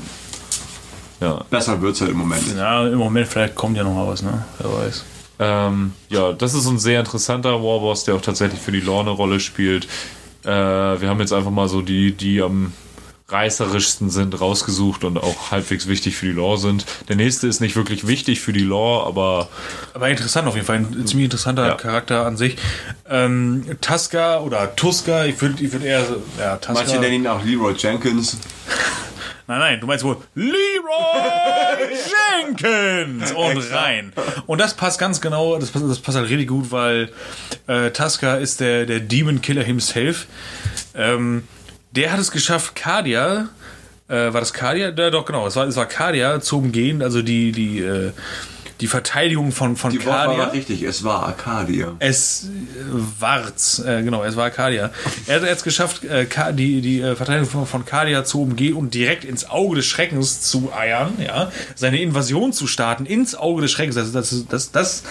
ja. 1.21 1.43
besser 1.51 1.81
wird's 1.81 2.01
halt 2.01 2.11
im 2.11 2.19
Moment. 2.19 2.43
Ja, 2.57 2.87
im 2.87 2.99
Moment 2.99 3.29
vielleicht 3.29 3.55
kommt 3.55 3.77
ja 3.77 3.85
noch 3.85 3.95
mal 3.95 4.07
was, 4.07 4.23
ne? 4.23 4.45
Wer 4.59 4.73
weiß. 4.73 5.05
Ähm, 5.41 5.93
ja, 6.11 6.33
das 6.33 6.55
ist 6.55 6.67
ein 6.67 6.79
sehr 6.79 7.01
interessanter 7.01 7.55
Warboss, 7.63 8.05
der 8.05 8.15
auch 8.15 8.21
tatsächlich 8.21 8.61
für 8.61 8.73
die 8.73 8.81
Lore 8.81 9.01
eine 9.03 9.11
Rolle 9.11 9.41
spielt. 9.41 9.87
Äh, 10.45 10.49
wir 10.49 11.09
haben 11.09 11.19
jetzt 11.21 11.33
einfach 11.33 11.51
mal 11.51 11.69
so 11.69 11.83
die, 11.83 12.13
die 12.13 12.41
am 12.43 12.73
reißerischsten 13.29 14.11
sind, 14.11 14.39
rausgesucht 14.41 15.03
und 15.03 15.17
auch 15.19 15.51
halbwegs 15.51 15.89
wichtig 15.89 16.15
für 16.15 16.27
die 16.27 16.33
Lore 16.33 16.59
sind. 16.59 16.85
Der 17.09 17.17
nächste 17.17 17.47
ist 17.49 17.61
nicht 17.61 17.75
wirklich 17.75 18.07
wichtig 18.07 18.41
für 18.41 18.53
die 18.53 18.61
Lore, 18.63 19.07
aber 19.07 19.49
Aber 19.95 20.09
interessant 20.11 20.47
auf 20.47 20.55
jeden 20.55 20.67
Fall. 20.67 20.77
Ein 20.77 21.07
ziemlich 21.07 21.25
interessanter 21.25 21.67
Ja. 21.69 21.75
Charakter 21.75 22.27
an 22.27 22.37
sich. 22.37 22.57
Ähm, 23.09 23.65
Tuska 23.81 24.39
oder 24.41 24.77
Tuska, 24.77 25.25
ich 25.25 25.41
würde 25.41 25.65
ich 25.65 25.73
würd 25.73 25.85
eher. 25.85 26.05
so- 26.05 26.23
Ja, 26.39 26.57
Tuska. 26.59 26.75
Manche 26.75 27.01
nennen 27.01 27.15
ihn 27.15 27.27
auch 27.27 27.43
Leroy 27.43 27.73
Jenkins. 27.77 28.37
Nein, 29.47 29.59
nein, 29.59 29.81
du 29.81 29.87
meinst 29.87 30.05
wohl 30.05 30.17
Leroy 30.35 30.55
Jenkins 32.41 33.33
und 33.33 33.73
rein. 33.73 34.13
Und 34.47 34.59
das 34.59 34.75
passt 34.75 34.99
ganz 34.99 35.21
genau, 35.21 35.59
das 35.59 35.71
passt, 35.71 35.85
das 35.87 35.99
passt 35.99 36.17
halt 36.17 36.31
richtig 36.31 36.49
gut, 36.49 36.71
weil 36.73 37.11
äh, 37.67 37.91
Tuska 37.91 38.37
ist 38.37 38.61
der, 38.61 38.87
der 38.87 39.01
Demon 39.01 39.43
Killer 39.43 39.63
himself. 39.63 40.27
Ähm, 40.95 41.47
der 41.91 42.13
hat 42.13 42.21
es 42.21 42.31
geschafft, 42.31 42.75
Kadia, 42.75 43.49
äh, 44.09 44.15
war 44.15 44.41
das 44.41 44.55
Kadia? 44.55 44.91
Ja, 44.97 45.11
doch, 45.11 45.27
genau, 45.27 45.47
es 45.47 45.57
war, 45.57 45.67
es 45.67 45.77
war 45.77 45.87
Kadia 45.87 46.41
zu 46.41 46.59
umgehen, 46.59 47.03
also 47.03 47.21
die, 47.21 47.53
die, 47.53 47.81
äh, 47.81 48.13
die 48.81 48.87
Verteidigung 48.87 49.53
von, 49.53 49.77
von 49.77 49.93
Die 49.93 50.05
Woche 50.05 50.11
Kadia. 50.11 50.39
war 50.39 50.53
richtig, 50.53 50.83
es 50.83 51.05
war 51.05 51.25
Arcadia. 51.27 51.93
Es 52.01 52.45
äh, 52.45 53.21
war's, 53.21 53.79
äh, 53.79 54.03
genau, 54.03 54.25
es 54.25 54.37
war 54.37 54.45
Arcadia. 54.45 54.91
Er 55.27 55.37
hat 55.41 55.47
jetzt 55.47 55.65
geschafft, 55.65 56.05
äh, 56.05 56.27
die, 56.53 56.81
die 56.81 57.01
äh, 57.01 57.15
Verteidigung 57.15 57.49
von, 57.49 57.67
von 57.67 57.83
Arcadia 57.83 58.25
zu 58.25 58.43
umgehen 58.43 58.75
und 58.75 58.95
direkt 58.95 59.25
ins 59.25 59.49
Auge 59.49 59.77
des 59.77 59.87
Schreckens 59.87 60.41
zu 60.43 60.73
eiern, 60.77 61.15
ja, 61.25 61.53
seine 61.75 62.01
Invasion 62.01 62.53
zu 62.53 62.67
starten 62.67 63.07
ins 63.07 63.35
Auge 63.35 63.63
des 63.63 63.71
Schreckens. 63.71 63.95
Das, 63.95 64.13
das, 64.13 64.45
das, 64.49 64.73
das, 64.73 65.03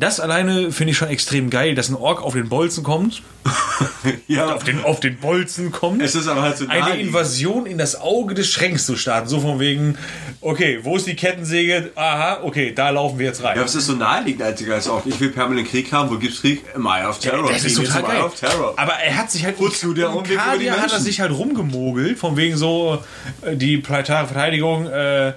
das 0.00 0.20
alleine 0.20 0.72
finde 0.72 0.92
ich 0.92 0.98
schon 0.98 1.08
extrem 1.08 1.50
geil, 1.50 1.74
dass 1.74 1.88
ein 1.88 1.94
Ork 1.94 2.22
auf 2.22 2.34
den 2.34 2.48
Bolzen 2.48 2.82
kommt, 2.82 3.22
Ja, 4.26 4.54
auf 4.54 4.64
den, 4.64 4.84
auf 4.84 5.00
den 5.00 5.18
Bolzen 5.18 5.72
kommt. 5.72 6.02
es 6.02 6.14
ist 6.14 6.28
aber 6.28 6.42
halt 6.42 6.58
so 6.58 6.66
eine. 6.68 7.00
Invasion 7.00 7.66
in 7.66 7.78
das 7.78 8.00
Auge 8.00 8.34
des 8.34 8.50
Schreckens 8.50 8.86
zu 8.86 8.96
starten. 8.96 9.28
So 9.28 9.40
von 9.40 9.58
wegen, 9.60 9.96
okay, 10.40 10.80
wo 10.82 10.96
ist 10.96 11.06
die 11.06 11.16
Kettensäge? 11.16 11.90
Aha, 11.94 12.40
okay, 12.42 12.72
da 12.74 12.90
laufen 12.90 13.18
wir 13.18 13.26
jetzt 13.26 13.42
rein. 13.42 13.56
Ja, 13.56 13.64
es 13.64 13.74
ist 13.74 13.86
so 13.86 13.94
naheliegend, 13.94 14.42
als 14.42 14.68
als 14.68 14.88
auch. 14.88 15.04
Ich 15.06 15.18
will 15.20 15.30
permanent 15.30 15.68
Krieg 15.68 15.92
haben. 15.92 16.10
Wo 16.10 16.16
gibt's 16.16 16.40
Krieg? 16.40 16.62
Im 16.74 16.86
Eye 16.86 17.06
of 17.06 17.18
Terror. 17.18 17.50
Das 17.50 17.64
ist 17.64 17.76
total 17.76 18.02
geil. 18.02 18.16
Eye 18.18 18.24
of 18.24 18.34
Terror. 18.34 18.74
Aber 18.76 18.92
er 18.92 19.16
hat 19.16 19.30
sich 19.30 19.44
halt 19.44 19.58
Wozu 19.58 19.94
der 19.94 20.14
Umweg 20.14 20.32
über 20.32 20.58
die 20.58 20.70
hat 20.70 20.92
er 20.92 21.00
sich 21.00 21.20
halt 21.20 21.32
rumgemogelt, 21.32 22.18
von 22.18 22.36
wegen 22.36 22.56
so 22.56 23.02
äh, 23.42 23.56
die 23.56 23.78
planetare 23.78 24.26
Verteidigung. 24.26 24.86
Äh, 24.86 25.32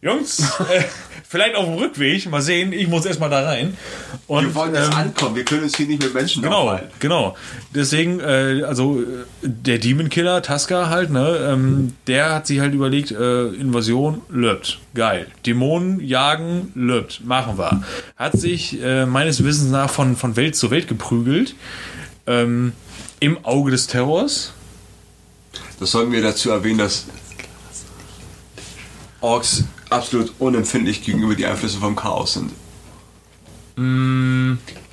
Jungs, 0.00 0.38
äh, 0.70 0.84
vielleicht 1.28 1.54
auf 1.54 1.66
dem 1.66 1.74
Rückweg, 1.74 2.28
mal 2.30 2.40
sehen. 2.40 2.72
Ich 2.72 2.88
muss 2.88 3.04
erstmal 3.04 3.28
da 3.30 3.44
rein. 3.44 3.76
Und, 4.26 4.46
wir 4.46 4.54
wollen 4.54 4.74
jetzt 4.74 4.88
ähm, 4.88 4.94
ankommen. 4.94 5.36
Wir 5.36 5.44
können 5.44 5.62
uns 5.64 5.76
hier 5.76 5.86
nicht 5.86 6.02
mit 6.02 6.14
Menschen 6.14 6.42
Genau, 6.42 6.62
aufhalten. 6.62 6.90
genau. 7.00 7.36
Deswegen, 7.74 8.20
äh, 8.20 8.62
also 8.66 9.00
äh, 9.00 9.04
der 9.42 9.78
Demon 9.78 10.08
Killer, 10.08 10.40
Taska 10.42 10.88
halt, 10.88 11.10
ne, 11.10 11.48
ähm, 11.52 11.92
der 12.06 12.34
hat 12.34 12.46
sich 12.46 12.60
halt 12.60 12.72
überlegt, 12.74 13.10
äh, 13.10 13.48
Invasion, 13.48 14.22
löbt, 14.30 14.78
geil. 14.94 15.26
Dämonen 15.44 16.00
jagen, 16.00 16.72
löbt, 16.74 17.24
machen 17.24 17.58
wir. 17.58 17.82
Hat 18.16 18.32
sich 18.32 18.82
äh, 18.82 19.04
meines 19.06 19.44
Wissens 19.44 19.70
nach 19.70 19.90
von, 19.90 20.16
von 20.16 20.34
Welt 20.36 20.56
zu 20.56 20.70
Welt 20.70 20.88
geprügelt. 20.88 21.54
Ähm, 22.26 22.72
Im 23.20 23.44
Auge 23.44 23.70
des 23.70 23.86
Terrors. 23.86 24.52
Das 25.80 25.90
sollten 25.92 26.12
wir 26.12 26.22
dazu 26.22 26.50
erwähnen, 26.50 26.78
dass 26.78 27.06
Orks 29.20 29.64
absolut 29.90 30.32
unempfindlich 30.38 31.02
gegenüber 31.04 31.34
die 31.34 31.46
Einflüsse 31.46 31.78
vom 31.78 31.96
Chaos 31.96 32.34
sind. 32.34 32.50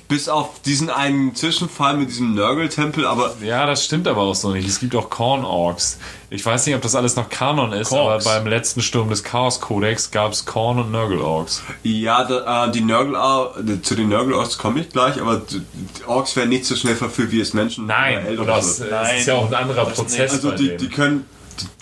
bis 0.08 0.28
auf 0.28 0.60
diesen 0.62 0.90
einen 0.90 1.34
Zwischenfall 1.34 1.96
mit 1.96 2.08
diesem 2.10 2.34
Nörgel-Tempel, 2.36 3.04
aber 3.04 3.34
Ja, 3.42 3.66
das 3.66 3.84
stimmt 3.84 4.06
aber 4.06 4.22
auch 4.22 4.34
so 4.36 4.52
nicht. 4.52 4.68
Es 4.68 4.78
gibt 4.78 4.94
auch 4.94 5.10
Korn-Orks. 5.10 5.98
Ich 6.30 6.46
weiß 6.46 6.66
nicht, 6.66 6.76
ob 6.76 6.82
das 6.82 6.94
alles 6.94 7.16
noch 7.16 7.28
Kanon 7.28 7.72
ist, 7.72 7.88
Korks. 7.88 8.24
aber 8.26 8.38
beim 8.38 8.46
letzten 8.46 8.82
Sturm 8.82 9.08
des 9.08 9.24
Chaos-Kodex 9.24 10.12
gab 10.12 10.30
es 10.32 10.44
Korn- 10.44 10.78
und 10.78 10.92
Nörgel-Orks. 10.92 11.62
ja, 11.82 12.22
da, 12.24 12.66
äh, 12.66 12.70
die 12.70 12.82
Nörgel, 12.82 13.14
äh, 13.16 13.82
zu 13.82 13.96
den 13.96 14.08
Nörgel-Orks 14.08 14.58
komme 14.58 14.80
ich 14.80 14.90
gleich, 14.90 15.20
aber 15.20 15.42
Orks 16.06 16.36
werden 16.36 16.50
nicht 16.50 16.64
so 16.66 16.76
schnell 16.76 16.94
verführt 16.94 17.32
wie 17.32 17.40
es 17.40 17.52
Menschen 17.52 17.84
oder 17.86 18.28
und 18.30 18.38
oder 18.38 18.56
das, 18.56 18.76
so. 18.76 18.84
das 18.84 19.12
ist 19.14 19.26
ja 19.26 19.34
auch 19.34 19.48
ein 19.48 19.54
anderer 19.54 19.86
Prozess 19.86 20.32
Also 20.32 20.50
bei 20.50 20.54
die, 20.56 20.66
denen. 20.68 20.78
die 20.78 20.88
können, 20.88 21.24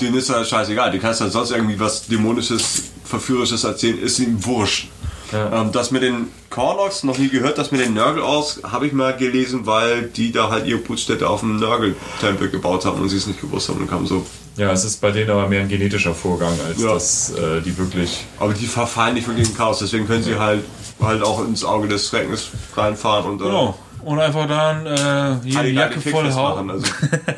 denen 0.01 0.17
ist 0.17 0.29
ja 0.31 0.45
scheißegal, 0.45 0.91
die 0.91 0.99
kannst 0.99 1.21
ja 1.21 1.29
sonst 1.29 1.51
irgendwie 1.51 1.79
was 1.79 2.07
Dämonisches, 2.07 2.85
Verführerisches 3.05 3.65
erzählen, 3.65 3.99
ist 4.01 4.19
ihm 4.19 4.45
wurscht. 4.45 4.89
Ähm, 5.33 5.73
das 5.73 5.91
mit 5.91 6.03
den 6.03 6.29
Kornox 6.51 7.03
noch 7.03 7.19
nie 7.19 7.29
gehört, 7.29 7.59
das 7.59 7.73
mit 7.73 7.81
den 7.81 7.95
Nörgel-Orks 7.95 8.61
habe 8.63 8.87
ich 8.87 8.93
mal 8.93 9.17
gelesen, 9.17 9.67
weil 9.67 10.03
die 10.03 10.31
da 10.31 10.49
halt 10.51 10.67
ihre 10.67 10.79
Brutstätte 10.79 11.29
auf 11.29 11.41
dem 11.41 11.57
Nörgel-Tempel 11.57 12.51
gebaut 12.51 12.85
haben 12.85 13.01
und 13.01 13.09
sie 13.09 13.17
es 13.17 13.27
nicht 13.27 13.41
gewusst 13.41 13.69
haben 13.69 13.81
und 13.81 13.89
kam 13.91 14.07
so. 14.07 14.25
ja, 14.57 14.71
es 14.71 14.85
ist 14.85 15.01
bei 15.01 15.11
denen 15.11 15.31
aber 15.31 15.49
mehr 15.49 15.63
ein 15.63 15.69
genetischer 15.69 16.15
Vorgang, 16.15 16.53
als 16.69 16.81
Ja. 16.81 16.95
dass 16.95 17.31
äh, 17.33 17.61
die 17.63 17.77
wirklich... 17.77 18.25
Aber 18.39 18.53
die 18.53 18.67
verfallen 18.67 19.15
nicht 19.15 19.27
wirklich 19.27 19.49
in 19.49 19.57
Chaos, 19.57 19.81
deswegen 19.81 20.07
können 20.07 20.23
sie 20.23 20.39
halt, 20.39 20.63
halt 21.03 21.23
auch 21.25 21.45
ins 21.45 21.65
Auge 21.65 21.89
des 21.89 22.07
Schreckens 22.09 22.49
reinfahren 22.77 23.33
und 23.33 23.41
äh, 23.41 23.45
Genau. 23.45 23.77
Und 24.05 24.21
einfach 24.21 24.47
dann 24.47 24.85
äh, 24.87 25.49
jedem 25.49 25.63
die 25.65 25.71
Jacke 25.73 25.99
voll 26.01 26.31
hauen. 26.33 26.71
Also, 26.71 26.87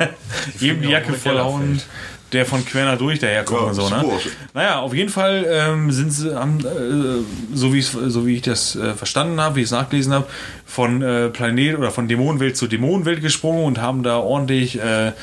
jedem 0.59 0.81
die 0.81 0.89
Jacke 0.89 1.07
ohne 1.09 1.17
voll 1.17 1.39
hauen, 1.39 1.81
der 2.33 2.45
von 2.45 2.65
Querner 2.65 2.97
durch 2.97 3.19
daherkommt 3.19 3.61
Ja, 3.61 3.67
und 3.67 3.73
so, 3.73 3.89
ne? 3.89 3.99
Spur. 3.99 4.19
Naja, 4.53 4.79
auf 4.79 4.93
jeden 4.93 5.09
Fall 5.09 5.45
ähm, 5.49 5.91
sind 5.91 6.11
sie, 6.11 6.35
haben, 6.35 6.59
äh, 6.59 7.55
so, 7.55 7.73
wie 7.73 7.81
so 7.81 8.27
wie 8.27 8.35
ich 8.35 8.41
das 8.41 8.75
äh, 8.75 8.93
verstanden 8.93 9.39
habe, 9.39 9.55
wie 9.55 9.59
ich 9.61 9.67
es 9.67 9.71
nachgelesen 9.71 10.13
habe, 10.13 10.27
von 10.65 11.01
äh, 11.01 11.29
Planet 11.29 11.77
oder 11.77 11.91
von 11.91 12.07
Dämonenwelt 12.07 12.57
zu 12.57 12.67
Dämonenwelt 12.67 13.21
gesprungen 13.21 13.63
und 13.63 13.81
haben 13.81 14.03
da 14.03 14.17
ordentlich 14.17 14.79
äh, 14.79 15.13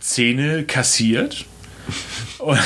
Zähne 0.00 0.64
kassiert. 0.64 1.46
Und, 2.38 2.58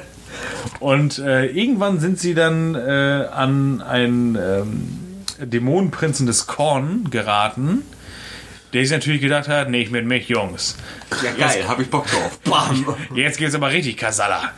und 0.80 1.18
äh, 1.18 1.46
irgendwann 1.46 1.98
sind 1.98 2.18
sie 2.18 2.34
dann 2.34 2.76
äh, 2.76 3.26
an 3.32 3.82
einen 3.82 4.36
ähm, 4.36 4.98
Dämonenprinzen 5.40 6.26
des 6.26 6.46
Korn 6.46 7.08
geraten, 7.10 7.82
der 8.72 8.82
sich 8.82 8.92
natürlich 8.92 9.20
gedacht 9.20 9.48
hat, 9.48 9.68
nicht 9.70 9.90
mit 9.90 10.06
mich, 10.06 10.28
Jungs. 10.28 10.76
ja 11.22 11.32
geil, 11.32 11.66
habe 11.66 11.82
ich 11.82 11.90
Bock 11.90 12.06
drauf. 12.06 12.38
Bam! 12.44 12.96
Jetzt 13.14 13.38
geht's 13.38 13.54
aber 13.54 13.70
richtig 13.70 13.96
Kasala. 13.96 14.52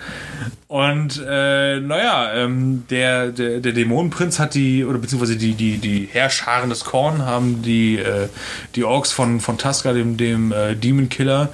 Und 0.68 1.22
äh, 1.28 1.80
naja, 1.80 2.32
ähm, 2.34 2.84
der, 2.88 3.28
der, 3.28 3.60
der 3.60 3.72
Dämonenprinz 3.72 4.38
hat 4.38 4.54
die, 4.54 4.86
oder 4.86 4.98
beziehungsweise 4.98 5.36
die, 5.36 5.52
die, 5.52 5.76
die 5.76 6.08
Herrscharen 6.10 6.70
des 6.70 6.84
Korn 6.84 7.26
haben 7.26 7.60
die, 7.60 7.98
äh, 7.98 8.28
die 8.74 8.84
Orks 8.84 9.12
von, 9.12 9.40
von 9.40 9.58
Tusker, 9.58 9.92
dem, 9.92 10.16
dem 10.16 10.50
äh, 10.50 10.74
Demon 10.74 11.10
Killer, 11.10 11.50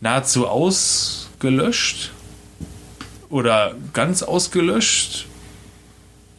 nahezu 0.00 0.48
ausgelöscht. 0.48 2.12
Oder 3.28 3.74
ganz 3.92 4.22
ausgelöscht. 4.22 5.26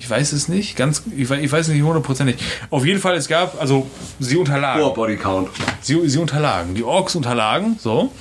Ich 0.03 0.09
weiß 0.09 0.33
es 0.33 0.49
nicht. 0.49 0.75
Ganz, 0.75 1.01
ich, 1.15 1.29
weiß- 1.29 1.39
ich 1.39 1.49
weiß 1.49 1.69
nicht 1.69 1.81
hundertprozentig. 1.81 2.35
Auf 2.69 2.85
jeden 2.85 2.99
Fall, 2.99 3.15
es 3.15 3.29
gab, 3.29 3.59
also 3.61 3.87
sie 4.19 4.35
unterlagen. 4.35 4.83
Oh, 4.83 4.93
Body 4.93 5.15
Count. 5.15 5.47
Sie, 5.79 6.09
sie 6.09 6.17
unterlagen, 6.17 6.75
die 6.75 6.83
Orks 6.83 7.15
unterlagen, 7.15 7.77
so, 7.79 8.11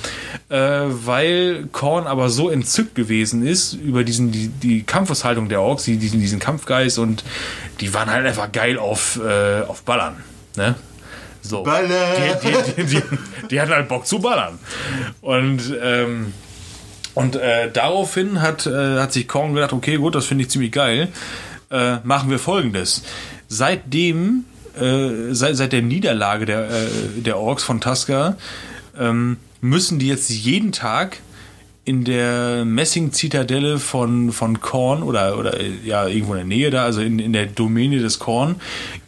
äh, 0.48 0.56
weil 0.58 1.66
Korn 1.72 2.06
aber 2.06 2.30
so 2.30 2.50
entzückt 2.50 2.94
gewesen 2.94 3.44
ist 3.44 3.72
über 3.72 4.04
diesen, 4.04 4.30
die, 4.30 4.46
die 4.46 4.84
Kampfeshaltung 4.84 5.48
der 5.48 5.60
Orks, 5.60 5.82
die, 5.82 5.96
diesen, 5.96 6.20
diesen 6.20 6.38
Kampfgeist 6.38 7.00
und 7.00 7.24
die 7.80 7.92
waren 7.92 8.08
halt 8.08 8.24
einfach 8.26 8.52
geil 8.52 8.78
auf, 8.78 9.18
äh, 9.20 9.62
auf 9.62 9.82
Ballern, 9.82 10.14
ne? 10.56 10.76
So. 11.40 11.64
Ballern! 11.64 11.90
Die, 12.44 12.48
die, 12.48 12.84
die, 12.84 12.84
die, 12.94 13.02
die 13.50 13.60
hatten 13.60 13.72
halt 13.72 13.88
Bock 13.88 14.06
zu 14.06 14.20
ballern. 14.20 14.60
Und, 15.20 15.62
ähm, 15.82 16.32
und 17.14 17.34
äh, 17.34 17.72
daraufhin 17.72 18.40
hat, 18.40 18.66
äh, 18.68 19.00
hat 19.00 19.12
sich 19.12 19.26
Korn 19.26 19.52
gedacht, 19.52 19.72
okay, 19.72 19.96
gut, 19.96 20.14
das 20.14 20.26
finde 20.26 20.44
ich 20.44 20.50
ziemlich 20.50 20.70
geil. 20.70 21.08
Äh, 21.72 22.00
machen 22.04 22.28
wir 22.28 22.38
folgendes. 22.38 23.02
Seitdem, 23.48 24.44
äh, 24.78 25.32
seit, 25.32 25.56
seit 25.56 25.72
der 25.72 25.80
Niederlage 25.80 26.44
der, 26.44 26.70
äh, 26.70 26.88
der 27.16 27.38
Orks 27.38 27.64
von 27.64 27.80
Tusker, 27.80 28.36
ähm, 28.98 29.38
müssen 29.62 29.98
die 29.98 30.08
jetzt 30.08 30.28
jeden 30.28 30.72
Tag 30.72 31.18
in 31.84 32.04
der 32.04 32.64
Messing-Zitadelle 32.64 33.80
von, 33.80 34.30
von 34.30 34.60
Korn 34.60 35.02
oder, 35.02 35.36
oder 35.36 35.58
äh, 35.58 35.70
ja, 35.84 36.06
irgendwo 36.06 36.34
in 36.34 36.38
der 36.38 36.46
Nähe 36.46 36.70
da, 36.70 36.84
also 36.84 37.00
in, 37.00 37.18
in 37.18 37.32
der 37.32 37.46
Domäne 37.46 37.98
des 37.98 38.20
Korn, 38.20 38.56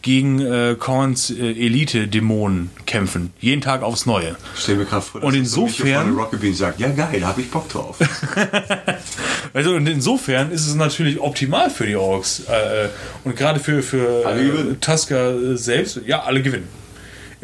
gegen 0.02 0.40
äh, 0.40 0.74
Korns 0.76 1.30
äh, 1.30 1.52
Elite-Dämonen 1.52 2.70
kämpfen. 2.84 3.32
Jeden 3.40 3.60
Tag 3.60 3.82
aufs 3.82 4.06
Neue. 4.06 4.34
Stell 4.56 4.74
mir 4.76 4.86
gerade 4.86 5.02
vor, 5.02 5.22
Und 5.22 5.32
so 5.34 5.38
insofern- 5.66 6.16
Rocket 6.16 6.40
Bean 6.40 6.54
sagt, 6.54 6.80
ja 6.80 6.88
geil, 6.88 7.20
da 7.20 7.28
habe 7.28 7.42
ich 7.42 7.50
Bock 7.50 7.68
drauf. 7.68 7.98
Also 9.52 9.74
und 9.76 9.88
insofern 9.88 10.50
ist 10.50 10.66
es 10.66 10.74
natürlich 10.74 11.20
optimal 11.20 11.70
für 11.70 11.86
die 11.86 11.94
Orks. 11.94 12.40
Äh, 12.48 12.88
und 13.22 13.36
gerade 13.36 13.60
für, 13.60 13.82
für 13.84 14.24
äh. 14.24 14.74
Tusker 14.80 15.52
äh, 15.52 15.56
selbst, 15.56 16.00
ja, 16.06 16.22
alle 16.24 16.42
gewinnen. 16.42 16.66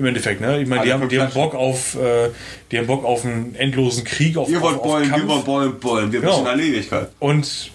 Im 0.00 0.06
Endeffekt, 0.06 0.40
ne? 0.40 0.62
Ich 0.62 0.66
meine, 0.66 0.82
die 0.84 0.92
haben, 0.94 1.06
die 1.10 1.20
haben. 1.20 1.30
Bock 1.34 1.54
auf, 1.54 1.94
äh, 1.94 2.30
die 2.70 2.78
haben 2.78 2.86
Bock 2.86 3.04
auf 3.04 3.22
einen 3.22 3.54
endlosen 3.54 4.02
Krieg, 4.04 4.38
auf, 4.38 4.48
Ihr 4.48 4.56
auf, 4.56 4.62
wollt 4.62 4.76
auf 4.76 4.82
bollen, 4.82 5.04
wir 5.04 5.10
Kampf. 5.10 5.26
wollen 5.28 5.44
bollen, 5.44 5.78
bollen. 5.78 6.12
Wir 6.12 6.20
Genau. 6.22 6.42
müssen 6.42 6.58
Ewigkeit. 6.58 7.10
Und 7.18 7.44
es 7.44 7.70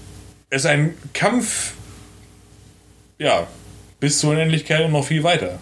ist 0.50 0.66
ein 0.66 0.96
Kampf, 1.14 1.74
ja, 3.20 3.46
bis 4.00 4.18
zur 4.20 4.32
Unendlichkeit 4.32 4.84
und 4.86 4.92
noch 4.92 5.06
viel 5.06 5.22
weiter. 5.24 5.60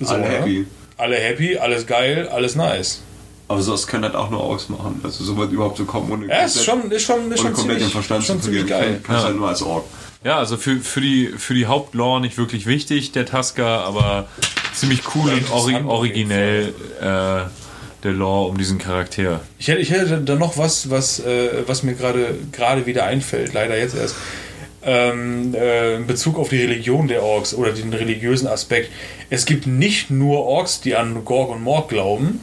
So, 0.00 0.14
Alle 0.14 0.22
ne? 0.22 0.28
happy. 0.30 0.66
Alle 0.96 1.16
happy, 1.16 1.58
alles 1.58 1.86
geil, 1.86 2.26
alles 2.28 2.54
nice. 2.56 3.02
Aber 3.46 3.60
sowas 3.60 3.86
können 3.86 4.04
halt 4.04 4.14
auch 4.14 4.30
nur 4.30 4.40
Orks 4.40 4.70
machen. 4.70 5.02
Also 5.04 5.24
so 5.24 5.36
weit 5.36 5.50
überhaupt 5.50 5.76
zu 5.76 5.84
kommen, 5.84 6.10
ohne 6.10 6.26
Ja, 6.26 6.46
ist 6.46 6.64
schon, 6.64 6.90
ist 6.90 7.02
schon, 7.02 7.18
ist 7.20 7.26
ohne 7.26 7.36
schon 7.36 7.52
komplett 7.52 7.76
den 7.76 7.88
ziemlich, 7.88 7.92
Verstand 7.92 8.24
schon 8.24 8.38
zu 8.40 8.44
verlieren. 8.44 8.66
geil. 8.66 9.00
Kannst 9.02 9.24
halt 9.26 9.36
nur 9.36 9.48
als 9.48 9.60
Ork. 9.62 9.84
Ja, 10.24 10.38
also 10.38 10.56
für, 10.56 10.80
für, 10.80 11.02
die, 11.02 11.26
für 11.36 11.52
die 11.52 11.66
Hauptlore 11.66 12.18
nicht 12.20 12.38
wirklich 12.38 12.64
wichtig, 12.64 13.12
der 13.12 13.26
Tusker, 13.26 13.66
aber 13.66 14.26
ziemlich 14.72 15.02
cool 15.14 15.30
und 15.30 15.50
ori 15.52 15.76
originell 15.84 16.72
äh, 16.98 17.48
der 18.02 18.12
Lore 18.12 18.48
um 18.48 18.56
diesen 18.56 18.78
Charakter. 18.78 19.40
Ich 19.58 19.68
hätte, 19.68 19.80
ich 19.80 19.90
hätte 19.90 20.22
da 20.22 20.34
noch 20.34 20.56
was, 20.56 20.88
was, 20.88 21.20
äh, 21.20 21.64
was 21.66 21.82
mir 21.82 21.94
gerade 21.94 22.36
gerade 22.52 22.86
wieder 22.86 23.04
einfällt, 23.04 23.52
leider 23.52 23.76
jetzt 23.76 23.96
erst. 23.96 24.16
Ähm, 24.86 25.54
äh, 25.54 25.96
in 25.96 26.06
Bezug 26.06 26.38
auf 26.38 26.48
die 26.48 26.60
Religion 26.60 27.08
der 27.08 27.22
Orks 27.22 27.54
oder 27.54 27.72
den 27.72 27.92
religiösen 27.92 28.48
Aspekt. 28.48 28.90
Es 29.30 29.44
gibt 29.44 29.66
nicht 29.66 30.10
nur 30.10 30.44
Orks, 30.44 30.80
die 30.80 30.94
an 30.94 31.24
Gorg 31.24 31.50
und 31.50 31.62
Morg 31.62 31.88
glauben, 31.88 32.40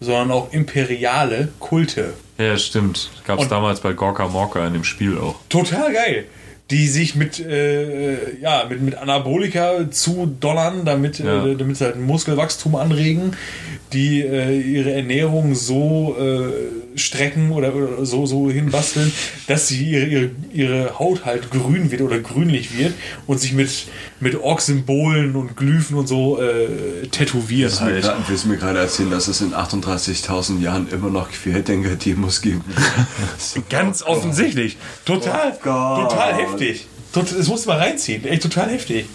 sondern 0.00 0.30
auch 0.30 0.52
imperiale 0.52 1.48
Kulte. 1.58 2.14
Ja, 2.38 2.56
stimmt. 2.58 3.10
Gab 3.24 3.40
es 3.40 3.48
damals 3.48 3.80
bei 3.80 3.92
Gorka 3.92 4.28
Morka 4.28 4.66
in 4.66 4.72
dem 4.72 4.84
Spiel 4.84 5.18
auch. 5.18 5.36
Total 5.48 5.92
geil. 5.92 6.26
Die 6.70 6.88
sich 6.88 7.14
mit, 7.14 7.40
äh, 7.40 8.38
ja, 8.40 8.64
mit, 8.68 8.80
mit 8.80 8.94
Anabolika 8.96 9.90
zu 9.90 10.34
donnern, 10.40 10.84
damit, 10.86 11.18
Ja. 11.18 11.44
äh, 11.44 11.56
damit 11.56 11.76
sie 11.76 11.84
halt 11.84 11.96
ein 11.96 12.02
Muskelwachstum 12.02 12.74
anregen, 12.74 13.32
die 13.94 14.20
äh, 14.20 14.60
ihre 14.60 14.92
Ernährung 14.92 15.54
so 15.54 16.16
äh, 16.18 16.98
strecken 16.98 17.50
oder, 17.52 17.74
oder 17.74 18.04
so, 18.04 18.26
so 18.26 18.50
hinbasteln, 18.50 19.10
dass 19.46 19.68
sie 19.68 19.84
ihre, 19.90 20.04
ihre, 20.06 20.30
ihre 20.52 20.98
Haut 20.98 21.24
halt 21.24 21.50
grün 21.50 21.90
wird 21.90 22.02
oder 22.02 22.18
grünlich 22.18 22.76
wird 22.78 22.92
und 23.26 23.40
sich 23.40 23.52
mit, 23.52 23.70
mit 24.20 24.34
Ork-Symbolen 24.40 25.34
und 25.36 25.56
Glyphen 25.56 25.96
und 25.96 26.06
so 26.06 26.40
äh, 26.40 27.06
tätowieren 27.08 27.72
mir 27.72 27.80
halt. 27.80 28.02
gerade- 28.02 28.22
willst 28.28 28.44
du 28.44 28.48
mir 28.48 28.56
gerade 28.58 28.78
erzählen, 28.80 29.10
dass 29.10 29.28
es 29.28 29.40
in 29.40 29.54
38.000 29.54 30.60
Jahren 30.60 30.88
immer 30.90 31.10
noch 31.10 31.30
Querdenker-Demos 31.30 32.42
gibt? 32.42 32.62
Ganz 33.70 34.02
offensichtlich. 34.02 34.76
Total, 35.04 35.52
Oh 35.64 36.02
total 36.08 36.34
heftig. 36.34 36.86
Tot, 37.12 37.26
das 37.36 37.46
musst 37.48 37.64
du 37.64 37.70
mal 37.70 37.78
reinziehen. 37.78 38.24
Echt 38.24 38.42
total 38.42 38.70
heftig. 38.70 39.06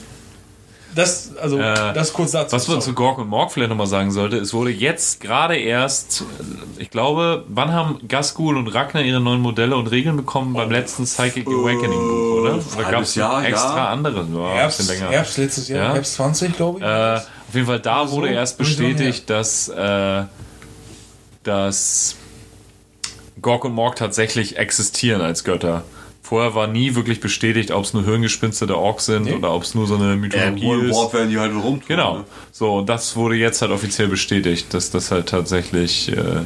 Das, 0.95 1.35
also, 1.37 1.59
Äh, 1.59 1.93
das 1.93 2.13
kurz 2.13 2.31
dazu. 2.31 2.55
Was 2.55 2.67
man 2.67 2.81
zu 2.81 2.93
Gork 2.93 3.17
und 3.19 3.27
Morg 3.27 3.51
vielleicht 3.51 3.69
nochmal 3.69 3.87
sagen 3.87 4.11
sollte, 4.11 4.37
es 4.37 4.53
wurde 4.53 4.71
jetzt 4.71 5.21
gerade 5.21 5.55
erst, 5.55 6.21
äh, 6.21 6.81
ich 6.81 6.89
glaube, 6.89 7.45
wann 7.47 7.71
haben 7.73 7.99
Gaskul 8.07 8.57
und 8.57 8.67
Ragnar 8.67 9.03
ihre 9.03 9.19
neuen 9.19 9.41
Modelle 9.41 9.75
und 9.75 9.87
Regeln 9.87 10.17
bekommen? 10.17 10.53
Beim 10.53 10.71
letzten 10.71 11.05
Psychic 11.05 11.47
Awakening 11.47 11.99
Buch, 11.99 12.41
oder? 12.41 12.59
Oder 12.77 12.91
gab 12.91 13.01
es 13.03 13.15
extra 13.15 13.77
ja. 13.77 13.89
andere? 13.89 14.25
Ja, 14.33 14.53
Herbst, 14.53 14.77
bisschen 14.79 14.99
länger. 14.99 15.11
Herbst 15.11 15.37
letztes 15.37 15.67
Jahr, 15.67 15.87
Ja. 15.89 15.93
Herbst 15.93 16.15
20, 16.15 16.55
glaube 16.55 16.79
ich. 16.79 16.85
Äh, 16.85 17.15
auf 17.15 17.55
jeden 17.55 17.67
Fall 17.67 17.79
da 17.79 18.07
so, 18.07 18.17
wurde 18.17 18.29
erst 18.29 18.57
bestätigt, 18.57 19.29
dass, 19.29 19.69
äh, 19.69 20.23
dass 21.43 22.15
Gork 23.41 23.65
und 23.65 23.73
Morg 23.73 23.95
tatsächlich 23.95 24.57
existieren 24.57 25.21
als 25.21 25.43
Götter. 25.43 25.83
Vorher 26.29 26.53
war 26.53 26.67
nie 26.67 26.93
wirklich 26.93 27.19
bestätigt, 27.21 27.71
ob 27.71 27.85
es 27.85 27.93
nur 27.95 28.03
Hirngespinste 28.05 28.67
der 28.67 28.77
Orks 28.77 29.07
sind 29.07 29.31
oder 29.33 29.51
ob 29.51 29.63
es 29.63 29.73
nur 29.73 29.87
so 29.87 29.95
eine 29.95 30.15
Mythologie 30.15 30.63
Irgendwo 30.63 30.73
im 30.75 30.89
ist. 30.91 30.95
Wort 30.95 31.13
werden 31.15 31.31
die 31.31 31.39
halt 31.39 31.51
rumtun. 31.55 31.81
Genau. 31.87 32.19
Ne? 32.19 32.25
So, 32.51 32.75
und 32.77 32.87
das 32.87 33.15
wurde 33.15 33.33
jetzt 33.35 33.63
halt 33.63 33.71
offiziell 33.71 34.07
bestätigt, 34.09 34.71
dass 34.75 34.91
das 34.91 35.09
halt 35.09 35.27
tatsächlich 35.29 36.11
äh, 36.11 36.41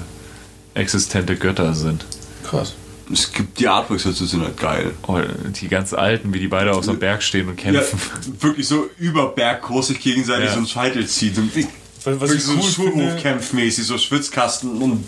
existente 0.73 1.35
Götter 1.35 1.73
sind. 1.73 2.05
Krass. 2.45 2.75
Es 3.11 3.33
gibt 3.33 3.59
die 3.59 3.67
Artworks 3.67 4.03
dazu, 4.03 4.25
sind 4.25 4.41
halt 4.43 4.55
geil. 4.57 4.91
Oh, 5.07 5.19
die 5.61 5.67
ganz 5.67 5.93
alten, 5.93 6.33
wie 6.33 6.39
die 6.39 6.47
beide 6.47 6.71
auf 6.73 6.85
so 6.85 6.91
einem 6.91 7.01
Berg 7.01 7.21
stehen 7.21 7.49
und 7.49 7.61
Ja, 7.61 7.71
kämpfen. 7.73 7.99
wirklich 8.39 8.65
so 8.65 8.87
über 8.97 9.27
Bergkurs 9.31 9.87
sich 9.87 9.99
gegenseitig 9.99 10.45
Ja. 10.45 10.51
so 10.53 10.57
einen 10.59 10.67
Scheitel 10.67 11.05
zieht. 11.05 11.37
Und 11.37 11.53
wie- 11.55 11.67
Was, 12.05 12.19
was 12.21 12.29
wirklich 12.29 12.37
ich 12.39 12.43
so 12.45 12.53
cool 12.53 12.61
finde, 12.91 13.03
Schulhofkämpfmäßig, 13.09 13.85
so 13.85 13.97
Schwitzkasten 13.97 14.81
und 14.81 15.03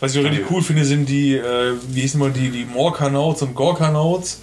was 0.00 0.14
ich 0.14 0.20
auch 0.20 0.30
richtig 0.30 0.50
cool 0.50 0.62
finde, 0.62 0.84
sind 0.84 1.08
die, 1.08 1.34
äh, 1.34 1.74
wie 1.88 2.02
hießen 2.02 2.20
mal 2.20 2.30
die, 2.30 2.50
die 2.50 2.64
Morkanauts 2.64 3.42
und 3.42 3.54
Gorkanauts. 3.54 4.40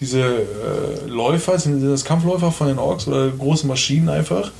Diese 0.00 0.20
äh, 0.20 1.06
Läufer, 1.06 1.58
sind 1.58 1.86
das 1.86 2.04
Kampfläufer 2.04 2.50
von 2.50 2.66
den 2.66 2.78
Orks 2.78 3.06
oder 3.06 3.28
große 3.30 3.66
Maschinen 3.66 4.08
einfach, 4.08 4.50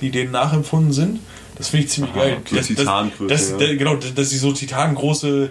die 0.00 0.10
denen 0.10 0.32
nachempfunden 0.32 0.92
sind. 0.92 1.20
Das 1.56 1.68
finde 1.68 1.86
ich 1.86 1.92
ziemlich 1.92 2.14
geil. 2.14 2.38
okay, 2.40 2.56
das, 2.56 2.66
Titangröße, 2.68 3.26
das, 3.28 3.50
ja. 3.50 3.56
das, 3.58 3.78
genau, 3.78 3.96
dass 3.96 4.30
sie 4.30 4.38
so 4.38 4.52
titangroße 4.52 5.50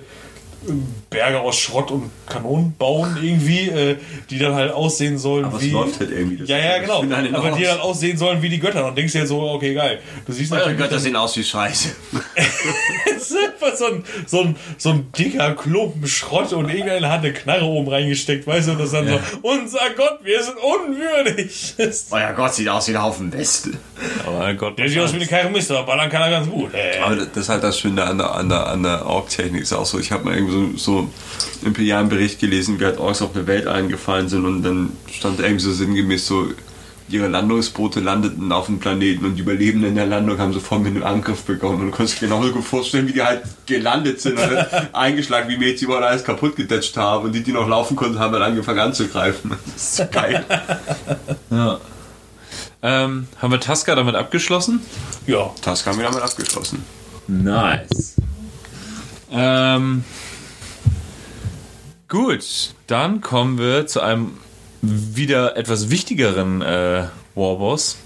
Berge 1.09 1.39
aus 1.39 1.57
Schrott 1.57 1.89
und 1.91 2.11
Kanonen 2.27 2.73
bauen 2.77 3.17
irgendwie, 3.21 3.69
äh, 3.69 3.95
die 4.29 4.37
dann 4.39 4.53
halt 4.53 4.71
aussehen 4.71 5.17
sollen 5.17 5.45
Aber 5.45 5.57
es 5.57 5.63
wie... 5.63 5.71
läuft 5.71 5.99
halt 5.99 6.11
irgendwie. 6.11 6.37
Das 6.37 6.49
ja, 6.49 6.57
ja, 6.57 6.77
genau. 6.79 7.03
Aber 7.33 7.51
die 7.51 7.63
dann 7.63 7.79
aussehen 7.79 8.17
sollen 8.17 8.41
wie 8.41 8.49
die 8.49 8.59
Götter. 8.59 8.85
Und 8.87 8.97
denkst 8.97 9.13
dir 9.13 9.25
so, 9.25 9.41
okay, 9.41 9.73
geil. 9.73 9.99
Du 10.25 10.33
siehst 10.33 10.51
Eure 10.51 10.75
Götter 10.75 10.91
dann- 10.91 10.99
sehen 10.99 11.15
aus 11.15 11.35
wie 11.37 11.43
Scheiße. 11.43 11.89
es 12.35 13.31
ist 13.31 13.37
einfach 13.37 13.75
so 13.77 13.85
ein, 13.85 14.03
so, 14.25 14.41
ein, 14.41 14.55
so 14.77 14.89
ein 14.89 15.11
dicker 15.17 15.55
Klumpen 15.55 16.07
Schrott 16.07 16.53
und 16.53 16.69
irgendeiner 16.69 17.09
hat 17.09 17.19
eine 17.19 17.33
Knarre 17.33 17.65
oben 17.65 17.89
reingesteckt, 17.89 18.45
weißt 18.45 18.67
du, 18.67 18.71
und 18.73 18.79
das 18.79 18.91
dann 18.91 19.07
so, 19.07 19.19
unser 19.41 19.89
Gott, 19.95 20.19
wir 20.23 20.43
sind 20.43 20.57
unwürdig. 20.57 21.75
Euer 22.11 22.33
Gott 22.33 22.53
sieht 22.53 22.67
aus 22.67 22.87
wie 22.87 22.95
ein 22.95 23.01
Haufen 23.01 23.31
Weste. 23.31 23.71
Aber 24.25 24.53
Gott, 24.53 24.77
Der 24.77 24.89
sieht 24.89 24.99
aus 24.99 25.13
wie 25.13 25.17
eine 25.17 25.27
Karimister, 25.27 25.79
aber 25.79 25.87
ballern 25.87 26.09
kann 26.09 26.21
er 26.21 26.29
ganz 26.29 26.49
gut. 26.49 26.73
Äh. 26.73 26.99
Aber 26.99 27.15
das 27.15 27.37
ist 27.37 27.49
halt 27.49 27.63
das 27.63 27.79
Schöne 27.79 28.03
an 28.03 28.17
der, 28.17 28.35
an 28.35 28.49
der, 28.49 28.67
an 28.67 28.83
der 28.83 29.05
Ork-Technik. 29.05 29.63
Ist 29.63 29.73
auch 29.73 29.85
so, 29.85 29.99
ich 29.99 30.11
habe 30.11 30.25
mal 30.25 30.35
irgendwie 30.35 30.48
so, 30.49 30.69
so 30.77 31.09
imperialen 31.63 32.09
Bericht 32.09 32.39
gelesen, 32.39 32.79
wie 32.79 32.85
halt 32.85 32.99
Orks 32.99 33.21
auf 33.21 33.33
der 33.33 33.47
Welt 33.47 33.67
eingefallen 33.67 34.29
sind 34.29 34.45
und 34.45 34.63
dann 34.63 34.91
stand 35.11 35.39
irgendwie 35.39 35.63
so 35.63 35.71
sinngemäß 35.71 36.25
so, 36.25 36.47
ihre 37.11 37.27
Landungsboote 37.27 37.99
landeten 37.99 38.51
auf 38.51 38.67
dem 38.67 38.79
Planeten 38.79 39.25
und 39.25 39.35
die 39.35 39.41
Überlebenden 39.41 39.95
der 39.95 40.05
Landung 40.05 40.37
haben 40.37 40.53
sofort 40.53 40.81
mit 40.81 40.93
einem 40.93 41.03
Angriff 41.03 41.43
begonnen. 41.43 41.81
Und 41.81 41.87
du 41.87 41.97
kannst 41.97 42.21
dir 42.21 42.27
genauso 42.27 42.51
gut 42.51 42.63
vorstellen, 42.63 43.07
wie 43.07 43.13
die 43.13 43.23
halt 43.23 43.41
gelandet 43.65 44.21
sind 44.21 44.37
und 44.39 44.49
eingeschlagen, 44.93 45.49
wie 45.49 45.57
Mädchen 45.57 45.87
überall 45.87 46.03
alles 46.03 46.23
kaputt 46.23 46.55
gedetscht 46.55 46.95
haben 46.97 47.25
und 47.25 47.31
die, 47.33 47.41
die 47.41 47.51
noch 47.51 47.67
laufen 47.67 47.95
konnten, 47.95 48.19
haben 48.19 48.33
dann 48.33 48.43
angefangen 48.43 48.79
anzugreifen. 48.79 49.51
Das 49.73 49.83
ist 49.83 49.95
so 49.95 50.03
geil. 50.11 50.45
Ja. 51.49 51.79
Ähm, 52.81 53.27
haben 53.41 53.51
wir 53.51 53.59
Tasca 53.59 53.95
damit 53.95 54.15
abgeschlossen? 54.15 54.81
Ja, 55.27 55.51
Das 55.63 55.85
haben 55.85 55.97
wir 55.97 56.05
damit 56.05 56.21
abgeschlossen. 56.21 56.83
Nice. 57.27 58.15
Ähm, 59.31 60.03
gut, 62.09 62.73
dann 62.87 63.21
kommen 63.21 63.57
wir 63.57 63.87
zu 63.87 64.01
einem 64.01 64.31
wieder 64.81 65.55
etwas 65.55 65.89
wichtigeren 65.89 66.61
äh, 66.61 67.05
Warboss. 67.35 67.97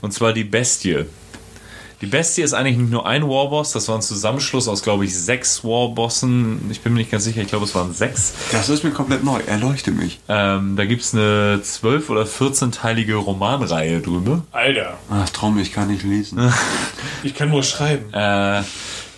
Und 0.00 0.12
zwar 0.12 0.32
die 0.32 0.44
Bestie. 0.44 1.06
Die 2.00 2.06
Bestie 2.06 2.42
ist 2.42 2.52
eigentlich 2.52 2.78
nicht 2.78 2.90
nur 2.90 3.06
ein 3.06 3.22
Warboss, 3.22 3.70
das 3.70 3.86
war 3.86 3.94
ein 3.94 4.02
Zusammenschluss 4.02 4.66
aus, 4.66 4.82
glaube 4.82 5.04
ich, 5.04 5.16
sechs 5.16 5.62
Warbossen. 5.62 6.68
Ich 6.72 6.80
bin 6.80 6.94
mir 6.94 6.98
nicht 6.98 7.12
ganz 7.12 7.22
sicher, 7.22 7.42
ich 7.42 7.46
glaube, 7.46 7.64
es 7.64 7.76
waren 7.76 7.94
sechs. 7.94 8.34
Das 8.50 8.68
ist 8.68 8.82
mir 8.82 8.90
komplett 8.90 9.22
neu. 9.22 9.38
Erleuchte 9.46 9.92
mich. 9.92 10.18
Ähm, 10.28 10.74
da 10.74 10.84
gibt 10.84 11.02
es 11.02 11.14
eine 11.14 11.60
12- 11.62 12.08
oder 12.08 12.24
14-teilige 12.24 13.14
Romanreihe 13.14 14.00
drüber. 14.00 14.42
Alter, 14.50 14.98
Ach, 15.10 15.28
Traum, 15.30 15.56
ich 15.60 15.72
kann 15.72 15.86
nicht 15.86 16.02
lesen. 16.02 16.40
ich 17.22 17.36
kann 17.36 17.50
nur 17.50 17.62
schreiben. 17.62 18.12
Äh, 18.12 18.64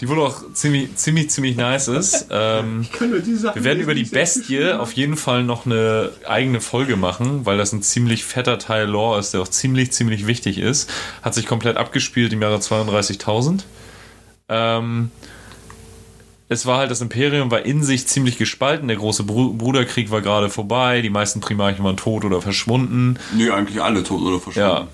die 0.00 0.08
wohl 0.08 0.20
auch 0.20 0.42
ziemlich, 0.52 0.96
ziemlich, 0.96 1.30
ziemlich 1.30 1.56
nice 1.56 1.88
ist. 1.88 2.26
Ähm, 2.30 2.86
wir 2.98 3.64
werden 3.64 3.80
über 3.80 3.94
die 3.94 4.04
Bestie 4.04 4.72
auf 4.72 4.92
jeden 4.92 5.16
Fall 5.16 5.44
noch 5.44 5.66
eine 5.66 6.10
eigene 6.26 6.60
Folge 6.60 6.96
machen, 6.96 7.46
weil 7.46 7.56
das 7.58 7.72
ein 7.72 7.82
ziemlich 7.82 8.24
fetter 8.24 8.58
Teil 8.58 8.88
Lore 8.88 9.20
ist, 9.20 9.34
der 9.34 9.40
auch 9.40 9.48
ziemlich, 9.48 9.92
ziemlich 9.92 10.26
wichtig 10.26 10.58
ist. 10.58 10.90
Hat 11.22 11.34
sich 11.34 11.46
komplett 11.46 11.76
abgespielt 11.76 12.32
im 12.32 12.42
Jahre 12.42 12.56
32.000. 12.56 13.60
Ähm, 14.48 15.10
es 16.48 16.66
war 16.66 16.78
halt, 16.78 16.90
das 16.90 17.00
Imperium 17.00 17.50
war 17.50 17.64
in 17.64 17.82
sich 17.82 18.06
ziemlich 18.06 18.36
gespalten. 18.36 18.88
Der 18.88 18.96
große 18.96 19.24
Bru 19.24 19.54
Bruderkrieg 19.54 20.10
war 20.10 20.20
gerade 20.20 20.50
vorbei. 20.50 21.00
Die 21.00 21.10
meisten 21.10 21.40
Primarchen 21.40 21.84
waren 21.84 21.96
tot 21.96 22.24
oder 22.24 22.42
verschwunden. 22.42 23.18
Nee, 23.34 23.50
eigentlich 23.50 23.82
alle 23.82 24.02
tot 24.02 24.20
oder 24.22 24.40
Ja. 24.54 24.88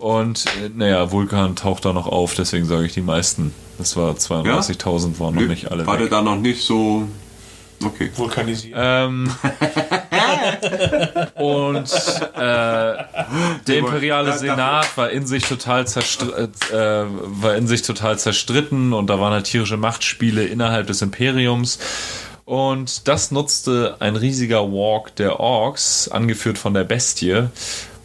Und 0.00 0.46
äh, 0.46 0.70
naja, 0.74 1.12
Vulkan 1.12 1.56
taucht 1.56 1.84
da 1.84 1.92
noch 1.92 2.06
auf, 2.06 2.34
deswegen 2.34 2.64
sage 2.64 2.86
ich 2.86 2.94
die 2.94 3.02
meisten. 3.02 3.52
Das 3.76 3.98
war 3.98 4.14
32.000, 4.14 5.20
waren 5.20 5.34
noch 5.34 5.42
nicht 5.42 5.70
alle 5.70 5.86
War 5.86 5.98
der 5.98 6.06
weg. 6.06 6.10
da 6.10 6.22
noch 6.22 6.36
nicht 6.36 6.64
so. 6.64 7.06
Okay. 7.84 8.10
Vulkanisiert. 8.14 8.74
Ähm, 8.78 9.30
und 11.34 11.92
äh, 12.34 12.96
der 13.66 13.78
imperiale 13.78 14.38
Senat 14.38 14.96
war 14.96 15.10
in 15.10 15.26
sich 15.26 15.44
total 15.44 15.86
zerstr 15.86 16.48
äh, 16.72 16.72
war 16.72 17.56
in 17.56 17.66
sich 17.66 17.82
total 17.82 18.18
zerstritten 18.18 18.94
und 18.94 19.08
da 19.08 19.20
waren 19.20 19.32
halt 19.32 19.46
tierische 19.46 19.76
Machtspiele 19.76 20.44
innerhalb 20.44 20.86
des 20.86 21.02
Imperiums. 21.02 21.78
Und 22.46 23.06
das 23.06 23.30
nutzte 23.30 23.96
ein 24.00 24.16
riesiger 24.16 24.72
Walk 24.72 25.14
der 25.16 25.40
Orks, 25.40 26.08
angeführt 26.08 26.56
von 26.56 26.72
der 26.74 26.84
Bestie, 26.84 27.48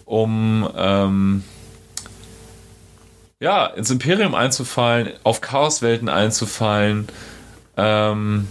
um 0.05 0.69
ähm, 0.77 1.43
ja, 3.39 3.65
ins 3.67 3.91
Imperium 3.91 4.35
einzufallen, 4.35 5.09
auf 5.23 5.41
Chaoswelten 5.41 6.09
einzufallen. 6.09 7.07
Ähm, 7.77 8.47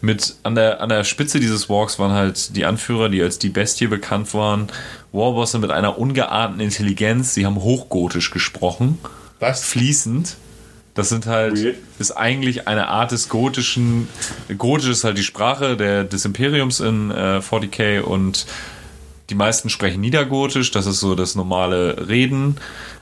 mit 0.00 0.36
an 0.44 0.54
der, 0.54 0.80
an 0.80 0.88
der 0.88 1.02
Spitze 1.04 1.40
dieses 1.40 1.68
Walks 1.68 1.98
waren 1.98 2.12
halt 2.12 2.56
die 2.56 2.64
Anführer, 2.64 3.08
die 3.08 3.22
als 3.22 3.38
die 3.38 3.48
Bestie 3.48 3.88
bekannt 3.88 4.32
waren. 4.34 4.68
Warbosse 5.12 5.58
mit 5.58 5.70
einer 5.70 5.98
ungeahnten 5.98 6.60
Intelligenz. 6.60 7.34
Sie 7.34 7.46
haben 7.46 7.56
Hochgotisch 7.56 8.30
gesprochen. 8.30 8.98
Was? 9.40 9.64
Fließend. 9.64 10.36
Das 10.94 11.08
sind 11.08 11.26
halt, 11.26 11.62
Weird. 11.62 11.76
ist 12.00 12.12
eigentlich 12.12 12.66
eine 12.66 12.88
Art 12.88 13.12
des 13.12 13.28
gotischen. 13.28 14.08
Gotisch 14.56 14.88
ist 14.88 15.04
halt 15.04 15.16
die 15.16 15.22
Sprache 15.22 15.76
der, 15.76 16.04
des 16.04 16.24
Imperiums 16.24 16.80
in 16.80 17.10
äh, 17.12 17.38
40k 17.38 18.00
und 18.00 18.46
die 19.30 19.36
meisten 19.36 19.68
sprechen 19.68 20.00
Niedergotisch. 20.00 20.70
Das 20.72 20.86
ist 20.86 21.00
so 21.00 21.14
das 21.14 21.34
normale 21.34 22.08
Reden. 22.08 22.56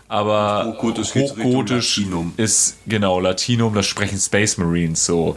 Aber 0.08 0.66
Hochgotisch 0.66 1.14
Hochgotisch 1.14 2.00
ist 2.36 2.76
genau 2.86 3.18
Latinum, 3.18 3.74
das 3.74 3.86
sprechen 3.86 4.18
Space 4.18 4.56
Marines 4.56 5.04
so. 5.04 5.36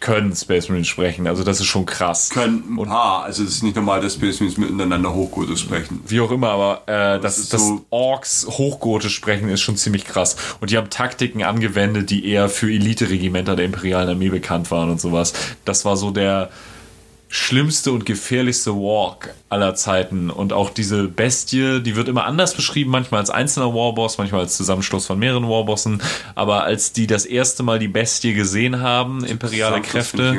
Können 0.00 0.34
Space 0.34 0.68
Marines 0.68 0.88
sprechen. 0.88 1.26
Also 1.26 1.44
das 1.44 1.60
ist 1.60 1.66
schon 1.66 1.86
krass. 1.86 2.30
Können 2.30 2.64
ein 2.78 2.86
paar, 2.86 3.24
also 3.24 3.42
es 3.42 3.50
ist 3.50 3.62
nicht 3.62 3.76
normal, 3.76 4.00
dass 4.00 4.14
Space 4.14 4.40
Marines 4.40 4.58
miteinander 4.58 5.14
Hochgotisch 5.14 5.60
sprechen. 5.60 6.00
Wie 6.06 6.20
auch 6.20 6.30
immer, 6.30 6.50
aber 6.50 6.82
äh, 6.86 7.20
das, 7.20 7.38
ist 7.38 7.52
das 7.52 7.66
so- 7.66 7.84
Orks 7.90 8.46
Hochgotisch 8.48 9.14
sprechen 9.14 9.48
ist 9.48 9.60
schon 9.60 9.76
ziemlich 9.76 10.04
krass. 10.04 10.36
Und 10.60 10.70
die 10.70 10.76
haben 10.76 10.90
Taktiken 10.90 11.42
angewendet, 11.44 12.10
die 12.10 12.28
eher 12.28 12.48
für 12.48 12.70
Elite-Regimenter 12.70 13.56
der 13.56 13.64
imperialen 13.66 14.08
Armee 14.10 14.30
bekannt 14.30 14.70
waren 14.70 14.90
und 14.90 15.00
sowas. 15.00 15.32
Das 15.64 15.84
war 15.84 15.96
so 15.96 16.10
der 16.10 16.50
schlimmste 17.28 17.92
und 17.92 18.06
gefährlichste 18.06 18.74
Walk 18.74 19.34
aller 19.50 19.74
Zeiten. 19.74 20.30
Und 20.30 20.52
auch 20.52 20.70
diese 20.70 21.08
Bestie, 21.08 21.80
die 21.82 21.94
wird 21.94 22.08
immer 22.08 22.24
anders 22.24 22.54
beschrieben, 22.54 22.90
manchmal 22.90 23.20
als 23.20 23.30
einzelner 23.30 23.74
Warboss, 23.74 24.16
manchmal 24.16 24.42
als 24.42 24.56
Zusammenschluss 24.56 25.06
von 25.06 25.18
mehreren 25.18 25.48
Warbossen. 25.48 26.00
Aber 26.34 26.64
als 26.64 26.92
die 26.92 27.06
das 27.06 27.26
erste 27.26 27.62
Mal 27.62 27.78
die 27.78 27.88
Bestie 27.88 28.32
gesehen 28.32 28.80
haben, 28.80 29.24
imperiale 29.24 29.82
Kräfte, 29.82 30.36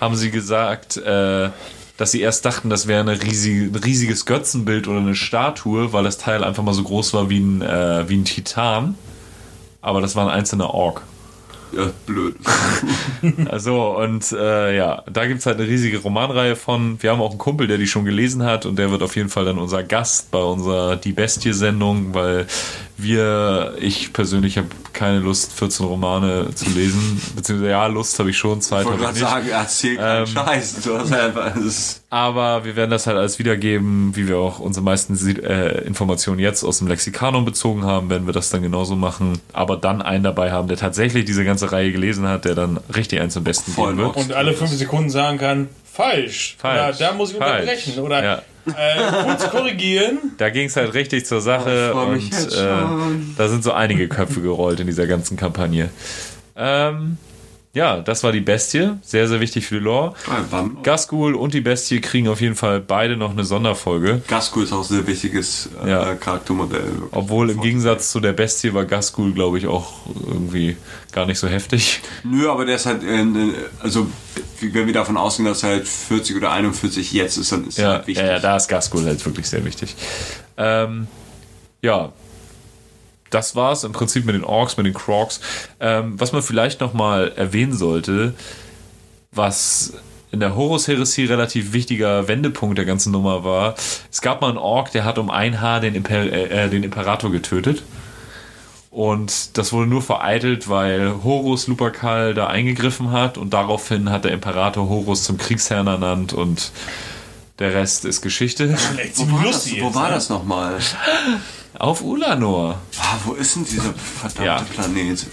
haben 0.00 0.14
sie 0.14 0.30
gesagt, 0.30 0.96
äh, 0.98 1.50
dass 1.96 2.12
sie 2.12 2.20
erst 2.20 2.44
dachten, 2.44 2.70
das 2.70 2.86
wäre 2.86 3.20
riesige, 3.20 3.64
ein 3.64 3.74
riesiges 3.74 4.24
Götzenbild 4.24 4.86
oder 4.86 5.00
eine 5.00 5.16
Statue, 5.16 5.92
weil 5.92 6.04
das 6.04 6.16
Teil 6.16 6.44
einfach 6.44 6.62
mal 6.62 6.74
so 6.74 6.84
groß 6.84 7.12
war 7.14 7.28
wie 7.28 7.40
ein, 7.40 7.60
äh, 7.60 8.08
wie 8.08 8.16
ein 8.16 8.24
Titan. 8.24 8.94
Aber 9.80 10.00
das 10.00 10.14
war 10.14 10.28
ein 10.28 10.32
einzelner 10.32 10.72
Ork. 10.72 11.02
Ja, 11.72 11.90
blöd. 12.06 12.36
Also, 13.50 13.96
und 13.96 14.30
äh, 14.32 14.76
ja, 14.76 15.02
da 15.10 15.26
gibt 15.26 15.40
es 15.40 15.46
halt 15.46 15.58
eine 15.58 15.68
riesige 15.68 15.98
Romanreihe 15.98 16.54
von. 16.56 17.02
Wir 17.02 17.10
haben 17.10 17.20
auch 17.20 17.30
einen 17.30 17.38
Kumpel, 17.38 17.66
der 17.66 17.78
die 17.78 17.86
schon 17.86 18.04
gelesen 18.04 18.44
hat 18.44 18.64
und 18.64 18.78
der 18.78 18.90
wird 18.90 19.02
auf 19.02 19.16
jeden 19.16 19.28
Fall 19.28 19.44
dann 19.44 19.58
unser 19.58 19.82
Gast 19.82 20.30
bei 20.30 20.38
unserer 20.38 20.96
Die 20.96 21.12
Bestie-Sendung, 21.12 22.14
weil 22.14 22.46
wir, 22.98 23.74
ich 23.80 24.12
persönlich 24.12 24.58
habe 24.58 24.68
keine 24.92 25.20
Lust, 25.20 25.52
14 25.52 25.86
Romane 25.86 26.48
zu 26.54 26.68
lesen. 26.70 27.20
Beziehungsweise 27.36 27.70
ja, 27.70 27.86
Lust 27.86 28.18
habe 28.18 28.30
ich 28.30 28.36
schon, 28.38 28.60
Zeit 28.60 28.82
Ich 28.82 28.86
habe 28.90 28.98
wollte 29.00 29.18
ich 29.18 29.24
gerade 29.24 29.44
nicht. 29.44 29.50
sagen, 29.52 29.62
erzähl 29.62 29.96
keinen 29.96 30.20
Ähm, 30.20 30.26
Scheiß. 30.26 30.80
Du 30.82 30.98
hast 30.98 31.12
einfach, 31.12 31.52
Aber 32.10 32.64
wir 32.64 32.74
werden 32.76 32.90
das 32.90 33.06
halt 33.06 33.16
alles 33.16 33.38
wiedergeben, 33.38 34.16
wie 34.16 34.26
wir 34.28 34.38
auch 34.38 34.58
unsere 34.58 34.84
meisten 34.84 35.14
äh, 35.38 35.82
Informationen 35.82 36.40
jetzt 36.40 36.64
aus 36.64 36.78
dem 36.78 36.88
Lexikanon 36.88 37.44
bezogen 37.44 37.84
haben, 37.84 38.10
werden 38.10 38.26
wir 38.26 38.32
das 38.34 38.50
dann 38.50 38.62
genauso 38.62 38.96
machen. 38.96 39.40
Aber 39.52 39.76
dann 39.76 40.02
einen 40.02 40.24
dabei 40.24 40.50
haben, 40.50 40.66
der 40.68 40.76
tatsächlich 40.76 41.24
diese 41.24 41.44
ganze 41.44 41.70
Reihe 41.70 41.92
gelesen 41.92 42.26
hat, 42.26 42.44
der 42.44 42.54
dann 42.56 42.78
richtig 42.94 43.20
eins 43.20 43.34
zum 43.34 43.44
Besten 43.44 43.72
Voll 43.72 43.94
geben 43.94 43.98
wird. 44.06 44.16
Und 44.16 44.32
alle 44.32 44.52
fünf 44.54 44.72
Sekunden 44.72 45.10
sagen 45.10 45.38
kann, 45.38 45.68
falsch. 45.92 46.56
Falsch. 46.58 46.96
Oder 46.98 47.08
da 47.10 47.14
muss 47.14 47.30
ich 47.30 47.36
Falsch. 47.38 47.60
unterbrechen. 47.62 47.98
Oder 48.00 48.24
Ja. 48.24 48.42
Äh, 48.70 49.24
kurz 49.24 49.50
korrigieren. 49.50 50.18
Da 50.38 50.50
ging 50.50 50.66
es 50.66 50.76
halt 50.76 50.94
richtig 50.94 51.26
zur 51.26 51.40
Sache 51.40 51.94
mich 52.10 52.32
und 52.32 52.52
äh, 52.52 53.36
da 53.36 53.48
sind 53.48 53.64
so 53.64 53.72
einige 53.72 54.08
Köpfe 54.08 54.40
gerollt 54.40 54.80
in 54.80 54.86
dieser 54.86 55.06
ganzen 55.06 55.36
Kampagne. 55.36 55.90
Ähm, 56.56 57.18
ja, 57.74 58.00
das 58.00 58.24
war 58.24 58.32
die 58.32 58.40
Bestie. 58.40 58.92
Sehr, 59.02 59.28
sehr 59.28 59.40
wichtig 59.40 59.66
für 59.66 59.74
die 59.76 59.84
Lore. 59.84 60.14
Ah, 60.26 60.40
wann? 60.50 60.82
Gasgul 60.82 61.34
und 61.34 61.54
die 61.54 61.60
Bestie 61.60 62.00
kriegen 62.00 62.26
auf 62.28 62.40
jeden 62.40 62.56
Fall 62.56 62.80
beide 62.80 63.16
noch 63.16 63.30
eine 63.30 63.44
Sonderfolge. 63.44 64.22
Gasco 64.26 64.62
ist 64.62 64.72
auch 64.72 64.78
ein 64.80 64.84
sehr 64.84 65.06
wichtiges 65.06 65.68
äh, 65.84 65.90
Ja. 65.90 66.14
Charaktermodell. 66.14 66.90
Obwohl 67.12 67.50
im 67.50 67.60
Gegensatz 67.60 68.10
zu 68.10 68.20
der 68.20 68.32
Bestie 68.32 68.72
war 68.74 68.84
Gasgul, 68.84 69.32
glaube 69.32 69.58
ich, 69.58 69.66
auch 69.66 69.92
irgendwie 70.26 70.76
gar 71.12 71.26
nicht 71.26 71.38
so 71.38 71.46
heftig. 71.46 72.00
Nö, 72.24 72.48
aber 72.50 72.64
der 72.64 72.76
ist 72.76 72.86
halt, 72.86 73.02
äh, 73.04 73.20
äh, 73.20 73.52
also 73.80 74.08
wenn 74.60 74.86
wir 74.86 74.92
davon 74.94 75.16
ausgehen, 75.16 75.46
dass 75.48 75.62
er 75.62 75.70
halt 75.70 75.86
40 75.88 76.36
oder 76.36 76.50
41 76.50 77.12
jetzt 77.12 77.36
ist, 77.36 77.52
dann 77.52 77.66
ist 77.68 77.78
er 77.78 77.84
Ja, 77.84 77.90
halt 77.96 78.06
wichtig. 78.08 78.24
ja, 78.26 78.32
ja, 78.32 78.38
da 78.40 78.56
ist 78.56 78.66
Gasgul 78.68 79.04
halt 79.04 79.24
wirklich 79.24 79.46
sehr 79.48 79.64
wichtig. 79.64 79.94
Ähm, 80.56 81.06
ja, 81.82 82.12
das 83.30 83.56
war's 83.56 83.84
im 83.84 83.92
Prinzip 83.92 84.24
mit 84.24 84.34
den 84.34 84.44
Orks, 84.44 84.76
mit 84.76 84.86
den 84.86 84.94
Crocs. 84.94 85.40
Ähm, 85.80 86.18
was 86.18 86.32
man 86.32 86.42
vielleicht 86.42 86.80
noch 86.80 86.94
mal 86.94 87.32
erwähnen 87.36 87.74
sollte, 87.74 88.34
was 89.32 89.94
in 90.30 90.40
der 90.40 90.54
Horus-Heresie 90.56 91.24
relativ 91.24 91.72
wichtiger 91.72 92.28
Wendepunkt 92.28 92.76
der 92.76 92.84
ganzen 92.84 93.12
Nummer 93.12 93.44
war, 93.44 93.74
es 94.10 94.20
gab 94.20 94.40
mal 94.40 94.48
einen 94.48 94.58
Ork, 94.58 94.92
der 94.92 95.04
hat 95.04 95.18
um 95.18 95.30
ein 95.30 95.60
Haar 95.60 95.80
den, 95.80 95.94
Imper 95.94 96.20
äh, 96.20 96.64
äh, 96.64 96.68
den 96.68 96.82
Imperator 96.82 97.30
getötet. 97.30 97.82
Und 98.90 99.56
das 99.58 99.72
wurde 99.72 99.88
nur 99.88 100.02
vereitelt, 100.02 100.68
weil 100.68 101.22
Horus 101.22 101.66
Lupercal 101.66 102.34
da 102.34 102.46
eingegriffen 102.46 103.12
hat 103.12 103.38
und 103.38 103.52
daraufhin 103.52 104.10
hat 104.10 104.24
der 104.24 104.32
Imperator 104.32 104.88
Horus 104.88 105.24
zum 105.24 105.36
Kriegsherrn 105.38 105.86
ernannt 105.86 106.32
und 106.32 106.72
der 107.58 107.74
Rest 107.74 108.04
ist 108.04 108.22
Geschichte. 108.22 108.76
Wo 109.16 109.30
war 109.32 109.44
das, 109.44 109.80
wo 109.80 109.94
war 109.94 110.08
ne? 110.08 110.14
das 110.14 110.28
nochmal? 110.30 110.78
Auf 111.78 112.02
Ulanor. 112.02 112.78
Ah, 113.00 113.16
wo 113.24 113.34
ist 113.34 113.54
denn 113.56 113.64
dieser 113.64 113.94
verdammte 113.94 114.44
Ja. 114.44 114.60
Planet? 114.62 115.26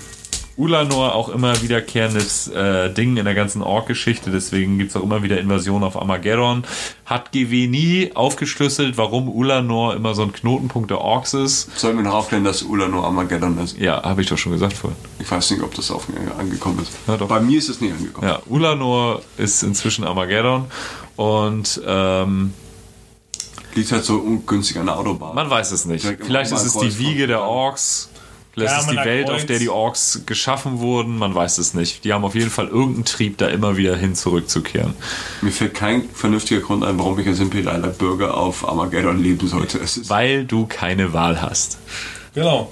Ulanor 0.57 1.15
auch 1.15 1.27
immer 1.30 1.61
wiederkehrendes 1.61 2.47
äh, 2.47 2.89
Ding 2.93 3.17
in 3.17 3.26
der 3.26 3.34
ganzen 3.34 3.61
Ork-Geschichte, 3.61 4.31
deswegen 4.31 4.77
gibt 4.77 4.91
es 4.91 4.95
auch 4.95 5.03
immer 5.03 5.22
wieder 5.22 5.38
Invasionen 5.38 5.84
auf 5.84 5.97
Armageddon. 5.99 6.63
Hat 7.05 7.34
GW 7.34 7.67
nie 7.67 8.11
aufgeschlüsselt, 8.15 8.97
warum 8.97 9.27
Ulanor 9.27 9.95
immer 9.95 10.15
so 10.15 10.22
ein 10.22 10.31
Knotenpunkt 10.31 10.91
der 10.91 11.01
Orks 11.01 11.34
ist. 11.34 11.77
Sollen 11.77 11.97
wir 11.97 12.03
noch 12.05 12.13
aufklären, 12.13 12.45
dass 12.45 12.63
Ulanor 12.63 13.03
Armageddon 13.03 13.57
ist? 13.57 13.77
Ja, 13.77 14.01
habe 14.03 14.22
ich 14.22 14.27
doch 14.30 14.38
schon 14.38 14.53
gesagt 14.53 14.73
vorhin. 14.77 14.97
Ich 15.19 15.30
weiß 15.30 15.51
nicht, 15.51 15.61
ob 15.61 15.73
das 15.76 15.91
auf, 15.91 16.07
angekommen 16.38 16.80
ist. 16.80 16.91
Ja. 17.07 17.17
Bei 17.17 17.41
mir 17.41 17.57
ist 17.57 17.67
es 17.67 17.81
nicht 17.81 17.93
angekommen. 17.93 18.26
Ja, 18.27 18.39
Ulanor 18.47 19.23
ist 19.38 19.61
inzwischen 19.61 20.05
Armageddon 20.05 20.67
und 21.17 21.81
ähm, 21.85 22.53
Liegt 23.76 23.91
halt 23.91 24.06
so 24.06 24.15
ungünstig 24.18 24.80
an 24.80 24.85
der 24.88 24.97
Autobahn. 24.97 25.35
man 25.35 25.49
weiß 25.49 25.72
es 25.72 25.85
nicht. 25.85 26.03
Direkt 26.03 26.26
Vielleicht 26.26 26.52
ist 26.52 26.64
es 26.64 26.77
die 26.77 26.97
Wiege 26.97 27.27
der 27.27 27.41
Orks. 27.41 28.10
Vielleicht 28.53 28.73
ist 28.77 28.84
es 28.85 28.89
die 28.89 28.95
Welt, 28.95 29.27
Kreuz. 29.27 29.41
auf 29.41 29.45
der 29.47 29.60
die 29.60 29.68
Orks 29.68 30.22
geschaffen 30.26 30.80
wurden. 30.80 31.18
Man 31.18 31.35
weiß 31.35 31.57
es 31.57 31.73
nicht. 31.73 32.06
Die 32.06 32.14
haben 32.14 32.23
auf 32.23 32.35
jeden 32.35 32.49
Fall 32.49 32.69
irgendeinen 32.69 33.03
Trieb, 33.03 33.38
da 33.38 33.47
immer 33.47 33.76
wieder 33.76 33.97
hin 33.97 34.15
zurückzukehren. 34.15 34.93
Mir 35.41 35.52
fällt 35.52 35.73
kein 35.73 36.07
vernünftiger 36.10 36.61
Grund 36.61 36.85
ein, 36.85 36.97
warum 36.97 37.19
ich 37.19 37.27
als 37.27 37.41
imperialer 37.41 37.89
Bürger 37.89 38.38
auf 38.38 38.68
Armageddon 38.68 39.22
leben 39.22 39.45
sollte. 39.49 39.80
Es 39.80 39.97
ist 39.97 40.10
Weil 40.10 40.45
du 40.45 40.68
keine 40.68 41.11
Wahl 41.11 41.41
hast. 41.41 41.80
Genau. 42.34 42.72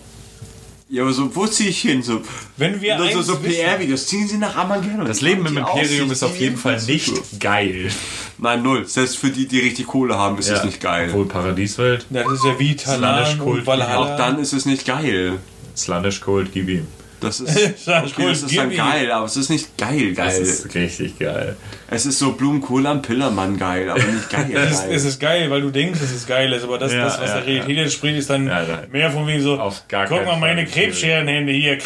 Ja, 0.93 1.01
aber 1.01 1.11
so, 1.11 1.35
wo 1.35 1.47
ziehe 1.47 1.71
ich 1.71 1.81
hin? 1.81 2.03
So, 2.03 2.21
Wenn 2.55 2.79
wir 2.79 2.99
so, 3.11 3.23
so, 3.23 3.37
PR-Videos, 3.37 4.05
ziehen 4.05 4.27
Sie 4.27 4.37
nach 4.37 4.55
Armageddon. 4.55 5.05
Das 5.05 5.21
Leben 5.21 5.43
im 5.47 5.57
Imperium 5.57 6.11
ist 6.11 6.21
auf 6.21 6.37
jeden 6.37 6.55
Fall 6.55 6.79
nicht 6.83 7.39
geil. 7.39 7.89
Nein, 8.37 8.61
null. 8.61 8.85
Selbst 8.85 9.17
für 9.17 9.31
die, 9.31 9.47
die 9.47 9.59
richtig 9.59 9.87
Kohle 9.87 10.15
haben, 10.15 10.37
ist 10.37 10.49
es 10.49 10.63
nicht 10.63 10.79
geil. 10.79 11.07
Obwohl 11.09 11.25
Paradieswelt, 11.27 12.05
Das 12.11 12.31
ist 12.31 12.45
ja 12.45 12.59
wie 12.59 12.75
Talan 12.75 13.39
Valhalla. 13.65 13.97
Auch 13.97 14.17
dann 14.17 14.37
ist 14.37 14.53
es 14.53 14.67
nicht 14.67 14.85
geil. 14.85 15.39
Slanish 15.75 16.21
Cold, 16.21 16.51
gib 16.53 16.69
ihm. 16.69 16.85
Das 17.23 17.39
ist, 17.39 17.57
okay, 17.87 18.27
das 18.27 18.41
ist 18.43 18.57
dann 18.57 18.75
geil, 18.75 19.11
aber 19.11 19.25
es 19.25 19.37
ist 19.37 19.49
nicht 19.49 19.77
geil 19.77 20.13
geil. 20.13 20.41
ist 20.41 20.73
richtig 20.75 21.17
geil. 21.19 21.55
es 21.89 22.05
ist 22.05 22.19
so 22.19 22.33
Blumenkohl 22.33 22.85
am 22.85 23.01
Pillermann 23.01 23.57
geil, 23.57 23.89
aber 23.89 24.03
nicht 24.03 24.29
geil 24.29 24.51
Es 24.53 24.71
ist, 24.71 24.81
geil. 24.83 24.95
es 24.95 25.05
ist 25.05 25.19
geil, 25.19 25.49
weil 25.49 25.61
du 25.61 25.69
denkst, 25.69 25.99
dass 25.99 26.11
es 26.11 26.27
geil 26.27 26.51
ist, 26.51 26.63
aber 26.63 26.77
das, 26.77 26.91
Ja, 26.93 27.05
das 27.05 27.21
was 27.21 27.29
ja, 27.29 27.35
der 27.37 27.45
Realität 27.47 27.77
entspricht, 27.85 28.17
ist 28.17 28.29
dann 28.29 28.47
Ja, 28.47 28.63
ja. 28.63 28.83
mehr 28.91 29.11
von 29.11 29.25
wegen 29.27 29.41
so, 29.41 29.59
Auf 29.59 29.87
gar 29.87 30.07
guck 30.07 30.25
mal 30.25 30.37
meine. 30.37 30.65
Krebsscherenhände 30.65 31.51
hier. 31.53 31.77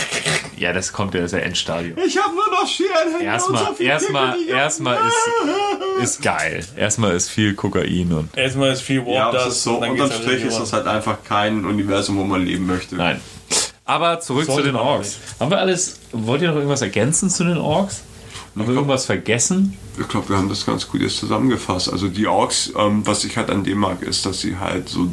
Ja, 0.58 0.74
das 0.74 0.92
kommt 0.92 1.14
ja, 1.14 1.22
das 1.22 1.34
ist 1.34 1.40
ja 1.40 1.46
Endstadium. 1.46 1.98
ich 2.06 2.18
habe 2.18 2.34
nur 2.34 2.48
noch 2.50 2.68
Scherenhände 2.68 3.26
Erstmal, 3.26 3.62
und 3.62 3.68
so 3.70 3.74
viel 3.76 3.88
erstmal, 3.88 4.98
ist, 5.08 6.04
ist 6.04 6.22
geil. 6.22 6.66
Erstmal 6.76 7.16
ist 7.16 7.30
viel 7.30 7.54
Kokain 7.54 8.12
und. 8.12 8.36
Erstmal 8.38 8.72
ist 8.72 8.82
viel 8.82 9.06
Warp 9.06 9.34
Ja, 9.34 9.40
es 9.40 9.44
das 9.46 9.56
ist 9.58 9.64
so, 9.64 9.76
und 9.76 9.82
dann 9.82 9.92
unterm 9.92 10.10
halt 10.10 10.22
Strich 10.22 10.44
ist 10.44 10.60
das 10.60 10.74
halt 10.74 10.88
einfach 10.88 11.18
kein 11.24 11.66
Universum, 11.66 12.18
wo 12.18 12.24
man 12.24 12.46
leben 12.46 12.66
möchte. 12.66 12.96
Nein. 12.96 13.22
Aber 13.88 14.20
zurück 14.20 14.46
Sollte 14.46 14.64
zu 14.64 14.68
den 14.68 14.76
Orks. 14.76 15.18
Haben 15.40 15.50
wir 15.50 15.60
alles. 15.60 16.00
Wollt 16.12 16.42
ihr 16.42 16.50
noch 16.50 16.56
irgendwas 16.56 16.82
ergänzen 16.82 17.30
zu 17.30 17.46
den 17.46 17.58
Orks? 17.58 18.02
Haben 18.56 18.68
wir 18.68 18.76
irgendwas 18.76 19.06
vergessen? 19.06 19.78
Ich 20.00 20.08
glaube, 20.08 20.30
wir 20.30 20.38
haben 20.38 20.50
das 20.50 20.66
ganz 20.66 20.88
gut 20.88 21.02
jetzt 21.02 21.18
zusammengefasst. 21.18 21.92
Also 21.92 22.10
die 22.10 22.28
Orks, 22.28 22.72
ähm, 22.78 23.08
was 23.08 23.24
ich 23.24 23.38
halt 23.38 23.50
an 23.50 23.64
dem 23.64 23.78
mag, 23.78 24.02
ist, 24.02 24.26
dass 24.26 24.42
sie 24.42 24.58
halt 24.58 24.90
so 24.90 25.10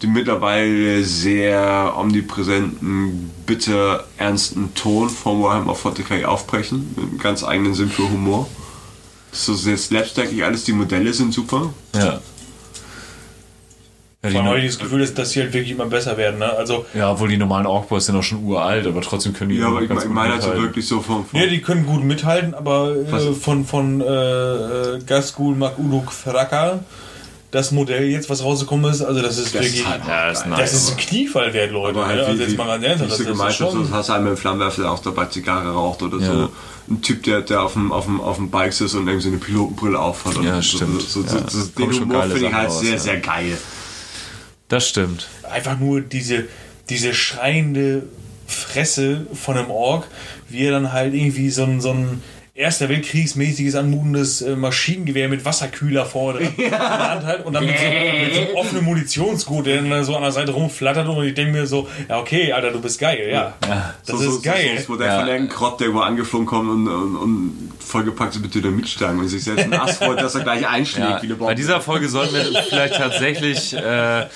den 0.00 0.12
mittlerweile 0.12 1.02
sehr 1.02 1.94
omnipräsenten, 1.98 3.30
bitter 3.46 4.04
ernsten 4.16 4.74
Ton 4.74 5.10
vom 5.10 5.42
Warhammer 5.42 5.74
40k 5.74 6.24
aufbrechen. 6.24 6.94
Mit 6.96 7.08
einem 7.08 7.18
ganz 7.18 7.42
eigenen 7.42 7.74
Sinn 7.74 7.90
für 7.90 8.08
Humor. 8.08 8.48
So 9.32 9.54
sehr 9.54 9.76
slapstickig 9.76 10.44
alles, 10.44 10.64
die 10.64 10.72
Modelle 10.72 11.12
sind 11.12 11.34
super. 11.34 11.72
Ja. 11.96 12.20
Ja, 14.24 14.30
die, 14.30 14.36
Von 14.36 14.44
no- 14.44 14.50
euch 14.52 14.66
das 14.66 14.78
Gefühl, 14.78 15.00
dass, 15.00 15.14
dass 15.14 15.30
die 15.30 15.40
halt 15.40 15.52
wirklich 15.52 15.72
immer 15.72 15.86
besser 15.86 16.16
werden. 16.16 16.38
Ne? 16.38 16.48
Also, 16.56 16.86
ja, 16.94 17.10
obwohl 17.10 17.28
die 17.28 17.36
normalen 17.36 17.66
Orkboys 17.66 18.06
sind 18.06 18.14
auch 18.14 18.22
schon 18.22 18.44
uralt, 18.44 18.86
aber 18.86 19.00
trotzdem 19.00 19.32
können 19.32 19.50
die 19.50 19.56
Ja, 19.56 19.66
aber 19.66 19.82
ich, 19.82 19.88
ganz 19.88 20.04
ich 20.04 20.10
meine 20.10 20.34
also 20.34 20.54
wirklich 20.54 20.86
so 20.86 21.00
vom, 21.00 21.26
vom 21.26 21.40
ja, 21.40 21.46
die 21.48 21.60
können 21.60 21.84
gut 21.86 22.04
mithalten, 22.04 22.54
aber 22.54 22.94
äh, 22.94 23.32
von, 23.34 23.64
von 23.64 24.00
äh, 24.00 24.04
äh, 24.04 24.98
Gaskul 25.04 25.56
Makuluk 25.56 26.12
Thraka, 26.22 26.78
das 27.50 27.72
Modell 27.72 28.04
jetzt, 28.04 28.30
was 28.30 28.44
rausgekommen 28.44 28.92
ist, 28.92 29.02
also 29.02 29.20
das 29.20 29.38
ist 29.38 29.46
Das 29.56 29.62
wirklich. 29.64 29.80
ist 29.80 29.88
halt 29.88 30.02
Ja, 30.06 30.30
ist 30.30 30.42
geil. 30.42 30.50
nice. 30.50 30.60
das 30.60 30.72
ist 30.74 30.90
ein 30.92 30.96
Kniefall 30.98 31.52
wert, 31.52 31.72
Leute. 31.72 31.98
Aber 31.98 32.06
halt, 32.06 32.18
ne? 32.20 32.26
wie, 32.26 32.30
also 32.30 32.42
jetzt 32.44 32.52
wie, 32.52 32.56
mal 32.56 32.66
ganz 32.68 32.84
ernsthaft. 32.84 33.10
Das, 33.10 33.18
so 33.18 33.24
das 33.24 33.32
gemeint 33.32 33.50
ist 33.54 33.60
habe, 33.60 33.72
schon, 33.72 33.86
so 33.86 33.92
hast 33.92 34.08
du 34.08 34.12
einen 34.12 34.24
mit 34.24 34.32
dem 34.34 34.36
Flammenwerfer, 34.36 34.82
der 34.82 34.90
auch 34.92 34.98
dabei 35.00 35.24
Zigarre 35.26 35.70
raucht 35.72 36.00
oder 36.00 36.18
Ja. 36.18 36.26
so. 36.32 36.48
Ein 36.88 37.02
Typ, 37.02 37.24
der, 37.24 37.40
der 37.40 37.62
auf 37.64 37.72
dem, 37.72 37.90
auf 37.90 38.04
dem, 38.04 38.20
auf 38.20 38.36
dem 38.36 38.50
Bike 38.50 38.72
sitzt 38.72 38.94
und 38.94 39.08
irgendwie 39.08 39.22
so 39.24 39.28
eine 39.30 39.38
Pilotenbrille 39.38 39.98
aufhat. 39.98 40.40
Ja, 40.44 40.62
stimmt. 40.62 41.02
So, 41.02 41.22
so, 41.22 41.26
Ja. 41.36 41.42
so, 41.48 41.58
Kommen 41.58 41.72
den 41.76 41.92
schon 41.92 42.02
Humor 42.08 42.20
geile 42.20 42.32
finde 42.34 42.36
ich 42.46 42.52
Sachen 42.52 42.56
halt 42.56 42.68
raus, 42.70 42.80
sehr, 42.80 42.90
ja. 42.92 42.98
sehr 42.98 43.16
geil. 43.18 43.58
Das 44.72 44.88
stimmt. 44.88 45.28
einfach 45.50 45.78
nur 45.78 46.00
diese, 46.00 46.46
diese 46.88 47.12
schreiende 47.12 48.04
Fresse 48.46 49.26
von 49.34 49.58
einem 49.58 49.70
Ork, 49.70 50.08
wie 50.48 50.64
er 50.64 50.72
dann 50.72 50.94
halt 50.94 51.12
irgendwie 51.12 51.50
so 51.50 51.64
ein, 51.64 51.82
so 51.82 51.90
ein 51.90 52.22
Erster 52.54 52.90
Weltkriegsmäßiges 52.90 53.74
anmutendes 53.76 54.42
äh, 54.42 54.56
Maschinengewehr 54.56 55.30
mit 55.30 55.42
Wasserkühler 55.46 56.04
vorne 56.04 56.40
der 56.58 57.10
Hand 57.10 57.24
hat 57.24 57.46
und 57.46 57.54
dann 57.54 57.64
mit 57.64 57.78
so, 57.78 57.84
mit 57.86 58.34
so 58.34 58.40
einem 58.42 58.54
offenen 58.56 58.84
Munitionsgurt, 58.84 59.64
der 59.64 59.80
dann 59.80 60.04
so 60.04 60.14
an 60.16 60.22
der 60.22 60.32
Seite 60.32 60.52
rumflattert 60.52 61.08
und 61.08 61.24
ich 61.24 61.32
denke 61.32 61.52
mir 61.52 61.66
so, 61.66 61.88
ja 62.10 62.18
okay, 62.18 62.52
Alter, 62.52 62.70
du 62.72 62.82
bist 62.82 63.00
geil, 63.00 63.30
ja. 63.32 63.54
Das 64.04 64.18
so, 64.18 64.22
ist 64.22 64.34
so, 64.34 64.42
geil. 64.42 64.72
So, 64.76 64.92
so 64.92 64.98
das 64.98 65.18
Modell 65.20 65.40
Ja. 65.40 65.46
Krott, 65.46 65.80
der 65.80 65.86
irgendwo 65.86 66.04
angeflogen 66.04 66.46
kommt 66.46 66.68
und, 66.68 66.88
und, 66.88 67.16
und 67.16 67.70
vollgepackt 67.80 68.34
ist 68.34 68.42
mit 68.42 68.54
Dynamitstangen 68.54 69.20
und 69.20 69.28
sich 69.28 69.44
selbst 69.44 69.64
ein 69.64 69.72
Ass 69.72 69.96
freut, 69.96 70.20
dass 70.20 70.34
er 70.34 70.42
gleich 70.42 70.68
einschlägt 70.68 71.08
Ja, 71.08 71.22
wie 71.22 71.26
eine 71.28 71.36
bei 71.36 71.54
dieser 71.54 71.80
Folge 71.80 72.10
sollten 72.10 72.34
wir 72.34 72.62
vielleicht 72.64 72.96
tatsächlich, 72.96 73.72
äh, 73.72 74.26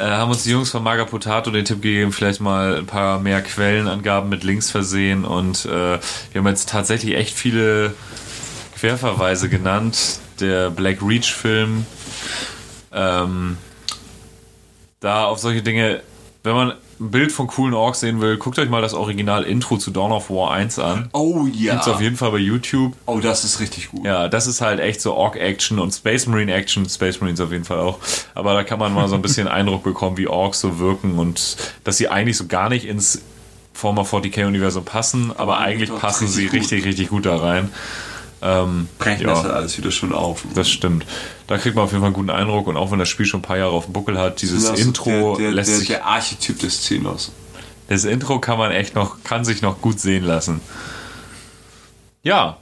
äh, 0.00 0.04
haben 0.04 0.30
uns 0.30 0.44
die 0.44 0.50
Jungs 0.50 0.70
von 0.70 0.82
Maga 0.82 1.04
Potato 1.04 1.50
den 1.50 1.64
Tipp 1.64 1.82
gegeben, 1.82 2.12
vielleicht 2.12 2.40
mal 2.40 2.76
ein 2.78 2.86
paar 2.86 3.20
mehr 3.20 3.42
Quellenangaben 3.42 4.30
mit 4.30 4.44
Links 4.44 4.70
versehen 4.70 5.24
und 5.24 5.66
äh, 5.66 5.68
wir 5.68 6.00
haben 6.34 6.46
jetzt 6.46 6.70
tatsächlich 6.70 7.14
echt 7.14 7.36
viele 7.36 7.94
Querverweise 8.78 9.48
genannt. 9.48 10.20
Der 10.40 10.70
Black 10.70 11.02
Reach 11.02 11.34
Film, 11.34 11.84
ähm, 12.92 13.58
da 15.00 15.26
auf 15.26 15.38
solche 15.38 15.60
Dinge, 15.60 16.02
wenn 16.44 16.54
man 16.54 16.74
ein 17.00 17.10
Bild 17.10 17.32
von 17.32 17.46
coolen 17.46 17.74
Orks 17.74 18.00
sehen 18.00 18.20
will, 18.20 18.36
guckt 18.36 18.58
euch 18.58 18.68
mal 18.68 18.82
das 18.82 18.92
Original-Intro 18.94 19.78
zu 19.78 19.90
Dawn 19.90 20.12
of 20.12 20.28
War 20.30 20.50
1 20.52 20.78
an. 20.78 21.08
oh 21.12 21.46
ja. 21.52 21.72
Gibt's 21.72 21.88
auf 21.88 22.00
jeden 22.00 22.16
Fall 22.16 22.30
bei 22.30 22.38
YouTube. 22.38 22.92
Oh, 23.06 23.18
das 23.20 23.44
ist 23.44 23.58
richtig 23.60 23.90
gut. 23.90 24.04
Ja, 24.04 24.28
das 24.28 24.46
ist 24.46 24.60
halt 24.60 24.80
echt 24.80 25.00
so 25.00 25.14
Orc-Action 25.14 25.78
und 25.78 25.92
Space 25.92 26.26
Marine 26.26 26.52
Action, 26.52 26.88
Space 26.88 27.20
Marines 27.20 27.40
auf 27.40 27.52
jeden 27.52 27.64
Fall 27.64 27.78
auch. 27.78 27.98
Aber 28.34 28.52
da 28.54 28.62
kann 28.64 28.78
man 28.78 28.92
mal 28.92 29.08
so 29.08 29.14
ein 29.14 29.22
bisschen 29.22 29.48
Eindruck 29.48 29.82
bekommen, 29.82 30.18
wie 30.18 30.28
Orks 30.28 30.60
so 30.60 30.78
wirken 30.78 31.18
und 31.18 31.56
dass 31.84 31.96
sie 31.96 32.08
eigentlich 32.08 32.36
so 32.36 32.46
gar 32.46 32.68
nicht 32.68 32.84
ins 32.84 33.22
Former 33.72 34.02
40k-Universum 34.02 34.84
passen, 34.84 35.32
aber 35.36 35.58
eigentlich 35.58 35.90
passen 35.94 36.28
sie 36.28 36.46
gut. 36.46 36.54
richtig, 36.54 36.84
richtig 36.84 37.08
gut 37.08 37.24
da 37.24 37.36
rein. 37.36 37.70
Ähm, 38.42 38.88
Brechen 38.98 39.22
ja. 39.26 39.34
das 39.34 39.42
halt 39.42 39.52
alles 39.52 39.76
wieder 39.76 39.90
schön 39.90 40.12
auf. 40.14 40.44
das 40.54 40.70
stimmt. 40.70 41.04
Da 41.46 41.58
kriegt 41.58 41.76
man 41.76 41.84
auf 41.84 41.90
jeden 41.90 42.00
Fall 42.00 42.06
einen 42.08 42.14
guten 42.14 42.30
Eindruck 42.30 42.66
und 42.68 42.76
auch 42.76 42.90
wenn 42.90 42.98
das 42.98 43.08
Spiel 43.08 43.26
schon 43.26 43.40
ein 43.40 43.42
paar 43.42 43.58
Jahre 43.58 43.72
auf 43.72 43.84
dem 43.84 43.92
Buckel 43.92 44.18
hat, 44.18 44.40
dieses 44.40 44.64
Das 44.64 44.80
Intro 44.80 45.36
der, 45.36 45.46
der, 45.46 45.52
lässt 45.52 45.70
der, 45.70 45.78
sich, 45.78 45.88
der 45.88 46.06
Archetyp 46.06 46.58
des 46.58 46.82
Zenos. 46.82 47.32
das 47.88 48.04
Intro 48.04 48.38
kann 48.40 48.56
man 48.56 48.70
echt 48.72 48.94
noch, 48.94 49.22
kann 49.24 49.44
sich 49.44 49.60
noch 49.60 49.80
gut 49.82 50.00
sehen 50.00 50.24
lassen. 50.24 50.60
Ja, 52.22 52.56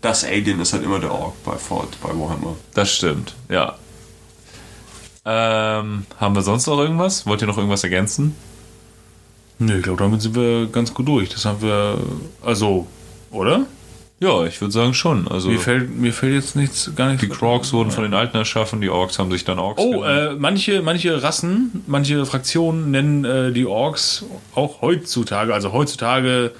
Das 0.00 0.24
Alien 0.24 0.60
ist 0.60 0.72
halt 0.72 0.84
immer 0.84 0.98
der 1.00 1.12
Ork 1.12 1.34
bei 1.44 1.56
Ford, 1.56 1.88
bei 2.02 2.08
Warhammer. 2.08 2.56
Das 2.74 2.90
stimmt, 2.90 3.34
ja. 3.50 3.76
Ähm, 5.26 6.06
haben 6.18 6.34
wir 6.34 6.40
sonst 6.42 6.66
noch 6.66 6.78
irgendwas? 6.78 7.26
Wollt 7.26 7.42
ihr 7.42 7.46
noch 7.46 7.58
irgendwas 7.58 7.84
ergänzen? 7.84 8.34
Nö, 9.58 9.76
ich 9.76 9.82
glaube, 9.82 10.02
damit 10.02 10.22
sind 10.22 10.34
wir 10.34 10.66
ganz 10.68 10.94
gut 10.94 11.06
durch. 11.08 11.28
Das 11.28 11.44
haben 11.44 11.60
wir, 11.60 11.98
also 12.42 12.86
Oder? 13.30 13.66
Ja, 14.22 14.44
ich 14.44 14.60
würde 14.60 14.70
sagen 14.72 14.92
schon. 14.92 15.26
Also 15.28 15.48
Mir 15.48 15.58
fällt, 15.58 15.96
mir 15.96 16.12
fällt 16.12 16.34
jetzt 16.34 16.54
nichts, 16.54 16.90
gar 16.94 17.08
nicht. 17.10 17.22
die 17.22 17.28
Crocs 17.28 17.72
wurden 17.72 17.90
von 17.90 18.02
den 18.04 18.12
Alten 18.12 18.36
erschaffen, 18.36 18.82
die 18.82 18.90
Orks 18.90 19.18
haben 19.18 19.30
sich 19.32 19.44
dann 19.44 19.58
Orks 19.58 19.80
Oh, 19.82 20.04
äh, 20.04 20.34
manche, 20.34 20.82
manche 20.82 21.22
Rassen, 21.22 21.82
manche 21.86 22.26
Fraktionen 22.26 22.90
nennen 22.90 23.24
äh, 23.24 23.50
die 23.50 23.64
Orks 23.64 24.24
auch 24.54 24.82
heutzutage, 24.82 25.54
also 25.54 25.72
heutzutage 25.72 26.52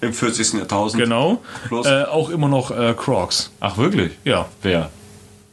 Im 0.00 0.12
40. 0.12 0.52
Jahrtausend. 0.54 1.02
genau, 1.02 1.42
Plus. 1.66 1.84
äh, 1.84 2.04
auch 2.04 2.30
immer 2.30 2.46
noch 2.46 2.70
äh, 2.70 2.94
Crocs. 2.96 3.50
Ach 3.58 3.76
wirklich? 3.76 4.12
Ja, 4.24 4.46
Wer? 4.62 4.90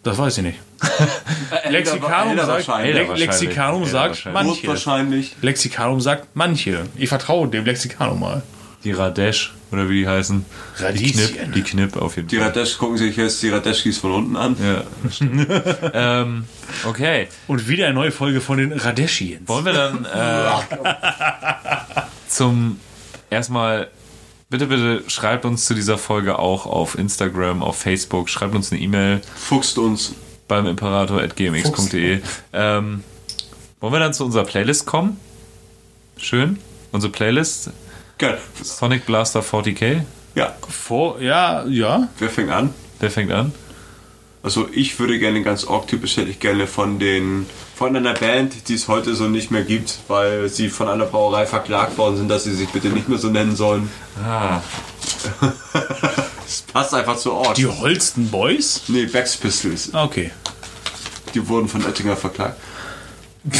das 0.03 0.19
weiß 0.19 0.37
ich 0.37 0.43
nicht. 0.43 0.59
Lexikanum 1.69 2.37
sagt. 2.37 2.67
Le. 2.67 3.13
Lexikanum 3.15 3.85
sagt 3.85 4.27
manche. 4.31 4.67
wahrscheinlich. 4.67 5.35
Lexikanum 5.41 6.01
sagt 6.01 6.27
manche. 6.35 6.81
Ich 6.97 7.09
vertraue 7.09 7.47
dem 7.47 7.65
Lexikanum 7.65 8.19
mal. 8.19 8.43
Die 8.85 8.91
Radesh 8.91 9.53
oder 9.71 9.89
wie 9.89 10.01
die 10.01 10.07
heißen? 10.07 10.45
Die 10.79 10.83
Radieschen. 10.83 11.35
Knipp, 11.35 11.53
die 11.53 11.61
Knipp 11.63 11.97
auf 11.97 12.15
jeden 12.15 12.27
Die 12.27 12.37
Fall. 12.37 12.47
Radesh 12.47 12.77
gucken 12.77 12.97
sich 12.97 13.17
jetzt 13.17 13.41
die 13.43 13.49
Radeschkis 13.49 13.97
von 13.97 14.11
unten 14.13 14.35
an. 14.37 14.55
Ja, 14.63 14.83
ähm, 16.21 16.45
okay. 16.85 17.27
Und 17.47 17.67
wieder 17.67 17.85
eine 17.85 17.95
neue 17.95 18.11
Folge 18.11 18.41
von 18.41 18.57
den 18.59 18.71
Radeschiens. 18.71 19.47
Wollen 19.47 19.65
wir 19.65 19.73
dann 19.73 20.05
äh, 20.05 20.49
zum 22.27 22.79
erstmal 23.29 23.89
bitte 24.49 24.67
bitte 24.67 25.03
schreibt 25.07 25.45
uns 25.45 25.65
zu 25.65 25.73
dieser 25.73 25.97
Folge 25.97 26.37
auch 26.39 26.65
auf 26.67 26.97
Instagram, 26.97 27.63
auf 27.63 27.77
Facebook, 27.77 28.29
schreibt 28.29 28.55
uns 28.55 28.71
eine 28.71 28.79
E-Mail 28.81 29.21
Fuchst 29.35 29.77
uns. 29.77 30.13
beim 30.47 30.67
imperator@gmx.de. 30.67 32.21
Ähm, 32.53 33.03
wollen 33.79 33.93
wir 33.93 33.99
dann 33.99 34.13
zu 34.13 34.23
unserer 34.25 34.43
Playlist 34.45 34.85
kommen? 34.85 35.19
Schön. 36.17 36.59
Unsere 36.91 37.11
Playlist 37.11 37.71
Geil. 38.17 38.37
Sonic 38.61 39.05
Blaster 39.05 39.41
40k. 39.41 40.01
Ja, 40.35 40.53
Vor, 40.69 41.19
ja, 41.21 41.65
ja. 41.65 42.07
wer 42.19 42.29
fängt 42.29 42.49
an? 42.51 42.73
Wer 42.99 43.11
fängt 43.11 43.31
an? 43.31 43.53
Also 44.43 44.67
ich 44.71 44.99
würde 44.99 45.17
gerne 45.17 45.41
ganz 45.41 45.63
org-typisch 45.63 46.17
hätte 46.17 46.29
ich 46.29 46.39
gerne 46.39 46.67
von 46.67 46.99
den 46.99 47.47
von 47.75 47.95
einer 47.95 48.13
Band, 48.13 48.69
die 48.69 48.75
es 48.75 48.87
heute 48.87 49.15
so 49.15 49.27
nicht 49.27 49.49
mehr 49.51 49.63
gibt, 49.63 49.97
weil 50.07 50.47
sie 50.49 50.69
von 50.69 50.87
einer 50.87 51.05
Brauerei 51.05 51.45
verklagt 51.47 51.97
worden 51.97 52.15
sind, 52.17 52.29
dass 52.29 52.43
sie 52.45 52.53
sich 52.53 52.69
bitte 52.69 52.89
nicht 52.89 53.09
mehr 53.09 53.17
so 53.17 53.29
nennen 53.29 53.55
sollen. 53.55 53.89
Ah, 54.23 54.61
Das 56.45 56.61
passt 56.71 56.93
einfach 56.93 57.17
zu 57.17 57.33
Org. 57.33 57.55
Die 57.55 57.65
Holsten 57.65 58.29
Boys? 58.29 58.83
nee, 58.87 59.05
Bex 59.05 59.35
Pistols. 59.35 59.89
Ah, 59.93 60.03
Okay. 60.03 60.31
Die 61.33 61.45
wurden 61.49 61.67
von 61.67 61.83
Oettinger 61.83 62.15
verklagt. 62.15 62.57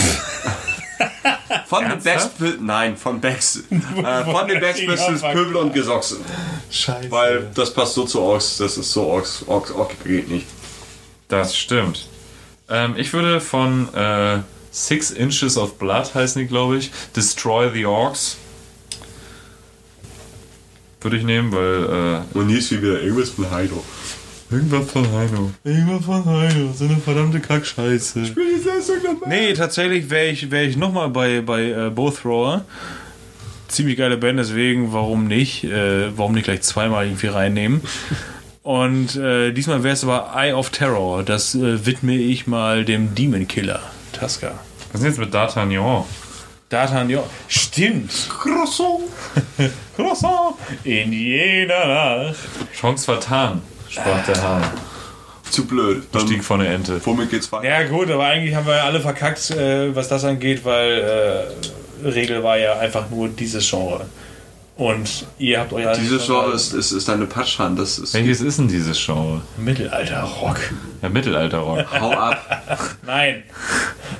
Von 1.68 1.90
den 1.90 1.99
Pistols, 1.99 2.56
nein, 2.60 2.98
von 2.98 3.19
Bex. 3.22 3.64
Äh, 3.72 4.23
von 4.26 4.48
den 4.48 4.60
Bex 4.60 4.80
Pistols, 4.80 5.22
Pöbel 5.22 5.56
und 5.57 5.73
Gesochsen. 5.73 6.18
Scheiße. 6.72 7.10
Weil 7.11 7.49
das 7.53 7.73
passt 7.73 7.94
so 7.95 8.06
zu 8.06 8.22
Orks, 8.22 8.57
das 8.57 8.77
ist 8.77 8.91
so 8.91 9.03
Orks, 9.07 9.44
Orks, 9.48 9.72
Ork 9.72 9.91
geht 10.03 10.30
nicht. 10.30 10.48
das 11.27 11.56
stimmt. 11.57 12.07
Ähm, 12.69 12.95
ich 12.98 13.14
würde 13.14 13.40
von 13.41 13.94
äh, 13.94 14.40
Six 14.72 15.11
Inches 15.11 15.57
of 15.57 15.77
Blood 15.77 16.14
heißen 16.14 16.41
die, 16.41 16.48
glaube 16.48 16.77
ich. 16.77 16.91
Destroy 17.15 17.72
the 17.73 17.86
Orcs. 17.86 18.38
Würde 21.02 21.18
ich 21.18 21.23
nehmen, 21.23 21.52
weil 21.52 22.23
äh, 22.34 22.38
Und 22.38 22.49
hier 22.49 22.57
ist 22.60 22.72
wie 22.72 22.82
wieder 22.82 22.99
irgendwas 23.02 23.30
von 23.30 23.49
Heido. 23.52 23.84
Irgendwas 24.50 24.92
von 24.92 25.06
Heino. 25.12 25.52
Irgendwas 25.64 26.06
von 26.06 26.26
Heino, 26.26 26.74
so 26.74 26.86
eine 26.86 26.98
verdammte 26.98 27.40
Kackscheiße. 27.40 28.36
Nee, 29.28 29.54
tatsächlich 29.54 30.10
wäre 30.10 30.28
ich, 30.28 30.52
wär 30.52 30.64
ich 30.64 30.78
nochmal 30.78 31.10
bei, 31.10 31.42
bei 31.42 31.70
äh, 31.70 31.90
Both 31.90 32.22
Thrower. 32.22 32.66
Ziemlich 33.68 33.98
geile 33.98 34.18
Band, 34.18 34.40
deswegen 34.40 34.94
warum 34.94 35.28
nicht? 35.28 35.64
Äh, 35.64 36.18
warum 36.18 36.34
nicht 36.34 36.46
gleich 36.46 36.62
zweimal 36.62 37.06
irgendwie 37.06 37.28
reinnehmen? 37.28 37.82
Und 38.64 39.16
äh, 39.16 39.52
diesmal 39.52 39.84
wäre 39.84 39.94
es 39.94 40.04
aber 40.04 40.32
Eye 40.36 40.54
of 40.54 40.72
Terror. 40.72 41.24
Das 41.24 41.54
äh, 41.54 41.86
widme 41.86 42.16
ich 42.16 42.48
mal 42.48 42.84
dem 42.84 43.14
Demon 43.14 43.48
Killer, 43.48 43.80
Tusker. 44.12 44.54
Was 44.92 45.02
ist 45.02 45.04
denn 45.04 45.12
jetzt 45.12 45.20
mit 45.20 45.36
D'Artagnan? 45.36 46.06
Datan, 46.70 47.10
ja. 47.10 47.24
Stimmt. 47.48 48.12
Croissant. 48.30 49.02
Croissant. 49.96 50.56
In 50.84 51.14
jener 51.14 51.86
Nacht. 51.86 52.36
Chance 52.74 53.06
vertan, 53.06 53.62
sprach 53.90 54.26
der 54.26 54.41
Hahn. 54.41 54.64
Zu 55.49 55.66
blöd. 55.66 56.03
Dann, 56.12 56.28
Stieg 56.28 56.44
von 56.44 56.60
der 56.60 56.72
Ente. 56.74 56.99
womit 57.06 57.30
geht's 57.30 57.52
weiter? 57.52 57.68
Ja 57.68 57.88
gut, 57.88 58.10
aber 58.10 58.26
eigentlich 58.26 58.56
haben 58.56 58.68
wir 58.68 58.84
alle 58.84 58.99
verkackt, 58.99 59.52
äh, 59.52 59.95
was 59.95 60.07
das 60.07 60.24
angeht, 60.24 60.66
weil 60.66 61.48
äh, 62.03 62.07
Regel 62.07 62.44
war 62.44 62.57
ja 62.57 62.80
einfach 62.80 63.10
nur 63.10 63.30
dieses 63.30 63.70
Genre. 63.70 64.06
Und 64.77 65.26
ihr 65.39 65.61
habt 65.61 65.72
euch 65.72 65.88
alle 65.88 65.97
Dieses 65.97 66.26
Genre 66.26 66.52
ist, 66.52 66.73
ist, 66.73 66.91
ist 66.91 67.10
eine 67.10 67.26
Patschhand. 67.26 67.80
Das 67.80 67.97
ist. 67.97 68.14
Welches 68.14 68.41
ist 68.41 68.60
denn 68.60 68.68
dieses 68.68 69.03
Genre? 69.03 69.41
Mittelalter-Rock. 69.57 70.60
Ja, 71.02 71.10
Mittelalterrock. 71.10 71.85
Hau 72.02 72.11
ab. 72.11 72.97
Nein, 73.06 73.43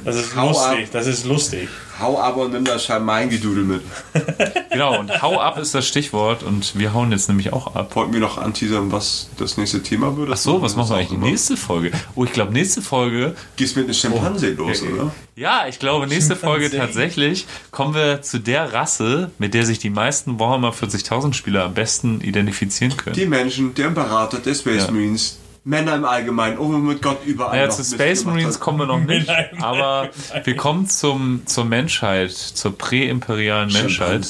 das 0.06 0.15
ist 0.15 0.36
Hau 0.36 0.49
lustig, 0.49 0.86
ab. 0.86 0.90
das 0.94 1.07
ist 1.07 1.26
lustig. 1.26 1.68
Hau 1.99 2.19
ab 2.19 2.36
und 2.36 2.52
nimm 2.52 2.65
das 2.65 2.86
scheinbar 2.86 3.15
mein 3.15 3.30
Gedudel 3.30 3.64
mit. 3.64 3.82
genau, 4.69 4.99
und 4.99 5.22
hau 5.22 5.40
ab 5.40 5.57
ist 5.57 5.73
das 5.73 5.88
Stichwort 5.88 6.44
und 6.44 6.77
wir 6.77 6.94
hauen 6.94 7.11
jetzt 7.11 7.30
nämlich 7.30 7.53
auch 7.53 7.73
ab. 7.76 7.95
Wollten 7.95 8.11
wir 8.11 8.19
noch 8.19 8.38
anteasern, 8.38 8.91
was 8.91 9.30
das 9.38 9.56
nächste 9.57 9.82
Thema 9.82 10.15
wird? 10.18 10.30
Ach 10.32 10.38
so, 10.38 10.61
was 10.61 10.76
machen 10.76 10.90
wir 10.90 10.98
eigentlich 10.98 11.10
die 11.10 11.18
nächste 11.18 11.56
Folge? 11.56 11.91
Oh, 12.15 12.26
ich 12.26 12.34
glaube, 12.34 12.52
nächste 12.52 12.82
Folge. 12.82 13.34
Gehst 13.56 13.77
mit 13.77 13.86
einem 13.86 13.94
Schimpanse 13.94 14.52
los, 14.52 14.82
oder? 14.82 15.11
Ja, 15.38 15.68
ich 15.68 15.80
glaube, 15.80 16.07
nächste 16.07 16.36
Folge 16.36 16.69
tatsächlich 16.69 17.45
kommen 17.72 17.94
wir 17.94 18.22
zu 18.22 18.40
der 18.40 18.73
Rasse, 18.73 19.32
mit 19.38 19.53
der 19.53 19.65
sich 19.65 19.80
die 19.80 19.90
meisten 19.90 20.38
Warhammer 20.46 20.72
40.000 20.72 21.34
Spieler 21.34 21.64
am 21.66 21.74
besten 21.74 22.22
identifizieren 22.22 22.96
können. 22.96 23.16
Die 23.16 23.26
Menschen, 23.26 23.74
der 23.74 23.88
Imperator, 23.88 24.40
der 24.40 24.54
Space 24.54 24.86
Ja. 24.86 24.92
Marines, 24.92 25.40
Männer 25.64 25.96
im 25.96 26.06
Allgemeinen, 26.06 26.60
oh 26.60 26.68
mit 26.68 27.02
Gott 27.02 27.26
überall. 27.26 27.56
Naja, 27.56 27.68
noch 27.68 27.76
zu 27.76 27.84
Space 27.84 28.24
Marines 28.24 28.60
kommen 28.60 28.78
wir 28.78 28.86
noch 28.86 29.00
nicht, 29.00 29.28
aber 29.60 30.10
wir 30.44 30.56
kommen 30.56 30.88
zum, 30.88 31.42
zur 31.48 31.66
Menschheit, 31.66 32.32
zur 32.32 32.78
präimperialen 32.78 33.74
Menschheit. 33.74 34.28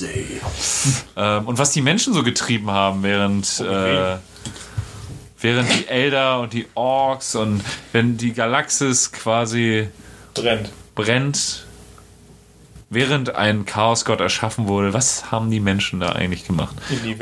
Ähm, 1.17 1.45
und 1.45 1.57
was 1.57 1.71
die 1.71 1.81
Menschen 1.81 2.13
so 2.13 2.23
getrieben 2.23 2.71
haben, 2.71 3.03
während, 3.03 3.59
äh, 3.59 4.15
während 5.41 5.73
die 5.73 5.87
Elder 5.89 6.39
und 6.39 6.53
die 6.53 6.67
Orks 6.73 7.35
und 7.35 7.61
wenn 7.91 8.15
die 8.15 8.31
Galaxis 8.31 9.11
quasi 9.11 9.89
Brennt. 10.33 10.71
brennt, 10.95 11.64
während 12.89 13.35
ein 13.35 13.65
Chaosgott 13.65 14.19
erschaffen 14.19 14.67
wurde, 14.67 14.93
was 14.93 15.31
haben 15.31 15.49
die 15.51 15.59
Menschen 15.59 15.99
da 15.99 16.09
eigentlich 16.09 16.45
gemacht? 16.45 16.75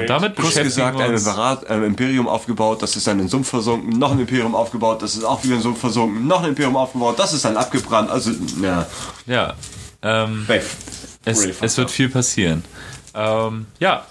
Damit 0.07 0.35
Kurz 0.35 0.56
beschäftigen 0.56 0.98
gesagt, 0.98 1.69
wir 1.69 1.69
ein 1.69 1.81
ein 1.81 1.88
Imperium 1.88 2.27
aufgebaut, 2.27 2.81
das 2.81 2.95
ist 2.95 3.07
dann 3.07 3.19
in 3.19 3.26
den 3.26 3.30
Sumpf 3.30 3.49
versunken, 3.49 3.98
noch 3.98 4.11
ein 4.11 4.19
Imperium 4.19 4.56
aufgebaut, 4.56 5.02
das 5.02 5.15
ist 5.15 5.23
auch 5.23 5.44
wieder 5.44 5.56
in 5.56 5.60
den 5.60 5.64
Sumpf 5.64 5.80
versunken, 5.80 6.27
noch 6.27 6.44
ein 6.44 6.49
Imperium 6.49 6.76
aufgebaut, 6.76 7.18
das 7.18 7.34
ist 7.34 7.45
dann 7.45 7.57
abgebrannt, 7.57 8.10
also, 8.10 8.31
ja, 8.61 8.85
Ja, 9.26 9.53
ähm, 10.02 10.45
es, 11.26 11.41
Really 11.41 11.53
es 11.61 11.77
wird 11.77 11.90
viel 11.90 12.10
passieren. 12.10 12.64
Ähm, 13.14 13.68
ja, 13.80 14.06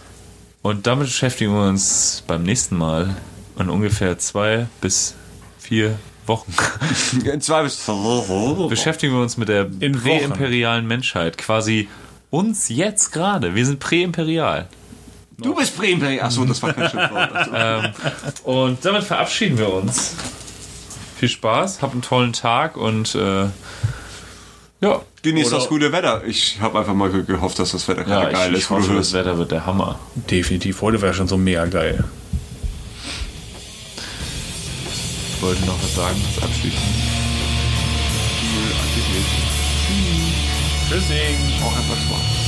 und 0.62 0.86
damit 0.86 1.08
beschäftigen 1.08 1.52
wir 1.52 1.68
uns 1.68 2.22
beim 2.26 2.44
nächsten 2.44 2.76
Mal 2.76 3.16
in 3.58 3.68
ungefähr 3.68 4.18
zwei 4.18 4.68
bis 4.80 5.14
vier 5.58 5.98
Wochen. 6.26 6.52
In 7.24 7.40
zwei 7.40 7.62
bis 7.62 7.84
beschäftigen 8.68 9.12
wir 9.14 9.20
uns 9.22 9.36
mit 9.36 9.48
der 9.48 9.64
präimperialen 9.64 10.86
Menschheit. 10.86 11.38
Quasi 11.38 11.88
uns 12.30 12.68
jetzt 12.68 13.12
gerade. 13.12 13.54
Wir 13.54 13.66
sind 13.66 13.80
präimperial. 13.80 14.68
Du 15.38 15.54
bist 15.54 15.76
Präimperium. 15.76 16.24
Achso, 16.24 16.44
das 16.44 16.62
war 16.62 16.72
kein 16.72 16.88
Schimpfwort. 16.90 17.50
Ähm, 17.54 17.90
und 18.44 18.84
damit 18.84 19.02
verabschieden 19.04 19.58
wir 19.58 19.72
uns. 19.72 20.14
Viel 21.16 21.28
Spaß, 21.28 21.82
habt 21.82 21.92
einen 21.92 22.02
tollen 22.02 22.32
Tag 22.32 22.76
und 22.76 23.14
äh, 23.14 23.46
ja. 24.80 25.00
Genießt 25.22 25.48
Oder- 25.48 25.56
das 25.58 25.68
gute 25.68 25.92
Wetter. 25.92 26.22
Ich 26.26 26.60
habe 26.60 26.78
einfach 26.80 26.94
mal 26.94 27.10
ge- 27.10 27.24
gehofft, 27.24 27.58
dass 27.58 27.72
das 27.72 27.86
Wetter 27.88 28.04
gerade 28.04 28.26
Ja, 28.26 28.38
geil 28.38 28.50
ich, 28.52 28.58
ist, 28.58 28.64
ich 28.64 28.70
hoffe, 28.70 28.94
das. 28.94 29.12
Wetter 29.12 29.38
wird 29.38 29.50
der 29.52 29.66
Hammer. 29.66 29.98
Definitiv. 30.16 30.80
Heute 30.82 31.00
wäre 31.00 31.14
schon 31.14 31.28
so 31.28 31.36
mega 31.36 31.64
geil. 31.66 32.02
Ich 35.42 35.48
wollte 35.48 35.66
noch 35.66 35.82
was 35.82 35.96
sagen, 35.96 36.22
das 36.24 36.44
abschließen. 36.44 36.78
Tschüssing. 40.88 41.36
Auch 41.64 41.76
einfach 41.76 41.96
Spaß. 42.00 42.41